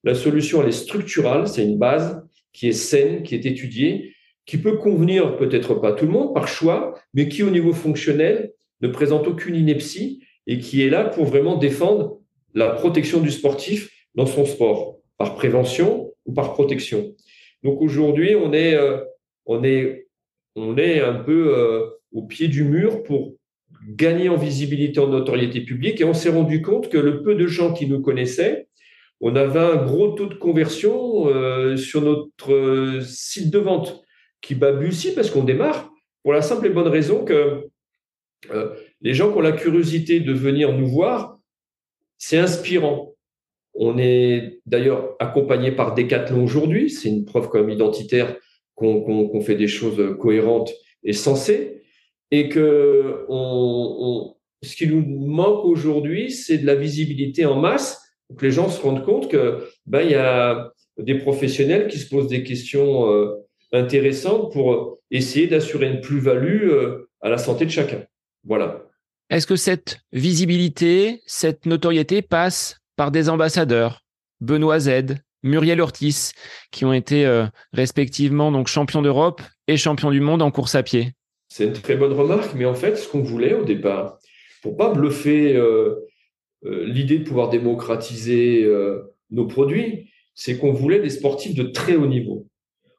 La 0.04 0.14
solution, 0.14 0.62
elle 0.62 0.68
est 0.68 0.72
structurale, 0.72 1.46
c'est 1.48 1.64
une 1.64 1.76
base 1.76 2.22
qui 2.54 2.68
est 2.68 2.72
saine, 2.72 3.22
qui 3.22 3.34
est 3.34 3.44
étudiée, 3.44 4.14
qui 4.46 4.56
peut 4.56 4.78
convenir 4.78 5.36
peut-être 5.36 5.74
pas 5.74 5.92
tout 5.92 6.06
le 6.06 6.12
monde 6.12 6.32
par 6.32 6.48
choix, 6.48 6.94
mais 7.12 7.28
qui 7.28 7.42
au 7.42 7.50
niveau 7.50 7.74
fonctionnel 7.74 8.52
ne 8.80 8.88
présente 8.88 9.26
aucune 9.26 9.56
ineptie 9.56 10.22
et 10.46 10.58
qui 10.58 10.82
est 10.82 10.88
là 10.88 11.04
pour 11.04 11.26
vraiment 11.26 11.56
défendre 11.56 12.20
la 12.54 12.70
protection 12.70 13.20
du 13.20 13.30
sportif 13.30 13.90
dans 14.14 14.24
son 14.24 14.46
sport 14.46 14.97
par 15.18 15.34
prévention 15.34 16.12
ou 16.24 16.32
par 16.32 16.54
protection. 16.54 17.14
Donc 17.62 17.82
aujourd'hui, 17.82 18.34
on 18.36 18.52
est, 18.52 18.74
euh, 18.74 19.04
on 19.44 19.64
est, 19.64 20.06
on 20.54 20.78
est 20.78 21.00
un 21.00 21.14
peu 21.14 21.54
euh, 21.56 21.86
au 22.12 22.22
pied 22.22 22.48
du 22.48 22.64
mur 22.64 23.02
pour 23.02 23.34
gagner 23.86 24.28
en 24.28 24.36
visibilité, 24.36 25.00
en 25.00 25.08
notoriété 25.08 25.60
publique, 25.60 26.00
et 26.00 26.04
on 26.04 26.14
s'est 26.14 26.30
rendu 26.30 26.62
compte 26.62 26.88
que 26.88 26.98
le 26.98 27.22
peu 27.22 27.34
de 27.34 27.46
gens 27.46 27.72
qui 27.74 27.86
nous 27.86 28.00
connaissaient, 28.00 28.68
on 29.20 29.34
avait 29.34 29.58
un 29.58 29.84
gros 29.84 30.12
taux 30.12 30.26
de 30.26 30.34
conversion 30.34 31.28
euh, 31.28 31.76
sur 31.76 32.02
notre 32.02 33.00
site 33.02 33.50
de 33.50 33.58
vente 33.58 34.04
qui 34.40 34.56
aussi 34.62 35.14
parce 35.14 35.30
qu'on 35.30 35.42
démarre 35.42 35.90
pour 36.22 36.32
la 36.32 36.42
simple 36.42 36.66
et 36.66 36.70
bonne 36.70 36.86
raison 36.86 37.24
que 37.24 37.68
les 39.00 39.14
gens 39.14 39.32
qui 39.32 39.38
ont 39.38 39.40
la 39.40 39.50
curiosité 39.50 40.20
de 40.20 40.32
venir 40.32 40.72
nous 40.72 40.86
voir, 40.86 41.38
c'est 42.18 42.38
inspirant. 42.38 43.07
On 43.80 43.96
est 43.96 44.60
d'ailleurs 44.66 45.14
accompagné 45.20 45.70
par 45.70 45.94
Decathlon 45.94 46.42
aujourd'hui. 46.42 46.90
C'est 46.90 47.08
une 47.08 47.24
preuve 47.24 47.48
quand 47.48 47.60
même 47.60 47.70
identitaire 47.70 48.36
qu'on 48.74 49.40
fait 49.40 49.54
des 49.54 49.68
choses 49.68 50.16
cohérentes 50.18 50.72
et 51.04 51.12
sensées. 51.12 51.82
Et 52.30 52.48
que 52.48 53.24
ce 54.62 54.76
qui 54.76 54.88
nous 54.88 55.02
manque 55.26 55.64
aujourd'hui, 55.64 56.30
c'est 56.32 56.58
de 56.58 56.66
la 56.66 56.74
visibilité 56.74 57.46
en 57.46 57.58
masse 57.58 58.02
que 58.36 58.44
les 58.44 58.52
gens 58.52 58.68
se 58.68 58.82
rendent 58.82 59.04
compte 59.04 59.30
que 59.30 59.64
ben, 59.86 60.02
il 60.02 60.10
y 60.10 60.16
a 60.16 60.72
des 60.98 61.14
professionnels 61.14 61.88
qui 61.88 61.98
se 61.98 62.08
posent 62.08 62.28
des 62.28 62.42
questions 62.42 63.10
euh, 63.10 63.36
intéressantes 63.72 64.52
pour 64.52 64.98
essayer 65.10 65.46
d'assurer 65.46 65.86
une 65.86 66.00
plus-value 66.00 66.68
euh, 66.68 67.08
à 67.20 67.28
la 67.28 67.38
santé 67.38 67.64
de 67.64 67.70
chacun. 67.70 68.04
Voilà. 68.44 68.84
Est-ce 69.30 69.46
que 69.46 69.56
cette 69.56 70.00
visibilité, 70.12 71.20
cette 71.26 71.66
notoriété 71.66 72.22
passe 72.22 72.80
par 72.98 73.12
des 73.12 73.28
ambassadeurs, 73.28 74.02
Benoît 74.40 74.80
Z, 74.80 74.90
Muriel 75.44 75.80
Ortiz, 75.80 76.32
qui 76.72 76.84
ont 76.84 76.92
été 76.92 77.24
euh, 77.24 77.46
respectivement 77.72 78.52
champions 78.66 79.02
d'Europe 79.02 79.40
et 79.68 79.76
champions 79.76 80.10
du 80.10 80.20
monde 80.20 80.42
en 80.42 80.50
course 80.50 80.74
à 80.74 80.82
pied. 80.82 81.12
C'est 81.48 81.66
une 81.66 81.72
très 81.72 81.96
bonne 81.96 82.12
remarque, 82.12 82.54
mais 82.56 82.64
en 82.64 82.74
fait, 82.74 82.96
ce 82.96 83.08
qu'on 83.08 83.22
voulait 83.22 83.54
au 83.54 83.64
départ, 83.64 84.18
pour 84.62 84.76
pas 84.76 84.92
bluffer 84.92 85.54
euh, 85.54 85.94
euh, 86.64 86.84
l'idée 86.86 87.20
de 87.20 87.24
pouvoir 87.24 87.50
démocratiser 87.50 88.68
nos 89.30 89.46
produits, 89.46 90.10
c'est 90.34 90.58
qu'on 90.58 90.72
voulait 90.72 91.00
des 91.00 91.10
sportifs 91.10 91.54
de 91.54 91.62
très 91.62 91.94
haut 91.94 92.08
niveau. 92.08 92.48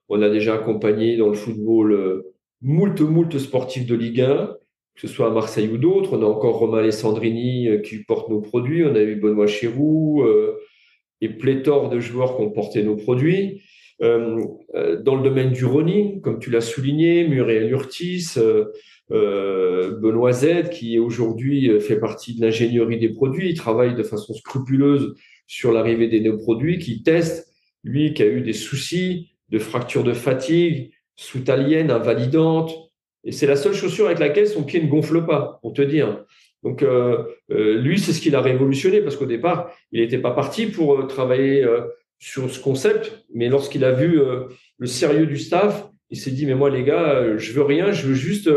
On 0.08 0.22
a 0.22 0.30
déjà 0.30 0.56
accompagné 0.56 1.18
dans 1.18 1.28
le 1.28 1.36
football 1.36 2.24
moult, 2.62 3.02
moult 3.02 3.38
sportifs 3.38 3.86
de 3.86 3.96
Ligue 3.96 4.22
1, 4.22 4.56
que 5.00 5.08
ce 5.08 5.14
soit 5.14 5.28
à 5.28 5.30
Marseille 5.30 5.70
ou 5.70 5.78
d'autres. 5.78 6.18
On 6.18 6.24
a 6.24 6.26
encore 6.26 6.58
Romain 6.58 6.80
Alessandrini 6.80 7.70
euh, 7.70 7.78
qui 7.80 8.00
porte 8.04 8.30
nos 8.30 8.42
produits. 8.42 8.84
On 8.84 8.96
a 8.96 9.02
eu 9.02 9.16
Benoît 9.16 9.48
Chirou 9.48 10.24
euh, 10.24 10.60
et 11.22 11.30
pléthore 11.30 11.90
de 11.90 12.00
joueurs 12.02 12.36
qui 12.36 12.44
ont 12.44 12.52
porté 12.52 12.84
nos 12.84 12.98
produits. 12.98 13.62
dans 14.02 15.16
le 15.16 15.24
domaine 15.24 15.52
du 15.52 15.66
running, 15.66 16.22
comme 16.22 16.40
tu 16.40 16.50
l'as 16.50 16.62
souligné, 16.62 17.28
Muriel 17.28 17.70
Urtis, 17.70 18.36
Benoît 19.10 20.32
Z, 20.32 20.70
qui 20.72 20.98
aujourd'hui 20.98 21.82
fait 21.82 22.00
partie 22.00 22.36
de 22.36 22.42
l'ingénierie 22.42 22.98
des 22.98 23.10
produits, 23.10 23.50
il 23.50 23.56
travaille 23.56 23.96
de 23.96 24.04
façon 24.04 24.34
scrupuleuse 24.34 25.16
sur 25.48 25.74
l'arrivée 25.74 26.08
des 26.08 26.22
nouveaux 26.22 26.44
produits, 26.44 26.80
qui 26.80 27.04
teste, 27.04 27.52
lui 27.84 28.14
qui 28.14 28.24
a 28.24 28.28
eu 28.28 28.40
des 28.40 28.54
soucis 28.54 29.32
de 29.50 29.60
fracture 29.60 30.06
de 30.06 30.14
fatigue, 30.14 30.92
sous-talienne, 31.18 31.92
invalidante, 31.92 32.89
et 33.24 33.32
c'est 33.32 33.48
la 33.48 33.56
seule 33.56 33.74
chaussure 33.74 34.06
avec 34.06 34.20
laquelle 34.20 34.48
son 34.48 34.64
pied 34.64 34.82
ne 34.82 34.88
gonfle 34.88 35.26
pas, 35.26 35.60
pour 35.62 35.74
te 35.74 35.82
dire. 35.82 36.24
Donc 36.64 36.84
euh, 36.84 37.24
euh, 37.52 37.80
lui, 37.80 38.00
c'est 38.00 38.14
ce 38.14 38.22
qu'il 38.22 38.36
a 38.36 38.42
révolutionné 38.42 39.02
parce 39.02 39.16
qu'au 39.16 39.26
départ, 39.26 39.72
il 39.92 40.02
n'était 40.02 40.18
pas 40.18 40.32
parti 40.32 40.68
pour 40.68 41.00
euh, 41.00 41.04
travailler 41.04 41.66
sur 42.20 42.50
ce 42.50 42.60
concept, 42.60 43.26
mais 43.34 43.48
lorsqu'il 43.48 43.86
a 43.86 43.92
vu 43.92 44.20
le 44.78 44.88
sérieux 44.88 45.26
du 45.26 45.38
staff, 45.38 45.90
il 46.10 46.18
s'est 46.18 46.32
dit 46.32 46.46
mais 46.46 46.56
moi 46.56 46.70
les 46.70 46.84
gars, 46.84 47.38
je 47.38 47.54
veux 47.54 47.62
rien, 47.62 47.92
je 47.92 48.08
veux 48.08 48.14
juste 48.14 48.50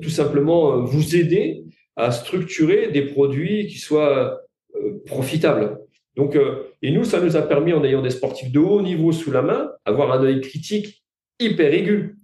tout 0.00 0.08
simplement 0.08 0.80
vous 0.80 1.14
aider 1.14 1.64
à 1.96 2.10
structurer 2.10 2.88
des 2.88 3.02
produits 3.02 3.66
qui 3.66 3.78
soient 3.78 4.40
profitables. 5.04 5.78
Donc 6.16 6.38
et 6.80 6.90
nous, 6.90 7.04
ça 7.04 7.20
nous 7.20 7.36
a 7.36 7.42
permis 7.42 7.74
en 7.74 7.84
ayant 7.84 8.00
des 8.00 8.10
sportifs 8.10 8.50
de 8.50 8.60
haut 8.60 8.80
niveau 8.80 9.12
sous 9.12 9.30
la 9.30 9.42
main, 9.42 9.72
avoir 9.84 10.12
un 10.12 10.24
œil 10.24 10.40
critique 10.40 11.04
hyper 11.38 11.74
aigu 11.74 12.15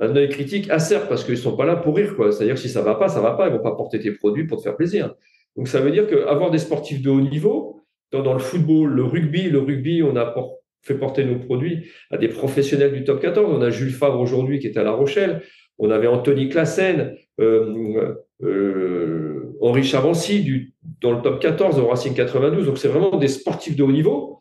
un 0.00 0.16
œil 0.16 0.28
critique 0.30 0.70
acerbe 0.70 1.08
parce 1.08 1.24
qu'ils 1.24 1.38
sont 1.38 1.56
pas 1.56 1.66
là 1.66 1.76
pour 1.76 1.94
rire. 1.94 2.14
C'est-à-dire 2.16 2.58
si 2.58 2.68
ça 2.68 2.82
va 2.82 2.94
pas, 2.94 3.08
ça 3.08 3.20
va 3.20 3.32
pas. 3.32 3.48
Ils 3.48 3.52
vont 3.52 3.62
pas 3.62 3.76
porter 3.76 4.00
tes 4.00 4.12
produits 4.12 4.46
pour 4.46 4.58
te 4.58 4.62
faire 4.62 4.76
plaisir. 4.76 5.14
Donc 5.56 5.68
ça 5.68 5.80
veut 5.80 5.90
dire 5.90 6.06
qu'avoir 6.06 6.50
des 6.50 6.58
sportifs 6.58 7.02
de 7.02 7.10
haut 7.10 7.20
niveau, 7.20 7.80
dans, 8.10 8.32
le 8.32 8.40
football, 8.40 8.90
le 8.90 9.04
rugby, 9.04 9.50
le 9.50 9.60
rugby, 9.60 10.02
on 10.02 10.16
a 10.16 10.34
fait 10.82 10.94
porter 10.94 11.24
nos 11.24 11.38
produits 11.38 11.90
à 12.10 12.16
des 12.16 12.28
professionnels 12.28 12.92
du 12.92 13.04
top 13.04 13.20
14. 13.20 13.52
On 13.54 13.60
a 13.60 13.70
Jules 13.70 13.92
Favre 13.92 14.18
aujourd'hui 14.18 14.58
qui 14.58 14.66
est 14.66 14.78
à 14.78 14.82
La 14.82 14.92
Rochelle. 14.92 15.42
On 15.78 15.90
avait 15.90 16.06
Anthony 16.06 16.48
Classen, 16.48 17.14
euh, 17.40 18.14
euh, 18.42 19.56
Henri 19.60 19.84
Chavancy 19.84 20.72
dans 21.00 21.12
le 21.12 21.22
top 21.22 21.40
14 21.40 21.78
au 21.78 21.86
Racing 21.86 22.14
92. 22.14 22.66
Donc 22.66 22.78
c'est 22.78 22.88
vraiment 22.88 23.16
des 23.16 23.28
sportifs 23.28 23.76
de 23.76 23.82
haut 23.82 23.92
niveau 23.92 24.40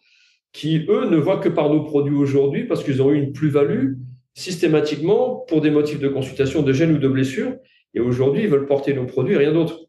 qui, 0.51 0.86
eux, 0.89 1.05
ne 1.10 1.18
voient 1.18 1.38
que 1.38 1.49
par 1.49 1.70
nos 1.70 1.84
produits 1.84 2.16
aujourd'hui 2.16 2.64
parce 2.66 2.84
qu'ils 2.84 3.01
ont 3.01 3.12
eu 3.12 3.18
une 3.18 3.34
plus-value 3.34 3.93
systématiquement 4.34 5.46
pour 5.48 5.62
des 5.62 5.72
motifs 5.72 6.00
de 6.00 6.08
consultation 6.08 6.62
de 6.62 6.74
gêne 6.74 6.94
ou 6.94 6.98
de 6.98 7.08
blessure. 7.08 7.56
Et 7.94 8.00
aujourd'hui, 8.00 8.44
ils 8.44 8.50
veulent 8.50 8.68
porter 8.68 8.94
nos 8.94 9.06
produits 9.06 9.36
et 9.36 9.38
rien 9.38 9.54
d'autre. 9.54 9.86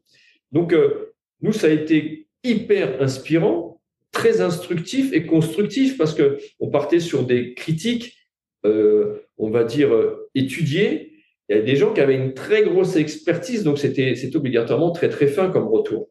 Donc, 0.53 0.73
euh, 0.73 1.13
nous, 1.43 1.53
ça 1.53 1.69
a 1.69 1.71
été 1.71 2.27
hyper 2.43 3.01
inspirant, 3.03 3.81
très 4.13 4.41
instructif 4.41 5.13
et 5.13 5.27
constructif 5.27 5.97
parce 5.97 6.15
que 6.15 6.39
on 6.59 6.69
partait 6.69 7.01
sur 7.01 7.25
des 7.25 7.55
critiques, 7.55 8.17
euh, 8.65 9.21
on 9.39 9.51
va 9.51 9.65
dire, 9.65 9.95
euh, 9.95 10.29
étudiées. 10.35 11.13
Il 11.49 11.57
y 11.57 11.59
a 11.59 11.63
des 11.63 11.77
gens 11.77 11.93
qui 11.93 12.01
avaient 12.01 12.17
une 12.17 12.35
très 12.35 12.63
grosse 12.63 12.97
expertise, 12.97 13.65
donc 13.65 13.79
c'était 13.79 14.15
obligatoirement 14.35 14.93
très, 14.93 15.09
très 15.09 15.27
fin 15.27 15.51
comme 15.51 15.67
retour. 15.67 16.09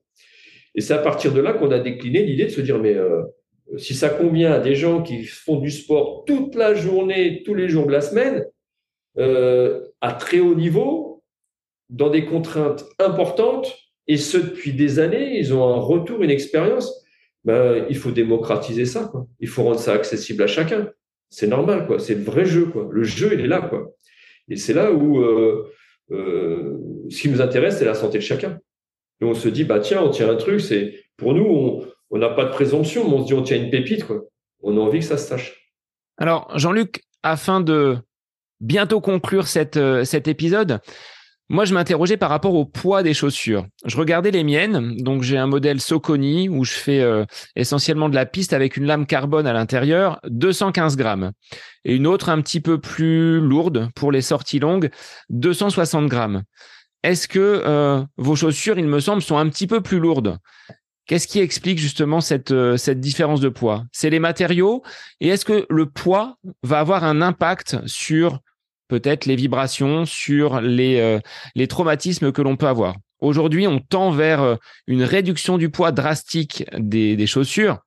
Et 0.76 0.82
c'est 0.82 0.94
à 0.94 1.00
partir 1.00 1.34
de 1.34 1.42
là 1.42 1.54
qu'on 1.54 1.72
a 1.72 1.80
décliné 1.80 2.24
l'idée 2.24 2.46
de 2.46 2.50
se 2.50 2.62
dire, 2.62 2.78
mais 2.78 2.96
si 3.78 3.93
ça 3.93 4.09
convient 4.09 4.51
à 4.53 4.59
des 4.59 4.76
gens 4.76 5.01
qui 5.03 5.24
font 5.24 5.57
du 5.59 5.72
sport 5.72 6.24
toute 6.26 6.55
la 6.55 6.74
journée, 6.74 7.43
tous 7.43 7.53
les 7.53 7.70
jours 7.70 7.86
de 7.86 7.91
la 7.91 8.01
semaine, 8.01 8.45
euh, 9.17 9.88
à 10.01 10.13
très 10.13 10.39
haut 10.39 10.55
niveau, 10.55 11.24
dans 11.89 12.09
des 12.09 12.26
contraintes 12.26 12.86
importantes, 12.99 13.76
et 14.07 14.17
ce 14.17 14.38
depuis 14.38 14.74
des 14.74 14.99
années, 14.99 15.38
ils 15.38 15.53
ont 15.53 15.67
un 15.67 15.80
retour, 15.80 16.24
une 16.24 16.32
expérience, 16.32 17.05
ben, 17.43 17.86
il 17.89 17.95
faut 17.95 18.11
démocratiser 18.11 18.86
ça. 18.86 19.11
Il 19.39 19.47
faut 19.47 19.63
rendre 19.63 19.80
ça 19.80 19.93
accessible 19.93 20.43
à 20.43 20.47
chacun. 20.47 20.89
C'est 21.30 21.47
normal, 21.47 21.86
quoi. 21.86 21.99
C'est 21.99 22.15
le 22.15 22.24
vrai 22.24 22.45
jeu, 22.45 22.65
quoi. 22.65 22.89
Le 22.91 23.03
jeu, 23.03 23.32
il 23.34 23.41
est 23.41 23.47
là, 23.47 23.61
quoi. 23.61 23.93
Et 24.49 24.55
c'est 24.55 24.74
là 24.74 24.91
où 24.91 25.20
euh, 25.20 25.72
euh, 26.11 26.78
ce 27.09 27.22
qui 27.22 27.30
nous 27.30 27.41
intéresse, 27.41 27.78
c'est 27.78 27.86
la 27.86 27.93
santé 27.93 28.17
de 28.17 28.24
chacun. 28.24 28.59
Et 29.22 29.26
on 29.26 29.36
se 29.36 29.47
dit, 29.47 29.63
bah 29.63 29.80
tiens, 29.80 30.01
on 30.01 30.09
tient 30.09 30.30
un 30.30 30.36
truc. 30.36 30.59
C'est 30.59 31.03
pour 31.17 31.34
nous, 31.34 31.45
on, 31.45 31.88
on 32.12 32.18
n'a 32.18 32.30
pas 32.30 32.45
de 32.45 32.51
présomption, 32.51 33.07
mais 33.07 33.16
on 33.16 33.22
se 33.22 33.28
dit 33.28 33.34
on 33.34 33.43
tient 33.43 33.57
une 33.57 33.70
pépite, 33.70 34.05
quoi. 34.05 34.22
On 34.62 34.78
a 34.78 34.80
envie 34.80 34.99
que 34.99 35.05
ça 35.05 35.18
se 35.18 35.28
sache. 35.28 35.74
Alors, 36.18 36.51
Jean-Luc, 36.57 37.03
afin 37.24 37.62
de 37.62 37.97
bientôt 38.60 38.99
conclure 38.99 39.45
euh, 39.78 40.03
cet 40.03 40.28
épisode, 40.28 40.82
moi, 41.51 41.66
je 41.66 41.74
m'interrogeais 41.74 42.18
par 42.18 42.30
rapport 42.30 42.53
au 42.53 42.64
poids 42.64 43.01
des 43.01 43.16
chaussures. 43.16 43.66
Je 43.84 43.97
regardais 43.97 44.30
les 44.30 44.43
miennes. 44.43 44.97
Donc, 44.97 45.24
j'ai 45.24 45.36
un 45.36 45.47
modèle 45.47 45.82
Soconi 45.82 46.47
où 46.47 46.64
je 46.64 46.74
fais 46.74 46.99
euh, 46.99 47.26
essentiellement 47.55 48.07
de 48.07 48.14
la 48.14 48.28
piste 48.28 48.53
avec 48.53 48.78
une 48.78 48.86
lame 48.86 49.07
carbone 49.07 49.47
à 49.47 49.53
l'intérieur, 49.53 50.20
215 50.28 50.95
grammes. 50.95 51.32
Et 51.86 51.95
une 51.95 52.05
autre 52.05 52.30
un 52.30 52.39
petit 52.41 52.60
peu 52.60 52.80
plus 52.80 53.39
lourde 53.39 53.89
pour 53.95 54.12
les 54.12 54.22
sorties 54.22 54.60
longues, 54.60 54.91
260 55.30 56.05
grammes. 56.05 56.43
Est-ce 57.01 57.28
que 57.28 57.64
euh, 57.66 58.03
vos 58.18 58.36
chaussures, 58.36 58.78
il 58.78 58.88
me 58.88 58.99
semble, 58.99 59.24
sont 59.24 59.38
un 59.38 59.49
petit 59.49 59.66
peu 59.66 59.82
plus 59.82 59.99
lourdes? 59.99 60.38
Qu'est-ce 61.10 61.28
qui 61.28 61.39
explique 61.39 61.80
justement 61.80 62.22
cette, 62.22 62.51
euh, 62.51 62.78
différence 62.93 63.41
de 63.41 63.49
poids? 63.49 63.84
C'est 63.91 64.12
les 64.12 64.20
matériaux? 64.20 64.84
Et 65.20 65.30
est-ce 65.30 65.43
que 65.43 65.66
le 65.68 65.88
poids 65.88 66.38
va 66.62 66.78
avoir 66.78 67.03
un 67.03 67.24
impact 67.24 67.78
sur 67.88 68.41
peut-être 68.89 69.26
les 69.26 69.36
vibrations, 69.36 70.05
sur 70.05 70.62
les, 70.62 70.99
euh, 70.99 71.66
traumatismes 71.66 72.32
que 72.32 72.43
l'on 72.43 72.57
peut 72.57 72.68
avoir? 72.68 72.95
Aujourd'hui, 73.22 73.66
on 73.66 73.80
tend 73.80 74.12
vers 74.12 74.43
euh, 74.43 74.55
une 74.86 75.01
réduction 75.01 75.57
du 75.57 75.72
poids 75.72 75.91
drastique 75.91 76.66
des, 76.78 77.16
des 77.16 77.26
chaussures 77.26 77.80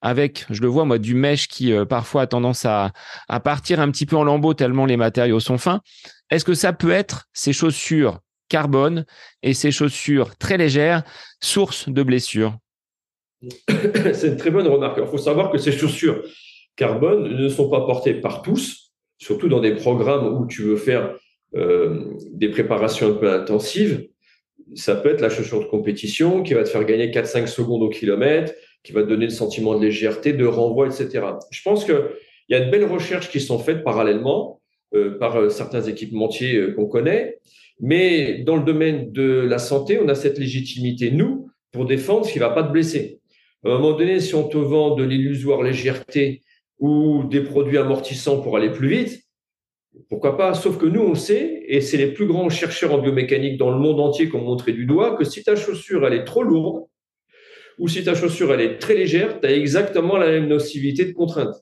avec, 0.00 0.46
je 0.48 0.62
le 0.62 0.68
vois 0.68 0.86
moi, 0.86 0.96
du 0.96 1.14
mèche 1.14 1.48
qui 1.48 1.74
parfois 1.86 2.22
a 2.22 2.26
tendance 2.26 2.64
à, 2.64 2.92
à 3.28 3.40
partir 3.40 3.80
un 3.80 3.90
petit 3.90 4.06
peu 4.06 4.16
en 4.16 4.24
lambeaux 4.24 4.54
tellement 4.54 4.86
les 4.86 4.96
matériaux 4.96 5.40
sont 5.40 5.58
fins. 5.58 5.82
Est-ce 6.30 6.46
que 6.46 6.54
ça 6.54 6.72
peut 6.72 6.92
être 6.92 7.28
ces 7.34 7.52
chaussures 7.52 8.20
carbone 8.48 9.04
et 9.42 9.52
ces 9.52 9.70
chaussures 9.70 10.34
très 10.38 10.56
légères, 10.56 11.02
source 11.42 11.86
de 11.90 12.02
blessures? 12.02 12.56
C'est 14.12 14.28
une 14.28 14.36
très 14.36 14.50
bonne 14.50 14.66
remarque. 14.66 14.98
Il 15.00 15.06
faut 15.06 15.18
savoir 15.18 15.50
que 15.50 15.58
ces 15.58 15.72
chaussures 15.72 16.22
carbone 16.76 17.36
ne 17.36 17.48
sont 17.48 17.68
pas 17.68 17.80
portées 17.86 18.14
par 18.14 18.42
tous, 18.42 18.92
surtout 19.18 19.48
dans 19.48 19.60
des 19.60 19.74
programmes 19.74 20.40
où 20.40 20.46
tu 20.46 20.62
veux 20.62 20.76
faire 20.76 21.14
euh, 21.56 22.04
des 22.32 22.48
préparations 22.48 23.08
un 23.08 23.14
peu 23.14 23.30
intensives. 23.30 24.08
Ça 24.74 24.94
peut 24.94 25.10
être 25.10 25.20
la 25.20 25.30
chaussure 25.30 25.60
de 25.60 25.66
compétition 25.66 26.42
qui 26.42 26.54
va 26.54 26.62
te 26.62 26.68
faire 26.68 26.84
gagner 26.84 27.10
4-5 27.10 27.46
secondes 27.46 27.82
au 27.82 27.88
kilomètre, 27.88 28.52
qui 28.84 28.92
va 28.92 29.02
te 29.02 29.08
donner 29.08 29.26
le 29.26 29.32
sentiment 29.32 29.76
de 29.76 29.84
légèreté, 29.84 30.32
de 30.32 30.46
renvoi, 30.46 30.86
etc. 30.86 31.26
Je 31.50 31.62
pense 31.62 31.84
qu'il 31.84 32.00
y 32.48 32.54
a 32.54 32.60
de 32.60 32.70
belles 32.70 32.84
recherches 32.84 33.30
qui 33.30 33.40
sont 33.40 33.58
faites 33.58 33.82
parallèlement 33.82 34.60
euh, 34.94 35.18
par 35.18 35.36
euh, 35.36 35.48
certains 35.48 35.82
équipementiers 35.82 36.74
qu'on 36.74 36.86
connaît, 36.86 37.40
mais 37.80 38.42
dans 38.44 38.56
le 38.56 38.62
domaine 38.62 39.10
de 39.10 39.40
la 39.40 39.58
santé, 39.58 39.98
on 40.00 40.08
a 40.08 40.14
cette 40.14 40.38
légitimité, 40.38 41.10
nous, 41.10 41.50
pour 41.72 41.86
défendre 41.86 42.26
ce 42.26 42.32
qui 42.32 42.38
ne 42.38 42.44
va 42.44 42.50
pas 42.50 42.62
te 42.62 42.72
blesser. 42.72 43.19
À 43.64 43.68
un 43.68 43.78
moment 43.78 43.92
donné, 43.92 44.20
si 44.20 44.34
on 44.34 44.48
te 44.48 44.56
vend 44.56 44.94
de 44.94 45.04
l'illusoire 45.04 45.62
légèreté 45.62 46.42
ou 46.78 47.24
des 47.24 47.42
produits 47.42 47.78
amortissants 47.78 48.40
pour 48.40 48.56
aller 48.56 48.70
plus 48.70 48.88
vite, 48.88 49.22
pourquoi 50.08 50.36
pas? 50.36 50.54
Sauf 50.54 50.78
que 50.78 50.86
nous, 50.86 51.02
on 51.02 51.14
sait, 51.14 51.64
et 51.66 51.80
c'est 51.80 51.96
les 51.96 52.12
plus 52.12 52.26
grands 52.26 52.48
chercheurs 52.48 52.94
en 52.94 52.98
biomécanique 52.98 53.58
dans 53.58 53.70
le 53.70 53.78
monde 53.78 54.00
entier 54.00 54.28
qui 54.28 54.36
ont 54.36 54.44
montré 54.44 54.72
du 54.72 54.86
doigt, 54.86 55.16
que 55.16 55.24
si 55.24 55.42
ta 55.42 55.56
chaussure, 55.56 56.06
elle 56.06 56.14
est 56.14 56.24
trop 56.24 56.42
lourde, 56.42 56.86
ou 57.78 57.88
si 57.88 58.04
ta 58.04 58.14
chaussure, 58.14 58.52
elle 58.54 58.60
est 58.60 58.78
très 58.78 58.94
légère, 58.94 59.40
tu 59.40 59.46
as 59.46 59.52
exactement 59.52 60.16
la 60.16 60.28
même 60.28 60.48
nocivité 60.48 61.04
de 61.04 61.12
contrainte. 61.12 61.54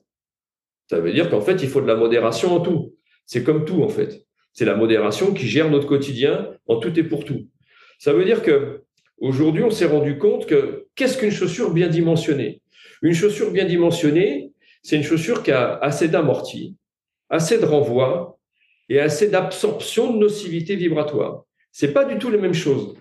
Ça 0.89 0.99
veut 0.99 1.11
dire 1.11 1.29
qu'en 1.29 1.41
fait, 1.41 1.61
il 1.63 1.69
faut 1.69 1.81
de 1.81 1.87
la 1.87 1.95
modération 1.95 2.53
en 2.53 2.59
tout. 2.61 2.95
C'est 3.25 3.43
comme 3.43 3.65
tout, 3.65 3.83
en 3.83 3.89
fait. 3.89 4.25
C'est 4.53 4.65
la 4.65 4.75
modération 4.75 5.33
qui 5.33 5.47
gère 5.47 5.69
notre 5.69 5.87
quotidien 5.87 6.51
en 6.67 6.77
tout 6.77 6.97
et 6.97 7.03
pour 7.03 7.25
tout. 7.25 7.47
Ça 7.99 8.13
veut 8.13 8.25
dire 8.25 8.41
que 8.41 8.83
Aujourd'hui, 9.19 9.63
on 9.63 9.69
s'est 9.69 9.85
rendu 9.85 10.17
compte 10.17 10.45
que 10.45 10.87
qu'est-ce 10.95 11.17
qu'une 11.17 11.31
chaussure 11.31 11.71
bien 11.71 11.87
dimensionnée? 11.87 12.61
Une 13.01 13.13
chaussure 13.13 13.51
bien 13.51 13.65
dimensionnée, 13.65 14.51
c'est 14.81 14.95
une 14.95 15.03
chaussure 15.03 15.43
qui 15.43 15.51
a 15.51 15.75
assez 15.77 16.07
d'amorti, 16.07 16.75
assez 17.29 17.57
de 17.57 17.65
renvoi 17.65 18.39
et 18.87 18.99
assez 18.99 19.27
d'absorption 19.27 20.13
de 20.13 20.19
nocivité 20.19 20.75
vibratoire. 20.75 21.43
C'est 21.71 21.91
pas 21.91 22.05
du 22.05 22.17
tout 22.17 22.29
les 22.29 22.37
mêmes 22.37 22.53
choses. 22.53 22.95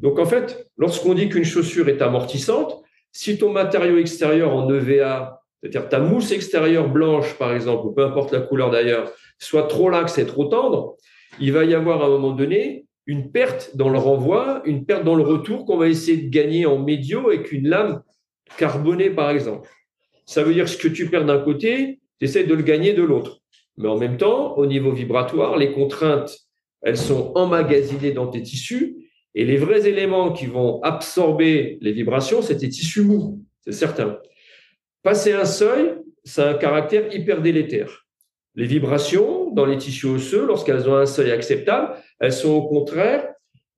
Donc 0.00 0.18
en 0.18 0.26
fait, 0.26 0.68
lorsqu'on 0.76 1.14
dit 1.14 1.28
qu'une 1.28 1.44
chaussure 1.44 1.88
est 1.88 2.02
amortissante, 2.02 2.82
si 3.10 3.36
ton 3.36 3.50
matériau 3.50 3.98
extérieur 3.98 4.54
en 4.54 4.72
EVA, 4.72 5.40
c'est-à-dire 5.60 5.88
ta 5.88 5.98
mousse 5.98 6.30
extérieure 6.30 6.88
blanche 6.88 7.34
par 7.34 7.52
exemple, 7.52 7.86
ou 7.86 7.92
peu 7.92 8.04
importe 8.04 8.32
la 8.32 8.40
couleur 8.40 8.70
d'ailleurs, 8.70 9.12
soit 9.38 9.64
trop 9.64 9.90
laxe 9.90 10.18
et 10.18 10.26
trop 10.26 10.44
tendre, 10.44 10.96
il 11.40 11.52
va 11.52 11.64
y 11.64 11.74
avoir 11.74 12.02
à 12.02 12.06
un 12.06 12.10
moment 12.10 12.32
donné 12.32 12.86
une 13.06 13.30
perte 13.30 13.76
dans 13.76 13.88
le 13.88 13.98
renvoi, 13.98 14.62
une 14.64 14.84
perte 14.86 15.04
dans 15.04 15.14
le 15.14 15.22
retour 15.22 15.66
qu'on 15.66 15.76
va 15.76 15.88
essayer 15.88 16.16
de 16.16 16.30
gagner 16.30 16.66
en 16.66 16.78
médio 16.78 17.28
avec 17.28 17.52
une 17.52 17.68
lame 17.68 18.02
carbonée, 18.56 19.10
par 19.10 19.30
exemple. 19.30 19.68
Ça 20.26 20.42
veut 20.42 20.54
dire 20.54 20.64
que 20.64 20.70
ce 20.70 20.78
que 20.78 20.88
tu 20.88 21.08
perds 21.08 21.26
d'un 21.26 21.40
côté, 21.40 22.00
tu 22.18 22.24
essaies 22.24 22.44
de 22.44 22.54
le 22.54 22.62
gagner 22.62 22.94
de 22.94 23.02
l'autre. 23.02 23.40
Mais 23.76 23.88
en 23.88 23.98
même 23.98 24.16
temps, 24.16 24.56
au 24.56 24.66
niveau 24.66 24.92
vibratoire, 24.92 25.56
les 25.56 25.72
contraintes, 25.72 26.38
elles 26.82 26.96
sont 26.96 27.32
emmagasinées 27.34 28.12
dans 28.12 28.28
tes 28.28 28.42
tissus 28.42 28.96
et 29.34 29.44
les 29.44 29.56
vrais 29.56 29.88
éléments 29.88 30.32
qui 30.32 30.46
vont 30.46 30.80
absorber 30.82 31.78
les 31.80 31.92
vibrations, 31.92 32.40
c'est 32.40 32.58
tes 32.58 32.68
tissus 32.68 33.02
mous, 33.02 33.42
c'est 33.60 33.72
certain. 33.72 34.18
Passer 35.02 35.32
un 35.32 35.44
seuil, 35.44 35.96
ça 36.24 36.48
a 36.48 36.50
un 36.52 36.54
caractère 36.54 37.12
hyper 37.12 37.42
délétère. 37.42 38.03
Les 38.56 38.66
vibrations 38.66 39.50
dans 39.50 39.66
les 39.66 39.76
tissus 39.76 40.06
osseux, 40.06 40.46
lorsqu'elles 40.46 40.88
ont 40.88 40.96
un 40.96 41.06
seuil 41.06 41.32
acceptable, 41.32 41.94
elles 42.20 42.32
sont 42.32 42.52
au 42.52 42.62
contraire 42.62 43.28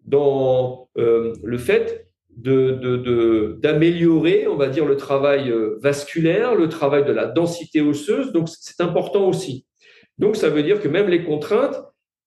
dans 0.04 0.88
euh, 0.98 1.32
le 1.42 1.58
fait 1.58 2.06
d'améliorer, 2.36 4.46
on 4.46 4.56
va 4.56 4.68
dire, 4.68 4.84
le 4.84 4.96
travail 4.96 5.50
euh, 5.50 5.78
vasculaire, 5.80 6.54
le 6.54 6.68
travail 6.68 7.06
de 7.06 7.12
la 7.12 7.24
densité 7.24 7.80
osseuse. 7.80 8.32
Donc, 8.32 8.50
c'est 8.50 8.82
important 8.82 9.26
aussi. 9.26 9.64
Donc, 10.18 10.36
ça 10.36 10.50
veut 10.50 10.62
dire 10.62 10.80
que 10.80 10.88
même 10.88 11.08
les 11.08 11.24
contraintes, 11.24 11.82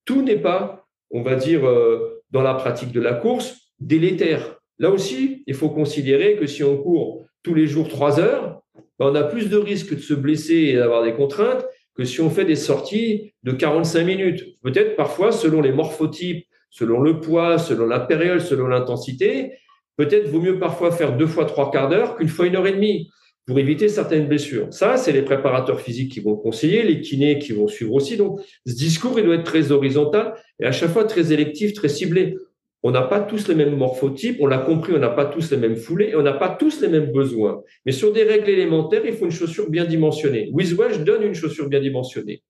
tout 0.05 0.23
n'est 0.23 0.39
pas, 0.39 0.87
on 1.11 1.21
va 1.21 1.35
dire, 1.35 1.67
euh, 1.67 2.23
dans 2.31 2.41
la 2.41 2.55
pratique 2.55 2.91
de 2.91 3.01
la 3.01 3.13
course, 3.13 3.55
délétère. 3.79 4.59
Là 4.79 4.89
aussi, 4.89 5.43
il 5.45 5.53
faut 5.53 5.69
considérer 5.69 6.37
que 6.37 6.47
si 6.47 6.63
on 6.63 6.77
court 6.77 7.25
tous 7.43 7.53
les 7.53 7.67
jours 7.67 7.87
trois 7.87 8.19
heures, 8.19 8.63
ben, 8.97 9.11
on 9.11 9.15
a 9.15 9.23
plus 9.23 9.49
de 9.49 9.57
risques 9.57 9.95
de 9.95 10.01
se 10.01 10.15
blesser 10.15 10.55
et 10.55 10.75
d'avoir 10.75 11.03
des 11.03 11.13
contraintes 11.13 11.65
que 11.99 12.05
si 12.05 12.21
on 12.21 12.29
fait 12.29 12.45
des 12.45 12.55
sorties 12.55 13.33
de 13.43 13.51
45 13.51 14.05
minutes. 14.05 14.57
Peut-être 14.63 14.95
parfois, 14.95 15.33
selon 15.33 15.59
les 15.59 15.73
morphotypes, 15.73 16.45
selon 16.69 17.01
le 17.01 17.19
poids, 17.19 17.57
selon 17.57 17.85
la 17.87 17.99
période, 17.99 18.39
selon 18.39 18.67
l'intensité, 18.67 19.51
peut-être 19.97 20.29
vaut 20.29 20.39
mieux 20.39 20.59
parfois 20.59 20.93
faire 20.93 21.17
deux 21.17 21.27
fois 21.27 21.43
trois 21.43 21.71
quarts 21.71 21.89
d'heure 21.89 22.15
qu'une 22.15 22.29
fois 22.29 22.47
une 22.47 22.55
heure 22.55 22.67
et 22.67 22.71
demie 22.71 23.09
pour 23.45 23.59
éviter 23.59 23.89
certaines 23.89 24.29
blessures. 24.29 24.67
Ça, 24.71 24.95
c'est 24.95 25.11
les 25.11 25.23
préparateurs 25.23 25.81
physiques 25.81 26.13
qui 26.13 26.21
vont 26.21 26.37
conseiller, 26.37 26.83
les 26.83 27.01
kinés 27.01 27.37
qui 27.37 27.51
vont 27.51 27.67
suivre 27.67 27.93
aussi. 27.93 28.15
Donc, 28.15 28.39
ce 28.65 28.75
discours, 28.75 29.19
il 29.19 29.25
doit 29.25 29.35
être 29.35 29.43
très 29.43 29.73
horizontal 29.73 30.35
et 30.61 30.65
à 30.65 30.71
chaque 30.71 30.91
fois 30.91 31.03
très 31.03 31.33
électif, 31.33 31.73
très 31.73 31.89
ciblé. 31.89 32.37
On 32.81 32.91
n'a 32.91 33.01
pas 33.01 33.19
tous 33.19 33.47
les 33.49 33.55
mêmes 33.55 33.75
morphotypes, 33.75 34.37
on 34.39 34.47
l'a 34.47 34.59
compris, 34.59 34.93
on 34.93 34.99
n'a 34.99 35.09
pas 35.09 35.25
tous 35.25 35.51
les 35.51 35.57
mêmes 35.57 35.75
foulées 35.75 36.15
on 36.15 36.21
n'a 36.21 36.33
pas 36.33 36.49
tous 36.49 36.81
les 36.81 36.87
mêmes 36.87 37.11
besoins. 37.11 37.61
Mais 37.85 37.91
sur 37.91 38.13
des 38.13 38.23
règles 38.23 38.49
élémentaires, 38.49 39.01
il 39.05 39.13
faut 39.13 39.25
une 39.25 39.31
chaussure 39.31 39.69
bien 39.69 39.85
dimensionnée. 39.85 40.49
WizWedge 40.53 41.03
donne 41.03 41.23
une 41.23 41.33
chaussure 41.33 41.67
bien 41.67 41.81
dimensionnée. 41.81 42.41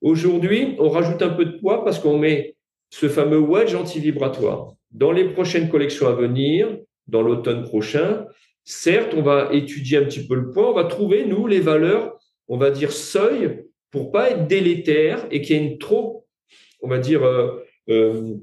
Aujourd'hui, 0.00 0.76
on 0.78 0.88
rajoute 0.88 1.20
un 1.20 1.28
peu 1.28 1.44
de 1.44 1.58
poids 1.58 1.84
parce 1.84 1.98
qu'on 1.98 2.18
met 2.18 2.56
ce 2.88 3.08
fameux 3.08 3.38
wedge 3.38 3.74
anti-vibratoire. 3.74 4.72
Dans 4.90 5.12
les 5.12 5.24
prochaines 5.24 5.68
collections 5.68 6.08
à 6.08 6.12
venir, 6.12 6.78
dans 7.06 7.22
l'automne 7.22 7.64
prochain, 7.64 8.24
certes, 8.64 9.14
on 9.14 9.22
va 9.22 9.50
étudier 9.52 9.98
un 9.98 10.04
petit 10.04 10.26
peu 10.26 10.36
le 10.36 10.50
poids, 10.50 10.70
on 10.70 10.74
va 10.74 10.84
trouver, 10.84 11.26
nous, 11.26 11.46
les 11.46 11.60
valeurs, 11.60 12.18
on 12.48 12.56
va 12.56 12.70
dire 12.70 12.92
seuil, 12.92 13.64
pour 13.90 14.10
pas 14.10 14.30
être 14.30 14.46
délétère 14.46 15.26
et 15.30 15.42
qu'il 15.42 15.56
y 15.56 15.58
ait 15.58 15.62
une 15.62 15.78
trop, 15.78 16.26
on 16.80 16.88
va 16.88 16.98
dire, 16.98 17.22
euh, 17.24 17.64
euh, 17.88 18.34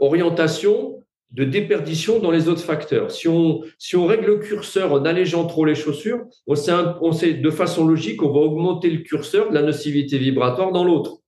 orientation 0.00 1.00
de 1.34 1.44
déperdition 1.44 2.20
dans 2.20 2.30
les 2.30 2.48
autres 2.48 2.62
facteurs. 2.62 3.10
Si 3.10 3.26
on, 3.26 3.62
si 3.76 3.96
on 3.96 4.06
règle 4.06 4.26
le 4.26 4.38
curseur 4.38 4.92
en 4.92 5.04
allégeant 5.04 5.46
trop 5.46 5.64
les 5.64 5.74
chaussures, 5.74 6.24
on 6.46 6.54
sait, 6.54 6.72
on 7.00 7.10
sait 7.10 7.34
de 7.34 7.50
façon 7.50 7.86
logique 7.86 8.18
qu'on 8.18 8.32
va 8.32 8.38
augmenter 8.38 8.88
le 8.88 8.98
curseur 8.98 9.50
de 9.50 9.54
la 9.54 9.62
nocivité 9.62 10.16
vibratoire 10.16 10.70
dans 10.70 10.84
l'autre. 10.84 11.18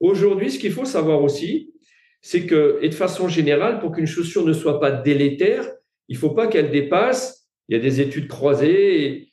Aujourd'hui, 0.00 0.50
ce 0.50 0.58
qu'il 0.58 0.72
faut 0.72 0.84
savoir 0.84 1.22
aussi, 1.22 1.72
c'est 2.20 2.46
que, 2.46 2.78
et 2.82 2.88
de 2.88 2.94
façon 2.94 3.28
générale, 3.28 3.78
pour 3.78 3.92
qu'une 3.92 4.06
chaussure 4.06 4.44
ne 4.44 4.52
soit 4.52 4.80
pas 4.80 4.90
délétère, 4.90 5.68
il 6.08 6.14
ne 6.14 6.18
faut 6.18 6.30
pas 6.30 6.48
qu'elle 6.48 6.70
dépasse. 6.70 7.48
Il 7.68 7.76
y 7.76 7.78
a 7.78 7.82
des 7.82 8.00
études 8.00 8.28
croisées. 8.28 9.04
Et 9.04 9.32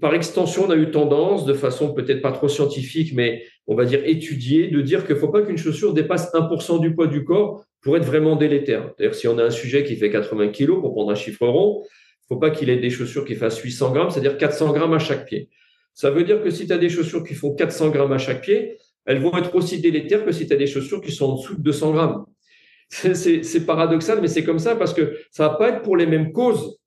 par 0.00 0.14
extension, 0.14 0.66
on 0.66 0.70
a 0.70 0.76
eu 0.76 0.90
tendance, 0.90 1.44
de 1.44 1.54
façon 1.54 1.92
peut-être 1.92 2.22
pas 2.22 2.32
trop 2.32 2.48
scientifique, 2.48 3.12
mais 3.14 3.42
on 3.66 3.74
va 3.74 3.84
dire 3.84 4.00
étudiée, 4.04 4.68
de 4.68 4.80
dire 4.80 5.04
qu'il 5.06 5.16
ne 5.16 5.20
faut 5.20 5.28
pas 5.28 5.42
qu'une 5.42 5.58
chaussure 5.58 5.92
dépasse 5.92 6.32
1% 6.32 6.80
du 6.80 6.94
poids 6.94 7.08
du 7.08 7.24
corps 7.24 7.64
pour 7.86 7.96
être 7.96 8.04
vraiment 8.04 8.34
délétère. 8.34 8.90
D'ailleurs, 8.98 9.14
si 9.14 9.28
on 9.28 9.38
a 9.38 9.44
un 9.44 9.50
sujet 9.50 9.84
qui 9.84 9.94
fait 9.94 10.10
80 10.10 10.48
kg, 10.48 10.80
pour 10.80 10.92
prendre 10.92 11.12
un 11.12 11.14
chiffre 11.14 11.46
rond, 11.46 11.84
il 11.84 12.26
faut 12.26 12.36
pas 12.36 12.50
qu'il 12.50 12.68
ait 12.68 12.78
des 12.78 12.90
chaussures 12.90 13.24
qui 13.24 13.36
fassent 13.36 13.60
800 13.60 13.92
grammes, 13.92 14.10
c'est-à-dire 14.10 14.36
400 14.36 14.72
grammes 14.72 14.94
à 14.94 14.98
chaque 14.98 15.24
pied. 15.24 15.50
Ça 15.94 16.10
veut 16.10 16.24
dire 16.24 16.42
que 16.42 16.50
si 16.50 16.66
tu 16.66 16.72
as 16.72 16.78
des 16.78 16.88
chaussures 16.88 17.22
qui 17.22 17.34
font 17.34 17.54
400 17.54 17.90
grammes 17.90 18.10
à 18.10 18.18
chaque 18.18 18.42
pied, 18.42 18.76
elles 19.04 19.20
vont 19.20 19.38
être 19.38 19.54
aussi 19.54 19.80
délétères 19.80 20.24
que 20.24 20.32
si 20.32 20.48
tu 20.48 20.52
as 20.52 20.56
des 20.56 20.66
chaussures 20.66 21.00
qui 21.00 21.12
sont 21.12 21.26
en 21.26 21.36
dessous 21.36 21.54
de 21.54 21.62
200 21.62 21.92
grammes. 21.92 22.26
C'est 22.88 23.66
paradoxal, 23.66 24.20
mais 24.20 24.26
c'est 24.26 24.42
comme 24.42 24.58
ça 24.58 24.74
parce 24.74 24.92
que 24.92 25.16
ça 25.30 25.46
va 25.46 25.54
pas 25.54 25.68
être 25.68 25.82
pour 25.82 25.96
les 25.96 26.06
mêmes 26.06 26.32
causes. 26.32 26.78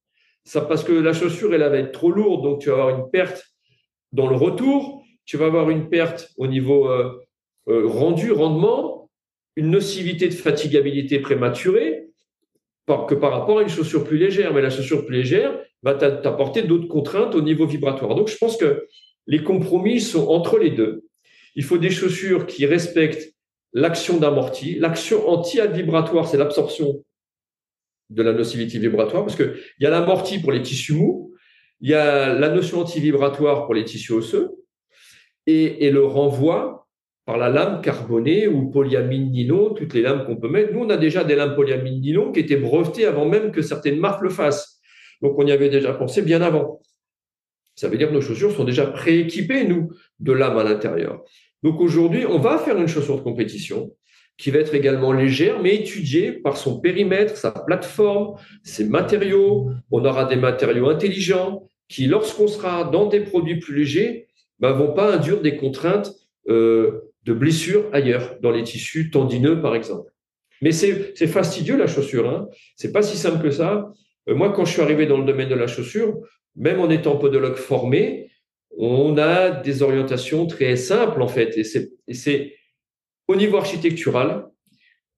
Ça, 0.43 0.59
parce 0.59 0.83
que 0.83 0.91
la 0.91 1.13
chaussure, 1.13 1.53
elle 1.53 1.61
va 1.61 1.77
être 1.77 1.93
trop 1.93 2.11
lourde, 2.11 2.43
donc 2.43 2.59
tu 2.59 2.69
vas 2.69 2.75
avoir 2.75 2.89
une 2.99 3.09
perte 3.09 3.45
dans 4.11 4.27
le 4.27 4.35
retour, 4.35 5.01
tu 5.23 5.37
vas 5.37 5.45
avoir 5.45 5.69
une 5.69 5.87
perte 5.87 6.29
au 6.37 6.47
niveau 6.47 6.89
euh, 6.89 7.17
euh, 7.69 7.87
rendu, 7.87 8.33
rendement, 8.33 8.98
une 9.55 9.71
nocivité 9.71 10.27
de 10.27 10.33
fatigabilité 10.33 11.19
prématurée 11.19 12.09
que 13.07 13.13
par 13.13 13.31
rapport 13.31 13.59
à 13.59 13.61
une 13.61 13.69
chaussure 13.69 14.03
plus 14.03 14.17
légère. 14.17 14.53
Mais 14.53 14.61
la 14.61 14.69
chaussure 14.69 15.05
plus 15.05 15.17
légère 15.17 15.59
va 15.83 15.93
t'apporter 15.93 16.63
d'autres 16.63 16.87
contraintes 16.87 17.35
au 17.35 17.41
niveau 17.41 17.65
vibratoire. 17.65 18.15
Donc, 18.15 18.27
je 18.29 18.37
pense 18.37 18.57
que 18.57 18.87
les 19.27 19.43
compromis 19.43 20.01
sont 20.01 20.27
entre 20.27 20.57
les 20.57 20.71
deux. 20.71 21.03
Il 21.55 21.63
faut 21.63 21.77
des 21.77 21.91
chaussures 21.91 22.47
qui 22.47 22.65
respectent 22.65 23.33
l'action 23.73 24.17
d'amorti. 24.17 24.75
L'action 24.75 25.29
anti-vibratoire, 25.29 26.27
c'est 26.27 26.37
l'absorption 26.37 27.03
de 28.09 28.23
la 28.23 28.33
nocivité 28.33 28.79
vibratoire, 28.79 29.23
parce 29.23 29.35
qu'il 29.35 29.53
y 29.79 29.85
a 29.85 29.91
l'amorti 29.91 30.39
pour 30.39 30.51
les 30.51 30.63
tissus 30.63 30.93
mous, 30.93 31.35
il 31.79 31.91
y 31.91 31.93
a 31.93 32.33
la 32.33 32.49
notion 32.49 32.79
anti-vibratoire 32.79 33.65
pour 33.65 33.75
les 33.75 33.85
tissus 33.85 34.13
osseux, 34.13 34.49
et, 35.45 35.89
le 35.89 36.05
renvoi 36.05 36.87
par 37.29 37.37
la 37.37 37.49
lame 37.49 37.81
carbonée 37.81 38.47
ou 38.47 38.71
polyamine 38.71 39.29
nylon, 39.29 39.75
toutes 39.75 39.93
les 39.93 40.01
lames 40.01 40.25
qu'on 40.25 40.37
peut 40.37 40.49
mettre. 40.49 40.73
Nous, 40.73 40.79
on 40.79 40.89
a 40.89 40.97
déjà 40.97 41.23
des 41.23 41.35
lames 41.35 41.53
polyamine 41.53 42.01
nylon 42.01 42.31
qui 42.31 42.39
étaient 42.39 42.55
brevetées 42.55 43.05
avant 43.05 43.27
même 43.27 43.51
que 43.51 43.61
certaines 43.61 43.99
marques 43.99 44.23
le 44.23 44.31
fassent. 44.31 44.79
Donc, 45.21 45.37
on 45.37 45.45
y 45.45 45.51
avait 45.51 45.69
déjà 45.69 45.93
pensé 45.93 46.23
bien 46.23 46.41
avant. 46.41 46.81
Ça 47.75 47.87
veut 47.87 47.99
dire 47.99 48.09
que 48.09 48.15
nos 48.15 48.21
chaussures 48.21 48.51
sont 48.51 48.63
déjà 48.63 48.87
prééquipées, 48.87 49.63
nous, 49.65 49.91
de 50.19 50.31
lames 50.31 50.57
à 50.57 50.63
l'intérieur. 50.63 51.21
Donc 51.61 51.79
aujourd'hui, 51.81 52.25
on 52.25 52.39
va 52.39 52.57
faire 52.57 52.79
une 52.79 52.87
chaussure 52.87 53.17
de 53.17 53.21
compétition 53.21 53.91
qui 54.39 54.49
va 54.49 54.57
être 54.57 54.73
également 54.73 55.13
légère, 55.13 55.61
mais 55.61 55.75
étudiée 55.75 56.31
par 56.31 56.57
son 56.57 56.79
périmètre, 56.79 57.37
sa 57.37 57.51
plateforme, 57.51 58.37
ses 58.63 58.85
matériaux. 58.85 59.69
On 59.91 60.03
aura 60.03 60.25
des 60.25 60.35
matériaux 60.35 60.89
intelligents 60.89 61.61
qui, 61.89 62.07
lorsqu'on 62.07 62.47
sera 62.47 62.85
dans 62.85 63.05
des 63.05 63.19
produits 63.19 63.59
plus 63.59 63.75
légers, 63.75 64.25
ne 64.61 64.67
ben, 64.67 64.73
vont 64.73 64.93
pas 64.93 65.13
induire 65.13 65.41
des 65.41 65.57
contraintes 65.57 66.11
euh, 66.49 67.08
de 67.23 67.33
blessures 67.33 67.89
ailleurs, 67.91 68.37
dans 68.41 68.51
les 68.51 68.63
tissus 68.63 69.11
tendineux, 69.11 69.61
par 69.61 69.75
exemple. 69.75 70.11
Mais 70.61 70.71
c'est 70.71 71.27
fastidieux, 71.27 71.77
la 71.77 71.87
chaussure. 71.87 72.29
Hein. 72.29 72.49
C'est 72.75 72.91
pas 72.91 73.01
si 73.01 73.17
simple 73.17 73.41
que 73.41 73.51
ça. 73.51 73.91
Euh, 74.27 74.35
moi, 74.35 74.51
quand 74.51 74.65
je 74.65 74.73
suis 74.73 74.81
arrivé 74.81 75.05
dans 75.05 75.17
le 75.17 75.25
domaine 75.25 75.49
de 75.49 75.55
la 75.55 75.67
chaussure, 75.67 76.19
même 76.55 76.79
en 76.79 76.89
étant 76.89 77.17
podologue 77.17 77.55
formé, 77.55 78.29
on 78.77 79.17
a 79.17 79.49
des 79.49 79.81
orientations 79.81 80.45
très 80.47 80.75
simples 80.75 81.21
en 81.21 81.27
fait. 81.27 81.57
Et 81.57 82.13
c'est 82.13 82.55
au 83.27 83.35
niveau 83.35 83.57
architectural, 83.57 84.47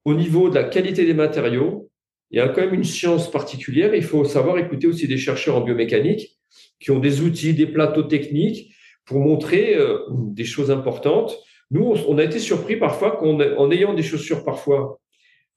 au 0.06 0.14
niveau 0.14 0.50
de 0.50 0.56
la 0.56 0.64
qualité 0.64 1.06
des 1.06 1.14
matériaux, 1.14 1.90
il 2.32 2.38
y 2.38 2.40
a 2.40 2.48
quand 2.48 2.62
même 2.62 2.74
une 2.74 2.84
science 2.84 3.30
particulière. 3.30 3.94
Il 3.94 4.04
faut 4.04 4.24
savoir 4.24 4.58
écouter 4.58 4.88
aussi 4.88 5.08
des 5.08 5.18
chercheurs 5.18 5.58
en 5.58 5.62
biomécanique 5.62 6.40
qui 6.80 6.92
ont 6.92 7.00
des 7.00 7.22
outils, 7.22 7.54
des 7.54 7.68
plateaux 7.68 8.04
techniques 8.04 8.74
pour 9.06 9.20
montrer 9.20 9.76
euh, 9.76 10.00
des 10.10 10.46
choses 10.46 10.72
importantes. 10.72 11.38
Nous, 11.72 11.96
on 12.08 12.18
a 12.18 12.24
été 12.24 12.40
surpris 12.40 12.76
parfois 12.76 13.12
qu'en 13.12 13.72
ayant 13.72 13.94
des 13.94 14.04
chaussures 14.04 14.44
parfois 14.44 15.00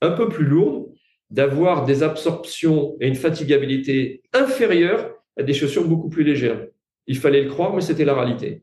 un 0.01 0.13
peu 0.13 0.29
plus 0.29 0.45
lourdes, 0.45 0.87
d'avoir 1.31 1.85
des 1.85 2.03
absorptions 2.03 2.97
et 3.01 3.09
une 3.09 3.15
fatigabilité 3.17 4.23
inférieure 4.33 5.11
à 5.37 5.43
des 5.43 5.55
chaussures 5.55 5.85
beaucoup 5.85 6.09
plus 6.09 6.23
légères. 6.23 6.67
Il 7.07 7.19
fallait 7.19 7.43
le 7.43 7.51
croire, 7.51 7.75
mais 7.75 7.81
c'était 7.81 8.05
la 8.05 8.15
réalité. 8.15 8.63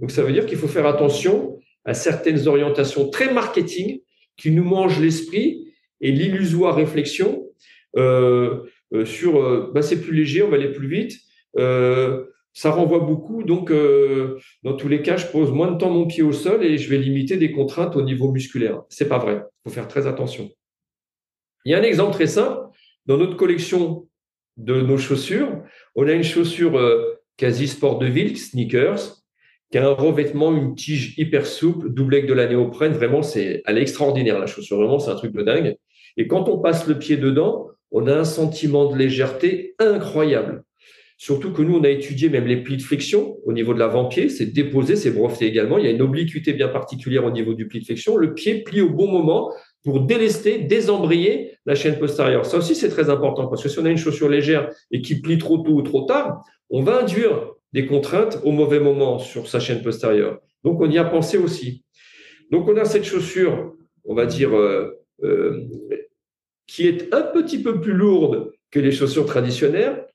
Donc 0.00 0.10
ça 0.10 0.22
veut 0.22 0.32
dire 0.32 0.46
qu'il 0.46 0.58
faut 0.58 0.68
faire 0.68 0.86
attention 0.86 1.58
à 1.84 1.94
certaines 1.94 2.48
orientations 2.48 3.08
très 3.08 3.32
marketing 3.32 4.00
qui 4.36 4.50
nous 4.50 4.64
mangent 4.64 5.00
l'esprit 5.00 5.72
et 6.00 6.12
l'illusoire 6.12 6.74
réflexion 6.74 7.44
euh, 7.96 8.64
euh, 8.92 9.04
sur 9.04 9.42
euh, 9.42 9.70
bah, 9.74 9.82
c'est 9.82 10.00
plus 10.00 10.14
léger, 10.14 10.42
on 10.42 10.48
va 10.48 10.56
aller 10.56 10.72
plus 10.72 10.88
vite. 10.88 11.14
Ça 12.58 12.72
renvoie 12.72 12.98
beaucoup, 12.98 13.44
donc 13.44 13.72
dans 14.64 14.72
tous 14.74 14.88
les 14.88 15.00
cas, 15.02 15.16
je 15.16 15.26
pose 15.26 15.52
moins 15.52 15.70
de 15.70 15.78
temps 15.78 15.90
mon 15.90 16.08
pied 16.08 16.24
au 16.24 16.32
sol 16.32 16.64
et 16.64 16.76
je 16.76 16.90
vais 16.90 16.98
limiter 16.98 17.36
des 17.36 17.52
contraintes 17.52 17.94
au 17.94 18.02
niveau 18.02 18.32
musculaire. 18.32 18.82
C'est 18.88 19.08
pas 19.08 19.18
vrai. 19.18 19.34
Il 19.36 19.68
faut 19.68 19.74
faire 19.76 19.86
très 19.86 20.08
attention. 20.08 20.50
Il 21.64 21.70
y 21.70 21.76
a 21.76 21.78
un 21.78 21.84
exemple 21.84 22.14
très 22.14 22.26
simple. 22.26 22.58
Dans 23.06 23.16
notre 23.16 23.36
collection 23.36 24.08
de 24.56 24.80
nos 24.80 24.98
chaussures, 24.98 25.62
on 25.94 26.08
a 26.08 26.12
une 26.12 26.24
chaussure 26.24 26.80
quasi 27.36 27.68
sport 27.68 28.00
de 28.00 28.06
ville, 28.06 28.36
sneakers, 28.36 29.22
qui 29.70 29.78
a 29.78 29.86
un 29.86 29.92
revêtement, 29.92 30.50
une 30.50 30.74
tige 30.74 31.16
hyper 31.16 31.46
souple, 31.46 31.90
doublée 31.90 32.18
avec 32.18 32.28
de 32.28 32.34
la 32.34 32.48
néoprène. 32.48 32.92
Vraiment, 32.92 33.22
c'est, 33.22 33.62
elle 33.66 33.78
est 33.78 33.82
extraordinaire, 33.82 34.40
la 34.40 34.46
chaussure. 34.46 34.78
Vraiment, 34.78 34.98
c'est 34.98 35.12
un 35.12 35.16
truc 35.16 35.32
de 35.32 35.42
dingue. 35.44 35.76
Et 36.16 36.26
quand 36.26 36.48
on 36.48 36.58
passe 36.58 36.88
le 36.88 36.98
pied 36.98 37.18
dedans, 37.18 37.68
on 37.92 38.08
a 38.08 38.16
un 38.16 38.24
sentiment 38.24 38.90
de 38.90 38.96
légèreté 38.96 39.76
incroyable. 39.78 40.64
Surtout 41.20 41.52
que 41.52 41.62
nous, 41.62 41.76
on 41.76 41.82
a 41.82 41.88
étudié 41.88 42.28
même 42.28 42.46
les 42.46 42.58
plis 42.62 42.76
de 42.76 42.82
flexion 42.82 43.38
au 43.44 43.52
niveau 43.52 43.74
de 43.74 43.80
l'avant-pied. 43.80 44.28
C'est 44.28 44.46
déposé, 44.46 44.94
c'est 44.94 45.10
breveté 45.10 45.46
également. 45.46 45.76
Il 45.76 45.84
y 45.84 45.88
a 45.88 45.90
une 45.90 46.00
obliquité 46.00 46.52
bien 46.52 46.68
particulière 46.68 47.24
au 47.24 47.32
niveau 47.32 47.54
du 47.54 47.66
pli 47.66 47.80
de 47.80 47.84
flexion. 47.84 48.16
Le 48.16 48.34
pied 48.34 48.62
plie 48.62 48.80
au 48.80 48.90
bon 48.90 49.08
moment 49.08 49.52
pour 49.82 50.02
délester, 50.02 50.58
désembrayer 50.58 51.56
la 51.66 51.74
chaîne 51.74 51.98
postérieure. 51.98 52.46
Ça 52.46 52.56
aussi, 52.56 52.76
c'est 52.76 52.88
très 52.88 53.10
important 53.10 53.48
parce 53.48 53.64
que 53.64 53.68
si 53.68 53.80
on 53.80 53.84
a 53.84 53.90
une 53.90 53.98
chaussure 53.98 54.28
légère 54.28 54.70
et 54.92 55.02
qui 55.02 55.20
plie 55.20 55.38
trop 55.38 55.58
tôt 55.58 55.72
ou 55.72 55.82
trop 55.82 56.02
tard, 56.02 56.44
on 56.70 56.82
va 56.82 57.00
induire 57.00 57.50
des 57.72 57.84
contraintes 57.84 58.38
au 58.44 58.52
mauvais 58.52 58.78
moment 58.78 59.18
sur 59.18 59.48
sa 59.48 59.58
chaîne 59.58 59.82
postérieure. 59.82 60.38
Donc, 60.62 60.80
on 60.80 60.88
y 60.88 60.98
a 60.98 61.04
pensé 61.04 61.36
aussi. 61.36 61.82
Donc, 62.52 62.68
on 62.68 62.76
a 62.76 62.84
cette 62.84 63.04
chaussure, 63.04 63.74
on 64.04 64.14
va 64.14 64.24
dire, 64.24 64.56
euh, 64.56 65.04
euh, 65.24 65.64
qui 66.68 66.86
est 66.86 67.12
un 67.12 67.22
petit 67.22 67.60
peu 67.60 67.80
plus 67.80 67.92
lourde 67.92 68.52
que 68.70 68.78
les 68.78 68.92
chaussures 68.92 69.26
traditionnelles. 69.26 70.06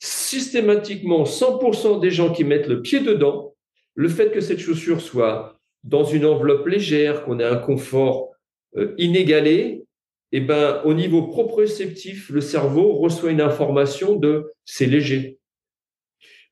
Systématiquement, 0.00 1.24
100% 1.24 2.00
des 2.00 2.10
gens 2.10 2.32
qui 2.32 2.42
mettent 2.42 2.68
le 2.68 2.80
pied 2.80 3.00
dedans, 3.00 3.54
le 3.94 4.08
fait 4.08 4.30
que 4.30 4.40
cette 4.40 4.58
chaussure 4.58 5.00
soit 5.00 5.60
dans 5.84 6.04
une 6.04 6.24
enveloppe 6.24 6.66
légère, 6.66 7.24
qu'on 7.24 7.38
ait 7.38 7.44
un 7.44 7.56
confort 7.56 8.30
euh, 8.76 8.94
inégalé, 8.98 9.84
eh 10.32 10.40
ben, 10.40 10.80
au 10.84 10.94
niveau 10.94 11.26
proprioceptif, 11.26 12.30
le 12.30 12.40
cerveau 12.40 12.94
reçoit 12.94 13.30
une 13.30 13.40
information 13.40 14.16
de 14.16 14.52
c'est 14.64 14.86
léger. 14.86 15.38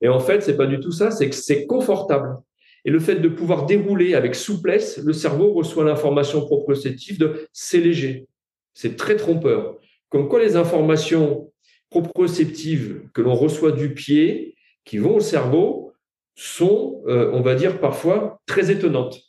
Et 0.01 0.09
en 0.09 0.21
fait, 0.21 0.43
c'est 0.43 0.57
pas 0.57 0.67
du 0.67 0.81
tout 0.81 0.93
ça, 0.93 1.11
c'est 1.11 1.29
que 1.29 1.35
c'est 1.35 1.67
confortable. 1.67 2.37
Et 2.85 2.91
le 2.91 3.01
fait 3.01 3.17
de 3.17 3.29
pouvoir 3.29 3.67
dérouler 3.67 4.15
avec 4.15 4.35
souplesse, 4.35 4.99
le 4.99 5.13
cerveau 5.13 5.53
reçoit 5.53 5.85
l'information 5.85 6.45
proprioceptive 6.45 7.19
de 7.19 7.47
c'est 7.53 7.81
léger. 7.81 8.27
C'est 8.75 8.97
très 8.97 9.17
trompeur. 9.17 9.79
Comme 10.09 10.29
quoi 10.29 10.41
les 10.41 10.57
informations 10.57 11.48
proprioceptives 11.91 13.03
que 13.15 13.23
l'on 13.23 13.35
reçoit 13.35 13.73
du 13.73 13.95
pied, 13.95 14.57
qui 14.85 14.99
vont 14.99 15.17
au 15.17 15.21
cerveau, 15.21 15.93
sont, 16.35 17.03
euh, 17.07 17.31
on 17.33 17.41
va 17.41 17.55
dire, 17.55 17.81
parfois 17.81 18.41
très 18.47 18.71
étonnantes. 18.71 19.21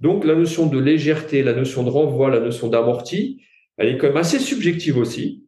Donc 0.00 0.24
la 0.24 0.34
notion 0.34 0.66
de 0.66 0.78
légèreté, 0.78 1.42
la 1.42 1.54
notion 1.54 1.82
de 1.82 1.90
renvoi, 1.90 2.30
la 2.30 2.40
notion 2.40 2.68
d'amorti, 2.68 3.42
elle 3.78 3.88
est 3.88 3.98
quand 3.98 4.08
même 4.08 4.16
assez 4.16 4.38
subjective 4.38 4.98
aussi. 4.98 5.44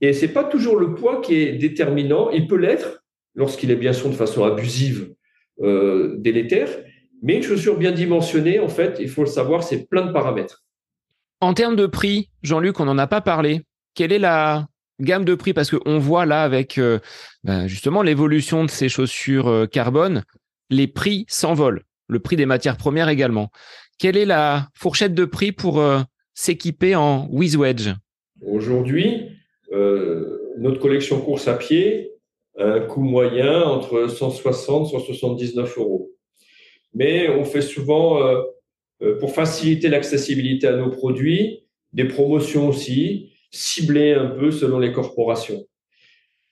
Et 0.00 0.12
c'est 0.12 0.28
pas 0.28 0.44
toujours 0.44 0.76
le 0.76 0.94
poids 0.94 1.20
qui 1.20 1.34
est 1.34 1.52
déterminant. 1.52 2.30
Il 2.30 2.46
peut 2.46 2.56
l'être 2.56 3.04
lorsqu'il 3.34 3.70
est 3.70 3.76
bien 3.76 3.92
sûr 3.92 4.08
de 4.08 4.14
façon 4.14 4.44
abusive, 4.44 5.14
euh, 5.60 6.16
délétère. 6.18 6.68
Mais 7.22 7.36
une 7.36 7.42
chaussure 7.42 7.76
bien 7.76 7.92
dimensionnée, 7.92 8.58
en 8.58 8.68
fait, 8.68 8.98
il 9.00 9.08
faut 9.08 9.22
le 9.22 9.28
savoir, 9.28 9.62
c'est 9.62 9.88
plein 9.88 10.04
de 10.06 10.12
paramètres. 10.12 10.64
En 11.40 11.54
termes 11.54 11.76
de 11.76 11.86
prix, 11.86 12.30
Jean-Luc, 12.42 12.80
on 12.80 12.84
n'en 12.84 12.98
a 12.98 13.06
pas 13.06 13.20
parlé. 13.20 13.62
Quelle 13.94 14.12
est 14.12 14.18
la 14.18 14.66
gamme 15.00 15.24
de 15.24 15.34
prix 15.34 15.52
Parce 15.52 15.70
qu'on 15.70 15.98
voit 15.98 16.26
là, 16.26 16.42
avec 16.42 16.78
euh, 16.78 16.98
ben, 17.44 17.66
justement 17.66 18.02
l'évolution 18.02 18.64
de 18.64 18.70
ces 18.70 18.88
chaussures 18.88 19.48
euh, 19.48 19.66
carbone, 19.66 20.22
les 20.70 20.86
prix 20.86 21.24
s'envolent. 21.28 21.82
Le 22.08 22.18
prix 22.18 22.36
des 22.36 22.46
matières 22.46 22.76
premières 22.76 23.08
également. 23.08 23.50
Quelle 23.98 24.16
est 24.16 24.24
la 24.24 24.68
fourchette 24.74 25.14
de 25.14 25.24
prix 25.24 25.52
pour 25.52 25.80
euh, 25.80 26.00
s'équiper 26.34 26.94
en 26.94 27.28
WizWedge 27.30 27.94
Aujourd'hui, 28.44 29.28
notre 30.58 30.80
collection 30.80 31.20
course 31.20 31.46
à 31.48 31.54
pied 31.54 32.10
a 32.58 32.64
un 32.64 32.80
coût 32.80 33.02
moyen 33.02 33.62
entre 33.62 34.08
160 34.08 34.88
et 34.88 34.90
179 34.90 35.78
euros. 35.78 36.10
Mais 36.92 37.30
on 37.30 37.44
fait 37.44 37.62
souvent 37.62 38.18
pour 39.20 39.32
faciliter 39.32 39.88
l'accessibilité 39.88 40.66
à 40.66 40.76
nos 40.76 40.90
produits, 40.90 41.64
des 41.92 42.04
promotions 42.04 42.68
aussi, 42.68 43.31
ciblées 43.52 44.14
un 44.14 44.26
peu 44.26 44.50
selon 44.50 44.78
les 44.78 44.92
corporations. 44.92 45.64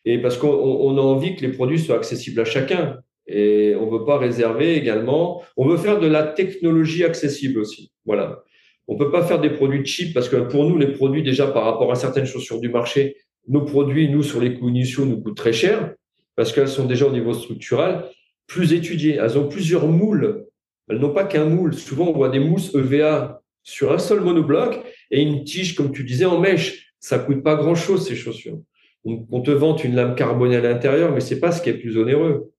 Et 0.05 0.19
parce 0.19 0.37
qu'on 0.37 0.97
a 0.97 1.01
envie 1.01 1.35
que 1.37 1.43
les 1.43 1.53
produits 1.53 1.79
soient 1.79 1.97
accessibles 1.97 2.41
à 2.41 2.45
chacun. 2.45 2.99
Et 3.27 3.75
on 3.79 3.87
ne 3.87 3.99
veut 3.99 4.05
pas 4.05 4.19
réserver 4.19 4.77
également. 4.77 5.43
On 5.57 5.67
veut 5.67 5.77
faire 5.77 5.99
de 5.99 6.07
la 6.07 6.23
technologie 6.23 7.05
accessible 7.05 7.61
aussi. 7.61 7.93
Voilà. 8.05 8.43
On 8.89 8.95
ne 8.95 8.99
peut 8.99 9.11
pas 9.11 9.25
faire 9.25 9.41
des 9.41 9.51
produits 9.51 9.85
cheap 9.85 10.15
parce 10.15 10.29
que 10.29 10.37
pour 10.37 10.65
nous, 10.65 10.79
les 10.79 10.93
produits, 10.93 11.23
déjà 11.23 11.47
par 11.47 11.65
rapport 11.65 11.93
à 11.93 11.95
certaines 11.97 12.27
chaussures 12.27 12.61
du 12.61 12.69
marché, 12.69 13.17
nos 13.49 13.65
produits, 13.65 14.09
nous, 14.09 14.23
sur 14.23 14.41
les 14.41 14.55
coûts 14.55 14.69
initiaux, 14.69 15.05
nous 15.05 15.21
coûtent 15.21 15.37
très 15.37 15.53
cher 15.53 15.95
parce 16.37 16.53
qu'elles 16.53 16.69
sont 16.69 16.87
déjà 16.87 17.07
au 17.07 17.13
niveau 17.13 17.35
structural 17.35 18.09
plus 18.47 18.73
étudiées. 18.73 19.17
Elles 19.17 19.39
ont 19.39 19.49
plusieurs 19.49 19.87
moules 19.87 20.47
elles 20.91 20.99
n'ont 20.99 21.15
pas 21.15 21.25
qu'un 21.25 21.45
moule. 21.45 21.75
Souvent, 21.75 22.09
on 22.09 22.13
voit 22.13 22.31
des 22.31 22.41
mousses 22.41 22.75
EVA 22.75 23.43
sur 23.63 23.93
un 23.93 23.99
seul 23.99 24.21
monobloc 24.21 24.81
et 25.11 25.23
une 25.23 25.45
tige, 25.45 25.77
comme 25.77 25.93
tu 25.93 26.03
disais, 26.03 26.25
en 26.25 26.41
mèche. 26.41 26.90
Ça 27.01 27.19
coûte 27.19 27.43
pas 27.43 27.57
grand-chose, 27.57 28.07
ces 28.07 28.15
chaussures. 28.15 28.61
On, 29.05 29.41
te 29.41 29.51
vante 29.51 29.83
une 29.83 29.95
lame 29.95 30.15
carbonée 30.15 30.57
à 30.57 30.61
l'intérieur, 30.61 31.13
mais 31.13 31.21
c'est 31.21 31.41
pas 31.41 31.53
ce 31.53 31.63
qui 31.63 31.71
est 31.71 31.79
plus 31.79 31.97
onéreux. 31.97 32.53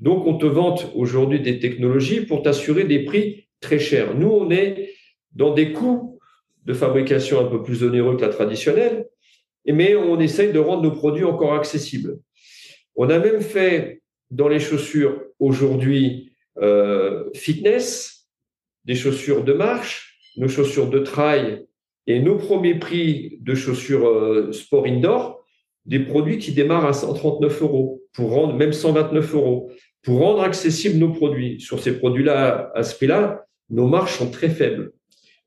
Donc, 0.00 0.26
on 0.26 0.36
te 0.36 0.46
vante 0.46 0.90
aujourd'hui 0.94 1.40
des 1.40 1.60
technologies 1.60 2.22
pour 2.22 2.42
t'assurer 2.42 2.82
des 2.82 3.04
prix 3.04 3.46
très 3.60 3.78
chers. 3.78 4.16
Nous, 4.16 4.28
on 4.28 4.50
est 4.50 4.90
dans 5.32 5.54
des 5.54 5.72
coûts 5.72 6.18
de 6.64 6.74
fabrication 6.74 7.40
un 7.40 7.48
peu 7.48 7.62
plus 7.62 7.84
onéreux 7.84 8.16
que 8.16 8.22
la 8.22 8.28
traditionnelle, 8.28 9.06
mais 9.66 9.94
on 9.94 10.18
essaye 10.18 10.52
de 10.52 10.58
rendre 10.58 10.82
nos 10.82 10.90
produits 10.90 11.24
encore 11.24 11.54
accessibles. 11.54 12.18
On 12.96 13.08
a 13.08 13.18
même 13.20 13.40
fait 13.40 14.02
dans 14.30 14.48
les 14.48 14.60
chaussures 14.60 15.22
aujourd'hui 15.38 16.32
euh, 16.60 17.30
fitness, 17.34 18.28
des 18.84 18.94
chaussures 18.94 19.44
de 19.44 19.52
marche, 19.52 20.18
nos 20.36 20.48
chaussures 20.48 20.90
de 20.90 20.98
trail 20.98 21.63
et 22.06 22.20
nos 22.20 22.36
premiers 22.36 22.74
prix 22.74 23.38
de 23.40 23.54
chaussures 23.54 24.06
euh, 24.06 24.52
sport 24.52 24.86
indoor, 24.86 25.44
des 25.86 26.00
produits 26.00 26.38
qui 26.38 26.52
démarrent 26.52 26.86
à 26.86 26.92
139 26.92 27.62
euros, 27.62 28.02
pour 28.12 28.30
rendre 28.30 28.54
même 28.54 28.72
129 28.72 29.34
euros, 29.34 29.70
pour 30.02 30.18
rendre 30.18 30.42
accessibles 30.42 30.98
nos 30.98 31.12
produits. 31.12 31.60
Sur 31.60 31.80
ces 31.80 31.98
produits-là, 31.98 32.70
à 32.74 32.82
ce 32.82 32.94
prix-là, 32.96 33.46
nos 33.70 33.86
marges 33.86 34.12
sont 34.12 34.30
très 34.30 34.48
faibles. 34.48 34.92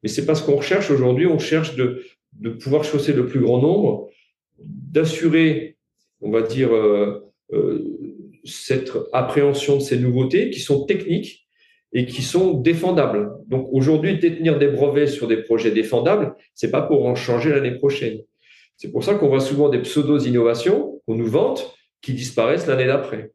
Mais 0.04 0.10
c'est 0.10 0.26
pas 0.26 0.36
ce 0.36 0.44
qu'on 0.44 0.58
recherche 0.58 0.92
aujourd'hui. 0.92 1.28
On 1.28 1.40
cherche 1.40 1.76
de, 1.76 2.04
pouvoir 2.60 2.84
chausser 2.84 3.14
le 3.14 3.26
plus 3.26 3.40
grand 3.40 3.62
nombre, 3.62 4.10
d'assurer, 4.60 5.78
on 6.22 6.32
va 6.32 6.42
dire, 6.42 6.74
euh, 6.74 7.32
cette 8.44 8.92
appréhension 9.14 9.78
de 9.78 9.82
ces 9.82 9.98
nouveautés 9.98 10.50
qui 10.50 10.60
sont 10.60 10.86
techniques 10.86 11.47
et 11.94 12.06
qui 12.06 12.22
sont 12.22 12.54
défendables. 12.54 13.32
Donc 13.48 13.70
aujourd'hui, 13.72 14.20
détenir 14.20 14.58
des 14.58 14.68
brevets 14.68 15.08
sur 15.08 15.28
des 15.28 15.38
projets 15.38 15.72
défendables, 15.72 16.36
c'est 16.54 16.72
pas 16.72 16.82
pour 16.82 17.06
en 17.06 17.16
changer 17.16 17.50
l'année 17.50 17.76
prochaine. 17.76 18.20
C'est 18.76 18.92
pour 18.92 19.04
ça 19.04 19.16
qu'on 19.16 19.30
voit 19.30 19.40
souvent 19.40 19.70
des 19.70 19.80
pseudo-innovations 19.80 21.02
qu'on 21.06 21.16
nous 21.16 21.28
vante 21.28 21.76
qui 22.02 22.14
disparaissent 22.14 22.68
l'année 22.68 22.86
d'après. 22.86 23.32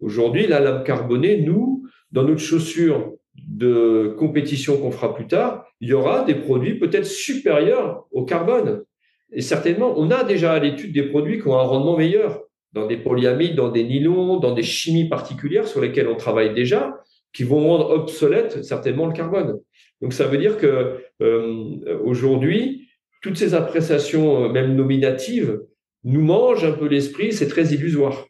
Aujourd'hui, 0.00 0.46
la 0.46 0.60
lame 0.60 0.84
carbonée, 0.84 1.40
nous, 1.40 1.86
dans 2.12 2.22
notre 2.22 2.40
chaussure 2.40 3.12
de 3.34 4.14
compétition 4.18 4.78
qu'on 4.78 4.90
fera 4.90 5.14
plus 5.14 5.26
tard, 5.26 5.66
il 5.80 5.88
y 5.88 5.92
aura 5.92 6.24
des 6.24 6.34
produits 6.34 6.78
peut-être 6.78 7.06
supérieurs 7.06 8.06
au 8.12 8.24
carbone. 8.24 8.84
Et 9.32 9.40
certainement, 9.40 9.94
on 9.96 10.10
a 10.10 10.22
déjà 10.24 10.52
à 10.52 10.58
l'étude 10.60 10.92
des 10.92 11.02
produits 11.04 11.40
qui 11.40 11.48
ont 11.48 11.58
un 11.58 11.64
rendement 11.64 11.96
meilleur 11.96 12.42
dans 12.72 12.86
des 12.86 12.96
polyamides, 12.96 13.56
dans 13.56 13.70
des 13.70 13.84
nylons, 13.84 14.38
dans 14.38 14.52
des 14.52 14.62
chimies 14.62 15.08
particulières 15.08 15.66
sur 15.66 15.80
lesquelles 15.80 16.08
on 16.08 16.16
travaille 16.16 16.54
déjà, 16.54 17.00
qui 17.34 17.42
vont 17.42 17.68
rendre 17.68 17.90
obsolète 17.90 18.64
certainement 18.64 19.06
le 19.06 19.12
carbone. 19.12 19.58
Donc 20.00 20.12
ça 20.12 20.26
veut 20.26 20.38
dire 20.38 20.56
que 20.56 21.04
euh, 21.20 21.98
aujourd'hui, 22.04 22.88
toutes 23.20 23.36
ces 23.36 23.54
appréciations, 23.54 24.44
euh, 24.44 24.48
même 24.48 24.74
nominatives, 24.74 25.60
nous 26.04 26.22
mangent 26.22 26.64
un 26.64 26.72
peu 26.72 26.86
l'esprit, 26.86 27.32
c'est 27.32 27.48
très 27.48 27.66
illusoire. 27.74 28.26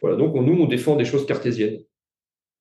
Voilà, 0.00 0.16
donc 0.16 0.34
nous, 0.34 0.60
on 0.60 0.66
défend 0.66 0.96
des 0.96 1.04
choses 1.04 1.26
cartésiennes. 1.26 1.78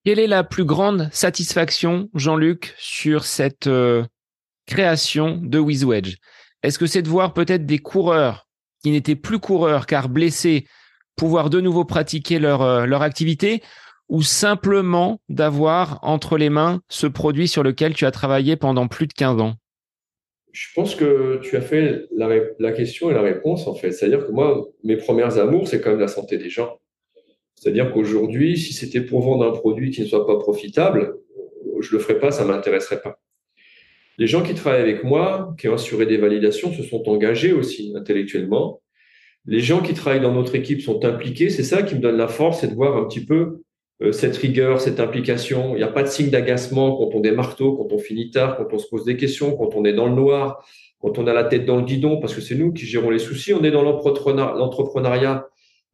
Quelle 0.06 0.20
est 0.20 0.28
la 0.28 0.44
plus 0.44 0.66
grande 0.66 1.10
satisfaction, 1.14 2.10
Jean-Luc, 2.14 2.74
sur 2.78 3.24
cette 3.24 3.68
euh, 3.68 4.04
création 4.68 5.38
de 5.42 5.60
WizWedge? 5.60 6.18
Est-ce 6.62 6.78
que 6.78 6.88
c'est 6.88 7.02
de 7.02 7.10
voir 7.10 7.34
peut-être 7.34 7.66
des 7.66 7.80
coureurs 7.80 8.48
qui 8.84 8.92
n'étaient 8.92 9.16
plus 9.16 9.40
coureurs 9.40 9.86
car 9.86 10.10
blessés 10.10 10.68
pouvoir 11.16 11.50
de 11.50 11.62
nouveau 11.62 11.86
pratiquer 11.86 12.40
leur, 12.40 12.86
leur 12.88 13.02
activité? 13.02 13.62
Ou 14.10 14.22
simplement 14.22 15.20
d'avoir 15.30 16.00
entre 16.04 16.38
les 16.38 16.50
mains 16.50 16.82
ce 16.90 17.08
produit 17.08 17.48
sur 17.48 17.64
lequel 17.64 17.94
tu 17.94 18.06
as 18.06 18.12
travaillé 18.12 18.56
pendant 18.56 18.88
plus 18.88 19.08
de 19.08 19.14
15 19.14 19.42
ans? 19.42 19.56
Je 20.52 20.68
pense 20.76 20.96
que 20.96 21.40
tu 21.42 21.58
as 21.58 21.62
fait 21.62 22.06
la, 22.16 22.30
la 22.60 22.72
question 22.72 23.10
et 23.10 23.14
la 23.14 23.22
réponse 23.22 23.66
en 23.68 23.74
fait. 23.74 23.92
C'est-à-dire 23.92 24.28
que 24.28 24.32
moi, 24.32 24.68
mes 24.84 24.98
premières 24.98 25.40
amours, 25.40 25.68
c'est 25.68 25.82
quand 25.82 25.90
même 25.90 26.00
la 26.00 26.08
santé 26.08 26.38
des 26.38 26.50
gens. 26.50 26.80
C'est-à-dire 27.56 27.92
qu'aujourd'hui, 27.92 28.58
si 28.58 28.74
c'était 28.74 29.02
pour 29.02 29.22
vendre 29.22 29.46
un 29.46 29.52
produit 29.52 29.90
qui 29.92 30.02
ne 30.02 30.06
soit 30.06 30.28
pas 30.28 30.38
profitable, 30.38 31.16
je 31.80 31.96
le 31.96 32.00
ferais 32.00 32.20
pas, 32.20 32.32
ça 32.32 32.46
m'intéresserait 32.46 33.02
pas. 33.02 33.20
Les 34.20 34.28
gens 34.28 34.44
qui 34.44 34.54
travaillent 34.54 34.82
avec 34.82 35.04
moi, 35.04 35.56
qui 35.58 35.68
ont 35.70 35.74
assuré 35.74 36.06
des 36.06 36.18
validations, 36.18 36.72
se 36.72 36.84
sont 36.84 37.10
engagés 37.10 37.52
aussi 37.52 37.94
intellectuellement 37.96 38.84
les 39.46 39.60
gens 39.60 39.82
qui 39.82 39.94
travaillent 39.94 40.22
dans 40.22 40.34
notre 40.34 40.56
équipe 40.56 40.82
sont 40.82 41.04
impliqués. 41.06 41.50
C'est 41.50 41.64
ça 41.64 41.84
qui 41.84 41.96
me 41.96 42.00
donne 42.00 42.18
la 42.18 42.28
force, 42.28 42.62
c'est 42.62 42.68
de 42.68 42.76
voir 42.76 42.98
un 42.98 43.06
petit 43.06 43.26
peu 43.26 43.62
cette 44.12 44.36
rigueur, 44.38 44.82
cette 44.82 45.00
implication. 45.00 45.76
Il 45.76 45.78
n'y 45.78 45.84
a 45.84 45.88
pas 45.88 46.04
de 46.04 46.08
signe 46.08 46.30
d'agacement 46.30 46.96
quand 46.98 47.16
on 47.16 47.22
marteau, 47.34 47.74
quand 47.76 47.94
on 47.94 47.98
finit 47.98 48.32
tard, 48.32 48.58
quand 48.58 48.74
on 48.74 48.78
se 48.78 48.88
pose 48.88 49.06
des 49.06 49.18
questions, 49.18 49.56
quand 49.56 49.76
on 49.76 49.86
est 49.86 49.94
dans 49.94 50.08
le 50.08 50.16
noir, 50.16 50.66
quand 51.00 51.18
on 51.20 51.28
a 51.28 51.34
la 51.34 51.44
tête 51.44 51.66
dans 51.66 51.78
le 51.78 51.84
guidon, 51.84 52.20
parce 52.20 52.34
que 52.34 52.42
c'est 52.42 52.56
nous 52.56 52.74
qui 52.74 52.86
gérons 52.86 53.10
les 53.10 53.20
soucis. 53.20 53.54
On 53.54 53.64
est 53.64 53.72
dans 53.72 53.84
l'entrepreneuriat 53.84 55.48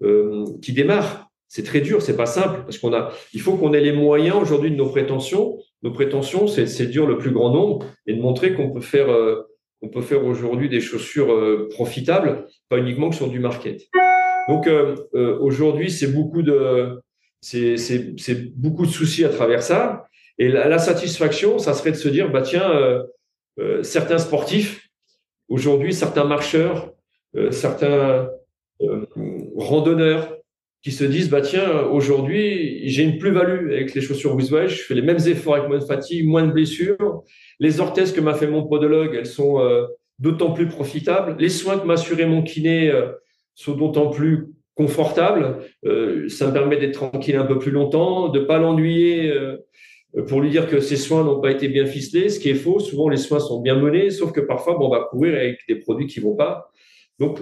euh, 0.03 0.45
qui 0.61 0.73
démarre. 0.73 1.30
C'est 1.48 1.64
très 1.64 1.81
dur, 1.81 2.02
c'est 2.02 2.15
pas 2.15 2.27
simple, 2.27 2.61
parce 2.61 2.77
qu'on 2.77 2.94
a, 2.94 3.11
il 3.34 3.41
faut 3.41 3.53
qu'on 3.53 3.73
ait 3.73 3.81
les 3.81 3.94
moyens 3.94 4.38
aujourd'hui 4.38 4.69
de 4.69 4.76
nos 4.76 4.88
prétentions. 4.88 5.57
Nos 5.81 5.91
prétentions, 5.91 6.48
c'est 6.48 6.86
de 6.86 7.02
le 7.02 7.18
plus 7.18 7.31
grand 7.31 7.52
nombre 7.52 7.86
et 8.06 8.14
de 8.14 8.22
montrer 8.22 8.53
qu'on 8.53 8.69
peut 8.72 8.81
faire 8.81 9.10
euh, 9.10 9.49
on 9.81 9.88
peut 9.88 10.02
faire 10.02 10.26
aujourd'hui 10.26 10.69
des 10.69 10.81
chaussures 10.81 11.31
euh, 11.31 11.69
profitables, 11.72 12.48
pas 12.68 12.77
uniquement 12.77 13.10
que 13.10 13.15
sur 13.15 13.30
du 13.30 13.40
market. 13.40 13.88
Donc 14.49 14.68
euh, 14.68 14.95
euh, 15.15 15.38
aujourd'hui, 15.40 15.90
c'est 15.90 16.11
beaucoup 16.11 16.41
de 16.41 16.99
c'est 17.41 18.57
beaucoup 18.57 18.85
de 18.85 18.91
soucis 18.91 19.25
à 19.25 19.29
travers 19.29 19.63
ça. 19.63 20.09
Et 20.39 20.47
la, 20.47 20.79
satisfaction, 20.79 21.59
ça 21.59 21.73
serait 21.73 21.91
de 21.91 21.97
se 21.97 22.07
dire, 22.07 22.31
bah 22.31 22.41
tiens, 22.41 22.71
euh, 22.71 23.03
euh, 23.59 23.83
certains 23.83 24.19
sportifs, 24.19 24.87
aujourd'hui, 25.49 25.93
certains 25.93 26.23
marcheurs, 26.23 26.93
euh, 27.35 27.51
certains 27.51 28.29
randonneurs, 29.57 30.37
qui 30.81 30.93
se 30.93 31.03
disent, 31.03 31.29
bah 31.29 31.41
tiens, 31.41 31.81
aujourd'hui, 31.81 32.87
j'ai 32.89 33.03
une 33.03 33.17
plus-value 33.17 33.73
avec 33.73 33.93
les 33.93 33.99
chaussures 33.99 34.33
Wizway, 34.33 34.69
je 34.69 34.81
fais 34.81 34.93
les 34.93 35.01
mêmes 35.01 35.19
efforts 35.27 35.55
avec 35.55 35.67
moins 35.67 35.79
de 35.79 35.83
fatigue, 35.83 36.25
moins 36.25 36.47
de 36.47 36.53
blessures. 36.53 37.23
Les 37.59 37.81
orthèses 37.81 38.13
que 38.13 38.21
m'a 38.21 38.33
fait 38.33 38.47
mon 38.47 38.65
podologue, 38.65 39.13
elles 39.13 39.25
sont 39.25 39.59
d'autant 40.19 40.53
plus 40.53 40.69
profitables. 40.69 41.35
Les 41.37 41.49
soins 41.49 41.77
que 41.77 41.85
m'a 41.85 41.95
assuré 41.95 42.25
mon 42.25 42.43
kiné 42.43 42.93
sont 43.55 43.73
d'autant 43.73 44.09
plus 44.09 44.47
confortables. 44.80 45.57
ça 46.30 46.47
me 46.47 46.53
permet 46.53 46.77
d'être 46.77 46.93
tranquille 46.93 47.35
un 47.35 47.45
peu 47.45 47.60
plus 47.60 47.72
longtemps, 47.72 48.30
de 48.30 48.39
pas 48.39 48.60
l'ennuyer 48.60 49.30
euh, 50.18 50.23
pour 50.23 50.41
lui 50.41 50.49
dire 50.49 50.68
que 50.68 50.80
ses 50.80 50.97
soins 50.97 51.23
n'ont 51.23 51.39
pas 51.39 51.51
été 51.51 51.68
bien 51.68 51.85
ficelés, 51.85 52.30
ce 52.30 52.39
qui 52.39 52.49
est 52.49 52.56
faux. 52.56 52.80
Souvent, 52.80 53.10
les 53.10 53.18
soins 53.18 53.39
sont 53.39 53.61
bien 53.61 53.76
menés, 53.76 54.10
sauf 54.10 54.31
que 54.31 54.41
parfois, 54.41 54.76
bon, 54.76 54.88
on 54.88 54.89
va 54.89 55.07
courir 55.10 55.35
avec 55.35 55.60
des 55.68 55.76
produits 55.76 56.07
qui 56.07 56.19
vont 56.19 56.35
pas. 56.35 56.72
Donc, 57.19 57.41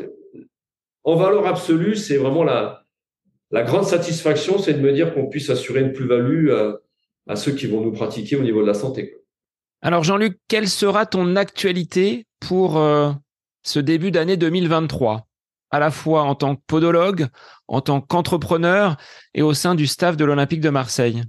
en 1.03 1.15
valeur 1.15 1.47
absolue, 1.47 1.95
c'est 1.95 2.17
vraiment 2.17 2.43
la, 2.43 2.83
la 3.51 3.63
grande 3.63 3.85
satisfaction, 3.85 4.57
c'est 4.57 4.73
de 4.73 4.81
me 4.81 4.91
dire 4.91 5.13
qu'on 5.13 5.27
puisse 5.27 5.49
assurer 5.49 5.81
une 5.81 5.93
plus-value 5.93 6.51
à, 6.51 6.79
à, 7.27 7.35
ceux 7.35 7.53
qui 7.53 7.67
vont 7.67 7.81
nous 7.81 7.93
pratiquer 7.93 8.35
au 8.35 8.43
niveau 8.43 8.61
de 8.61 8.67
la 8.67 8.73
santé. 8.73 9.15
Alors, 9.81 10.03
Jean-Luc, 10.03 10.37
quelle 10.47 10.67
sera 10.67 11.05
ton 11.05 11.35
actualité 11.35 12.25
pour 12.41 12.77
euh, 12.77 13.11
ce 13.63 13.79
début 13.79 14.11
d'année 14.11 14.35
2023 14.35 15.27
à 15.71 15.79
la 15.79 15.91
fois 15.91 16.23
en 16.23 16.35
tant 16.35 16.55
que 16.55 16.61
podologue, 16.65 17.27
en 17.67 17.81
tant 17.81 18.01
qu'entrepreneur 18.01 18.97
et 19.33 19.41
au 19.41 19.53
sein 19.53 19.75
du 19.75 19.87
staff 19.87 20.17
de 20.17 20.25
l'Olympique 20.25 20.61
de 20.61 20.69
Marseille 20.69 21.23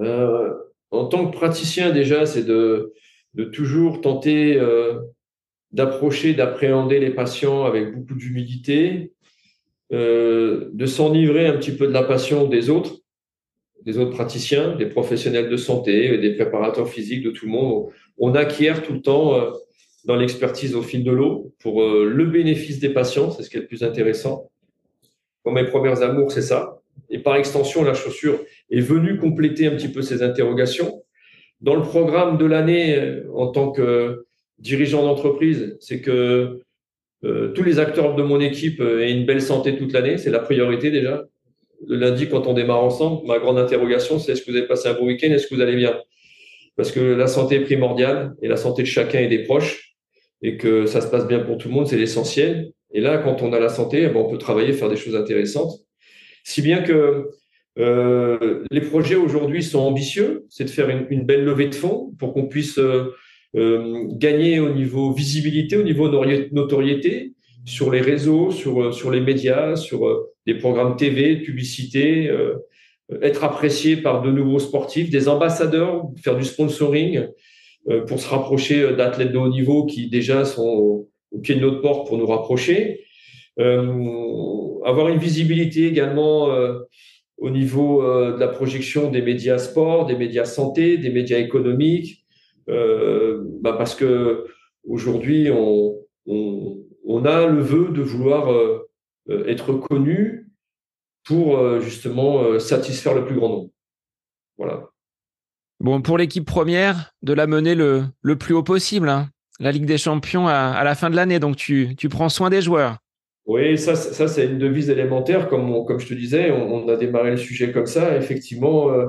euh, 0.00 0.54
en 0.90 1.06
tant 1.06 1.30
que 1.30 1.36
praticien, 1.36 1.90
déjà, 1.90 2.26
c'est 2.26 2.44
de, 2.44 2.92
toujours 3.52 4.00
tenter 4.00 4.58
euh, 4.58 5.00
d'approcher, 5.72 6.34
d'appréhender 6.34 6.98
les 6.98 7.10
patients 7.10 7.64
avec 7.64 7.94
beaucoup 7.94 8.14
d'humilité, 8.14 9.12
euh, 9.92 10.70
de 10.72 10.86
s'enivrer 10.86 11.46
un 11.46 11.56
petit 11.56 11.72
peu 11.72 11.86
de 11.86 11.92
la 11.92 12.02
passion 12.02 12.46
des 12.46 12.70
autres, 12.70 12.96
des 13.82 13.98
autres 13.98 14.12
praticiens, 14.12 14.74
des 14.76 14.86
professionnels 14.86 15.48
de 15.48 15.56
santé, 15.56 16.18
des 16.18 16.34
préparateurs 16.34 16.88
physiques, 16.88 17.22
de 17.22 17.30
tout 17.30 17.46
le 17.46 17.52
monde. 17.52 17.90
On 18.18 18.34
acquiert 18.34 18.82
tout 18.82 18.92
le 18.92 19.00
temps 19.00 19.36
dans 20.04 20.16
l'expertise 20.16 20.74
au 20.74 20.82
fil 20.82 21.04
de 21.04 21.10
l'eau 21.10 21.52
pour 21.60 21.82
euh, 21.82 22.04
le 22.06 22.24
bénéfice 22.26 22.80
des 22.80 22.90
patients, 22.90 23.30
c'est 23.30 23.42
ce 23.42 23.50
qui 23.50 23.56
est 23.56 23.60
le 23.60 23.66
plus 23.66 23.82
intéressant. 23.82 24.50
Pour 25.42 25.52
mes 25.52 25.64
premières 25.64 26.02
amours, 26.02 26.32
c'est 26.32 26.42
ça. 26.42 26.80
Et 27.08 27.18
par 27.18 27.36
extension, 27.36 27.82
la 27.82 27.94
chaussure 27.94 28.40
est 28.70 28.80
venue 28.80 29.18
compléter 29.18 29.66
un 29.66 29.72
petit 29.72 29.88
peu 29.88 30.02
ces 30.02 30.22
interrogations. 30.22 31.02
Dans 31.60 31.74
le 31.74 31.82
programme 31.82 32.38
de 32.38 32.46
l'année, 32.46 32.96
euh, 32.96 33.24
en 33.34 33.48
tant 33.48 33.70
que 33.70 34.26
dirigeant 34.58 35.02
d'entreprise, 35.02 35.76
c'est 35.80 36.00
que 36.00 36.60
euh, 37.24 37.48
tous 37.52 37.62
les 37.62 37.78
acteurs 37.78 38.14
de 38.14 38.22
mon 38.22 38.40
équipe 38.40 38.80
aient 38.80 39.12
une 39.12 39.26
belle 39.26 39.42
santé 39.42 39.76
toute 39.76 39.92
l'année. 39.92 40.18
C'est 40.18 40.30
la 40.30 40.38
priorité 40.38 40.90
déjà. 40.90 41.24
Le 41.86 41.96
lundi, 41.96 42.28
quand 42.28 42.46
on 42.46 42.52
démarre 42.52 42.82
ensemble, 42.82 43.26
ma 43.26 43.38
grande 43.38 43.58
interrogation, 43.58 44.18
c'est 44.18 44.32
est-ce 44.32 44.42
que 44.42 44.50
vous 44.50 44.56
avez 44.56 44.66
passé 44.66 44.88
un 44.88 44.94
bon 44.94 45.06
week-end? 45.06 45.30
Est-ce 45.30 45.46
que 45.46 45.54
vous 45.54 45.60
allez 45.62 45.76
bien? 45.76 45.98
Parce 46.76 46.92
que 46.92 47.00
la 47.00 47.26
santé 47.26 47.56
est 47.56 47.64
primordiale 47.64 48.34
et 48.42 48.48
la 48.48 48.56
santé 48.56 48.82
de 48.82 48.86
chacun 48.86 49.20
et 49.20 49.28
des 49.28 49.44
proches 49.44 49.89
et 50.42 50.56
que 50.56 50.86
ça 50.86 51.00
se 51.00 51.08
passe 51.08 51.26
bien 51.26 51.40
pour 51.40 51.58
tout 51.58 51.68
le 51.68 51.74
monde, 51.74 51.86
c'est 51.86 51.98
l'essentiel. 51.98 52.72
Et 52.92 53.00
là, 53.00 53.18
quand 53.18 53.42
on 53.42 53.52
a 53.52 53.60
la 53.60 53.68
santé, 53.68 54.02
eh 54.04 54.08
ben, 54.08 54.16
on 54.16 54.30
peut 54.30 54.38
travailler, 54.38 54.72
faire 54.72 54.88
des 54.88 54.96
choses 54.96 55.16
intéressantes. 55.16 55.72
Si 56.44 56.62
bien 56.62 56.82
que 56.82 57.28
euh, 57.78 58.64
les 58.70 58.80
projets 58.80 59.14
aujourd'hui 59.14 59.62
sont 59.62 59.78
ambitieux, 59.78 60.46
c'est 60.48 60.64
de 60.64 60.70
faire 60.70 60.88
une, 60.88 61.24
belle 61.24 61.44
levée 61.44 61.68
de 61.68 61.74
fonds 61.74 62.12
pour 62.18 62.34
qu'on 62.34 62.46
puisse 62.46 62.78
euh, 62.78 63.14
euh, 63.56 64.06
gagner 64.12 64.60
au 64.60 64.70
niveau 64.70 65.12
visibilité, 65.12 65.76
au 65.76 65.82
niveau 65.82 66.08
notoriété 66.52 67.34
sur 67.64 67.90
les 67.90 68.00
réseaux, 68.00 68.50
sur, 68.50 68.92
sur 68.92 69.10
les 69.10 69.20
médias, 69.20 69.76
sur 69.76 70.28
des 70.46 70.54
programmes 70.54 70.96
TV, 70.96 71.36
publicité, 71.36 72.34
être 73.20 73.44
apprécié 73.44 73.98
par 73.98 74.22
de 74.22 74.30
nouveaux 74.30 74.58
sportifs, 74.58 75.10
des 75.10 75.28
ambassadeurs, 75.28 76.04
faire 76.22 76.36
du 76.36 76.44
sponsoring 76.44 77.26
pour 78.06 78.20
se 78.20 78.28
rapprocher 78.28 78.94
d'athlètes 78.94 79.32
de 79.32 79.38
haut 79.38 79.48
niveau 79.48 79.86
qui 79.86 80.08
déjà 80.08 80.44
sont 80.44 81.06
au 81.32 81.38
pied 81.38 81.54
de 81.54 81.60
notre 81.60 81.80
porte 81.80 82.06
pour 82.06 82.18
nous 82.18 82.26
rapprocher. 82.26 83.04
avoir 83.58 85.08
une 85.08 85.18
visibilité 85.18 85.86
également 85.86 86.48
au 87.40 87.50
niveau 87.50 88.02
euh, 88.02 88.34
de 88.34 88.38
la 88.38 88.48
projection 88.48 89.10
des 89.10 89.22
médias 89.22 89.58
sport, 89.58 90.06
des 90.06 90.16
médias 90.16 90.44
santé, 90.44 90.98
des 90.98 91.10
médias 91.10 91.38
économiques, 91.38 92.24
euh, 92.68 93.42
bah 93.62 93.72
parce 93.72 93.94
que 93.94 94.46
aujourd'hui 94.86 95.50
on, 95.50 95.96
on, 96.26 96.84
on, 97.04 97.24
a 97.24 97.46
le 97.46 97.60
vœu 97.60 97.88
de 97.88 98.02
vouloir 98.02 98.52
euh, 98.52 98.86
être 99.46 99.72
connu 99.72 100.52
pour 101.24 101.80
justement 101.80 102.58
satisfaire 102.58 103.14
le 103.14 103.24
plus 103.24 103.36
grand 103.36 103.48
nombre. 103.50 103.70
Voilà. 104.58 104.89
Bon, 105.80 106.02
pour 106.02 106.18
l'équipe 106.18 106.44
première, 106.44 107.12
de 107.22 107.32
la 107.32 107.46
mener 107.46 107.74
le, 107.74 108.04
le 108.20 108.36
plus 108.36 108.54
haut 108.54 108.62
possible, 108.62 109.08
hein. 109.08 109.30
la 109.60 109.72
Ligue 109.72 109.86
des 109.86 109.96
Champions 109.96 110.46
à, 110.46 110.52
à 110.52 110.84
la 110.84 110.94
fin 110.94 111.08
de 111.08 111.16
l'année. 111.16 111.38
Donc 111.38 111.56
tu, 111.56 111.96
tu 111.96 112.10
prends 112.10 112.28
soin 112.28 112.50
des 112.50 112.60
joueurs. 112.60 112.98
Oui, 113.46 113.78
ça, 113.78 113.96
ça 113.96 114.28
c'est 114.28 114.44
une 114.44 114.58
devise 114.58 114.90
élémentaire. 114.90 115.48
Comme, 115.48 115.86
comme 115.86 115.98
je 115.98 116.06
te 116.06 116.14
disais, 116.14 116.50
on, 116.50 116.86
a 116.88 116.96
démarré 116.96 117.30
le 117.30 117.38
sujet 117.38 117.72
comme 117.72 117.86
ça. 117.86 118.14
Effectivement, 118.14 118.92
euh, 118.92 119.06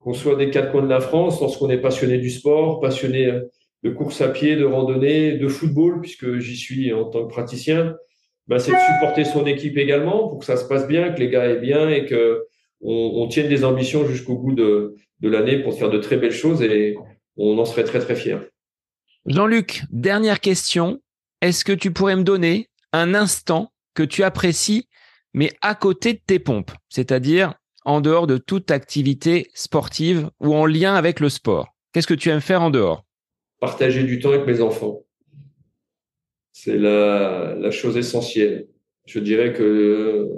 qu'on 0.00 0.12
soit 0.12 0.34
des 0.34 0.50
quatre 0.50 0.72
coins 0.72 0.82
de 0.82 0.88
la 0.88 1.00
France, 1.00 1.40
lorsqu'on 1.40 1.70
est 1.70 1.78
passionné 1.78 2.18
du 2.18 2.30
sport, 2.30 2.80
passionné 2.80 3.26
euh, 3.26 3.42
de 3.84 3.90
course 3.90 4.20
à 4.20 4.28
pied, 4.28 4.56
de 4.56 4.64
randonnée, 4.64 5.34
de 5.34 5.46
football, 5.46 6.00
puisque 6.00 6.38
j'y 6.38 6.56
suis 6.56 6.92
en 6.92 7.04
tant 7.04 7.24
que 7.24 7.30
praticien, 7.30 7.94
ben, 8.48 8.58
c'est 8.58 8.72
de 8.72 8.76
supporter 8.76 9.24
son 9.24 9.46
équipe 9.46 9.78
également 9.78 10.26
pour 10.26 10.40
que 10.40 10.44
ça 10.44 10.56
se 10.56 10.66
passe 10.66 10.88
bien, 10.88 11.12
que 11.12 11.20
les 11.20 11.30
gars 11.30 11.46
aient 11.46 11.60
bien 11.60 11.88
et 11.88 12.06
que 12.06 12.47
on, 12.80 13.26
tienne 13.28 13.48
des 13.48 13.64
ambitions 13.64 14.06
jusqu'au 14.06 14.36
bout 14.36 14.52
de, 14.52 14.94
de 15.20 15.28
l'année 15.28 15.62
pour 15.62 15.78
faire 15.78 15.90
de 15.90 15.98
très 15.98 16.16
belles 16.16 16.32
choses 16.32 16.62
et 16.62 16.96
on 17.36 17.58
en 17.58 17.64
serait 17.64 17.84
très 17.84 17.98
très 17.98 18.16
fiers. 18.16 18.38
Jean-Luc, 19.26 19.82
dernière 19.90 20.40
question. 20.40 21.00
Est-ce 21.40 21.64
que 21.64 21.72
tu 21.72 21.92
pourrais 21.92 22.16
me 22.16 22.22
donner 22.22 22.68
un 22.92 23.14
instant 23.14 23.72
que 23.94 24.02
tu 24.02 24.22
apprécies, 24.22 24.88
mais 25.34 25.52
à 25.60 25.74
côté 25.74 26.14
de 26.14 26.20
tes 26.24 26.38
pompes, 26.38 26.72
c'est-à-dire 26.88 27.54
en 27.84 28.00
dehors 28.00 28.26
de 28.26 28.38
toute 28.38 28.70
activité 28.70 29.50
sportive 29.54 30.30
ou 30.40 30.54
en 30.54 30.66
lien 30.66 30.94
avec 30.94 31.20
le 31.20 31.28
sport? 31.28 31.74
Qu'est-ce 31.92 32.06
que 32.06 32.14
tu 32.14 32.30
aimes 32.30 32.40
faire 32.40 32.62
en 32.62 32.70
dehors? 32.70 33.04
Partager 33.60 34.04
du 34.04 34.18
temps 34.18 34.30
avec 34.30 34.46
mes 34.46 34.60
enfants. 34.60 35.02
C'est 36.52 36.76
la, 36.76 37.70
chose 37.70 37.96
essentielle. 37.96 38.68
Je 39.06 39.20
dirais 39.20 39.52
que 39.52 40.28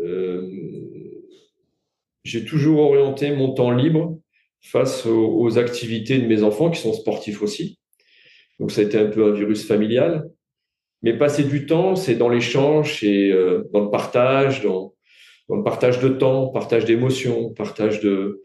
euh, 0.00 0.65
j'ai 2.26 2.44
toujours 2.44 2.80
orienté 2.80 3.30
mon 3.30 3.52
temps 3.52 3.70
libre 3.70 4.18
face 4.60 5.06
aux, 5.06 5.58
activités 5.58 6.18
de 6.18 6.26
mes 6.26 6.42
enfants 6.42 6.70
qui 6.70 6.80
sont 6.80 6.92
sportifs 6.92 7.40
aussi. 7.40 7.78
Donc 8.58 8.72
ça 8.72 8.80
a 8.80 8.84
été 8.84 8.98
un 8.98 9.06
peu 9.06 9.30
un 9.30 9.32
virus 9.32 9.64
familial. 9.64 10.28
Mais 11.02 11.16
passer 11.16 11.44
du 11.44 11.66
temps, 11.66 11.94
c'est 11.94 12.16
dans 12.16 12.28
l'échange, 12.28 12.98
c'est 13.00 13.30
euh, 13.30 13.62
dans 13.72 13.84
le 13.84 13.90
partage, 13.90 14.62
dans, 14.62 14.94
le 15.48 15.62
partage 15.62 16.00
de 16.00 16.08
temps, 16.08 16.48
partage 16.48 16.84
d'émotions, 16.84 17.50
partage 17.54 18.00
de, 18.00 18.42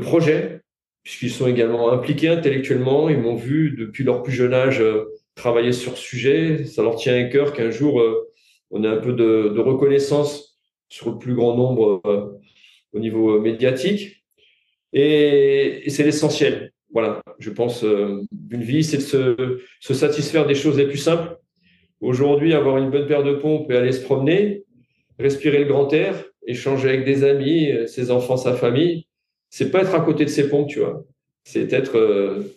projets, 0.00 0.62
puisqu'ils 1.02 1.30
sont 1.30 1.48
également 1.48 1.92
impliqués 1.92 2.28
intellectuellement. 2.28 3.10
Ils 3.10 3.18
m'ont 3.18 3.34
vu 3.34 3.76
depuis 3.76 4.04
leur 4.04 4.22
plus 4.22 4.32
jeune 4.32 4.54
âge 4.54 4.80
euh, 4.80 5.04
travailler 5.34 5.72
sur 5.72 5.98
ce 5.98 6.02
sujet. 6.02 6.64
Ça 6.64 6.82
leur 6.82 6.96
tient 6.96 7.14
à 7.14 7.24
cœur 7.24 7.52
qu'un 7.52 7.70
jour, 7.70 8.00
euh, 8.00 8.30
on 8.70 8.84
ait 8.84 8.88
un 8.88 8.96
peu 8.96 9.12
de, 9.12 9.58
reconnaissance 9.58 10.47
sur 10.88 11.10
le 11.10 11.18
plus 11.18 11.34
grand 11.34 11.56
nombre 11.56 12.02
au 12.92 12.98
niveau 12.98 13.40
médiatique. 13.40 14.24
Et, 14.92 15.86
et 15.86 15.90
c'est 15.90 16.04
l'essentiel 16.04 16.72
voilà, 16.92 17.20
je 17.38 17.50
pense, 17.50 17.84
euh, 17.84 18.22
une 18.50 18.62
vie, 18.62 18.82
c'est 18.82 18.98
de 18.98 19.02
se, 19.02 19.60
se, 19.80 19.94
satisfaire 19.94 20.46
des 20.46 20.54
choses 20.54 20.78
les 20.78 20.86
plus 20.86 20.98
simples. 20.98 21.36
Aujourd'hui, 22.00 22.54
avoir 22.54 22.78
une 22.78 22.90
bonne 22.90 23.06
paire 23.06 23.22
de 23.22 23.34
pompes 23.34 23.70
et 23.70 23.76
aller 23.76 23.92
se 23.92 24.02
promener, 24.02 24.64
respirer 25.18 25.58
le 25.58 25.66
grand 25.66 25.92
air, 25.92 26.24
échanger 26.46 26.88
avec 26.88 27.04
des 27.04 27.24
amis, 27.24 27.70
euh, 27.70 27.86
ses 27.86 28.10
enfants, 28.10 28.36
sa 28.36 28.54
famille, 28.54 29.06
c'est 29.50 29.70
pas 29.70 29.82
être 29.82 29.94
à 29.94 30.00
côté 30.00 30.24
de 30.24 30.30
ses 30.30 30.48
pompes, 30.48 30.68
tu 30.68 30.80
vois. 30.80 31.04
C'est 31.44 31.72
être, 31.72 31.96
euh, 31.96 32.56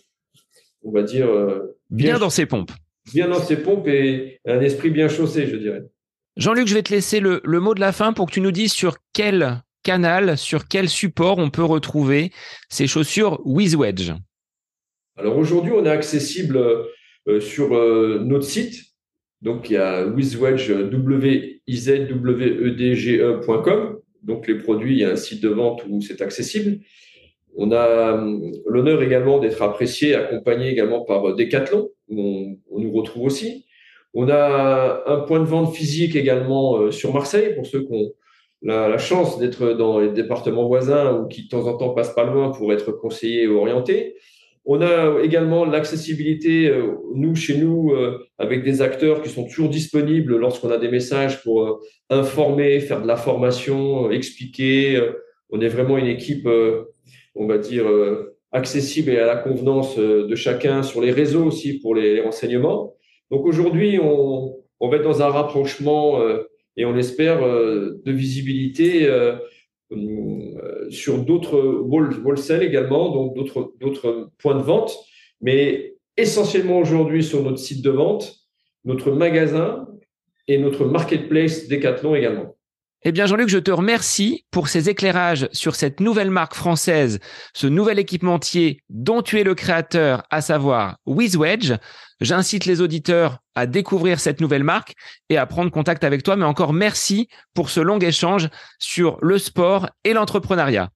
on 0.83 0.91
va 0.91 1.03
dire, 1.03 1.27
bien, 1.89 2.19
dans 2.19 2.29
ses 2.29 2.45
pompes. 2.45 2.71
Bien 3.13 3.29
dans 3.29 3.39
ses 3.39 3.57
pompes 3.57 3.87
et 3.87 4.39
un 4.45 4.59
esprit 4.61 4.89
bien 4.89 5.07
chaussé, 5.07 5.47
je 5.47 5.55
dirais. 5.55 5.83
Jean-Luc, 6.37 6.67
je 6.67 6.73
vais 6.73 6.83
te 6.83 6.93
laisser 6.93 7.19
le, 7.19 7.41
mot 7.45 7.73
de 7.73 7.79
la 7.79 7.91
fin 7.91 8.13
pour 8.13 8.27
que 8.27 8.33
tu 8.33 8.41
nous 8.41 8.51
dises 8.51 8.73
sur 8.73 8.97
quel 9.13 9.61
canal, 9.83 10.37
sur 10.37 10.67
quel 10.67 10.87
support 10.89 11.37
on 11.37 11.49
peut 11.49 11.63
retrouver 11.63 12.31
ces 12.69 12.87
chaussures 12.87 13.41
WizWedge 13.45 14.13
Alors 15.17 15.37
aujourd'hui, 15.37 15.73
on 15.73 15.85
est 15.85 15.89
accessible 15.89 16.57
euh, 17.27 17.39
sur 17.39 17.75
euh, 17.75 18.21
notre 18.23 18.45
site. 18.45 18.81
Donc 19.41 19.69
il 19.69 19.73
y 19.73 19.77
a 19.77 20.05
WizWedge, 20.05 20.71
w 20.71 21.61
i 21.67 21.77
z 21.77 22.07
w 22.11 22.45
e 22.45 22.71
d 22.71 22.95
g 22.95 23.17
-E 23.17 24.01
donc 24.23 24.47
les 24.47 24.55
produits, 24.55 24.93
il 24.93 24.99
y 24.99 25.03
a 25.03 25.11
un 25.11 25.15
site 25.15 25.41
de 25.41 25.49
vente 25.49 25.83
où 25.89 26.01
c'est 26.01 26.21
accessible. 26.21 26.79
On 27.55 27.71
a 27.71 28.13
hum, 28.13 28.51
l'honneur 28.67 29.01
également 29.01 29.39
d'être 29.39 29.61
apprécié, 29.61 30.15
accompagné 30.15 30.69
également 30.69 31.01
par 31.01 31.35
Decathlon, 31.35 31.89
où 32.07 32.57
on, 32.69 32.79
nous 32.79 32.91
retrouve 32.91 33.23
aussi. 33.23 33.65
On 34.13 34.29
a 34.29 35.03
un 35.07 35.19
point 35.21 35.39
de 35.39 35.45
vente 35.45 35.73
physique 35.73 36.15
également 36.15 36.77
euh, 36.77 36.91
sur 36.91 37.13
Marseille, 37.13 37.55
pour 37.55 37.65
ceux 37.65 37.81
qui 37.81 37.93
ont 37.93 38.11
la, 38.61 38.97
chance 38.97 39.39
d'être 39.39 39.73
dans 39.73 39.99
les 39.99 40.09
départements 40.09 40.67
voisins 40.67 41.17
ou 41.17 41.27
qui 41.27 41.43
de 41.43 41.47
temps 41.47 41.65
en 41.65 41.77
temps 41.77 41.93
passent 41.93 42.13
pas 42.13 42.25
loin 42.25 42.51
pour 42.51 42.73
être 42.73 42.91
conseillés 42.91 43.47
ou 43.47 43.57
orientés. 43.57 44.15
On 44.65 44.81
a 44.81 45.23
également 45.23 45.65
l'accessibilité, 45.65 46.69
euh, 46.69 46.97
nous, 47.15 47.35
chez 47.35 47.57
nous, 47.57 47.91
euh, 47.93 48.19
avec 48.37 48.63
des 48.63 48.81
acteurs 48.81 49.23
qui 49.23 49.29
sont 49.29 49.45
toujours 49.45 49.69
disponibles 49.69 50.35
lorsqu'on 50.35 50.69
a 50.69 50.77
des 50.77 50.89
messages 50.89 51.41
pour 51.41 51.79
informer, 52.09 52.79
faire 52.81 53.01
de 53.01 53.07
la 53.07 53.15
formation, 53.15 54.11
expliquer. 54.11 55.01
On 55.49 55.61
est 55.61 55.67
vraiment 55.67 55.97
une 55.97 56.07
équipe 56.07 56.47
on 57.35 57.47
va 57.47 57.57
dire, 57.57 57.85
accessible 58.51 59.11
et 59.11 59.17
à 59.17 59.25
la 59.25 59.37
convenance 59.37 59.97
de 59.97 60.35
chacun 60.35 60.83
sur 60.83 61.01
les 61.01 61.11
réseaux 61.11 61.45
aussi 61.45 61.79
pour 61.79 61.95
les, 61.95 62.21
renseignements. 62.21 62.93
Donc 63.31 63.45
aujourd'hui, 63.45 63.99
on, 63.99 64.61
va 64.81 64.97
être 64.97 65.03
dans 65.03 65.21
un 65.21 65.29
rapprochement 65.29 66.21
euh, 66.21 66.43
et 66.77 66.85
on 66.85 66.97
espère 66.97 67.41
de 67.41 68.11
visibilité 68.11 69.09
sur 70.89 71.17
d'autres 71.23 71.59
wholesale 71.59 72.63
également, 72.63 73.09
donc 73.09 73.35
d'autres 73.79 74.31
points 74.37 74.55
de 74.55 74.61
vente, 74.61 74.97
mais 75.41 75.95
essentiellement 76.17 76.77
aujourd'hui 76.77 77.23
sur 77.23 77.43
notre 77.43 77.57
site 77.57 77.83
de 77.83 77.89
vente, 77.89 78.35
notre 78.85 79.11
magasin 79.11 79.87
et 80.47 80.57
notre 80.57 80.85
marketplace 80.85 81.67
Decathlon 81.67 82.15
également. 82.15 82.55
Eh 83.03 83.11
bien, 83.11 83.25
Jean-Luc, 83.25 83.49
je 83.49 83.57
te 83.57 83.71
remercie 83.71 84.45
pour 84.51 84.67
ces 84.67 84.87
éclairages 84.87 85.49
sur 85.53 85.73
cette 85.73 85.99
nouvelle 85.99 86.29
marque 86.29 86.53
française, 86.53 87.19
ce 87.51 87.65
nouvel 87.65 87.97
équipementier 87.97 88.81
dont 88.89 89.23
tu 89.23 89.39
es 89.39 89.43
le 89.43 89.55
créateur, 89.55 90.21
à 90.29 90.41
savoir 90.41 90.97
WizWedge. 91.07 91.73
J'incite 92.19 92.65
les 92.65 92.79
auditeurs 92.79 93.39
à 93.55 93.65
découvrir 93.65 94.19
cette 94.19 94.39
nouvelle 94.39 94.63
marque 94.63 94.93
et 95.29 95.37
à 95.37 95.47
prendre 95.47 95.71
contact 95.71 96.03
avec 96.03 96.21
toi. 96.21 96.35
Mais 96.35 96.45
encore 96.45 96.73
merci 96.73 97.27
pour 97.55 97.71
ce 97.71 97.79
long 97.79 97.97
échange 97.97 98.49
sur 98.77 99.17
le 99.23 99.39
sport 99.39 99.89
et 100.03 100.13
l'entrepreneuriat. 100.13 100.89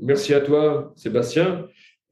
Merci 0.00 0.32
à 0.32 0.40
toi, 0.40 0.94
Sébastien, 0.96 1.66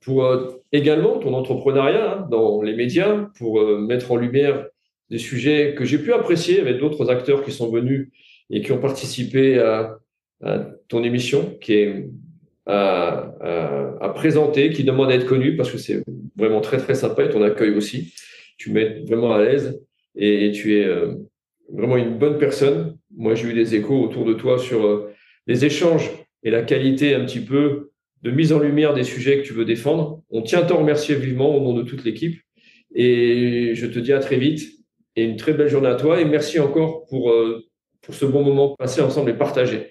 pour 0.04 0.26
euh, 0.26 0.62
également 0.70 1.18
ton 1.18 1.32
entrepreneuriat 1.32 2.18
hein, 2.18 2.28
dans 2.30 2.60
les 2.60 2.76
médias, 2.76 3.30
pour 3.38 3.58
euh, 3.58 3.78
mettre 3.78 4.12
en 4.12 4.16
lumière 4.16 4.66
des 5.08 5.18
sujets 5.18 5.74
que 5.74 5.86
j'ai 5.86 5.98
pu 5.98 6.12
apprécier 6.12 6.60
avec 6.60 6.78
d'autres 6.78 7.10
acteurs 7.10 7.42
qui 7.42 7.52
sont 7.52 7.70
venus 7.70 8.10
et 8.50 8.62
qui 8.62 8.72
ont 8.72 8.80
participé 8.80 9.58
à, 9.58 9.98
ton 10.88 11.02
émission, 11.02 11.56
qui 11.60 11.74
est 11.74 12.08
à, 12.66 14.12
présenter, 14.14 14.70
qui 14.70 14.84
demande 14.84 15.10
à 15.10 15.14
être 15.14 15.26
connu 15.26 15.56
parce 15.56 15.70
que 15.70 15.78
c'est 15.78 16.04
vraiment 16.36 16.60
très 16.60 16.78
très 16.78 16.94
sympa 16.94 17.24
et 17.24 17.30
ton 17.30 17.42
accueil 17.42 17.70
aussi. 17.70 18.14
Tu 18.58 18.70
mets 18.70 19.00
vraiment 19.06 19.32
à 19.32 19.42
l'aise 19.42 19.80
et, 20.16 20.52
tu 20.52 20.78
es 20.78 20.84
euh, 20.84 21.14
vraiment 21.72 21.96
une 21.96 22.18
bonne 22.18 22.38
personne. 22.38 22.96
Moi, 23.16 23.34
j'ai 23.34 23.48
eu 23.48 23.54
des 23.54 23.74
échos 23.74 24.00
autour 24.00 24.24
de 24.24 24.34
toi 24.34 24.58
sur 24.58 24.86
euh, 24.86 25.10
les 25.46 25.64
échanges 25.64 26.10
et 26.42 26.50
la 26.50 26.62
qualité 26.62 27.14
un 27.14 27.24
petit 27.24 27.40
peu 27.40 27.90
de 28.22 28.30
mise 28.30 28.52
en 28.52 28.58
lumière 28.58 28.94
des 28.94 29.04
sujets 29.04 29.38
que 29.38 29.46
tu 29.46 29.52
veux 29.52 29.64
défendre. 29.64 30.22
On 30.30 30.42
tient 30.42 30.60
à 30.60 30.62
t'en 30.62 30.78
remercier 30.78 31.14
vivement 31.14 31.54
au 31.54 31.60
nom 31.60 31.74
de 31.74 31.82
toute 31.82 32.04
l'équipe 32.04 32.40
et 32.94 33.72
je 33.74 33.86
te 33.86 33.98
dis 33.98 34.12
à 34.12 34.18
très 34.18 34.36
vite 34.36 34.62
et 35.16 35.24
une 35.24 35.36
très 35.36 35.52
belle 35.52 35.68
journée 35.68 35.88
à 35.88 35.94
toi 35.94 36.20
et 36.20 36.24
merci 36.24 36.58
encore 36.58 37.06
pour 37.06 37.30
euh, 37.30 37.64
pour 38.04 38.14
ce 38.14 38.24
bon 38.24 38.42
moment 38.42 38.74
passé 38.78 39.00
ensemble 39.00 39.30
et 39.30 39.34
partagé. 39.34 39.90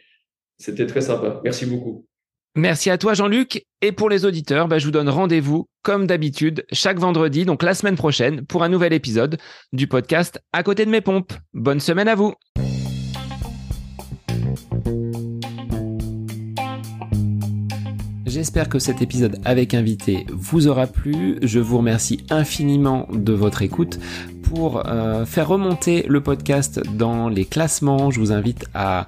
C'était 0.57 0.85
très 0.85 1.02
sympa. 1.02 1.41
Merci 1.44 1.65
beaucoup. 1.65 2.06
Merci 2.56 2.91
à 2.91 2.98
toi 2.99 3.15
Jean-Luc. 3.15 3.65
Et 3.81 3.91
pour 3.91 4.10
les 4.10 4.26
auditeurs, 4.26 4.68
bah, 4.68 4.77
je 4.77 4.85
vous 4.85 4.91
donne 4.91 5.10
rendez-vous 5.10 5.68
comme 5.81 6.06
d'habitude 6.06 6.65
chaque 6.72 6.99
vendredi, 6.99 7.45
donc 7.45 7.64
la 7.64 7.73
semaine 7.73 7.95
prochaine, 7.95 8.45
pour 8.45 8.64
un 8.64 8.69
nouvel 8.69 8.94
épisode 8.94 9.38
du 9.73 9.88
podcast 9.88 10.40
À 10.53 10.61
côté 10.64 10.85
de 10.85 10.91
mes 10.91 11.02
pompes. 11.02 11.34
Bonne 11.53 11.80
semaine 11.80 12.07
à 12.07 12.15
vous. 12.15 12.34
J'espère 18.26 18.68
que 18.68 18.80
cet 18.80 19.02
épisode 19.02 19.40
avec 19.45 19.76
invité 19.76 20.26
vous 20.31 20.68
aura 20.68 20.88
plu. 20.88 21.38
Je 21.44 21.60
vous 21.60 21.77
remercie 21.77 22.26
infiniment 22.31 23.07
de 23.14 23.31
votre 23.31 23.61
écoute 23.61 23.99
pour 24.44 24.86
euh, 24.86 25.26
faire 25.26 25.48
remonter 25.48 26.06
le 26.07 26.22
podcast 26.22 26.82
dans 26.95 27.30
les 27.30 27.45
classements, 27.45 28.11
je 28.11 28.20
vous 28.20 28.32
invite 28.32 28.65
à 28.74 29.07